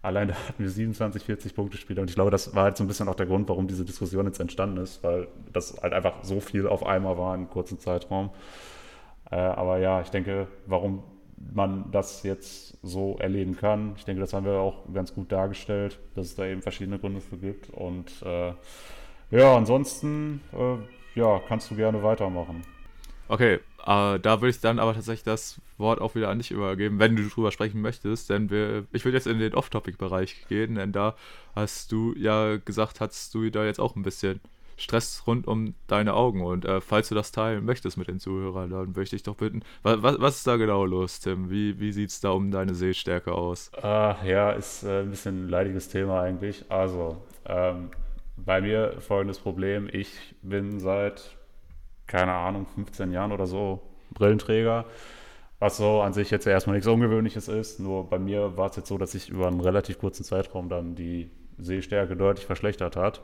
Allein 0.02 0.34
hatten 0.34 0.62
wir 0.62 0.70
27, 0.70 1.24
40 1.24 1.56
Punkte 1.56 1.78
Spiele 1.78 2.02
und 2.02 2.10
ich 2.10 2.16
glaube, 2.16 2.30
das 2.30 2.54
war 2.56 2.64
halt 2.66 2.78
so 2.78 2.84
ein 2.84 2.88
bisschen 2.88 3.08
auch 3.08 3.16
der 3.16 3.26
Grund, 3.26 3.48
warum 3.48 3.68
diese 3.68 3.86
Diskussion 3.86 4.26
jetzt 4.26 4.40
entstanden 4.40 4.78
ist, 4.78 5.02
weil 5.02 5.28
das 5.54 5.82
halt 5.82 5.94
einfach 5.94 6.24
so 6.24 6.42
viel 6.42 6.68
auf 6.68 6.86
einmal 6.86 7.18
war 7.18 7.34
in 7.36 7.42
einem 7.42 7.50
kurzen 7.50 7.80
Zeitraum. 7.80 8.30
Äh, 9.34 9.36
aber 9.36 9.80
ja, 9.80 10.00
ich 10.00 10.10
denke, 10.10 10.48
warum 10.68 11.04
man 11.54 11.92
das 11.92 12.22
jetzt 12.22 12.78
so 12.84 13.18
erleben 13.20 13.58
kann, 13.58 13.94
ich 13.98 14.06
denke, 14.06 14.22
das 14.22 14.32
haben 14.32 14.46
wir 14.46 14.54
auch 14.54 14.94
ganz 14.94 15.14
gut 15.14 15.32
dargestellt, 15.32 16.00
dass 16.14 16.28
es 16.28 16.36
da 16.36 16.46
eben 16.46 16.62
verschiedene 16.62 17.00
Gründe 17.00 17.20
für 17.20 17.38
gibt. 17.38 17.72
Und 17.72 18.12
äh, 18.24 18.54
ja, 19.32 19.58
ansonsten, 19.58 20.42
äh, 20.54 21.20
ja, 21.20 21.42
kannst 21.48 21.72
du 21.72 21.76
gerne 21.76 22.04
weitermachen. 22.04 22.64
Okay, 23.28 23.56
äh, 23.86 24.20
da 24.20 24.42
würde 24.42 24.50
ich 24.50 24.60
dann 24.60 24.78
aber 24.78 24.94
tatsächlich 24.94 25.24
das 25.24 25.60
Wort 25.80 26.00
auch 26.00 26.14
wieder 26.14 26.30
an 26.30 26.38
dich 26.38 26.52
übergeben, 26.52 27.00
wenn 27.00 27.16
du 27.16 27.28
drüber 27.28 27.52
sprechen 27.52 27.82
möchtest, 27.82 28.30
denn 28.30 28.52
wir, 28.52 28.86
ich 28.92 29.04
würde 29.04 29.18
jetzt 29.18 29.26
in 29.26 29.40
den 29.40 29.56
Off-Topic-Bereich 29.56 30.46
gehen, 30.48 30.76
denn 30.76 30.92
da 30.92 31.16
hast 31.56 31.92
du 31.92 32.14
ja 32.16 32.58
gesagt, 32.58 33.02
hast 33.02 33.34
du 33.34 33.50
da 33.50 33.66
jetzt 33.66 33.80
auch 33.80 33.96
ein 33.96 34.04
bisschen 34.04 34.42
Stress 34.78 35.24
rund 35.28 35.48
um 35.48 35.76
deine 35.88 36.14
Augen 36.14 36.42
und 36.42 36.66
äh, 36.66 36.82
falls 36.82 37.10
du 37.10 37.16
das 37.16 37.32
teilen 37.32 37.66
möchtest 37.66 37.98
mit 37.98 38.08
den 38.08 38.20
Zuhörern, 38.20 38.70
dann 38.70 38.94
möchte 38.96 39.16
ich 39.16 39.24
doch 39.24 39.36
bitten, 39.36 39.62
was, 39.82 40.02
was, 40.02 40.20
was 40.20 40.38
ist 40.38 40.48
da 40.48 40.58
genau 40.58 40.86
los, 40.86 41.20
Tim? 41.20 41.50
Wie, 41.50 41.80
wie 41.80 41.92
sieht 41.92 42.10
es 42.10 42.22
da 42.22 42.30
um 42.32 42.52
deine 42.52 42.76
Sehstärke 42.76 43.34
aus? 43.34 43.72
Uh, 43.78 44.16
ja, 44.26 44.52
ist 44.52 44.84
äh, 44.84 45.02
ein 45.02 45.10
bisschen 45.10 45.46
ein 45.46 45.50
leidiges 45.50 45.90
Thema 45.90 46.22
eigentlich. 46.22 46.66
Also, 46.70 47.18
ähm, 47.46 47.92
bei 48.36 48.62
mir 48.62 48.96
folgendes 49.00 49.40
Problem, 49.40 49.88
ich 49.92 50.36
bin 50.42 50.80
seit 50.80 51.38
keine 52.08 52.34
Ahnung, 52.34 52.68
15 52.76 53.12
Jahren 53.12 53.32
oder 53.32 53.48
so 53.48 53.82
Brillenträger. 54.14 54.86
Was 55.60 55.78
so 55.78 56.02
an 56.02 56.14
sich 56.14 56.30
jetzt 56.30 56.46
erstmal 56.46 56.76
nichts 56.76 56.88
Ungewöhnliches 56.88 57.48
ist. 57.48 57.80
Nur 57.80 58.10
bei 58.10 58.20
mir 58.20 58.58
war 58.58 58.70
es 58.70 58.76
jetzt 58.76 58.90
so, 58.90 58.98
dass 58.98 59.14
sich 59.14 59.30
über 59.30 59.48
einen 59.48 59.62
relativ 59.62 59.98
kurzen 59.98 60.24
Zeitraum 60.24 60.68
dann 60.68 60.96
die 60.96 61.32
Sehstärke 61.58 62.18
deutlich 62.18 62.46
verschlechtert 62.46 62.96
hat. 62.98 63.22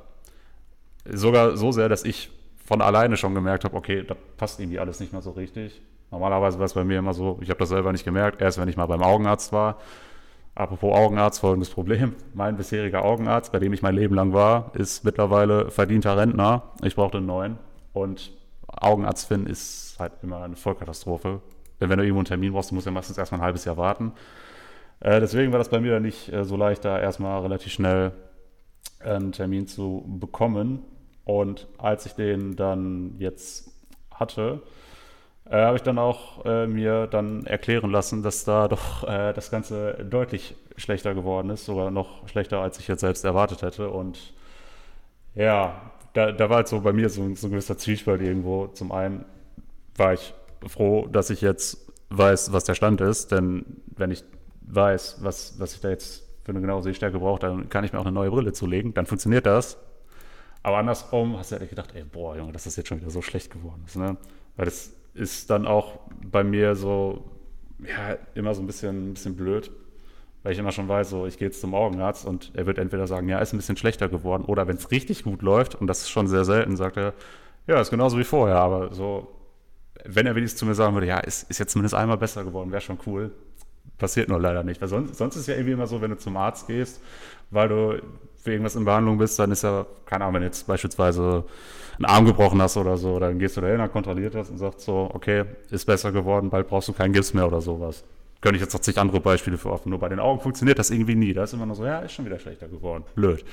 Sogar 1.14 1.58
so 1.58 1.72
sehr, 1.72 1.90
dass 1.90 2.04
ich 2.04 2.30
von 2.66 2.82
alleine 2.82 3.18
schon 3.18 3.34
gemerkt 3.34 3.64
habe, 3.64 3.76
okay, 3.76 4.04
da 4.08 4.16
passt 4.38 4.60
irgendwie 4.60 4.80
alles 4.80 5.00
nicht 5.00 5.12
mehr 5.12 5.22
so 5.22 5.32
richtig. 5.32 5.82
Normalerweise 6.12 6.60
war 6.60 6.66
es 6.66 6.74
bei 6.74 6.84
mir 6.84 7.00
immer 7.00 7.14
so, 7.14 7.40
ich 7.42 7.50
habe 7.50 7.60
das 7.60 7.70
selber 7.70 7.92
nicht 7.92 8.06
gemerkt, 8.06 8.42
erst 8.42 8.60
wenn 8.60 8.68
ich 8.68 8.78
mal 8.78 8.86
beim 8.86 9.04
Augenarzt 9.04 9.54
war. 9.54 9.78
Apropos 10.56 10.96
Augenarzt, 10.96 11.40
folgendes 11.40 11.70
Problem. 11.70 12.16
Mein 12.34 12.58
bisheriger 12.58 13.06
Augenarzt, 13.06 13.52
bei 13.52 13.60
dem 13.60 13.74
ich 13.74 13.82
mein 13.82 13.96
Leben 13.96 14.16
lang 14.16 14.34
war, 14.34 14.72
ist 14.76 15.06
mittlerweile 15.06 15.72
verdienter 15.72 16.18
Rentner. 16.18 16.64
Ich 16.84 16.96
brauchte 16.96 17.18
einen 17.18 17.28
neuen. 17.28 17.58
Und 17.94 18.32
Augenarzt 18.68 19.28
finden 19.28 19.48
ist 19.48 19.96
halt 20.00 20.14
immer 20.22 20.44
eine 20.44 20.56
Vollkatastrophe. 20.56 21.42
Wenn 21.80 21.90
du 21.98 22.04
irgendwo 22.04 22.20
einen 22.20 22.26
Termin 22.26 22.54
brauchst, 22.54 22.72
musst 22.72 22.86
du 22.86 22.90
ja 22.90 22.94
meistens 22.94 23.18
erstmal 23.18 23.40
ein 23.40 23.46
halbes 23.46 23.66
Jahr 23.66 23.78
warten. 23.78 24.12
Äh, 25.00 25.22
deswegen 25.22 25.52
war 25.52 25.60
das 25.60 25.70
bei 25.70 25.80
mir 25.80 25.94
dann 25.94 26.04
nicht 26.04 26.32
äh, 26.32 26.44
so 26.44 26.58
leicht, 26.58 26.84
da 26.84 27.00
erstmal 27.00 27.42
relativ 27.42 27.72
schnell 27.72 28.12
einen 29.00 29.32
Termin 29.32 29.68
zu 29.68 30.04
bekommen. 30.20 30.84
Und 31.30 31.68
als 31.78 32.08
ich 32.08 32.14
den 32.14 32.56
dann 32.56 33.14
jetzt 33.20 33.70
hatte, 34.12 34.64
äh, 35.46 35.62
habe 35.62 35.78
ich 35.78 35.84
dann 35.84 36.00
auch 36.00 36.44
äh, 36.44 36.66
mir 36.66 37.06
dann 37.06 37.46
erklären 37.46 37.92
lassen, 37.92 38.24
dass 38.24 38.46
da 38.46 38.68
doch 38.68 39.08
äh, 39.08 39.32
das 39.34 39.52
Ganze 39.52 40.08
deutlich 40.10 40.56
schlechter 40.76 41.14
geworden 41.14 41.52
ist, 41.52 41.66
sogar 41.66 41.92
noch 41.92 42.28
schlechter, 42.28 42.62
als 42.62 42.80
ich 42.80 42.88
jetzt 42.88 43.02
selbst 43.02 43.24
erwartet 43.26 43.62
hätte. 43.62 43.92
Und 43.92 44.34
ja, 45.36 45.80
da, 46.14 46.32
da 46.32 46.50
war 46.50 46.58
halt 46.58 46.68
so 46.68 46.82
bei 46.82 46.94
mir 46.94 47.10
so, 47.10 47.22
so 47.36 47.46
ein 47.46 47.52
gewisser 47.52 47.78
Zwiespalt 47.78 48.24
irgendwo. 48.24 48.66
Zum 48.66 48.92
einen 48.92 49.24
war 49.98 50.14
ich 50.14 50.34
froh, 50.66 51.06
dass 51.12 51.30
ich 51.30 51.42
jetzt 51.42 51.92
weiß, 52.10 52.54
was 52.54 52.64
der 52.64 52.74
Stand 52.74 53.02
ist, 53.02 53.32
denn 53.32 53.84
wenn 53.96 54.10
ich 54.10 54.24
weiß, 54.62 55.20
was, 55.22 55.60
was 55.60 55.76
ich 55.76 55.82
da 55.82 55.90
jetzt 55.90 56.24
für 56.44 56.54
eine 56.54 56.62
genaue 56.62 56.82
Sehstärke 56.82 57.20
brauche, 57.20 57.40
dann 57.40 57.70
kann 57.70 57.84
ich 57.84 57.94
mir 57.94 58.00
auch 58.00 58.06
eine 58.06 58.14
neue 58.14 58.32
Brille 58.32 58.52
zulegen, 58.52 58.96
dann 58.96 59.06
funktioniert 59.06 59.46
das. 59.46 59.78
Aber 60.64 60.78
andersrum 60.78 61.38
hast 61.38 61.52
du 61.52 61.60
halt 61.60 61.70
gedacht, 61.70 61.92
ey, 61.96 62.04
boah, 62.04 62.36
Junge, 62.36 62.52
dass 62.52 62.66
das 62.66 62.76
jetzt 62.76 62.88
schon 62.88 63.00
wieder 63.00 63.10
so 63.10 63.22
schlecht 63.22 63.52
geworden 63.52 63.84
ist, 63.86 63.96
ne? 63.96 64.18
Weil 64.56 64.66
das 64.66 64.94
ist 65.14 65.50
dann 65.50 65.66
auch 65.66 66.00
bei 66.30 66.44
mir 66.44 66.76
so, 66.76 67.24
ja, 67.80 68.18
immer 68.36 68.54
so 68.54 68.62
ein 68.62 68.68
bisschen, 68.68 69.12
ein 69.12 69.14
bisschen 69.14 69.36
blöd, 69.36 69.72
weil 70.44 70.54
ich 70.54 70.60
immer 70.60 70.72
schon 70.72 70.88
weiß, 70.88 71.10
so 71.10 71.26
ich 71.26 71.38
gehe 71.38 71.48
jetzt 71.48 71.62
zum 71.62 71.74
Augenarzt 71.74 72.26
und 72.26 72.52
er 72.54 72.66
wird 72.66 72.78
entweder 72.78 73.08
sagen, 73.08 73.30
ja, 73.30 73.40
ist 73.40 73.54
ein 73.54 73.58
bisschen 73.58 73.78
schlechter 73.78 74.10
geworden, 74.10 74.44
oder 74.44 74.68
wenn 74.68 74.76
es 74.76 74.92
richtig 74.92 75.24
gut 75.24 75.42
läuft, 75.42 75.76
und 75.76 75.88
das 75.88 76.02
ist 76.02 76.10
schon 76.10 76.28
sehr 76.28 76.46
selten, 76.46 76.76
sagt 76.76 76.98
er, 76.98 77.14
ja, 77.68 77.80
ist 77.80 77.90
genauso 77.90 78.18
wie 78.18 78.24
vorher, 78.24 78.58
aber 78.58 78.94
so, 78.94 79.32
wenn 80.06 80.26
er 80.26 80.36
wenigstens 80.36 80.60
zu 80.60 80.66
mir 80.66 80.76
sagen 80.76 80.94
würde, 80.94 81.08
ja, 81.08 81.20
ist, 81.20 81.50
ist 81.50 81.60
jetzt 81.60 81.72
zumindest 81.72 81.96
einmal 81.96 82.18
besser 82.18 82.44
geworden, 82.44 82.72
wäre 82.72 82.82
schon 82.82 83.00
cool. 83.06 83.32
Passiert 83.98 84.30
nur 84.30 84.40
leider 84.40 84.64
nicht. 84.64 84.82
Weil 84.82 84.88
sonst, 84.88 85.16
sonst 85.16 85.36
ist 85.36 85.48
ja 85.48 85.56
irgendwie 85.56 85.74
immer 85.74 85.88
so, 85.88 86.02
wenn 86.02 86.12
du 86.12 86.18
zum 86.18 86.38
Arzt 86.38 86.68
gehst, 86.68 87.02
weil 87.52 87.68
du 87.68 88.02
für 88.38 88.52
irgendwas 88.52 88.76
in 88.76 88.86
Behandlung 88.86 89.18
bist, 89.18 89.38
dann 89.40 89.52
ist 89.52 89.64
ja, 89.64 89.86
keine 90.06 90.24
Ahnung, 90.24 90.36
wenn 90.36 90.42
du 90.42 90.48
jetzt 90.48 90.66
beispielsweise 90.66 91.44
einen 91.98 92.06
Arm 92.06 92.26
gebrochen 92.26 92.62
hast 92.62 92.78
oder 92.78 92.96
so, 92.98 93.20
dann 93.20 93.40
gehst 93.40 93.58
du 93.58 93.62
dahin, 93.62 93.80
dann 93.80 93.92
kontrolliert 93.92 94.34
das 94.34 94.50
und 94.50 94.58
sagst 94.58 94.82
so, 94.82 95.10
okay, 95.14 95.44
ist 95.70 95.86
besser 95.86 96.14
geworden, 96.14 96.50
bald 96.50 96.68
brauchst 96.68 96.88
du 96.88 96.94
keinen 96.94 97.12
Gips 97.12 97.34
mehr 97.34 97.46
oder 97.46 97.60
sowas. 97.60 98.06
Könnte 98.42 98.56
ich 98.56 98.62
jetzt 98.62 98.74
noch 98.74 98.80
zig 98.80 98.98
andere 98.98 99.20
Beispiele 99.20 99.58
für 99.58 99.70
offen. 99.70 99.90
Nur 99.90 100.00
bei 100.00 100.08
den 100.08 100.20
Augen 100.20 100.40
funktioniert 100.40 100.80
das 100.80 100.92
irgendwie 100.92 101.16
nie. 101.16 101.34
Da 101.34 101.44
ist 101.44 101.54
immer 101.54 101.66
nur 101.66 101.76
so, 101.76 101.86
ja, 101.86 102.00
ist 102.00 102.14
schon 102.14 102.26
wieder 102.26 102.40
schlechter 102.40 102.70
geworden. 102.70 103.04
Blöd. 103.16 103.44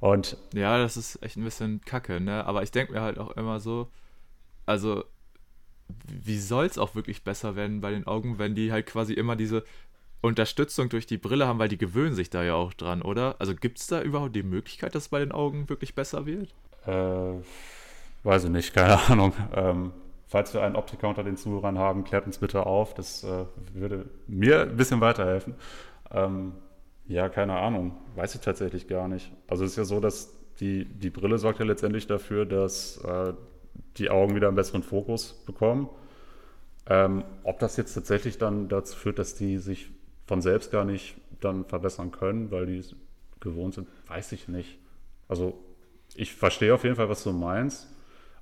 Und 0.00 0.36
ja, 0.52 0.76
das 0.78 0.98
ist 0.98 1.22
echt 1.22 1.36
ein 1.36 1.44
bisschen 1.44 1.80
kacke, 1.80 2.20
ne? 2.20 2.44
Aber 2.44 2.62
ich 2.62 2.70
denke 2.70 2.92
mir 2.92 3.00
halt 3.00 3.18
auch 3.18 3.30
immer 3.36 3.58
so, 3.58 3.88
also, 4.66 5.04
wie 6.06 6.38
soll 6.38 6.66
es 6.66 6.78
auch 6.78 6.94
wirklich 6.94 7.24
besser 7.24 7.56
werden 7.56 7.80
bei 7.80 7.90
den 7.90 8.06
Augen, 8.06 8.38
wenn 8.38 8.54
die 8.54 8.72
halt 8.72 8.86
quasi 8.86 9.12
immer 9.12 9.36
diese 9.36 9.64
Unterstützung 10.20 10.88
durch 10.88 11.06
die 11.06 11.18
Brille 11.18 11.46
haben, 11.46 11.58
weil 11.58 11.68
die 11.68 11.78
gewöhnen 11.78 12.14
sich 12.14 12.30
da 12.30 12.42
ja 12.44 12.54
auch 12.54 12.72
dran, 12.72 13.02
oder? 13.02 13.36
Also 13.38 13.54
gibt 13.54 13.78
es 13.78 13.86
da 13.88 14.02
überhaupt 14.02 14.36
die 14.36 14.42
Möglichkeit, 14.42 14.94
dass 14.94 15.04
es 15.04 15.08
bei 15.08 15.18
den 15.18 15.32
Augen 15.32 15.68
wirklich 15.68 15.94
besser 15.94 16.26
wird? 16.26 16.54
Äh, 16.86 17.42
weiß 18.22 18.44
ich 18.44 18.50
nicht, 18.50 18.72
keine 18.72 18.98
Ahnung. 19.08 19.32
Ähm, 19.54 19.92
Falls 20.32 20.54
wir 20.54 20.62
einen 20.62 20.76
Optiker 20.76 21.10
unter 21.10 21.24
den 21.24 21.36
Zuhörern 21.36 21.78
haben, 21.78 22.04
klärt 22.04 22.24
uns 22.24 22.38
bitte 22.38 22.64
auf. 22.64 22.94
Das 22.94 23.22
äh, 23.22 23.44
würde 23.74 24.06
mir 24.26 24.62
ein 24.62 24.78
bisschen 24.78 25.02
weiterhelfen. 25.02 25.56
Ähm, 26.10 26.52
ja, 27.06 27.28
keine 27.28 27.58
Ahnung. 27.58 27.98
Weiß 28.16 28.34
ich 28.34 28.40
tatsächlich 28.40 28.88
gar 28.88 29.08
nicht. 29.08 29.30
Also 29.46 29.64
es 29.64 29.72
ist 29.72 29.76
ja 29.76 29.84
so, 29.84 30.00
dass 30.00 30.32
die, 30.58 30.86
die 30.86 31.10
Brille 31.10 31.36
sorgt 31.36 31.58
ja 31.58 31.66
letztendlich 31.66 32.06
dafür, 32.06 32.46
dass 32.46 32.96
äh, 33.04 33.34
die 33.96 34.10
Augen 34.10 34.34
wieder 34.34 34.48
einen 34.48 34.56
besseren 34.56 34.82
Fokus 34.82 35.44
bekommen. 35.46 35.88
Ähm, 36.86 37.24
ob 37.44 37.58
das 37.60 37.76
jetzt 37.76 37.94
tatsächlich 37.94 38.38
dann 38.38 38.68
dazu 38.68 38.96
führt, 38.96 39.18
dass 39.18 39.34
die 39.34 39.58
sich 39.58 39.90
von 40.26 40.42
selbst 40.42 40.72
gar 40.72 40.84
nicht 40.84 41.14
dann 41.40 41.64
verbessern 41.64 42.10
können, 42.10 42.50
weil 42.50 42.66
die 42.66 42.82
gewohnt 43.40 43.74
sind, 43.74 43.88
weiß 44.06 44.32
ich 44.32 44.48
nicht. 44.48 44.78
Also 45.28 45.58
ich 46.14 46.34
verstehe 46.34 46.74
auf 46.74 46.84
jeden 46.84 46.96
Fall, 46.96 47.08
was 47.08 47.22
du 47.24 47.32
meinst. 47.32 47.88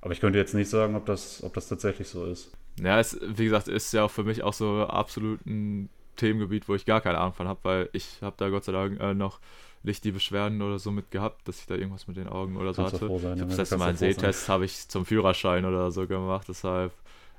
Aber 0.01 0.13
ich 0.13 0.19
könnte 0.19 0.39
jetzt 0.39 0.55
nicht 0.55 0.69
sagen, 0.69 0.95
ob 0.95 1.05
das, 1.05 1.43
ob 1.43 1.53
das 1.53 1.67
tatsächlich 1.67 2.07
so 2.07 2.25
ist. 2.25 2.51
Ja, 2.79 2.99
es, 2.99 3.19
wie 3.21 3.45
gesagt, 3.45 3.67
ist 3.67 3.93
ja 3.93 4.03
auch 4.03 4.11
für 4.11 4.23
mich 4.23 4.43
auch 4.43 4.53
so 4.53 4.87
absolut 4.87 5.45
ein 5.45 5.89
Themengebiet, 6.15 6.67
wo 6.67 6.75
ich 6.75 6.85
gar 6.85 7.01
keine 7.01 7.19
Ahnung 7.19 7.33
von 7.33 7.47
habe, 7.47 7.59
weil 7.63 7.89
ich 7.93 8.19
habe 8.21 8.35
da 8.37 8.49
Gott 8.49 8.63
sei 8.63 8.71
Dank 8.71 8.99
äh, 8.99 9.13
noch 9.13 9.39
die 9.83 10.11
Beschwerden 10.11 10.61
oder 10.61 10.79
so 10.79 10.91
mit 10.91 11.11
gehabt, 11.11 11.47
dass 11.47 11.59
ich 11.59 11.65
da 11.65 11.75
irgendwas 11.75 12.07
mit 12.07 12.17
den 12.17 12.27
Augen 12.27 12.57
oder 12.57 12.73
so 12.73 12.83
Kannst 12.83 13.01
hatte. 13.01 13.19
Sein, 13.19 13.35
ich 13.35 13.41
habe 13.41 13.49
das 13.49 13.57
letzte 13.57 13.77
Mal 13.77 13.89
einen 13.89 13.97
Sehtest 13.97 14.49
habe 14.49 14.65
ich 14.65 14.87
zum 14.87 15.05
Führerschein 15.05 15.65
oder 15.65 15.91
so 15.91 16.07
gemacht, 16.07 16.47
deshalb, 16.47 16.93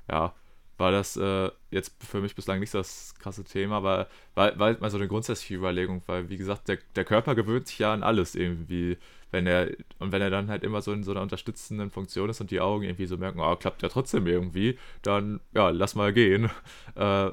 ja, 0.09 0.33
war 0.77 0.91
das 0.91 1.15
äh, 1.17 1.51
jetzt 1.71 1.95
für 2.03 2.19
mich 2.19 2.35
bislang 2.35 2.59
nicht 2.59 2.73
das 2.73 3.13
krasse 3.19 3.43
Thema, 3.43 3.77
aber 3.77 4.07
war, 4.33 4.57
war 4.59 4.67
halt 4.67 4.81
mal 4.81 4.89
so 4.89 4.97
eine 4.97 5.07
grundsätzliche 5.07 5.55
Überlegung, 5.55 6.01
weil 6.07 6.29
wie 6.29 6.37
gesagt, 6.37 6.67
der, 6.67 6.79
der 6.95 7.05
Körper 7.05 7.35
gewöhnt 7.35 7.67
sich 7.67 7.79
ja 7.79 7.93
an 7.93 8.03
alles 8.03 8.35
irgendwie 8.35 8.97
wenn 9.33 9.47
er, 9.47 9.71
und 9.99 10.11
wenn 10.11 10.21
er 10.21 10.29
dann 10.29 10.49
halt 10.49 10.63
immer 10.63 10.81
so 10.81 10.93
in 10.93 11.03
so 11.03 11.11
einer 11.11 11.21
unterstützenden 11.21 11.89
Funktion 11.89 12.29
ist 12.29 12.39
und 12.39 12.51
die 12.51 12.61
Augen 12.61 12.83
irgendwie 12.83 13.07
so 13.07 13.17
merken, 13.17 13.39
oh, 13.39 13.55
klappt 13.55 13.81
ja 13.81 13.89
trotzdem 13.89 14.27
irgendwie, 14.27 14.77
dann, 15.01 15.41
ja, 15.53 15.71
lass 15.71 15.95
mal 15.95 16.13
gehen. 16.13 16.49
Äh, 16.95 17.31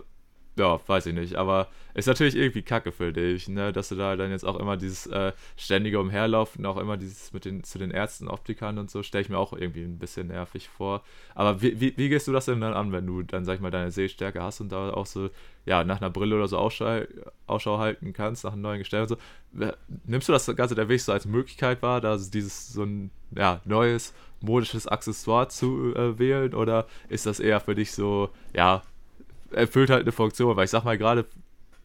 ja, 0.56 0.80
weiß 0.86 1.06
ich 1.06 1.14
nicht, 1.14 1.36
aber 1.36 1.68
ist 1.94 2.06
natürlich 2.06 2.36
irgendwie 2.36 2.62
kacke 2.62 2.92
für 2.92 3.12
dich, 3.12 3.48
ne, 3.48 3.72
dass 3.72 3.88
du 3.88 3.94
da 3.94 4.16
dann 4.16 4.30
jetzt 4.30 4.44
auch 4.44 4.58
immer 4.58 4.76
dieses 4.76 5.06
äh, 5.06 5.32
ständige 5.56 6.00
Umherlaufen, 6.00 6.66
auch 6.66 6.76
immer 6.76 6.96
dieses 6.96 7.32
mit 7.32 7.44
den, 7.44 7.64
zu 7.64 7.78
den 7.78 7.90
Ärzten, 7.90 8.28
Optikern 8.28 8.78
und 8.78 8.90
so, 8.90 9.02
stelle 9.02 9.22
ich 9.22 9.28
mir 9.28 9.38
auch 9.38 9.52
irgendwie 9.52 9.82
ein 9.82 9.98
bisschen 9.98 10.28
nervig 10.28 10.68
vor. 10.68 11.02
Aber 11.34 11.62
wie, 11.62 11.80
wie, 11.80 11.96
wie, 11.96 12.08
gehst 12.08 12.28
du 12.28 12.32
das 12.32 12.44
denn 12.44 12.60
dann 12.60 12.74
an, 12.74 12.92
wenn 12.92 13.06
du 13.06 13.22
dann, 13.22 13.44
sag 13.44 13.54
ich 13.54 13.60
mal, 13.60 13.70
deine 13.70 13.90
Sehstärke 13.90 14.42
hast 14.42 14.60
und 14.60 14.70
da 14.70 14.90
auch 14.90 15.06
so, 15.06 15.30
ja, 15.66 15.84
nach 15.84 16.00
einer 16.00 16.10
Brille 16.10 16.36
oder 16.36 16.48
so 16.48 16.58
Ausschau, 16.58 17.02
Ausschau 17.46 17.78
halten 17.78 18.12
kannst, 18.12 18.44
nach 18.44 18.52
einem 18.52 18.62
neuen 18.62 18.78
Gestell 18.78 19.02
und 19.02 19.08
so? 19.08 19.16
Nimmst 20.04 20.28
du 20.28 20.32
das 20.32 20.46
Ganze 20.56 20.74
der 20.74 20.88
Weg 20.88 21.00
so 21.00 21.12
als 21.12 21.26
Möglichkeit 21.26 21.82
wahr, 21.82 22.00
da 22.00 22.16
dieses 22.16 22.72
so 22.72 22.84
ein, 22.84 23.10
ja, 23.34 23.60
neues 23.64 24.14
modisches 24.40 24.86
Accessoire 24.86 25.48
zu 25.48 25.94
äh, 25.94 26.18
wählen 26.18 26.54
oder 26.54 26.86
ist 27.08 27.26
das 27.26 27.40
eher 27.40 27.60
für 27.60 27.74
dich 27.74 27.92
so, 27.92 28.30
ja, 28.54 28.82
erfüllt 29.52 29.90
halt 29.90 30.02
eine 30.02 30.12
Funktion, 30.12 30.56
weil 30.56 30.64
ich 30.64 30.70
sag 30.70 30.84
mal 30.84 30.98
gerade 30.98 31.26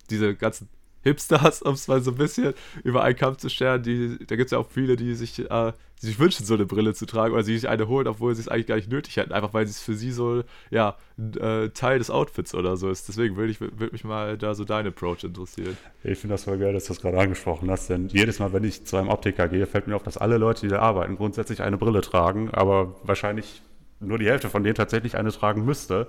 diese 0.09 0.35
ganzen 0.35 0.69
Hipsters, 1.05 1.61
um 1.61 1.75
es 1.75 1.87
mal 1.87 2.01
so 2.01 2.11
ein 2.11 2.17
bisschen 2.17 2.53
über 2.83 3.03
einen 3.03 3.15
Kampf 3.15 3.37
zu 3.37 3.49
scheren. 3.49 3.83
Die, 3.83 4.17
da 4.25 4.35
gibt 4.35 4.47
es 4.47 4.51
ja 4.51 4.57
auch 4.57 4.67
viele, 4.67 4.95
die 4.95 5.13
sich, 5.13 5.39
äh, 5.39 5.71
die 6.01 6.07
sich 6.07 6.19
wünschen, 6.19 6.45
so 6.45 6.55
eine 6.55 6.65
Brille 6.65 6.95
zu 6.95 7.05
tragen 7.05 7.33
oder 7.33 7.43
sich 7.43 7.69
eine 7.69 7.87
holen, 7.87 8.07
obwohl 8.07 8.33
sie 8.33 8.41
es 8.41 8.47
eigentlich 8.47 8.65
gar 8.65 8.75
nicht 8.75 8.89
nötig 8.89 9.15
hätten, 9.17 9.31
einfach 9.31 9.53
weil 9.53 9.65
es 9.65 9.79
für 9.79 9.93
sie 9.93 10.11
so, 10.11 10.43
ja, 10.71 10.95
ein 11.17 11.37
äh, 11.37 11.69
Teil 11.69 11.99
des 11.99 12.09
Outfits 12.09 12.55
oder 12.55 12.75
so 12.75 12.89
ist. 12.89 13.07
Deswegen 13.07 13.35
würde 13.35 13.55
würd 13.59 13.93
mich 13.93 14.03
mal 14.03 14.35
da 14.37 14.55
so 14.55 14.65
dein 14.65 14.87
Approach 14.87 15.23
interessieren. 15.23 15.77
Ich 16.03 16.17
finde 16.17 16.33
das 16.33 16.45
voll 16.45 16.57
geil, 16.57 16.73
dass 16.73 16.85
du 16.85 16.93
das 16.93 17.01
gerade 17.01 17.19
angesprochen 17.19 17.69
hast, 17.69 17.87
denn 17.89 18.07
jedes 18.09 18.39
Mal, 18.39 18.51
wenn 18.51 18.63
ich 18.63 18.85
zu 18.85 18.97
einem 18.97 19.09
Optiker 19.09 19.47
gehe, 19.47 19.67
fällt 19.67 19.85
mir 19.85 19.95
auf, 19.95 20.03
dass 20.03 20.17
alle 20.17 20.37
Leute, 20.39 20.61
die 20.61 20.69
da 20.69 20.79
arbeiten, 20.79 21.17
grundsätzlich 21.17 21.61
eine 21.61 21.77
Brille 21.77 22.01
tragen, 22.01 22.49
aber 22.51 22.95
wahrscheinlich 23.03 23.61
nur 23.99 24.17
die 24.17 24.25
Hälfte 24.25 24.49
von 24.49 24.63
denen 24.63 24.75
tatsächlich 24.75 25.15
eine 25.15 25.31
tragen 25.31 25.65
müsste. 25.65 26.07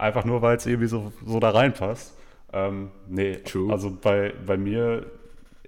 Einfach 0.00 0.24
nur, 0.24 0.40
weil 0.40 0.56
es 0.56 0.64
irgendwie 0.64 0.88
so, 0.88 1.12
so 1.26 1.40
da 1.40 1.50
reinpasst. 1.50 2.16
Ähm, 2.54 2.90
nee, 3.06 3.36
True. 3.36 3.70
also 3.70 3.90
bei, 3.90 4.32
bei 4.46 4.56
mir, 4.56 5.04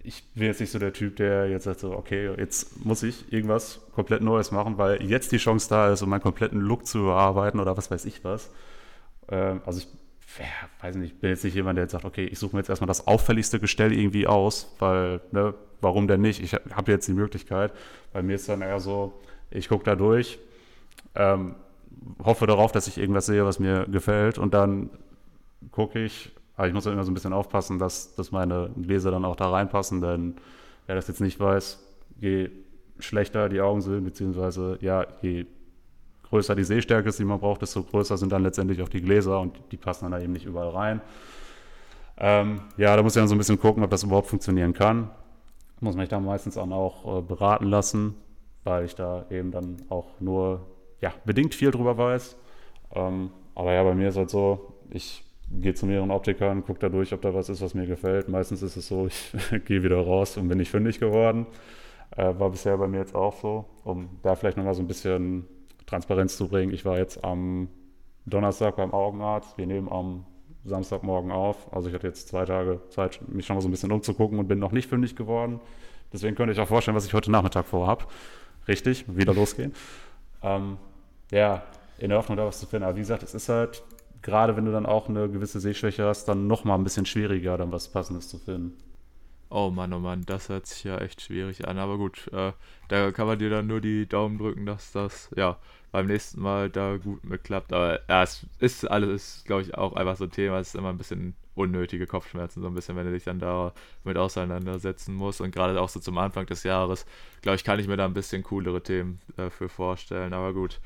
ich 0.03 0.25
bin 0.35 0.45
jetzt 0.45 0.61
nicht 0.61 0.71
so 0.71 0.79
der 0.79 0.95
Typ, 0.95 1.17
der 1.17 1.51
jetzt 1.51 1.65
sagt 1.65 1.81
so, 1.81 1.93
okay, 1.93 2.33
jetzt 2.39 2.85
muss 2.85 3.03
ich 3.03 3.31
irgendwas 3.31 3.81
komplett 3.95 4.23
Neues 4.23 4.51
machen, 4.51 4.79
weil 4.79 5.03
jetzt 5.03 5.33
die 5.33 5.37
Chance 5.37 5.69
da 5.69 5.93
ist, 5.93 6.01
um 6.01 6.09
meinen 6.09 6.23
kompletten 6.23 6.61
Look 6.61 6.87
zu 6.87 7.03
bearbeiten 7.03 7.61
oder 7.61 7.77
was 7.77 7.91
weiß 7.91 8.07
ich 8.07 8.25
was. 8.25 8.51
Ähm, 9.29 9.61
also 9.67 9.81
ich 9.81 9.89
ja, 10.39 10.47
weiß 10.81 10.97
nicht, 10.97 11.21
bin 11.21 11.29
jetzt 11.29 11.45
nicht 11.45 11.55
jemand, 11.55 11.77
der 11.77 11.85
jetzt 11.85 11.93
sagt, 11.93 12.07
okay, 12.07 12.25
ich 12.25 12.39
suche 12.39 12.57
mir 12.57 12.61
jetzt 12.61 12.71
erstmal 12.71 12.89
das 12.89 13.07
auffälligste 13.07 13.61
Gestell 13.61 13.93
irgendwie 13.93 14.27
aus, 14.27 14.75
weil, 14.79 15.21
ne, 15.31 15.53
warum 15.83 16.09
denn 16.09 16.23
nicht? 16.23 16.43
Ich 16.43 16.55
habe 16.55 16.91
jetzt 16.91 17.07
die 17.07 17.13
Möglichkeit. 17.13 17.73
Bei 18.15 18.23
mir 18.23 18.37
ist 18.37 18.49
dann 18.49 18.63
eher 18.63 18.81
so, 18.81 19.21
ich 19.51 19.69
gucke 19.69 19.85
da 19.85 19.95
durch, 19.95 20.39
ähm, 21.15 21.55
hoffe 22.23 22.47
darauf, 22.47 22.73
dass 22.73 22.87
ich 22.87 22.99
irgendwas 22.99 23.27
sehe, 23.27 23.45
was 23.45 23.59
mir 23.59 23.87
gefällt 23.87 24.39
und 24.39 24.55
dann 24.55 24.91
gucke 25.71 26.03
ich, 26.03 26.33
aber 26.57 26.69
ich 26.69 26.75
muss 26.75 26.87
immer 26.87 27.05
so 27.05 27.11
ein 27.11 27.15
bisschen 27.15 27.33
aufpassen, 27.33 27.79
dass, 27.79 28.15
dass 28.15 28.33
meine 28.33 28.71
Gläser 28.81 29.11
dann 29.11 29.25
auch 29.25 29.37
da 29.37 29.51
reinpassen, 29.51 30.01
denn 30.01 30.35
wer 30.87 30.95
das 30.95 31.09
jetzt 31.09 31.21
nicht 31.21 31.41
weiß, 31.41 31.79
je 32.21 32.51
schlechter 32.99 33.49
die 33.49 33.61
Augen 33.61 33.81
sind, 33.81 34.05
beziehungsweise 34.05 34.79
ja, 34.81 35.07
je 35.23 35.47
größer 36.29 36.55
die 36.55 36.65
Sehstärke 36.65 37.09
ist, 37.09 37.19
die 37.19 37.25
man 37.25 37.41
braucht, 37.41 37.63
desto 37.63 37.83
größer 37.83 38.17
sind 38.17 38.33
dann 38.33 38.43
letztendlich 38.43 38.83
auch 38.83 38.89
die 38.89 39.03
Gläser 39.03 39.41
und 39.41 39.61
die 39.71 39.77
passen 39.77 40.05
dann 40.05 40.13
da 40.13 40.21
eben 40.21 40.33
nicht 40.33 40.47
überall 40.47 40.71
rein. 40.71 41.01
Ähm, 42.19 42.61
ja, 42.77 42.97
da 42.97 43.03
muss 43.03 43.17
ich 43.17 43.21
dann 43.21 43.29
so 43.29 43.35
ein 43.35 43.39
bisschen 43.39 43.59
gucken, 43.59 43.83
ob 43.83 43.91
das 43.91 44.03
überhaupt 44.05 44.29
funktionieren 44.29 44.73
kann. 44.73 45.11
Muss 45.81 45.97
mich 45.97 46.09
dann 46.09 46.25
meistens 46.25 46.57
auch 46.57 47.19
äh, 47.19 47.23
beraten 47.23 47.67
lassen, 47.67 48.15
weil 48.65 48.85
ich 48.85 48.95
da 48.95 49.27
eben 49.31 49.51
dann 49.51 49.83
auch 49.89 50.21
nur 50.21 50.61
ja, 51.03 51.13
bedingt 51.25 51.55
viel 51.55 51.71
drüber 51.71 51.99
weiß. 51.99 52.37
Ähm, 52.95 53.31
aber 53.55 53.75
ja, 53.75 53.83
bei 53.83 53.95
mir 53.95 54.09
ist 54.09 54.17
halt 54.17 54.31
so, 54.31 54.75
ich 54.91 55.25
gehe 55.51 55.75
zu 55.75 55.85
mehreren 55.85 56.11
Optikern, 56.11 56.65
gucke 56.65 56.79
da 56.79 56.89
durch, 56.89 57.13
ob 57.13 57.21
da 57.21 57.35
was 57.35 57.51
ist, 57.51 57.61
was 57.61 57.75
mir 57.75 57.87
gefällt. 57.87 58.29
Meistens 58.29 58.63
ist 58.63 58.77
es 58.77 58.89
so, 58.89 59.07
ich 59.09 59.33
gehe 59.67 59.83
wieder 59.83 60.01
raus 60.01 60.37
und 60.39 60.49
bin 60.49 60.59
nicht 60.59 60.71
fündig 60.71 60.99
geworden. 60.99 61.47
Äh, 62.17 62.39
war 62.39 62.51
bisher 62.51 62.79
bei 62.79 62.89
mir 62.89 62.99
jetzt 62.99 63.15
auch 63.15 63.37
so, 63.37 63.67
um 63.85 64.09
da 64.23 64.35
vielleicht 64.35 64.57
nochmal 64.57 64.75
so 64.75 64.83
ein 64.83 64.89
bisschen 64.89 65.47
Transparenz 65.87 66.37
zu 66.37 66.49
bringen. 66.49 66.73
Ich 66.73 66.85
war 66.85 66.99
jetzt 66.99 67.23
am 67.25 67.69
Donnerstag 68.25 68.77
beim 68.77 68.93
Augenarzt. 68.93 69.59
Wir 69.59 69.67
nehmen 69.67 69.91
am 69.91 70.25
Samstagmorgen 70.65 71.33
auf. 71.33 71.73
Also 71.73 71.89
ich 71.89 71.95
hatte 71.95 72.07
jetzt 72.07 72.29
zwei 72.29 72.45
Tage 72.45 72.81
Zeit, 72.91 73.21
mich 73.29 73.47
schon 73.47 73.57
mal 73.57 73.63
so 73.63 73.69
ein 73.69 73.73
bisschen 73.73 73.91
umzugucken 73.91 74.39
und 74.39 74.47
bin 74.47 74.59
noch 74.59 74.73
nicht 74.73 74.89
fündig 74.89 75.17
geworden. 75.17 75.61
Deswegen 76.13 76.37
könnte 76.37 76.53
ich 76.53 76.61
auch 76.61 76.69
vorstellen, 76.69 76.97
was 76.97 77.07
ich 77.07 77.15
heute 77.15 77.31
Nachmittag 77.31 77.67
vorhabe. 77.67 78.05
Richtig, 78.69 79.05
wieder 79.09 79.35
losgehen. 79.35 79.73
Ähm, 80.43 80.77
ja, 81.33 81.63
in 81.99 82.11
der 82.11 82.19
Hoffnung, 82.19 82.37
da 82.37 82.47
was 82.47 82.61
zu 82.61 82.67
finden. 82.67 82.85
Aber 82.85 82.97
wie 82.97 83.01
gesagt, 83.01 83.25
es 83.25 83.35
ist 83.35 83.49
halt, 83.49 83.83
gerade 84.23 84.57
wenn 84.57 84.65
du 84.65 84.73
dann 84.73 84.87
auch 84.87 85.09
eine 85.09 85.29
gewisse 85.29 85.59
Sehschwäche 85.59 86.05
hast, 86.05 86.27
dann 86.27 86.47
nochmal 86.47 86.79
ein 86.79 86.85
bisschen 86.85 87.07
schwieriger, 87.07 87.57
dann 87.59 87.73
was 87.73 87.89
Passendes 87.89 88.29
zu 88.29 88.39
finden. 88.39 88.77
Oh 89.51 89.71
Mann, 89.71 89.93
oh 89.93 89.99
Mann, 89.99 90.25
das 90.25 90.49
hört 90.49 90.67
sich 90.67 90.85
ja 90.85 90.97
echt 90.99 91.21
schwierig 91.21 91.69
an. 91.69 91.79
Aber 91.79 91.99
gut, 91.99 92.29
äh, 92.33 92.53
da 92.89 93.11
kann 93.13 93.27
man 93.27 93.39
dir 93.39 93.51
dann 93.51 93.67
nur 93.67 93.81
die 93.81 94.07
Daumen 94.07 94.39
drücken, 94.39 94.65
dass 94.65 94.93
das, 94.93 95.29
ja, 95.37 95.59
beim 95.91 96.07
nächsten 96.07 96.41
Mal 96.41 96.71
da 96.71 96.97
gut 96.97 97.23
mitklappt. 97.25 97.73
Aber 97.73 98.01
ja, 98.09 98.23
es 98.23 98.47
ist 98.61 98.91
alles, 98.91 99.45
glaube 99.45 99.63
ich, 99.63 99.75
auch 99.75 99.93
einfach 99.93 100.17
so 100.17 100.25
ein 100.25 100.31
Thema. 100.31 100.59
Es 100.59 100.69
ist 100.69 100.77
immer 100.77 100.89
ein 100.89 100.97
bisschen 100.97 101.35
unnötige 101.55 102.07
Kopfschmerzen, 102.07 102.63
so 102.63 102.69
ein 102.69 102.75
bisschen, 102.75 102.97
wenn 102.97 103.05
du 103.05 103.13
dich 103.13 103.25
dann 103.25 103.39
da 103.39 103.75
mit 104.05 104.17
auseinandersetzen 104.17 105.15
musst. 105.15 105.43
Und 105.43 105.53
gerade 105.53 105.79
auch 105.79 105.91
so 105.91 106.01
zum 106.01 106.17
Anfang 106.17 106.47
des 106.47 106.63
Jahres, 106.63 107.05
glaube 107.43 107.57
ich, 107.57 107.65
kann 107.65 107.79
ich 107.79 107.89
mir 107.89 107.99
da 107.99 108.07
ein 108.07 108.15
bisschen 108.15 108.43
coolere 108.43 108.83
Themen 108.83 109.21
äh, 109.37 109.51
für 109.51 109.69
vorstellen. 109.69 110.33
Aber 110.33 110.55
gut, 110.55 110.81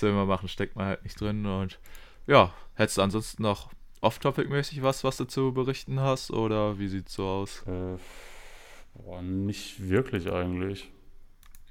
man 0.00 0.26
machen, 0.26 0.48
steckt 0.48 0.76
man 0.76 0.86
halt 0.86 1.02
nicht 1.02 1.20
drin. 1.20 1.44
Und 1.46 1.78
ja, 2.26 2.52
hättest 2.74 2.98
du 2.98 3.02
ansonsten 3.02 3.42
noch 3.42 3.70
off-topic-mäßig 4.00 4.82
was, 4.82 5.04
was 5.04 5.16
du 5.16 5.24
zu 5.24 5.52
berichten 5.52 6.00
hast? 6.00 6.30
Oder 6.30 6.78
wie 6.78 6.88
sieht's 6.88 7.14
so 7.14 7.26
aus? 7.26 7.62
Äh, 7.66 7.98
boah, 8.94 9.22
nicht 9.22 9.88
wirklich 9.88 10.30
eigentlich. 10.30 10.90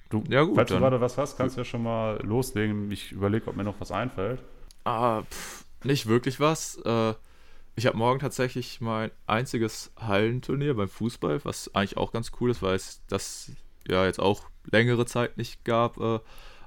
Du, 0.09 0.23
ja, 0.29 0.43
gut, 0.43 0.55
falls 0.55 0.69
du 0.69 0.77
gerade 0.77 0.99
was 0.99 1.17
hast, 1.17 1.37
kannst 1.37 1.55
du 1.55 1.61
ja 1.61 1.65
schon 1.65 1.83
mal 1.83 2.19
loslegen. 2.23 2.91
Ich 2.91 3.11
überlege, 3.11 3.47
ob 3.47 3.55
mir 3.55 3.63
noch 3.63 3.79
was 3.79 3.91
einfällt. 3.91 4.43
Ah, 4.83 5.23
pff, 5.23 5.65
nicht 5.83 6.07
wirklich 6.07 6.39
was. 6.39 6.77
Äh, 6.83 7.13
ich 7.75 7.85
habe 7.85 7.97
morgen 7.97 8.19
tatsächlich 8.19 8.81
mein 8.81 9.11
einziges 9.25 9.91
Hallenturnier 9.97 10.73
beim 10.73 10.89
Fußball, 10.89 11.43
was 11.45 11.73
eigentlich 11.73 11.97
auch 11.97 12.11
ganz 12.11 12.31
cool 12.39 12.51
ist, 12.51 12.61
weil 12.61 12.75
es 12.75 13.01
das 13.07 13.51
ja 13.87 14.05
jetzt 14.05 14.19
auch 14.19 14.43
längere 14.69 15.05
Zeit 15.05 15.37
nicht 15.37 15.63
gab 15.63 15.97
äh, 15.97 16.19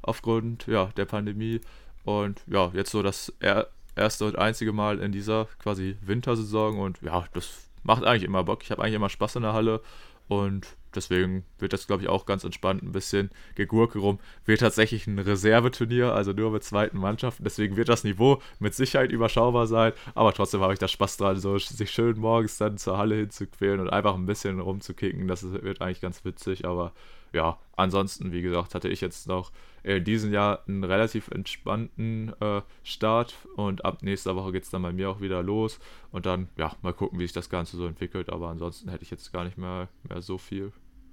aufgrund 0.05 0.67
ja, 0.67 0.87
der 0.97 1.05
Pandemie. 1.05 1.61
Und 2.05 2.43
ja, 2.47 2.71
jetzt 2.75 2.91
so 2.91 3.03
das 3.03 3.33
er 3.41 3.69
erste 3.97 4.25
und 4.27 4.37
einzige 4.37 4.73
Mal 4.73 4.99
in 4.99 5.13
dieser 5.13 5.47
quasi 5.59 5.97
Wintersaison 6.03 6.79
und 6.79 7.01
ja, 7.03 7.25
das 7.33 7.69
macht 7.83 8.05
eigentlich 8.05 8.25
immer 8.25 8.45
Bock. 8.45 8.63
Ich 8.63 8.71
habe 8.71 8.83
eigentlich 8.83 8.95
immer 8.95 9.09
Spaß 9.09 9.37
in 9.37 9.43
der 9.43 9.53
Halle 9.53 9.81
und 10.29 10.67
deswegen 10.95 11.45
wird 11.59 11.73
das, 11.73 11.87
glaube 11.87 12.03
ich, 12.03 12.09
auch 12.09 12.25
ganz 12.25 12.45
entspannt 12.45 12.83
ein 12.83 12.93
bisschen 12.93 13.31
gegurke 13.57 13.99
rum. 13.99 14.19
Wird 14.47 14.61
tatsächlich 14.61 15.07
ein 15.07 15.19
Reserveturnier, 15.19 16.15
also 16.15 16.33
nur 16.33 16.51
mit 16.51 16.65
zweiten 16.65 16.99
Mannschaften. 16.99 17.45
Deswegen 17.45 17.77
wird 17.77 17.89
das 17.89 18.05
Niveau 18.05 18.41
mit 18.59 18.75
Sicherheit 18.75 19.13
überschaubar 19.13 19.67
sein. 19.67 19.93
Aber 20.15 20.33
trotzdem 20.33 20.61
habe 20.61 20.73
ich 20.73 20.79
da 20.79 20.89
Spaß 20.89 21.19
dran, 21.19 21.37
so 21.37 21.59
sich 21.59 21.91
schön 21.91 22.19
morgens 22.19 22.57
dann 22.57 22.79
zur 22.79 22.97
Halle 22.97 23.17
hinzuquälen 23.17 23.81
und 23.81 23.91
einfach 23.91 24.15
ein 24.15 24.27
bisschen 24.27 24.61
rumzukicken. 24.61 25.29
Das 25.29 25.45
wird 25.45 25.83
eigentlich 25.83 26.01
ganz 26.01 26.25
witzig. 26.25 26.65
Aber 26.65 26.93
ja, 27.35 27.59
ansonsten, 27.77 28.33
wie 28.33 28.43
gesagt, 28.43 28.75
hatte 28.75 28.89
ich 28.89 29.01
jetzt 29.01 29.29
noch 29.29 29.53
in 29.83 30.03
diesem 30.03 30.33
Jahr 30.33 30.61
einen 30.67 30.85
relativ 30.85 31.29
entspannten 31.29 32.33
äh, 32.41 32.63
Start 32.83 33.35
und 33.57 33.85
ab 33.85 33.99
nächster 34.03 34.35
Woche 34.35 34.53
geht 34.53 34.63
es 34.63 34.71
dann 34.71 34.83
bei 34.83 34.93
mir 34.93 35.11
auch 35.11 35.21
wieder 35.21 35.43
los 35.43 35.79
und 36.11 36.25
dann, 36.25 36.49
ja, 36.57 36.73
mal 36.81 36.95
gucken, 36.95 37.19
wie 37.19 37.25
sich 37.25 37.33
das 37.33 37.51
Ganze 37.51 37.77
so 37.77 37.87
entwickelt, 37.87 38.31
aber 38.31 38.49
ansonsten 38.49 38.89
hätte 38.89 39.03
ich 39.03 39.11
jetzt 39.11 39.33
gar 39.33 39.45
nicht 39.45 39.59
mehr, 39.59 39.89
mehr 40.09 40.23
so 40.23 40.39
viel. 40.39 40.73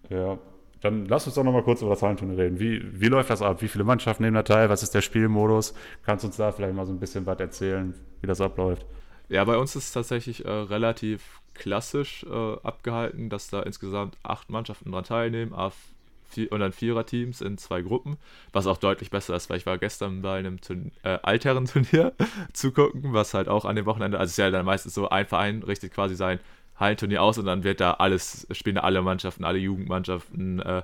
Ja, 0.09 0.37
dann 0.81 1.05
lass 1.05 1.27
uns 1.27 1.35
doch 1.35 1.43
nochmal 1.43 1.63
kurz 1.63 1.81
über 1.81 1.91
das 1.91 2.01
Hallenturnier 2.01 2.37
reden. 2.37 2.59
Wie, 2.59 2.81
wie 2.99 3.07
läuft 3.07 3.29
das 3.29 3.41
ab? 3.41 3.61
Wie 3.61 3.67
viele 3.67 3.83
Mannschaften 3.83 4.23
nehmen 4.23 4.35
da 4.35 4.43
teil? 4.43 4.69
Was 4.69 4.83
ist 4.83 4.95
der 4.95 5.01
Spielmodus? 5.01 5.73
Kannst 6.03 6.23
du 6.23 6.27
uns 6.27 6.37
da 6.37 6.51
vielleicht 6.51 6.73
mal 6.73 6.85
so 6.85 6.93
ein 6.93 6.99
bisschen 6.99 7.25
was 7.25 7.39
erzählen, 7.39 7.93
wie 8.21 8.27
das 8.27 8.41
abläuft? 8.41 8.85
Ja, 9.29 9.43
bei 9.43 9.57
uns 9.57 9.75
ist 9.75 9.85
es 9.85 9.91
tatsächlich 9.91 10.43
äh, 10.43 10.49
relativ 10.49 11.41
klassisch 11.53 12.23
äh, 12.23 12.53
abgehalten, 12.63 13.29
dass 13.29 13.49
da 13.49 13.61
insgesamt 13.61 14.17
acht 14.23 14.49
Mannschaften 14.49 14.91
dran 14.91 15.03
teilnehmen, 15.03 15.53
vier, 16.31 16.51
und 16.51 16.59
dann 16.59 16.71
Viererteams 16.71 17.41
in 17.41 17.57
zwei 17.57 17.81
Gruppen, 17.81 18.17
was 18.51 18.67
auch 18.67 18.77
deutlich 18.77 19.09
besser 19.09 19.35
ist, 19.35 19.49
weil 19.49 19.57
ich 19.57 19.65
war 19.65 19.77
gestern 19.77 20.21
bei 20.21 20.39
einem 20.39 20.61
Turn 20.61 20.91
äh, 21.03 21.19
Altherren-Turnier 21.21 22.13
zugucken, 22.53 23.13
was 23.13 23.33
halt 23.33 23.47
auch 23.47 23.65
an 23.65 23.75
dem 23.75 23.85
Wochenende, 23.85 24.17
also 24.19 24.29
es 24.29 24.33
ist 24.33 24.37
ja 24.37 24.49
dann 24.49 24.65
meistens 24.65 24.93
so, 24.93 25.09
ein 25.09 25.25
Verein 25.25 25.63
richtet 25.63 25.93
quasi 25.93 26.15
sein 26.15 26.39
Hallenturnier 26.75 27.21
aus 27.21 27.37
und 27.37 27.45
dann 27.45 27.63
wird 27.63 27.79
da 27.79 27.93
alles, 27.93 28.47
spielen 28.51 28.77
alle 28.77 29.01
Mannschaften, 29.01 29.43
alle 29.43 29.59
Jugendmannschaften, 29.59 30.59
äh, 30.59 30.81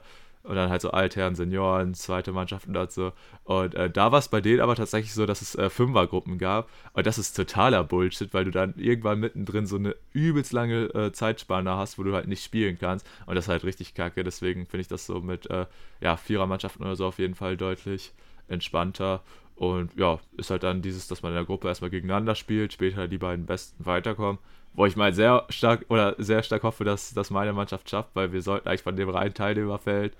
und 0.47 0.55
dann 0.55 0.69
halt 0.69 0.81
so 0.81 0.91
Altherren, 0.91 1.35
Senioren, 1.35 1.93
zweite 1.93 2.31
Mannschaften 2.31 2.73
dazu. 2.73 3.11
Und 3.43 3.75
äh, 3.75 3.89
da 3.89 4.11
war 4.11 4.19
es 4.19 4.29
bei 4.29 4.39
denen 4.39 4.61
aber 4.61 4.75
tatsächlich 4.75 5.13
so, 5.13 5.25
dass 5.25 5.41
es 5.41 5.55
äh, 5.55 5.69
Fünfergruppen 5.69 6.37
gab. 6.37 6.69
Und 6.93 7.05
das 7.05 7.17
ist 7.17 7.33
totaler 7.33 7.83
Bullshit, 7.83 8.33
weil 8.33 8.45
du 8.45 8.51
dann 8.51 8.73
irgendwann 8.77 9.19
mittendrin 9.19 9.67
so 9.67 9.75
eine 9.75 9.95
übelst 10.13 10.53
lange 10.53 10.85
äh, 10.93 11.11
Zeitspanne 11.11 11.75
hast, 11.75 11.99
wo 11.99 12.03
du 12.03 12.13
halt 12.13 12.27
nicht 12.27 12.43
spielen 12.43 12.77
kannst. 12.79 13.05
Und 13.25 13.35
das 13.35 13.45
ist 13.45 13.49
halt 13.49 13.65
richtig 13.65 13.93
kacke. 13.93 14.23
Deswegen 14.23 14.65
finde 14.65 14.81
ich 14.81 14.87
das 14.87 15.05
so 15.05 15.19
mit 15.19 15.49
äh, 15.49 15.65
ja, 15.99 16.15
Vierermannschaften 16.15 16.85
oder 16.85 16.95
so 16.95 17.05
auf 17.05 17.19
jeden 17.19 17.35
Fall 17.35 17.57
deutlich 17.57 18.13
entspannter. 18.47 19.21
Und 19.57 19.95
ja, 19.97 20.19
ist 20.37 20.49
halt 20.49 20.63
dann 20.63 20.81
dieses, 20.81 21.07
dass 21.07 21.23
man 21.23 21.33
in 21.33 21.37
der 21.37 21.45
Gruppe 21.45 21.67
erstmal 21.67 21.89
gegeneinander 21.89 22.35
spielt, 22.35 22.73
später 22.73 23.07
die 23.07 23.17
beiden 23.17 23.45
Besten 23.45 23.85
weiterkommen. 23.85 24.37
Wo 24.73 24.85
ich 24.85 24.95
mal 24.95 25.11
sehr 25.11 25.45
stark 25.49 25.85
oder 25.89 26.15
sehr 26.19 26.43
stark 26.43 26.63
hoffe, 26.63 26.83
dass, 26.83 27.13
dass 27.13 27.31
meine 27.31 27.51
Mannschaft 27.51 27.89
schafft, 27.89 28.11
weil 28.13 28.31
wir 28.31 28.43
sollten 28.43 28.69
eigentlich 28.69 28.83
von 28.83 28.95
dem 28.95 29.09
reinen 29.09 29.33
Teilnehmerfeld 29.33 30.15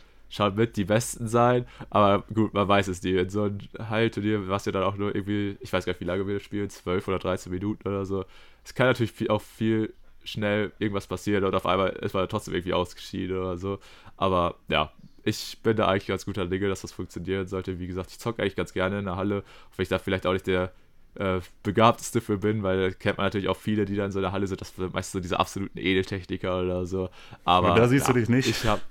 mit 0.56 0.78
die 0.78 0.86
Besten 0.86 1.28
sein. 1.28 1.66
Aber 1.90 2.24
gut, 2.34 2.54
man 2.54 2.68
weiß 2.68 2.88
es 2.88 3.02
nie. 3.04 3.16
In 3.16 3.30
so 3.30 3.44
einem 3.44 3.60
Heilturnier, 3.90 4.48
was 4.48 4.66
ja 4.66 4.72
dann 4.72 4.84
auch 4.84 4.98
nur 4.98 5.16
irgendwie, 5.16 5.58
ich 5.62 5.72
weiß 5.72 5.86
gar 5.86 5.94
nicht, 5.94 6.02
wie 6.02 6.06
lange 6.06 6.28
wir 6.28 6.40
spielen, 6.40 6.70
12 6.70 7.08
oder 7.08 7.20
13 7.20 7.52
Minuten 7.52 7.88
oder 7.88 8.06
so. 8.06 8.26
Es 8.64 8.74
kann 8.74 8.88
natürlich 8.88 9.12
viel, 9.12 9.30
auch 9.30 9.42
viel 9.42 9.94
schnell 10.24 10.74
irgendwas 10.80 11.08
passieren 11.08 11.46
und 11.46 11.56
auf 11.56 11.66
einmal 11.66 11.90
ist 11.90 12.14
man 12.14 12.28
trotzdem 12.28 12.54
irgendwie 12.54 12.74
ausgeschieden 12.74 13.38
oder 13.38 13.58
so. 13.58 13.80
Aber 14.18 14.56
ja, 14.68 14.92
ich 15.24 15.58
bin 15.64 15.76
da 15.76 15.88
eigentlich 15.88 16.08
ganz 16.08 16.26
guter 16.26 16.46
Dinge, 16.46 16.68
dass 16.70 16.82
das 16.82 16.92
funktionieren 16.92 17.48
sollte. 17.48 17.80
Wie 17.80 17.88
gesagt, 17.88 18.12
ich 18.12 18.20
zocke 18.20 18.42
eigentlich 18.42 18.56
ganz 18.56 18.74
gerne 18.74 19.00
in 19.00 19.06
der 19.06 19.16
Halle, 19.16 19.44
wenn 19.76 19.84
ich 19.84 19.90
da 19.90 20.00
vielleicht 20.00 20.26
auch 20.26 20.34
nicht 20.34 20.48
der 20.48 20.72
äh, 21.16 21.40
begabteste 21.64 22.22
für 22.22 22.38
bin, 22.38 22.64
weil 22.64 22.94
kennt 22.94 23.18
man 23.18 23.26
natürlich 23.26 23.50
auch 23.50 23.58
viele, 23.58 23.86
die 23.86 23.96
dann 23.96 24.12
so 24.12 24.20
in 24.20 24.24
der 24.24 24.32
Halle 24.32 24.48
sind, 24.48 24.62
das 24.62 24.76
sind 24.76 24.94
meistens 24.94 25.14
so 25.14 25.20
diese 25.20 25.40
absoluten 25.40 25.80
Edeltechniker 25.80 26.62
oder 26.62 26.86
so. 26.86 27.10
Aber 27.44 27.72
Und 27.72 27.80
da 27.80 27.88
siehst 27.88 28.08
ja, 28.08 28.14
du 28.14 28.20
dich 28.20 28.30
nicht. 28.30 28.48
Ich 28.48 28.66
hab, 28.66 28.82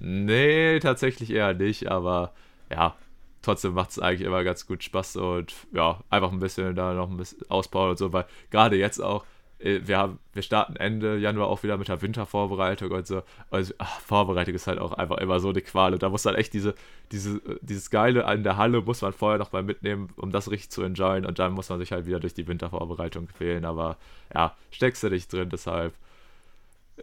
nee, 0.00 0.78
tatsächlich 0.80 1.30
eher 1.30 1.54
nicht, 1.54 1.88
aber 1.90 2.32
ja, 2.70 2.96
trotzdem 3.42 3.74
macht 3.74 3.90
es 3.90 3.98
eigentlich 3.98 4.26
immer 4.26 4.44
ganz 4.44 4.66
gut 4.66 4.82
Spaß 4.84 5.16
und 5.16 5.54
ja, 5.72 6.00
einfach 6.10 6.32
ein 6.32 6.40
bisschen 6.40 6.74
da 6.74 6.94
noch 6.94 7.10
ein 7.10 7.16
bisschen 7.16 7.48
ausbauen 7.50 7.90
und 7.90 7.98
so, 7.98 8.12
weil 8.12 8.26
gerade 8.50 8.76
jetzt 8.76 9.00
auch, 9.00 9.24
äh, 9.58 9.80
wir, 9.84 9.98
haben, 9.98 10.18
wir 10.32 10.42
starten 10.42 10.76
Ende 10.76 11.18
Januar 11.18 11.48
auch 11.48 11.62
wieder 11.62 11.76
mit 11.76 11.88
der 11.88 12.00
Wintervorbereitung 12.02 12.90
und 12.90 13.06
so. 13.06 13.22
Also, 13.50 13.74
ach, 13.78 14.00
Vorbereitung 14.00 14.54
ist 14.54 14.66
halt 14.66 14.78
auch 14.78 14.92
einfach 14.92 15.18
immer 15.18 15.40
so 15.40 15.48
eine 15.50 15.60
Qual. 15.62 15.92
Und 15.92 16.02
da 16.02 16.08
muss 16.08 16.22
dann 16.22 16.34
echt 16.34 16.54
diese, 16.54 16.74
diese, 17.12 17.40
dieses 17.60 17.90
Geile 17.90 18.24
an 18.26 18.44
der 18.44 18.56
Halle 18.56 18.82
muss 18.82 19.02
man 19.02 19.12
vorher 19.12 19.38
noch 19.38 19.52
mal 19.52 19.62
mitnehmen, 19.62 20.10
um 20.16 20.30
das 20.30 20.50
richtig 20.50 20.70
zu 20.70 20.82
enjoyen. 20.82 21.26
Und 21.26 21.38
dann 21.38 21.52
muss 21.52 21.68
man 21.68 21.78
sich 21.80 21.92
halt 21.92 22.06
wieder 22.06 22.20
durch 22.20 22.34
die 22.34 22.46
Wintervorbereitung 22.46 23.26
quälen. 23.28 23.64
Aber 23.64 23.96
ja, 24.34 24.56
steckst 24.70 25.02
du 25.02 25.10
nicht 25.10 25.32
drin, 25.32 25.48
deshalb 25.50 25.94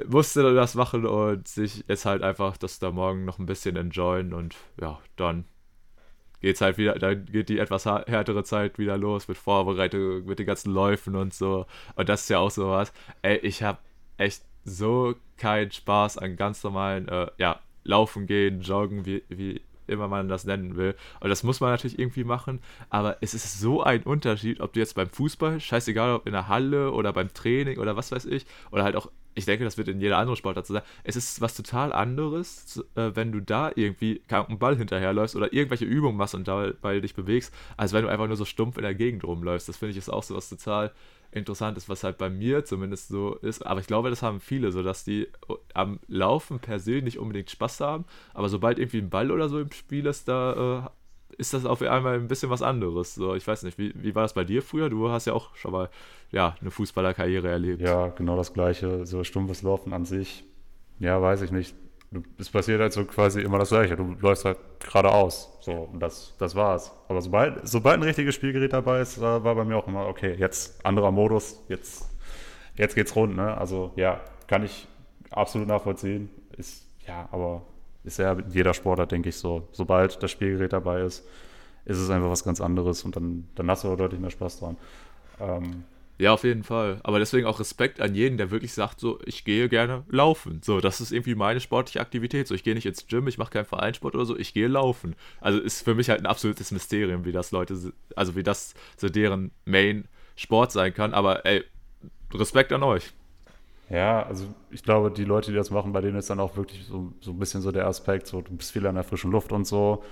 musste 0.08 0.54
das 0.54 0.76
machen 0.76 1.06
und 1.06 1.48
sich 1.48 1.86
jetzt 1.88 2.06
halt 2.06 2.24
einfach 2.24 2.58
das 2.58 2.80
da 2.80 2.92
morgen 2.92 3.26
noch 3.26 3.40
ein 3.40 3.46
bisschen 3.46 3.76
enjoyen. 3.76 4.34
Und 4.34 4.56
ja, 4.80 5.00
dann 5.16 5.46
geht's 6.42 6.62
halt 6.62 6.78
wieder, 6.78 6.96
dann 6.96 7.26
geht 7.26 7.50
die 7.50 7.60
etwas 7.60 7.86
härtere 7.86 8.44
Zeit 8.44 8.78
wieder 8.78 8.98
los 8.98 9.28
mit 9.28 9.38
Vorbereitung, 9.38 10.26
mit 10.26 10.40
den 10.40 10.46
ganzen 10.46 10.74
Läufen 10.74 11.16
und 11.16 11.34
so. 11.34 11.66
Und 11.96 12.10
das 12.10 12.24
ist 12.24 12.30
ja 12.30 12.40
auch 12.40 12.52
sowas. 12.52 12.94
Ey, 13.22 13.38
ich 13.38 13.64
habe 13.64 13.80
echt 14.18 14.44
so 14.64 15.16
keinen 15.38 15.72
Spaß 15.72 16.18
an 16.18 16.36
ganz 16.36 16.64
normalen, 16.64 17.08
äh, 17.08 17.28
ja, 17.38 17.60
Laufen 17.84 18.26
gehen, 18.26 18.62
Joggen, 18.62 19.06
wie, 19.06 19.24
wie 19.30 19.62
immer 19.88 20.08
man 20.08 20.28
das 20.28 20.46
nennen 20.46 20.76
will. 20.76 20.96
Und 21.20 21.30
das 21.30 21.44
muss 21.44 21.60
man 21.60 21.72
natürlich 21.72 22.00
irgendwie 22.00 22.24
machen, 22.24 22.60
aber 22.90 23.18
es 23.22 23.34
ist 23.34 23.60
so 23.60 23.84
ein 23.84 24.04
Unterschied, 24.04 24.60
ob 24.60 24.74
du 24.74 24.80
jetzt 24.80 24.96
beim 24.96 25.10
Fußball, 25.10 25.60
scheißegal 25.60 26.16
ob 26.16 26.26
in 26.26 26.34
der 26.34 26.48
Halle 26.48 26.92
oder 26.92 27.14
beim 27.14 27.34
Training 27.34 27.78
oder 27.78 27.96
was 27.96 28.12
weiß 28.12 28.26
ich, 28.26 28.46
oder 28.72 28.84
halt 28.84 28.96
auch 28.96 29.10
ich 29.36 29.46
denke, 29.46 29.66
das 29.66 29.78
wird 29.78 29.90
in 29.90 30.00
jeder 30.00 30.18
anderen 30.18 30.38
Sportart 30.38 30.66
so 30.66 30.74
sein. 30.74 30.84
Es 31.04 31.16
ist 31.16 31.42
was 31.42 31.56
total 31.56 31.92
anderes, 31.92 32.84
äh, 32.96 33.12
wenn 33.14 33.32
du 33.32 33.42
da 33.42 33.72
irgendwie 33.76 34.22
einen 34.30 34.58
Ball 34.58 34.78
hinterherläufst 34.78 35.36
oder 35.36 35.54
irgendwelche 35.54 35.86
Übungen 35.86 36.18
machst 36.18 36.36
und 36.36 36.48
dabei 36.48 37.00
dich 37.02 37.14
bewegst, 37.14 37.54
als 37.76 37.94
wenn 37.94 38.04
du 38.04 38.10
einfach 38.10 38.28
nur 38.28 38.38
so 38.38 38.46
stumpf 38.46 38.78
in 38.78 38.84
der 38.84 38.96
Gegend 38.96 39.24
rumläufst. 39.26 39.68
Das 39.68 39.78
finde 39.78 39.92
ich 39.92 39.98
ist 39.98 40.10
auch 40.10 40.24
so 40.24 40.36
was 40.36 40.50
total 40.50 40.94
Interessantes, 41.32 41.90
was 41.90 42.06
halt 42.06 42.18
bei 42.18 42.30
mir 42.30 42.64
zumindest 42.64 43.10
so 43.10 43.36
ist. 43.36 43.66
Aber 43.66 43.82
ich 43.82 43.88
glaube, 43.88 44.10
das 44.10 44.22
haben 44.22 44.40
viele, 44.40 44.72
so 44.72 44.82
dass 44.84 45.04
die 45.04 45.28
am 45.74 46.00
Laufen 46.08 46.60
per 46.60 46.80
se 46.80 47.02
nicht 47.02 47.20
unbedingt 47.20 47.52
Spaß 47.52 47.82
haben, 47.82 48.06
aber 48.34 48.48
sobald 48.48 48.80
irgendwie 48.80 49.00
ein 49.00 49.10
Ball 49.10 49.32
oder 49.32 49.50
so 49.50 49.60
im 49.60 49.72
Spiel 49.72 50.06
ist, 50.06 50.30
da 50.30 50.86
äh, 50.86 50.90
ist 51.38 51.54
das 51.54 51.66
auf 51.66 51.82
einmal 51.82 52.16
ein 52.16 52.28
bisschen 52.28 52.50
was 52.50 52.62
anderes. 52.62 53.16
So, 53.16 53.36
ich 53.36 53.46
weiß 53.46 53.64
nicht, 53.64 53.78
wie, 53.78 53.94
wie 53.96 54.16
war 54.16 54.24
das 54.24 54.34
bei 54.34 54.44
dir 54.44 54.62
früher? 54.62 54.90
Du 54.90 55.10
hast 55.10 55.26
ja 55.26 55.34
auch 55.34 55.56
schon 55.56 55.72
mal 55.72 55.90
ja, 56.32 56.56
eine 56.62 56.72
Fußballerkarriere 56.72 57.50
erlebt. 57.50 57.82
Ja, 57.82 58.08
genau 58.10 58.36
das 58.36 58.54
Gleiche. 58.54 59.06
So 59.06 59.24
stumpfes 59.24 59.62
Laufen 59.62 59.94
an 59.94 60.06
sich. 60.06 60.44
Ja, 61.00 61.22
weiß 61.22 61.42
ich 61.42 61.52
nicht. 61.52 61.76
Es 62.38 62.50
passiert 62.50 62.80
halt 62.80 62.94
so 62.94 63.04
quasi 63.04 63.42
immer 63.42 63.60
das 63.60 63.70
Gleiche. 63.70 63.98
Du 63.98 64.16
läufst 64.22 64.46
halt 64.46 64.58
geradeaus. 64.80 65.58
So, 65.62 65.90
und 65.92 66.00
das, 66.00 66.34
das 66.38 66.56
war's. 66.56 66.92
Aber 67.10 67.22
sobald, 67.22 67.68
sobald 67.68 67.98
ein 67.98 68.04
richtiges 68.04 68.36
Spielgerät 68.36 68.72
dabei 68.72 69.02
ist, 69.02 69.20
war 69.20 69.42
bei 69.42 69.66
mir 69.66 69.78
auch 69.78 69.88
immer, 69.88 70.08
okay, 70.08 70.36
jetzt 70.38 70.86
anderer 70.86 71.12
Modus, 71.12 71.62
jetzt, 71.68 72.10
jetzt 72.76 72.96
geht's 72.96 73.16
rund. 73.16 73.36
Ne? 73.36 73.58
Also 73.58 73.92
ja, 73.96 74.22
kann 74.48 74.64
ich 74.64 74.88
absolut 75.32 75.68
nachvollziehen. 75.68 76.30
Ist, 76.58 76.88
ja, 77.06 77.28
aber 77.32 77.64
ist 78.06 78.20
ja 78.20 78.38
jeder 78.50 78.74
Sportler, 78.74 79.06
denke 79.06 79.30
ich, 79.30 79.38
so. 79.38 79.68
Sobald 79.72 80.22
das 80.22 80.32
Spielgerät 80.32 80.74
dabei 80.74 81.02
ist, 81.02 81.26
ist 81.86 81.98
es 81.98 82.10
einfach 82.10 82.30
was 82.30 82.44
ganz 82.44 82.62
anderes 82.62 83.04
und 83.04 83.16
dann, 83.16 83.48
dann 83.56 83.70
hast 83.70 83.84
du 83.84 83.90
auch 83.90 83.98
deutlich 83.98 84.20
mehr 84.20 84.32
Spaß 84.32 84.60
dran. 84.60 84.78
Ähm, 85.40 85.84
ja, 86.18 86.32
auf 86.34 86.44
jeden 86.46 86.64
Fall. 86.64 87.02
Aber 87.04 87.20
deswegen 87.20 87.46
auch 87.46 87.60
Respekt 87.60 88.00
an 88.00 88.16
jeden, 88.16 88.38
der 88.38 88.50
wirklich 88.50 88.74
sagt, 88.74 89.02
so, 89.02 89.20
ich 89.26 89.44
gehe 89.44 89.68
gerne 89.68 90.04
laufen. 90.08 90.62
So, 90.64 90.80
das 90.80 91.02
ist 91.02 91.12
irgendwie 91.12 91.36
meine 91.36 91.60
sportliche 91.60 92.00
Aktivität. 92.00 92.48
So, 92.48 92.56
ich 92.56 92.64
gehe 92.64 92.74
nicht 92.74 92.86
ins 92.86 93.08
Gym, 93.08 93.28
ich 93.28 93.38
mache 93.38 93.52
keinen 93.52 93.66
Vereinssport 93.66 94.16
oder 94.16 94.26
so, 94.26 94.38
ich 94.38 94.54
gehe 94.54 94.68
laufen. 94.68 95.16
Also 95.42 95.60
ist 95.60 95.84
für 95.84 95.94
mich 95.94 96.10
halt 96.10 96.22
ein 96.22 96.26
absolutes 96.26 96.72
Mysterium, 96.72 97.26
wie 97.26 97.34
das 97.34 97.52
Leute, 97.52 97.94
also 98.16 98.36
wie 98.36 98.44
das 98.44 98.76
so 98.96 99.10
deren 99.10 99.52
Main-Sport 99.66 100.72
sein 100.72 100.94
kann. 100.94 101.14
Aber 101.14 101.46
ey, 101.46 101.66
Respekt 102.34 102.72
an 102.72 102.84
euch. 102.84 103.12
Ja, 103.90 104.24
also 104.24 104.46
ich 104.72 104.84
glaube, 104.84 105.12
die 105.12 105.26
Leute, 105.26 105.52
die 105.52 105.58
das 105.58 105.70
machen, 105.70 105.92
bei 105.94 106.02
denen 106.02 106.18
ist 106.18 106.30
dann 106.30 106.40
auch 106.40 106.58
wirklich 106.58 106.86
so, 106.86 107.14
so 107.22 107.32
ein 107.32 107.40
bisschen 107.40 107.62
so 107.62 107.72
der 107.72 107.86
Aspekt, 107.88 108.28
so 108.28 108.42
du 108.42 108.56
bist 108.56 108.72
viel 108.72 108.86
an 108.88 108.96
der 108.96 109.04
frischen 109.04 109.32
Luft 109.32 109.52
und 109.52 109.66
so. 109.68 110.04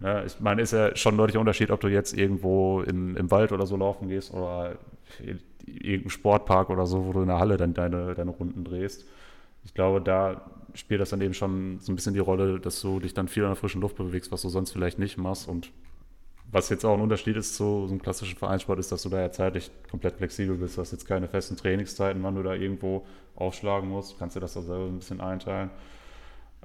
Ja, 0.00 0.24
ich 0.24 0.40
meine, 0.40 0.62
ist 0.62 0.72
ja 0.72 0.94
schon 0.96 1.14
ein 1.14 1.18
deutlicher 1.18 1.40
Unterschied, 1.40 1.70
ob 1.70 1.80
du 1.80 1.88
jetzt 1.88 2.16
irgendwo 2.16 2.82
in, 2.82 3.16
im 3.16 3.30
Wald 3.30 3.52
oder 3.52 3.66
so 3.66 3.76
laufen 3.76 4.08
gehst 4.08 4.32
oder 4.32 4.78
irgendein 5.66 6.10
Sportpark 6.10 6.70
oder 6.70 6.86
so, 6.86 7.04
wo 7.04 7.12
du 7.12 7.22
in 7.22 7.28
der 7.28 7.38
Halle 7.38 7.56
dann 7.56 7.74
deine, 7.74 8.14
deine 8.14 8.30
Runden 8.30 8.64
drehst. 8.64 9.04
Ich 9.64 9.74
glaube, 9.74 10.00
da 10.00 10.50
spielt 10.74 11.00
das 11.00 11.10
dann 11.10 11.20
eben 11.20 11.34
schon 11.34 11.80
so 11.80 11.92
ein 11.92 11.96
bisschen 11.96 12.14
die 12.14 12.20
Rolle, 12.20 12.60
dass 12.60 12.80
du 12.80 13.00
dich 13.00 13.12
dann 13.12 13.28
viel 13.28 13.42
an 13.44 13.50
der 13.50 13.56
frischen 13.56 13.80
Luft 13.80 13.96
bewegst, 13.96 14.32
was 14.32 14.42
du 14.42 14.48
sonst 14.48 14.70
vielleicht 14.70 14.98
nicht 14.98 15.18
machst. 15.18 15.48
Und 15.48 15.70
was 16.50 16.68
jetzt 16.70 16.84
auch 16.84 16.94
ein 16.94 17.00
Unterschied 17.00 17.36
ist 17.36 17.56
zu 17.56 17.86
so 17.86 17.92
einem 17.92 18.00
klassischen 18.00 18.36
Vereinssport, 18.36 18.78
ist, 18.78 18.90
dass 18.90 19.02
du 19.02 19.08
da 19.08 19.20
ja 19.20 19.30
zeitlich 19.30 19.70
komplett 19.90 20.16
flexibel 20.16 20.56
bist. 20.56 20.76
Du 20.76 20.80
hast 20.80 20.92
jetzt 20.92 21.06
keine 21.06 21.28
festen 21.28 21.56
Trainingszeiten, 21.56 22.22
wann 22.22 22.34
du 22.34 22.42
da 22.42 22.54
irgendwo 22.54 23.06
aufschlagen 23.36 23.88
musst. 23.88 24.12
Du 24.12 24.18
kannst 24.18 24.36
dir 24.36 24.40
das 24.40 24.54
da 24.54 24.62
selber 24.62 24.86
ein 24.86 24.98
bisschen 24.98 25.20
einteilen. 25.20 25.70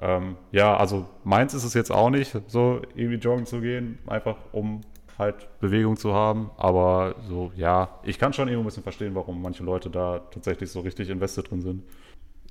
Ähm, 0.02 0.38
ja, 0.52 0.76
also 0.76 1.08
meins 1.24 1.54
ist 1.54 1.64
es 1.64 1.74
jetzt 1.74 1.92
auch 1.92 2.10
nicht, 2.10 2.36
so 2.48 2.82
irgendwie 2.96 3.18
joggen 3.18 3.46
zu 3.46 3.62
gehen, 3.62 4.00
einfach 4.08 4.38
um 4.52 4.82
halt 5.20 5.48
Bewegung 5.60 5.98
zu 5.98 6.14
haben. 6.14 6.50
Aber 6.58 7.16
so, 7.28 7.52
ja, 7.56 8.00
ich 8.04 8.18
kann 8.18 8.34
schon 8.34 8.48
irgendwo 8.48 8.64
ein 8.64 8.68
bisschen 8.68 8.84
verstehen, 8.84 9.16
warum 9.16 9.42
manche 9.42 9.64
Leute 9.64 9.90
da 9.90 10.20
tatsächlich 10.32 10.72
so 10.72 10.80
richtig 10.80 11.10
invested 11.10 11.50
drin 11.50 11.62
sind. 11.62 11.84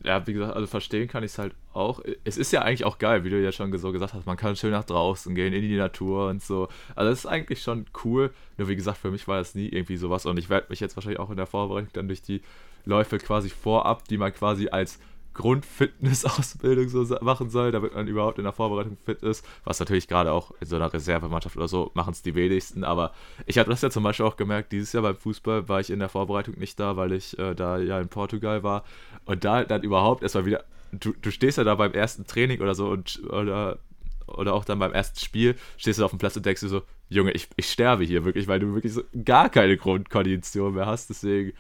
Ja, 0.05 0.27
wie 0.27 0.33
gesagt, 0.33 0.55
also 0.55 0.67
verstehen 0.67 1.09
kann 1.09 1.23
ich 1.23 1.33
es 1.33 1.39
halt 1.39 1.55
auch. 1.73 2.01
Es 2.25 2.37
ist 2.37 2.53
ja 2.53 2.63
eigentlich 2.63 2.85
auch 2.85 2.99
geil, 2.99 3.25
wie 3.25 3.31
du 3.31 3.41
ja 3.41 3.53
schon 3.53 3.77
so 3.79 3.93
gesagt 3.93 4.15
hast, 4.15 4.27
man 4.27 4.37
kann 4.37 4.57
schön 4.57 4.73
nach 4.73 4.85
draußen 4.85 5.35
gehen, 5.35 5.53
in 5.53 5.63
die 5.63 5.77
Natur 5.77 6.29
und 6.29 6.43
so. 6.43 6.69
Also 6.97 7.11
das 7.11 7.21
ist 7.21 7.27
eigentlich 7.27 7.63
schon 7.63 7.87
cool. 8.05 8.33
Nur 8.59 8.69
wie 8.69 8.77
gesagt, 8.77 8.99
für 8.99 9.11
mich 9.11 9.29
war 9.29 9.39
das 9.39 9.55
nie 9.55 9.69
irgendwie 9.69 9.97
sowas. 9.97 10.27
Und 10.27 10.39
ich 10.39 10.51
werde 10.51 10.67
mich 10.71 10.81
jetzt 10.81 10.97
wahrscheinlich 10.97 11.21
auch 11.21 11.31
in 11.31 11.37
der 11.37 11.47
Vorbereitung 11.47 11.91
dann 11.93 12.09
durch 12.09 12.23
die 12.23 12.43
Läufe 12.85 13.19
quasi 13.19 13.49
vorab, 13.49 14.09
die 14.09 14.19
man 14.19 14.33
quasi 14.33 14.69
als 14.69 14.99
Grundfitnessausbildung 15.35 16.89
so 16.89 17.05
machen 17.21 17.51
soll, 17.51 17.73
damit 17.73 17.95
man 17.95 18.07
überhaupt 18.07 18.39
in 18.39 18.45
der 18.45 18.53
Vorbereitung 18.53 18.97
fit 19.05 19.23
ist. 19.23 19.45
Was 19.65 19.81
natürlich 19.81 20.09
gerade 20.09 20.33
auch 20.33 20.53
in 20.61 20.67
so 20.67 20.77
einer 20.77 20.93
Reservemannschaft 20.93 21.57
oder 21.57 21.69
so 21.69 21.91
machen 21.95 22.13
es 22.13 22.23
die 22.23 22.35
wenigsten. 22.35 22.85
Aber 22.85 23.13
ich 23.47 23.59
habe 23.59 23.71
das 23.71 23.83
ja 23.83 23.91
zum 23.91 24.03
Beispiel 24.03 24.27
auch 24.27 24.37
gemerkt, 24.37 24.73
dieses 24.73 24.93
Jahr 24.93 25.03
beim 25.03 25.17
Fußball 25.17 25.69
war 25.69 25.81
ich 25.81 25.91
in 25.91 25.99
der 25.99 26.09
Vorbereitung 26.09 26.59
nicht 26.59 26.79
da, 26.79 26.97
weil 26.97 27.13
ich 27.13 27.39
äh, 27.39 27.55
da 27.55 27.79
ja 27.79 28.01
in 28.01 28.09
Portugal 28.09 28.63
war. 28.63 28.85
Und 29.25 29.45
da 29.45 29.65
dann 29.65 29.83
überhaupt 29.83 30.23
erstmal 30.23 30.47
wieder, 30.47 30.65
du, 30.93 31.13
du 31.21 31.31
stehst 31.31 31.59
ja 31.59 31.65
da 31.65 31.75
beim 31.75 31.93
ersten 31.93 32.27
Training 32.27 32.61
oder 32.61 32.75
so 32.75 32.89
und 32.89 33.23
oder 33.31 33.79
oder 34.27 34.55
auch 34.55 34.65
dann 34.65 34.79
beim 34.79 34.93
ersten 34.93 35.19
Spiel 35.19 35.57
stehst 35.77 35.99
du 35.99 36.05
auf 36.05 36.11
dem 36.11 36.19
Platz 36.19 36.37
und 36.37 36.47
denkst 36.47 36.61
dir 36.63 36.69
so, 36.69 36.83
Junge, 37.09 37.33
ich, 37.33 37.49
ich 37.57 37.71
sterbe 37.71 38.05
hier 38.05 38.25
wirklich, 38.25 38.49
weil 38.49 38.61
du 38.61 38.75
wirklich 38.75 38.93
so 38.93 39.03
gar 39.25 39.51
keine 39.51 39.77
Grundkondition 39.77 40.75
mehr 40.75 40.87
hast. 40.87 41.11
Deswegen, 41.11 41.53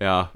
ja, 0.00 0.32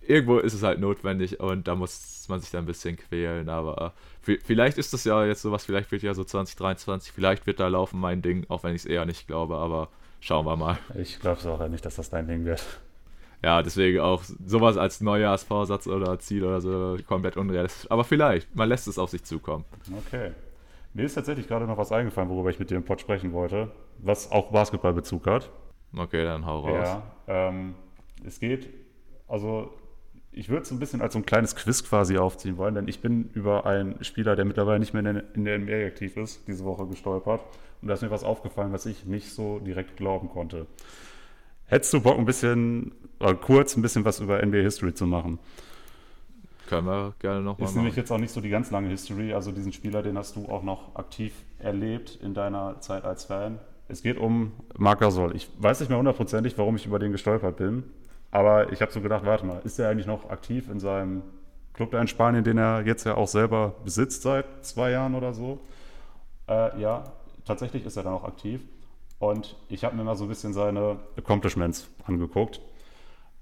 irgendwo 0.00 0.38
ist 0.38 0.54
es 0.54 0.62
halt 0.62 0.80
notwendig 0.80 1.40
und 1.40 1.68
da 1.68 1.74
muss 1.74 2.26
man 2.28 2.40
sich 2.40 2.50
dann 2.50 2.64
ein 2.64 2.66
bisschen 2.66 2.96
quälen. 2.96 3.48
Aber 3.48 3.94
äh, 4.26 4.38
vielleicht 4.42 4.78
ist 4.78 4.92
das 4.92 5.04
ja 5.04 5.24
jetzt 5.24 5.42
sowas, 5.42 5.64
vielleicht 5.64 5.90
wird 5.92 6.02
ja 6.02 6.14
so 6.14 6.24
2023, 6.24 7.12
vielleicht 7.12 7.46
wird 7.46 7.60
da 7.60 7.68
laufen 7.68 8.00
mein 8.00 8.22
Ding, 8.22 8.46
auch 8.48 8.62
wenn 8.62 8.74
ich 8.74 8.82
es 8.82 8.86
eher 8.86 9.06
nicht 9.06 9.26
glaube, 9.26 9.56
aber 9.56 9.88
schauen 10.20 10.46
wir 10.46 10.56
mal. 10.56 10.78
Ich 10.94 11.20
glaube 11.20 11.40
es 11.40 11.46
auch 11.46 11.66
nicht, 11.68 11.84
dass 11.84 11.96
das 11.96 12.10
dein 12.10 12.26
Ding 12.26 12.44
wird. 12.44 12.64
Ja, 13.42 13.62
deswegen 13.62 14.00
auch 14.00 14.22
sowas 14.22 14.76
als 14.76 15.00
Neujahrsvorsatz 15.00 15.86
oder 15.86 16.18
Ziel 16.18 16.44
oder 16.44 16.60
so 16.60 16.98
komplett 17.06 17.38
unrealistisch. 17.38 17.90
Aber 17.90 18.04
vielleicht, 18.04 18.54
man 18.54 18.68
lässt 18.68 18.86
es 18.86 18.98
auf 18.98 19.10
sich 19.10 19.24
zukommen. 19.24 19.64
Okay. 20.06 20.32
Mir 20.92 21.04
ist 21.04 21.14
tatsächlich 21.14 21.48
gerade 21.48 21.66
noch 21.66 21.78
was 21.78 21.92
eingefallen, 21.92 22.28
worüber 22.28 22.50
ich 22.50 22.58
mit 22.58 22.70
dir 22.70 22.76
im 22.76 22.84
Pod 22.84 23.00
sprechen 23.00 23.32
wollte, 23.32 23.70
was 23.98 24.30
auch 24.30 24.50
Basketballbezug 24.50 25.26
hat. 25.26 25.48
Okay, 25.96 26.24
dann 26.24 26.44
hau 26.44 26.60
raus. 26.60 26.88
Ja, 26.88 27.02
ähm, 27.48 27.74
es 28.24 28.40
geht, 28.40 28.68
also 29.26 29.72
ich 30.32 30.48
würde 30.48 30.62
es 30.62 30.70
ein 30.70 30.78
bisschen 30.78 31.00
als 31.00 31.14
so 31.14 31.18
ein 31.18 31.26
kleines 31.26 31.56
Quiz 31.56 31.82
quasi 31.84 32.16
aufziehen 32.18 32.56
wollen, 32.56 32.74
denn 32.74 32.88
ich 32.88 33.00
bin 33.00 33.30
über 33.34 33.66
einen 33.66 34.02
Spieler, 34.04 34.36
der 34.36 34.44
mittlerweile 34.44 34.78
nicht 34.78 34.94
mehr 34.94 35.24
in 35.34 35.44
der, 35.44 35.58
NBA 35.58 35.86
aktiv 35.86 36.16
ist, 36.16 36.46
diese 36.46 36.64
Woche 36.64 36.86
gestolpert. 36.86 37.40
Und 37.82 37.88
da 37.88 37.94
ist 37.94 38.02
mir 38.02 38.10
was 38.10 38.22
aufgefallen, 38.22 38.72
was 38.72 38.86
ich 38.86 39.06
nicht 39.06 39.32
so 39.32 39.58
direkt 39.58 39.96
glauben 39.96 40.28
konnte. 40.28 40.66
Hättest 41.66 41.92
du 41.92 42.00
Bock, 42.00 42.18
ein 42.18 42.24
bisschen, 42.24 42.92
oder 43.18 43.34
kurz 43.34 43.76
ein 43.76 43.82
bisschen 43.82 44.04
was 44.04 44.20
über 44.20 44.44
NBA 44.44 44.58
History 44.58 44.94
zu 44.94 45.06
machen? 45.06 45.38
Können 46.68 46.86
wir 46.86 47.14
gerne 47.18 47.40
nochmal 47.40 47.68
Ist 47.68 47.74
nämlich 47.74 47.96
jetzt 47.96 48.12
auch 48.12 48.18
nicht 48.18 48.32
so 48.32 48.40
die 48.40 48.50
ganz 48.50 48.70
lange 48.70 48.88
History. 48.88 49.32
Also 49.32 49.50
diesen 49.50 49.72
Spieler, 49.72 50.02
den 50.02 50.16
hast 50.16 50.36
du 50.36 50.46
auch 50.46 50.62
noch 50.62 50.94
aktiv 50.94 51.32
erlebt 51.58 52.18
in 52.22 52.34
deiner 52.34 52.80
Zeit 52.80 53.04
als 53.04 53.24
Fan. 53.24 53.58
Es 53.88 54.02
geht 54.02 54.18
um 54.18 54.52
Marc 54.78 55.00
Gasol. 55.00 55.34
Ich 55.34 55.50
weiß 55.58 55.80
nicht 55.80 55.88
mehr 55.88 55.98
hundertprozentig, 55.98 56.56
warum 56.58 56.76
ich 56.76 56.86
über 56.86 57.00
den 57.00 57.10
gestolpert 57.10 57.56
bin. 57.56 57.82
Aber 58.30 58.72
ich 58.72 58.80
habe 58.80 58.92
so 58.92 59.00
gedacht, 59.00 59.24
warte 59.24 59.44
mal, 59.44 59.60
ist 59.64 59.78
er 59.78 59.88
eigentlich 59.90 60.06
noch 60.06 60.30
aktiv 60.30 60.68
in 60.70 60.78
seinem 60.78 61.22
Club 61.74 61.90
da 61.90 62.00
in 62.00 62.08
Spanien, 62.08 62.44
den 62.44 62.58
er 62.58 62.86
jetzt 62.86 63.04
ja 63.04 63.16
auch 63.16 63.28
selber 63.28 63.74
besitzt 63.84 64.22
seit 64.22 64.64
zwei 64.64 64.90
Jahren 64.90 65.14
oder 65.14 65.34
so? 65.34 65.58
Äh, 66.48 66.80
ja, 66.80 67.04
tatsächlich 67.44 67.84
ist 67.86 67.96
er 67.96 68.04
da 68.04 68.10
noch 68.10 68.24
aktiv. 68.24 68.62
Und 69.18 69.56
ich 69.68 69.84
habe 69.84 69.96
mir 69.96 70.04
mal 70.04 70.16
so 70.16 70.24
ein 70.24 70.28
bisschen 70.28 70.52
seine 70.52 70.98
Accomplishments 71.16 71.88
angeguckt. 72.06 72.60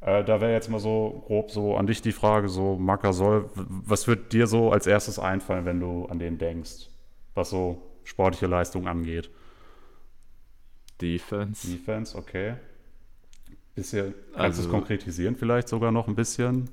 Äh, 0.00 0.24
da 0.24 0.40
wäre 0.40 0.52
jetzt 0.52 0.70
mal 0.70 0.80
so 0.80 1.22
grob 1.26 1.50
so 1.50 1.76
an 1.76 1.86
dich 1.86 2.02
die 2.02 2.12
Frage, 2.12 2.48
so 2.48 2.76
Marc 2.76 3.02
Gasol, 3.02 3.48
was 3.54 4.06
wird 4.06 4.32
dir 4.32 4.46
so 4.46 4.72
als 4.72 4.86
erstes 4.86 5.18
einfallen, 5.18 5.64
wenn 5.64 5.80
du 5.80 6.06
an 6.06 6.18
den 6.18 6.38
denkst, 6.38 6.88
was 7.34 7.50
so 7.50 7.82
sportliche 8.04 8.46
Leistung 8.46 8.86
angeht? 8.86 9.30
Defense. 11.00 11.68
Defense, 11.68 12.16
okay. 12.16 12.54
Bisschen, 13.78 14.14
kannst 14.32 14.38
Also- 14.58 14.62
du 14.62 14.68
es 14.68 14.72
konkretisieren 14.72 15.36
vielleicht 15.36 15.68
sogar 15.68 15.92
noch 15.92 16.08
ein 16.08 16.14
bisschen? 16.16 16.68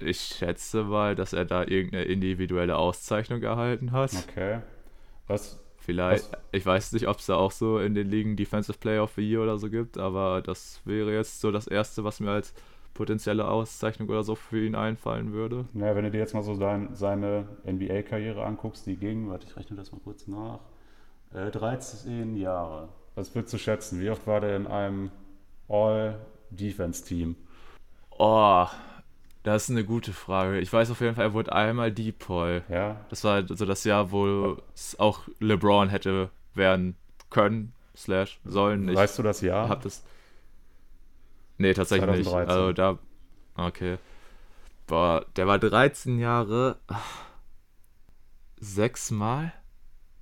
Ich 0.00 0.20
schätze 0.20 0.84
mal, 0.84 1.16
dass 1.16 1.32
er 1.32 1.44
da 1.44 1.64
irgendeine 1.64 2.04
individuelle 2.04 2.76
Auszeichnung 2.76 3.42
erhalten 3.42 3.90
hat. 3.92 4.12
Okay. 4.28 4.60
Was, 5.26 5.58
Vielleicht, 5.78 6.30
Was- 6.32 6.38
ich 6.52 6.66
weiß 6.66 6.92
nicht, 6.92 7.08
ob 7.08 7.18
es 7.18 7.26
da 7.26 7.36
auch 7.36 7.50
so 7.50 7.78
in 7.78 7.94
den 7.94 8.08
Ligen 8.08 8.36
Defensive 8.36 8.76
Player 8.78 9.02
of 9.02 9.12
the 9.16 9.22
Year 9.22 9.42
oder 9.42 9.56
so 9.58 9.70
gibt, 9.70 9.96
aber 9.96 10.42
das 10.42 10.82
wäre 10.84 11.12
jetzt 11.14 11.40
so 11.40 11.50
das 11.50 11.66
Erste, 11.66 12.04
was 12.04 12.20
mir 12.20 12.30
als 12.30 12.52
potenzielle 12.94 13.48
Auszeichnung 13.48 14.08
oder 14.10 14.22
so 14.22 14.34
für 14.34 14.62
ihn 14.64 14.74
einfallen 14.74 15.32
würde. 15.32 15.64
naja, 15.72 15.96
wenn 15.96 16.04
du 16.04 16.10
dir 16.10 16.18
jetzt 16.18 16.34
mal 16.34 16.42
so 16.42 16.56
dein, 16.58 16.94
seine 16.94 17.46
NBA-Karriere 17.64 18.44
anguckst, 18.44 18.86
die 18.86 18.96
ging, 18.96 19.30
warte, 19.30 19.46
ich 19.46 19.56
rechne 19.56 19.76
das 19.76 19.90
mal 19.90 20.00
kurz 20.04 20.26
nach, 20.26 20.60
äh, 21.32 21.50
13 21.50 22.36
Jahre. 22.36 22.90
Was 23.18 23.34
würdest 23.34 23.52
du 23.52 23.58
schätzen? 23.58 24.00
Wie 24.00 24.10
oft 24.10 24.28
war 24.28 24.40
der 24.40 24.54
in 24.54 24.68
einem 24.68 25.10
All-Defense-Team? 25.68 27.34
Oh, 28.16 28.66
das 29.42 29.64
ist 29.64 29.70
eine 29.70 29.84
gute 29.84 30.12
Frage. 30.12 30.60
Ich 30.60 30.72
weiß 30.72 30.92
auf 30.92 31.00
jeden 31.00 31.16
Fall, 31.16 31.24
er 31.24 31.32
wurde 31.32 31.52
einmal 31.52 31.90
Depoy. 31.90 32.62
Ja, 32.68 33.04
Das 33.10 33.24
war 33.24 33.44
so 33.44 33.66
das 33.66 33.82
Jahr, 33.82 34.12
wo 34.12 34.58
es 34.72 34.96
auch 35.00 35.22
LeBron 35.40 35.88
hätte 35.88 36.30
werden 36.54 36.94
können, 37.28 37.72
slash 37.96 38.38
sollen. 38.44 38.88
Ich 38.88 38.94
weißt 38.94 39.18
du 39.18 39.24
das 39.24 39.40
Jahr? 39.40 39.68
hab 39.68 39.82
das. 39.82 40.04
Nee, 41.56 41.74
tatsächlich 41.74 42.18
nicht. 42.18 42.30
2013. 42.30 42.56
Also 42.56 42.72
da. 42.72 42.98
Okay. 43.56 43.98
Boah, 44.86 45.26
der 45.34 45.48
war 45.48 45.58
13 45.58 46.20
Jahre. 46.20 46.76
Sechsmal? 48.60 49.52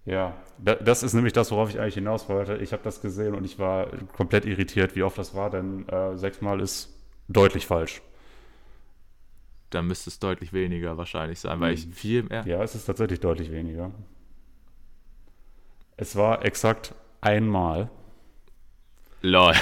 Ja, 0.06 0.34
da- 0.58 0.76
das 0.76 1.02
ist 1.02 1.12
nämlich 1.14 1.32
das, 1.34 1.50
worauf 1.50 1.68
ich 1.68 1.78
eigentlich 1.80 1.94
hinaus 1.94 2.28
wollte. 2.28 2.56
Ich 2.56 2.72
habe 2.72 2.82
das 2.82 3.00
gesehen 3.02 3.34
und 3.34 3.44
ich 3.44 3.58
war 3.58 3.88
komplett 4.16 4.44
irritiert, 4.46 4.94
wie 4.96 5.02
oft 5.02 5.18
das 5.18 5.34
war, 5.34 5.50
denn 5.50 5.86
äh, 5.88 6.16
sechsmal 6.16 6.60
ist 6.60 6.96
deutlich 7.28 7.66
falsch. 7.66 8.00
Da 9.70 9.82
müsste 9.82 10.08
es 10.10 10.20
deutlich 10.20 10.52
weniger 10.52 10.96
wahrscheinlich 10.96 11.40
sein, 11.40 11.60
weil 11.60 11.74
ich 11.74 11.86
viel 11.88 12.22
mehr. 12.22 12.46
Ja, 12.46 12.62
es 12.62 12.74
ist 12.76 12.86
tatsächlich 12.86 13.18
deutlich 13.20 13.50
weniger. 13.50 13.90
Es 15.96 16.14
war 16.14 16.44
exakt 16.44 16.94
einmal. 17.20 17.90
Lol. 19.22 19.54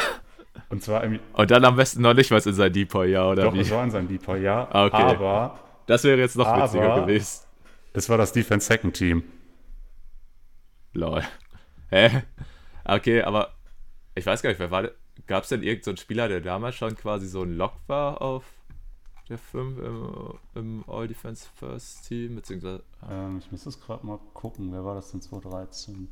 Und 0.68 0.82
zwar 0.82 1.04
im, 1.04 1.20
Und 1.32 1.50
dann 1.50 1.64
am 1.64 1.76
besten 1.76 2.02
noch 2.02 2.14
nicht 2.14 2.30
was 2.30 2.44
in 2.46 2.52
sein 2.54 2.72
Depoy-Jahr, 2.72 3.30
oder 3.32 3.44
doch, 3.44 3.54
wie? 3.54 3.60
es 3.60 3.70
war 3.70 3.82
in 3.82 3.90
seinem 3.90 4.08
Deeper, 4.08 4.36
ja. 4.36 4.68
Okay. 4.68 4.96
Aber 5.02 5.58
Das 5.86 6.04
wäre 6.04 6.18
jetzt 6.18 6.36
noch 6.36 6.46
Aber- 6.46 6.64
witziger 6.64 7.00
gewesen. 7.00 7.44
es 7.94 8.08
war 8.08 8.18
das 8.18 8.32
Defense 8.32 8.66
Second 8.66 8.94
Team. 8.94 9.22
Lol. 10.94 11.22
Hä? 11.90 12.22
Okay, 12.84 13.22
aber 13.22 13.54
ich 14.14 14.24
weiß 14.24 14.42
gar 14.42 14.50
nicht, 14.50 14.60
wer 14.60 14.70
war 14.70 14.90
Gab 15.26 15.44
es 15.44 15.48
denn 15.48 15.62
irgendeinen 15.62 15.96
so 15.96 16.02
Spieler, 16.02 16.28
der 16.28 16.40
damals 16.40 16.74
schon 16.74 16.96
quasi 16.96 17.26
so 17.26 17.42
ein 17.42 17.56
Lock 17.56 17.74
war 17.86 18.20
auf 18.20 18.44
der 19.28 19.38
5 19.38 19.78
im, 19.78 20.38
im 20.54 20.84
All-Defense 20.88 21.46
First 21.54 22.08
Team? 22.08 22.34
Beziehungsweise. 22.34 22.82
Ähm, 23.08 23.38
ich 23.38 23.50
muss 23.50 23.64
das 23.64 23.80
gerade 23.80 24.04
mal 24.04 24.18
gucken. 24.34 24.72
Wer 24.72 24.84
war 24.84 24.96
das 24.96 25.12
denn 25.12 25.22
2013? 25.22 26.08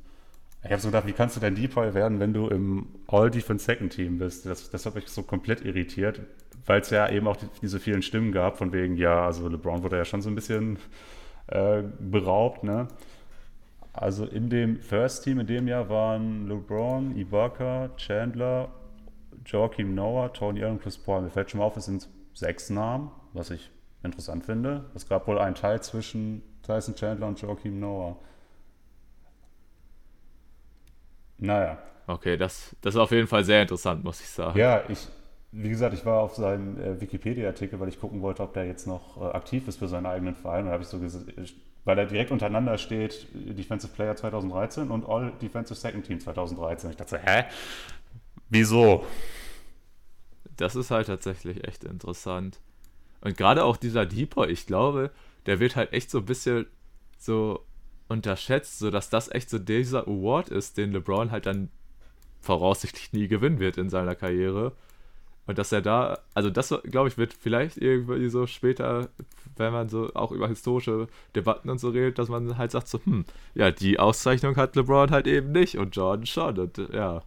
Ich 0.65 0.71
habe 0.71 0.81
so 0.81 0.89
gedacht, 0.89 1.07
wie 1.07 1.13
kannst 1.13 1.37
du 1.37 1.41
denn 1.41 1.57
Deeper 1.57 1.93
werden, 1.93 2.21
wenn 2.21 2.33
du 2.33 2.47
im 2.47 2.87
All-Defense 3.09 3.65
Second 3.65 3.93
Team 3.93 4.19
bist? 4.19 4.47
Das, 4.47 4.71
das 4.71 4.87
hat 4.87 4.95
mich 4.95 5.09
so 5.09 5.25
komplett 5.25 5.65
irritiert, 5.65 6.21
weil 6.65 6.81
es 6.81 6.91
ja 6.91 7.11
eben 7.11 7.27
auch 7.27 7.37
die, 7.37 7.49
diese 7.61 7.81
vielen 7.81 8.03
Stimmen 8.03 8.31
gab, 8.31 8.57
von 8.57 8.73
wegen, 8.73 8.97
ja, 8.97 9.27
also 9.27 9.49
LeBron 9.49 9.83
wurde 9.83 9.97
ja 9.97 10.05
schon 10.05 10.23
so 10.23 10.31
ein 10.31 10.37
bisschen 10.37 10.79
äh, 11.49 11.83
beraubt, 11.99 12.63
ne? 12.63 12.87
Also 13.93 14.25
in 14.25 14.49
dem 14.49 14.81
First 14.81 15.25
Team 15.25 15.41
in 15.41 15.47
dem 15.47 15.69
Jahr 15.69 15.89
waren 15.89 16.49
LeBron, 16.49 17.17
Ibaka, 17.17 17.91
Chandler, 17.97 18.69
Joachim 19.45 19.95
Noah, 19.95 20.33
Tony 20.33 20.63
Allen 20.63 20.75
und 20.75 20.83
Chris 20.83 20.97
Paul. 20.97 21.23
Mir 21.23 21.31
fällt 21.31 21.51
schon 21.51 21.59
mal 21.59 21.67
auf, 21.67 21.77
es 21.77 21.85
sind 21.85 22.09
sechs 22.33 22.71
Namen, 22.71 23.11
was 23.33 23.51
ich 23.51 23.71
interessant 24.03 24.45
finde. 24.45 24.85
Es 24.95 25.09
gab 25.09 25.27
wohl 25.27 25.39
einen 25.39 25.55
Teil 25.55 25.83
zwischen 25.83 26.43
Tyson 26.63 26.95
Chandler 26.95 27.27
und 27.29 27.41
Joachim 27.41 27.81
Noah. 27.81 28.17
Naja. 31.39 31.79
Okay, 32.07 32.37
das, 32.37 32.75
das 32.81 32.95
ist 32.95 33.01
auf 33.01 33.11
jeden 33.11 33.27
Fall 33.27 33.45
sehr 33.45 33.63
interessant, 33.63 34.05
muss 34.05 34.21
ich 34.21 34.29
sagen. 34.29 34.59
Ja, 34.59 34.83
ich, 34.89 35.09
wie 35.51 35.69
gesagt, 35.69 35.95
ich 35.95 36.05
war 36.07 36.21
auf 36.21 36.35
seinem 36.35 36.81
äh, 36.81 37.01
Wikipedia-Artikel, 37.01 37.79
weil 37.79 37.89
ich 37.89 38.01
gucken 38.01 38.23
wollte, 38.23 38.43
ob 38.43 38.55
der 38.55 38.65
jetzt 38.65 38.87
noch 38.87 39.21
äh, 39.21 39.27
aktiv 39.33 39.69
ist 39.69 39.79
für 39.79 39.89
seinen 39.89 40.07
eigenen 40.07 40.35
Verein. 40.35 40.61
Und 40.61 40.67
da 40.67 40.73
habe 40.73 40.83
ich 40.83 40.89
so 40.89 40.99
gesehen, 40.99 41.27
weil 41.85 41.97
da 41.97 42.05
direkt 42.05 42.31
untereinander 42.31 42.79
steht 42.79 43.27
Defensive 43.35 43.93
Player 43.93 44.15
2013 44.15 44.91
und 44.91 45.07
All 45.07 45.33
Defensive 45.41 45.79
Second 45.79 46.07
Team 46.07 46.21
2013. 46.21 46.91
Ich 46.91 46.97
dachte 46.97 47.19
hä? 47.19 47.45
Wieso? 48.49 49.05
Das 50.57 50.77
ist 50.77 50.91
halt 50.91 51.07
tatsächlich 51.09 51.67
echt 51.67 51.85
interessant. 51.85 52.61
Und 53.21 53.37
gerade 53.37 53.65
auch 53.65 53.77
dieser 53.77 54.07
Deeper, 54.07 54.49
ich 54.49 54.67
glaube, 54.67 55.11
der 55.47 55.61
wird 55.61 55.77
halt 55.77 55.93
echt 55.93 56.11
so 56.11 56.19
ein 56.19 56.25
bisschen 56.25 56.67
so 57.19 57.65
unterschätzt, 58.09 58.79
so 58.79 58.91
dass 58.91 59.11
das 59.11 59.31
echt 59.31 59.49
so 59.49 59.59
dieser 59.59 60.07
Award 60.07 60.51
ist, 60.51 60.77
den 60.77 60.93
LeBron 60.93 61.31
halt 61.31 61.47
dann 61.47 61.71
voraussichtlich 62.41 63.13
nie 63.13 63.29
gewinnen 63.29 63.61
wird 63.61 63.79
in 63.79 63.89
seiner 63.89 64.15
Karriere. 64.15 64.73
Und 65.47 65.59
dass 65.59 65.73
er 65.73 65.83
da, 65.83 66.19
also 66.35 66.51
das 66.51 66.75
glaube 66.85 67.09
ich, 67.09 67.19
wird 67.19 67.33
vielleicht 67.33 67.77
irgendwie 67.79 68.29
so 68.29 68.47
später, 68.47 69.09
wenn 69.63 69.73
man 69.73 69.89
so 69.89 70.11
auch 70.15 70.33
über 70.33 70.49
historische 70.49 71.09
Debatten 71.35 71.71
und 71.71 71.79
so 71.79 71.91
redet, 71.91 72.19
dass 72.19 72.29
man 72.29 72.59
halt 72.59 72.71
sagt 72.71 72.89
so, 72.89 73.01
hm, 73.05 73.25
ja, 73.55 73.71
die 73.71 73.99
Auszeichnung 73.99 74.57
hat 74.57 74.77
LeBron 74.77 75.11
halt 75.11 75.27
eben 75.27 75.53
nicht 75.53 75.79
und 75.79 75.97
Jordan 75.97 76.27
schon. 76.27 76.59
Und 76.59 76.79
ja, 76.93 77.23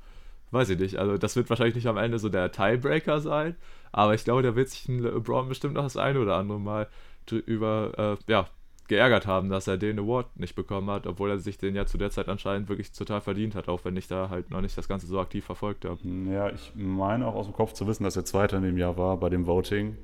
weiß 0.52 0.70
ich 0.70 0.80
nicht. 0.80 0.98
Also 0.98 1.18
das 1.18 1.36
wird 1.36 1.50
wahrscheinlich 1.50 1.76
nicht 1.76 1.88
am 1.88 1.98
Ende 1.98 2.20
so 2.20 2.30
der 2.30 2.52
Tiebreaker 2.52 3.20
sein, 3.22 3.56
aber 3.92 4.14
ich 4.14 4.24
glaube, 4.24 4.44
da 4.44 4.56
wird 4.56 4.70
sich 4.70 4.88
ein 4.88 5.00
LeBron 5.00 5.50
bestimmt 5.50 5.74
noch 5.74 5.84
das 5.84 5.98
eine 5.98 6.20
oder 6.20 6.36
andere 6.36 6.60
Mal 6.60 6.88
über, 7.32 8.18
äh, 8.28 8.32
ja, 8.32 8.48
geärgert 8.88 9.26
haben, 9.26 9.50
dass 9.50 9.68
er 9.68 9.78
den 9.78 10.00
Award 10.00 10.40
nicht 10.40 10.56
bekommen 10.56 10.90
hat, 10.90 11.08
obwohl 11.08 11.32
er 11.32 11.40
sich 11.40 11.58
den 11.58 11.76
ja 11.76 11.86
zu 11.86 11.98
der 11.98 12.12
Zeit 12.12 12.30
anscheinend 12.30 12.70
wirklich 12.70 12.92
total 12.92 13.22
verdient 13.22 13.56
hat, 13.56 13.68
auch 13.68 13.84
wenn 13.84 13.98
ich 13.98 14.08
da 14.08 14.30
halt 14.30 14.52
noch 14.52 14.62
nicht 14.62 14.78
das 14.78 14.88
Ganze 14.88 15.08
so 15.08 15.20
aktiv 15.20 15.44
verfolgt 15.44 15.86
habe. 15.86 16.00
Ja, 16.32 16.50
ich 16.50 16.72
meine 16.76 17.28
auch 17.28 17.36
aus 17.36 17.48
dem 17.48 17.56
Kopf 17.56 17.74
zu 17.74 17.88
wissen, 17.88 18.04
dass 18.04 18.16
er 18.16 18.26
Zweiter 18.26 18.58
in 18.58 18.64
dem 18.64 18.78
Jahr 18.78 18.98
war 18.98 19.18
bei 19.18 19.30
dem 19.30 19.48
Voting. 19.48 19.98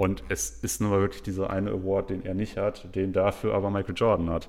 Und 0.00 0.24
es 0.30 0.48
ist 0.62 0.80
nun 0.80 0.88
mal 0.88 1.00
wirklich 1.00 1.22
dieser 1.22 1.50
eine 1.50 1.72
Award, 1.72 2.08
den 2.08 2.24
er 2.24 2.32
nicht 2.32 2.56
hat, 2.56 2.94
den 2.94 3.12
dafür 3.12 3.52
aber 3.52 3.68
Michael 3.68 3.94
Jordan 3.94 4.30
hat. 4.30 4.48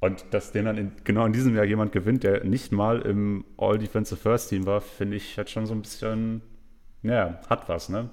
Und 0.00 0.24
dass 0.30 0.50
den 0.50 0.64
dann 0.64 0.78
in, 0.78 0.92
genau 1.04 1.26
in 1.26 1.34
diesem 1.34 1.54
Jahr 1.54 1.66
jemand 1.66 1.92
gewinnt, 1.92 2.24
der 2.24 2.42
nicht 2.42 2.72
mal 2.72 3.02
im 3.02 3.44
All-Defensive 3.58 4.18
First 4.18 4.48
Team 4.48 4.64
war, 4.64 4.80
finde 4.80 5.18
ich, 5.18 5.36
hat 5.36 5.50
schon 5.50 5.66
so 5.66 5.74
ein 5.74 5.82
bisschen, 5.82 6.40
ja, 7.02 7.38
hat 7.50 7.68
was, 7.68 7.90
ne? 7.90 8.08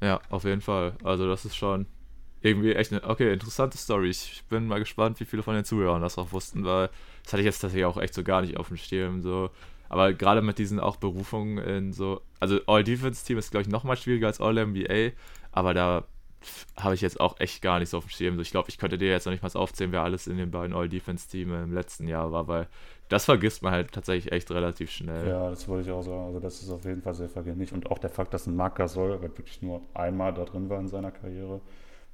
Ja, 0.00 0.20
auf 0.30 0.44
jeden 0.44 0.60
Fall. 0.60 0.92
Also 1.02 1.26
das 1.26 1.44
ist 1.44 1.56
schon 1.56 1.86
irgendwie 2.42 2.76
echt 2.76 2.92
eine, 2.92 3.02
okay, 3.02 3.32
interessante 3.32 3.78
Story. 3.78 4.10
Ich 4.10 4.44
bin 4.48 4.68
mal 4.68 4.78
gespannt, 4.78 5.18
wie 5.18 5.24
viele 5.24 5.42
von 5.42 5.56
den 5.56 5.64
Zuhörern 5.64 6.02
das 6.02 6.18
auch 6.18 6.30
wussten, 6.30 6.64
weil 6.64 6.88
das 7.24 7.32
hatte 7.32 7.40
ich 7.40 7.46
jetzt 7.46 7.58
tatsächlich 7.58 7.86
auch 7.86 8.00
echt 8.00 8.14
so 8.14 8.22
gar 8.22 8.42
nicht 8.42 8.58
auf 8.58 8.68
dem 8.68 8.76
Schirm. 8.76 9.22
So. 9.22 9.50
Aber 9.90 10.14
gerade 10.14 10.40
mit 10.40 10.58
diesen 10.58 10.80
auch 10.80 10.96
Berufungen 10.96 11.58
in 11.58 11.92
so, 11.92 12.22
also 12.38 12.60
All-Defense-Team 12.66 13.36
ist, 13.36 13.50
glaube 13.50 13.62
ich, 13.62 13.68
nochmal 13.68 13.96
schwieriger 13.96 14.28
als 14.28 14.40
All-NBA, 14.40 15.10
aber 15.52 15.74
da 15.74 16.04
habe 16.76 16.94
ich 16.94 17.02
jetzt 17.02 17.20
auch 17.20 17.38
echt 17.38 17.60
gar 17.60 17.80
nicht 17.80 17.90
so 17.90 17.98
auf 17.98 18.04
dem 18.04 18.10
Schirm. 18.10 18.40
Ich 18.40 18.50
glaube, 18.50 18.70
ich 18.70 18.78
könnte 18.78 18.96
dir 18.96 19.10
jetzt 19.10 19.26
noch 19.26 19.32
nicht 19.32 19.42
mal 19.42 19.50
aufzählen, 19.52 19.92
wer 19.92 20.02
alles 20.02 20.26
in 20.26 20.38
den 20.38 20.50
beiden 20.50 20.74
All-Defense-Teams 20.74 21.64
im 21.64 21.74
letzten 21.74 22.08
Jahr 22.08 22.32
war, 22.32 22.48
weil 22.48 22.66
das 23.08 23.24
vergisst 23.24 23.62
man 23.62 23.72
halt 23.72 23.90
tatsächlich 23.92 24.32
echt 24.32 24.50
relativ 24.52 24.90
schnell. 24.90 25.28
Ja, 25.28 25.50
das 25.50 25.66
wollte 25.66 25.88
ich 25.88 25.92
auch 25.92 26.02
sagen. 26.02 26.26
Also 26.26 26.38
das 26.38 26.62
ist 26.62 26.70
auf 26.70 26.84
jeden 26.84 27.02
Fall 27.02 27.14
sehr 27.14 27.28
vergänglich. 27.28 27.72
Und 27.72 27.90
auch 27.90 27.98
der 27.98 28.08
Fakt, 28.08 28.32
dass 28.32 28.46
ein 28.46 28.54
Marc 28.54 28.76
Gasol 28.76 29.20
wirklich 29.20 29.60
nur 29.60 29.82
einmal 29.92 30.32
da 30.32 30.44
drin 30.44 30.70
war 30.70 30.78
in 30.78 30.86
seiner 30.86 31.10
Karriere, 31.10 31.60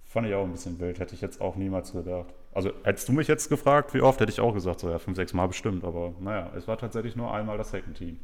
fand 0.04 0.26
ich 0.26 0.34
auch 0.34 0.44
ein 0.44 0.52
bisschen 0.52 0.80
wild. 0.80 0.98
Hätte 0.98 1.14
ich 1.14 1.20
jetzt 1.20 1.42
auch 1.42 1.54
niemals 1.56 1.92
gedacht. 1.92 2.32
Also 2.56 2.70
hättest 2.84 3.06
du 3.06 3.12
mich 3.12 3.28
jetzt 3.28 3.50
gefragt, 3.50 3.92
wie 3.92 4.00
oft, 4.00 4.18
hätte 4.18 4.32
ich 4.32 4.40
auch 4.40 4.54
gesagt, 4.54 4.80
so 4.80 4.88
ja, 4.88 4.98
fünf, 4.98 5.14
sechs 5.14 5.34
Mal 5.34 5.46
bestimmt. 5.46 5.84
Aber 5.84 6.14
naja, 6.20 6.50
es 6.56 6.66
war 6.66 6.78
tatsächlich 6.78 7.14
nur 7.14 7.30
einmal 7.30 7.58
das 7.58 7.70
Second 7.70 7.98
Team. 7.98 8.18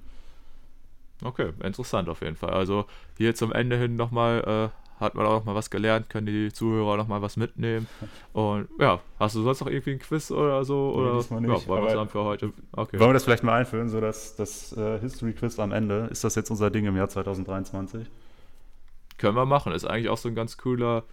Okay, 1.22 1.52
interessant 1.62 2.08
auf 2.08 2.22
jeden 2.22 2.36
Fall. 2.36 2.54
Also 2.54 2.86
hier 3.18 3.34
zum 3.34 3.52
Ende 3.52 3.76
hin 3.76 3.94
nochmal, 3.96 4.72
äh, 4.72 5.00
hat 5.02 5.14
man 5.14 5.26
auch 5.26 5.34
noch 5.34 5.44
mal 5.44 5.54
was 5.54 5.68
gelernt, 5.68 6.08
können 6.08 6.24
die 6.24 6.50
Zuhörer 6.50 6.96
noch 6.96 7.08
mal 7.08 7.20
was 7.20 7.36
mitnehmen. 7.36 7.86
Und 8.32 8.70
ja, 8.78 9.00
hast 9.20 9.34
du 9.34 9.42
sonst 9.42 9.60
noch 9.60 9.68
irgendwie 9.68 9.90
ein 9.90 9.98
Quiz 9.98 10.30
oder 10.30 10.64
so? 10.64 10.92
Nee, 10.92 11.02
Oder 11.02 11.16
diesmal 11.18 11.40
nicht, 11.42 11.62
ja, 11.62 11.68
wollen 11.68 11.84
wir 11.84 11.94
dann 11.94 12.08
für 12.08 12.24
heute? 12.24 12.54
Okay. 12.72 12.98
Wollen 12.98 13.10
wir 13.10 13.14
das 13.14 13.24
vielleicht 13.24 13.44
mal 13.44 13.58
einfüllen, 13.58 13.90
so 13.90 14.00
dass 14.00 14.34
das 14.36 14.74
äh, 14.74 14.98
History-Quiz 14.98 15.58
am 15.58 15.72
Ende, 15.72 16.08
ist 16.10 16.24
das 16.24 16.36
jetzt 16.36 16.48
unser 16.50 16.70
Ding 16.70 16.86
im 16.86 16.96
Jahr 16.96 17.10
2023? 17.10 18.08
Können 19.18 19.36
wir 19.36 19.44
machen. 19.44 19.74
Ist 19.74 19.84
eigentlich 19.84 20.08
auch 20.08 20.16
so 20.16 20.30
ein 20.30 20.34
ganz 20.34 20.56
cooler 20.56 21.04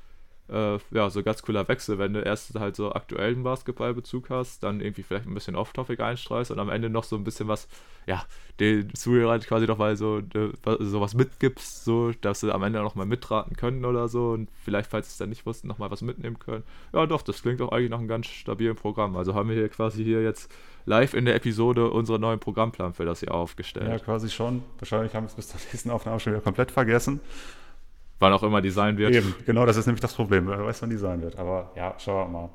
äh, 0.52 0.80
ja, 0.92 1.10
so 1.10 1.24
ganz 1.24 1.42
cooler 1.42 1.68
Wechsel, 1.68 1.98
wenn 2.00 2.14
du 2.14 2.22
erst 2.22 2.56
halt 2.56 2.76
so 2.76 2.92
aktuellen 2.92 3.44
Basketballbezug 3.44 4.30
hast, 4.30 4.64
dann 4.64 4.82
irgendwie 4.82 5.04
vielleicht 5.04 5.28
ein 5.28 5.34
bisschen 5.34 5.56
off-topic 5.56 6.02
einstreust 6.02 6.52
und 6.52 6.60
am 6.60 6.70
Ende 6.70 6.90
noch 6.90 7.04
so 7.04 7.16
ein 7.16 7.24
bisschen 7.24 7.48
was, 7.48 7.68
ja, 8.06 8.24
den 8.60 8.94
Zuhörern 8.94 9.42
quasi 9.42 9.68
noch 9.68 9.78
mal 9.78 9.96
so, 9.96 10.20
äh, 10.20 10.52
so 10.80 11.02
was 11.02 11.14
mitgibst, 11.14 11.86
so, 11.86 12.12
dass 12.22 12.42
sie 12.42 12.54
am 12.54 12.64
Ende 12.64 12.80
noch 12.80 12.96
mal 12.96 13.06
mitraten 13.06 13.56
können 13.56 13.86
oder 13.86 14.08
so 14.08 14.32
und 14.32 14.50
vielleicht, 14.64 14.90
falls 14.90 15.08
sie 15.08 15.12
es 15.12 15.18
dann 15.18 15.30
nicht 15.30 15.46
wussten, 15.46 15.68
noch 15.68 15.78
mal 15.78 15.92
was 15.92 16.02
mitnehmen 16.02 16.40
können. 16.40 16.64
Ja, 16.94 17.06
doch, 17.06 17.22
das 17.22 17.42
klingt 17.42 17.62
auch 17.62 17.72
eigentlich 17.72 17.92
nach 17.92 18.00
einem 18.00 18.08
ganz 18.08 18.28
stabilen 18.28 18.76
Programm. 18.76 19.16
Also 19.16 19.36
haben 19.36 19.50
wir 19.50 19.56
hier 19.56 19.70
quasi 19.70 20.04
hier 20.04 20.24
jetzt 20.24 20.52
live 20.86 21.14
in 21.14 21.26
der 21.26 21.36
Episode 21.36 21.92
unseren 21.92 22.22
neuen 22.22 22.40
Programmplan 22.40 22.94
für 22.94 23.06
das 23.06 23.22
Jahr 23.22 23.36
aufgestellt. 23.36 23.88
Ja, 23.88 24.00
quasi 24.00 24.30
schon. 24.30 24.64
Wahrscheinlich 24.80 25.14
haben 25.14 25.26
wir 25.26 25.30
es 25.30 25.36
bis 25.36 25.50
zur 25.50 25.60
nächsten 25.72 25.92
Aufnahme 25.92 26.20
schon 26.20 26.34
wieder 26.34 26.42
komplett 26.42 26.72
vergessen. 26.72 27.20
Wann 28.20 28.34
auch 28.34 28.44
immer 28.44 28.62
die 28.62 28.70
sein 28.70 28.98
wird. 28.98 29.16
Eben, 29.16 29.34
genau, 29.46 29.66
das 29.66 29.78
ist 29.78 29.86
nämlich 29.86 30.02
das 30.02 30.14
Problem. 30.14 30.48
Wer 30.48 30.64
weiß, 30.66 30.82
wann 30.82 30.90
die 30.90 30.98
sein 30.98 31.22
wird. 31.22 31.38
Aber 31.38 31.72
ja, 31.76 31.96
schauen 31.98 32.32
wir 32.32 32.40
mal. 32.40 32.50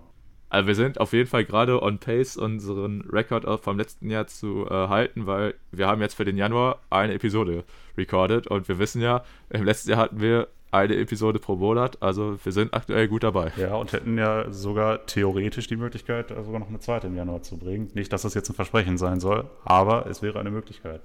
Also 0.51 0.69
wir 0.69 0.74
sind 0.77 1.01
auf 1.01 1.12
jeden 1.12 1.28
Fall 1.28 1.45
gerade 1.45 1.82
on 1.82 1.99
pace, 1.99 2.36
unseren 2.36 3.01
Rekord 3.11 3.45
vom 3.61 3.77
letzten 3.77 4.09
Jahr 4.09 4.28
zu 4.28 4.66
äh, 4.70 4.89
halten, 4.89 5.27
weil 5.27 5.55
wir 5.73 5.89
haben 5.89 6.01
jetzt 6.01 6.15
für 6.15 6.24
den 6.24 6.36
Januar 6.36 6.78
eine 6.91 7.15
Episode 7.15 7.65
recorded 7.99 8.47
und 8.47 8.69
wir 8.69 8.78
wissen 8.78 9.03
ja, 9.03 9.24
im 9.51 9.65
letzten 9.65 9.91
Jahr 9.91 9.99
hatten 9.99 10.20
wir 10.20 10.47
eine 10.70 10.97
Episode 10.97 11.41
pro 11.41 11.57
Monat, 11.57 12.03
also 12.03 12.36
wir 12.43 12.53
sind 12.53 12.74
aktuell 12.74 13.09
gut 13.09 13.23
dabei. 13.23 13.53
Ja, 13.57 13.74
und 13.74 13.93
hätten 13.93 14.19
ja 14.19 14.51
sogar 14.51 15.07
theoretisch 15.07 15.66
die 15.66 15.77
Möglichkeit, 15.77 16.28
sogar 16.28 16.61
noch 16.61 16.69
eine 16.69 16.81
zweite 16.81 17.07
im 17.07 17.16
Januar 17.16 17.43
zu 17.43 17.59
bringen. 17.59 17.91
Nicht, 17.95 18.12
dass 18.12 18.23
das 18.23 18.35
jetzt 18.35 18.49
ein 18.51 18.55
Versprechen 18.55 18.99
sein 18.99 19.20
soll, 19.20 19.47
aber 19.65 20.07
es 20.07 20.23
wäre 20.23 20.39
eine 20.39 20.51
Möglichkeit. 20.51 21.01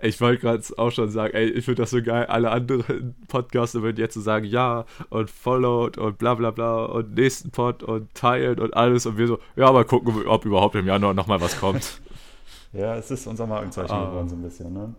Ich 0.00 0.20
wollte 0.20 0.40
gerade 0.40 0.62
auch 0.76 0.90
schon 0.90 1.10
sagen, 1.10 1.34
ey, 1.34 1.48
ich 1.50 1.64
finde 1.64 1.82
das 1.82 1.90
so 1.90 2.02
geil. 2.02 2.26
Alle 2.26 2.50
anderen 2.50 3.14
Podcaster 3.28 3.82
würden 3.82 3.98
jetzt 3.98 4.14
so 4.14 4.20
sagen, 4.20 4.46
ja, 4.46 4.84
und 5.10 5.30
followed 5.30 5.98
und 5.98 6.18
bla 6.18 6.34
bla 6.34 6.50
bla 6.50 6.84
und 6.86 7.14
nächsten 7.14 7.50
Pod 7.50 7.82
und 7.82 8.12
teilen 8.14 8.60
und 8.60 8.74
alles. 8.76 9.06
Und 9.06 9.18
wir 9.18 9.26
so, 9.26 9.38
ja, 9.56 9.70
mal 9.72 9.84
gucken, 9.84 10.26
ob 10.26 10.44
überhaupt 10.44 10.74
im 10.74 10.86
Januar 10.86 11.14
nochmal 11.14 11.40
was 11.40 11.58
kommt. 11.58 12.00
ja, 12.72 12.96
es 12.96 13.10
ist 13.10 13.26
unser 13.26 13.46
Markenzeichen 13.46 13.92
ah. 13.92 14.06
geworden, 14.06 14.28
so 14.28 14.36
ein 14.36 14.42
bisschen, 14.42 14.72
ne? 14.72 14.94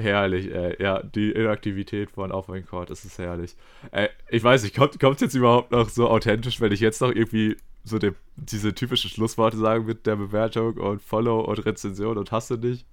Herrlich, 0.00 0.52
ey. 0.52 0.76
Ja, 0.82 1.02
die 1.02 1.30
Inaktivität 1.30 2.10
von 2.10 2.32
Auf 2.32 2.48
mein 2.48 2.66
Court, 2.66 2.90
das 2.90 3.04
ist 3.04 3.18
herrlich. 3.18 3.54
Ey, 3.92 4.08
ich 4.28 4.42
weiß 4.42 4.62
nicht, 4.62 4.74
kommt 4.74 4.96
es 5.02 5.20
jetzt 5.20 5.34
überhaupt 5.34 5.70
noch 5.72 5.88
so 5.88 6.08
authentisch, 6.08 6.60
wenn 6.60 6.72
ich 6.72 6.80
jetzt 6.80 7.00
noch 7.00 7.10
irgendwie 7.10 7.56
so 7.84 7.98
de, 7.98 8.12
diese 8.36 8.74
typischen 8.74 9.10
Schlussworte 9.10 9.56
sagen 9.56 9.86
mit 9.86 10.06
der 10.06 10.16
Bewertung 10.16 10.76
und 10.76 11.02
Follow 11.02 11.40
und 11.40 11.64
Rezension 11.64 12.18
und 12.18 12.32
hast 12.32 12.50
du 12.50 12.56
nicht? 12.56 12.86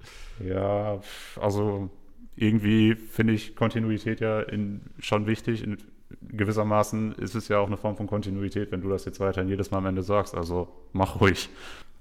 Ja, 0.44 1.02
also 1.40 1.90
irgendwie 2.36 2.96
finde 2.96 3.34
ich 3.34 3.56
Kontinuität 3.56 4.20
ja 4.20 4.42
in, 4.42 4.82
schon 5.00 5.26
wichtig. 5.28 5.64
In 5.64 5.78
gewissermaßen 6.22 7.14
ist 7.16 7.36
es 7.36 7.48
ja 7.48 7.60
auch 7.60 7.68
eine 7.68 7.78
Form 7.78 7.98
von 7.98 8.08
Kontinuität, 8.08 8.72
wenn 8.72 8.82
du 8.82 8.90
das 8.90 9.06
jetzt 9.06 9.20
weiterhin 9.20 9.50
jedes 9.50 9.72
Mal 9.72 9.80
am 9.80 9.88
Ende 9.88 10.04
sagst. 10.04 10.36
Also 10.36 10.68
mach 10.94 11.20
ruhig. 11.20 11.50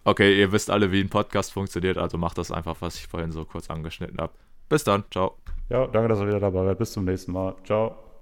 Okay, 0.04 0.38
ihr 0.38 0.52
wisst 0.52 0.70
alle, 0.70 0.92
wie 0.92 1.00
ein 1.00 1.08
Podcast 1.08 1.52
funktioniert, 1.52 1.98
also 1.98 2.16
macht 2.16 2.38
das 2.38 2.52
einfach, 2.52 2.76
was 2.80 2.94
ich 2.94 3.08
vorhin 3.08 3.32
so 3.32 3.44
kurz 3.44 3.70
angeschnitten 3.70 4.18
habe. 4.18 4.34
Bis 4.68 4.84
dann, 4.84 5.04
ciao. 5.10 5.36
Ja, 5.68 5.86
danke, 5.86 6.08
dass 6.08 6.20
ihr 6.20 6.26
wieder 6.28 6.40
dabei 6.40 6.64
wart. 6.64 6.78
Bis 6.78 6.92
zum 6.92 7.04
nächsten 7.04 7.32
Mal. 7.32 7.54
Ciao. 7.64 8.05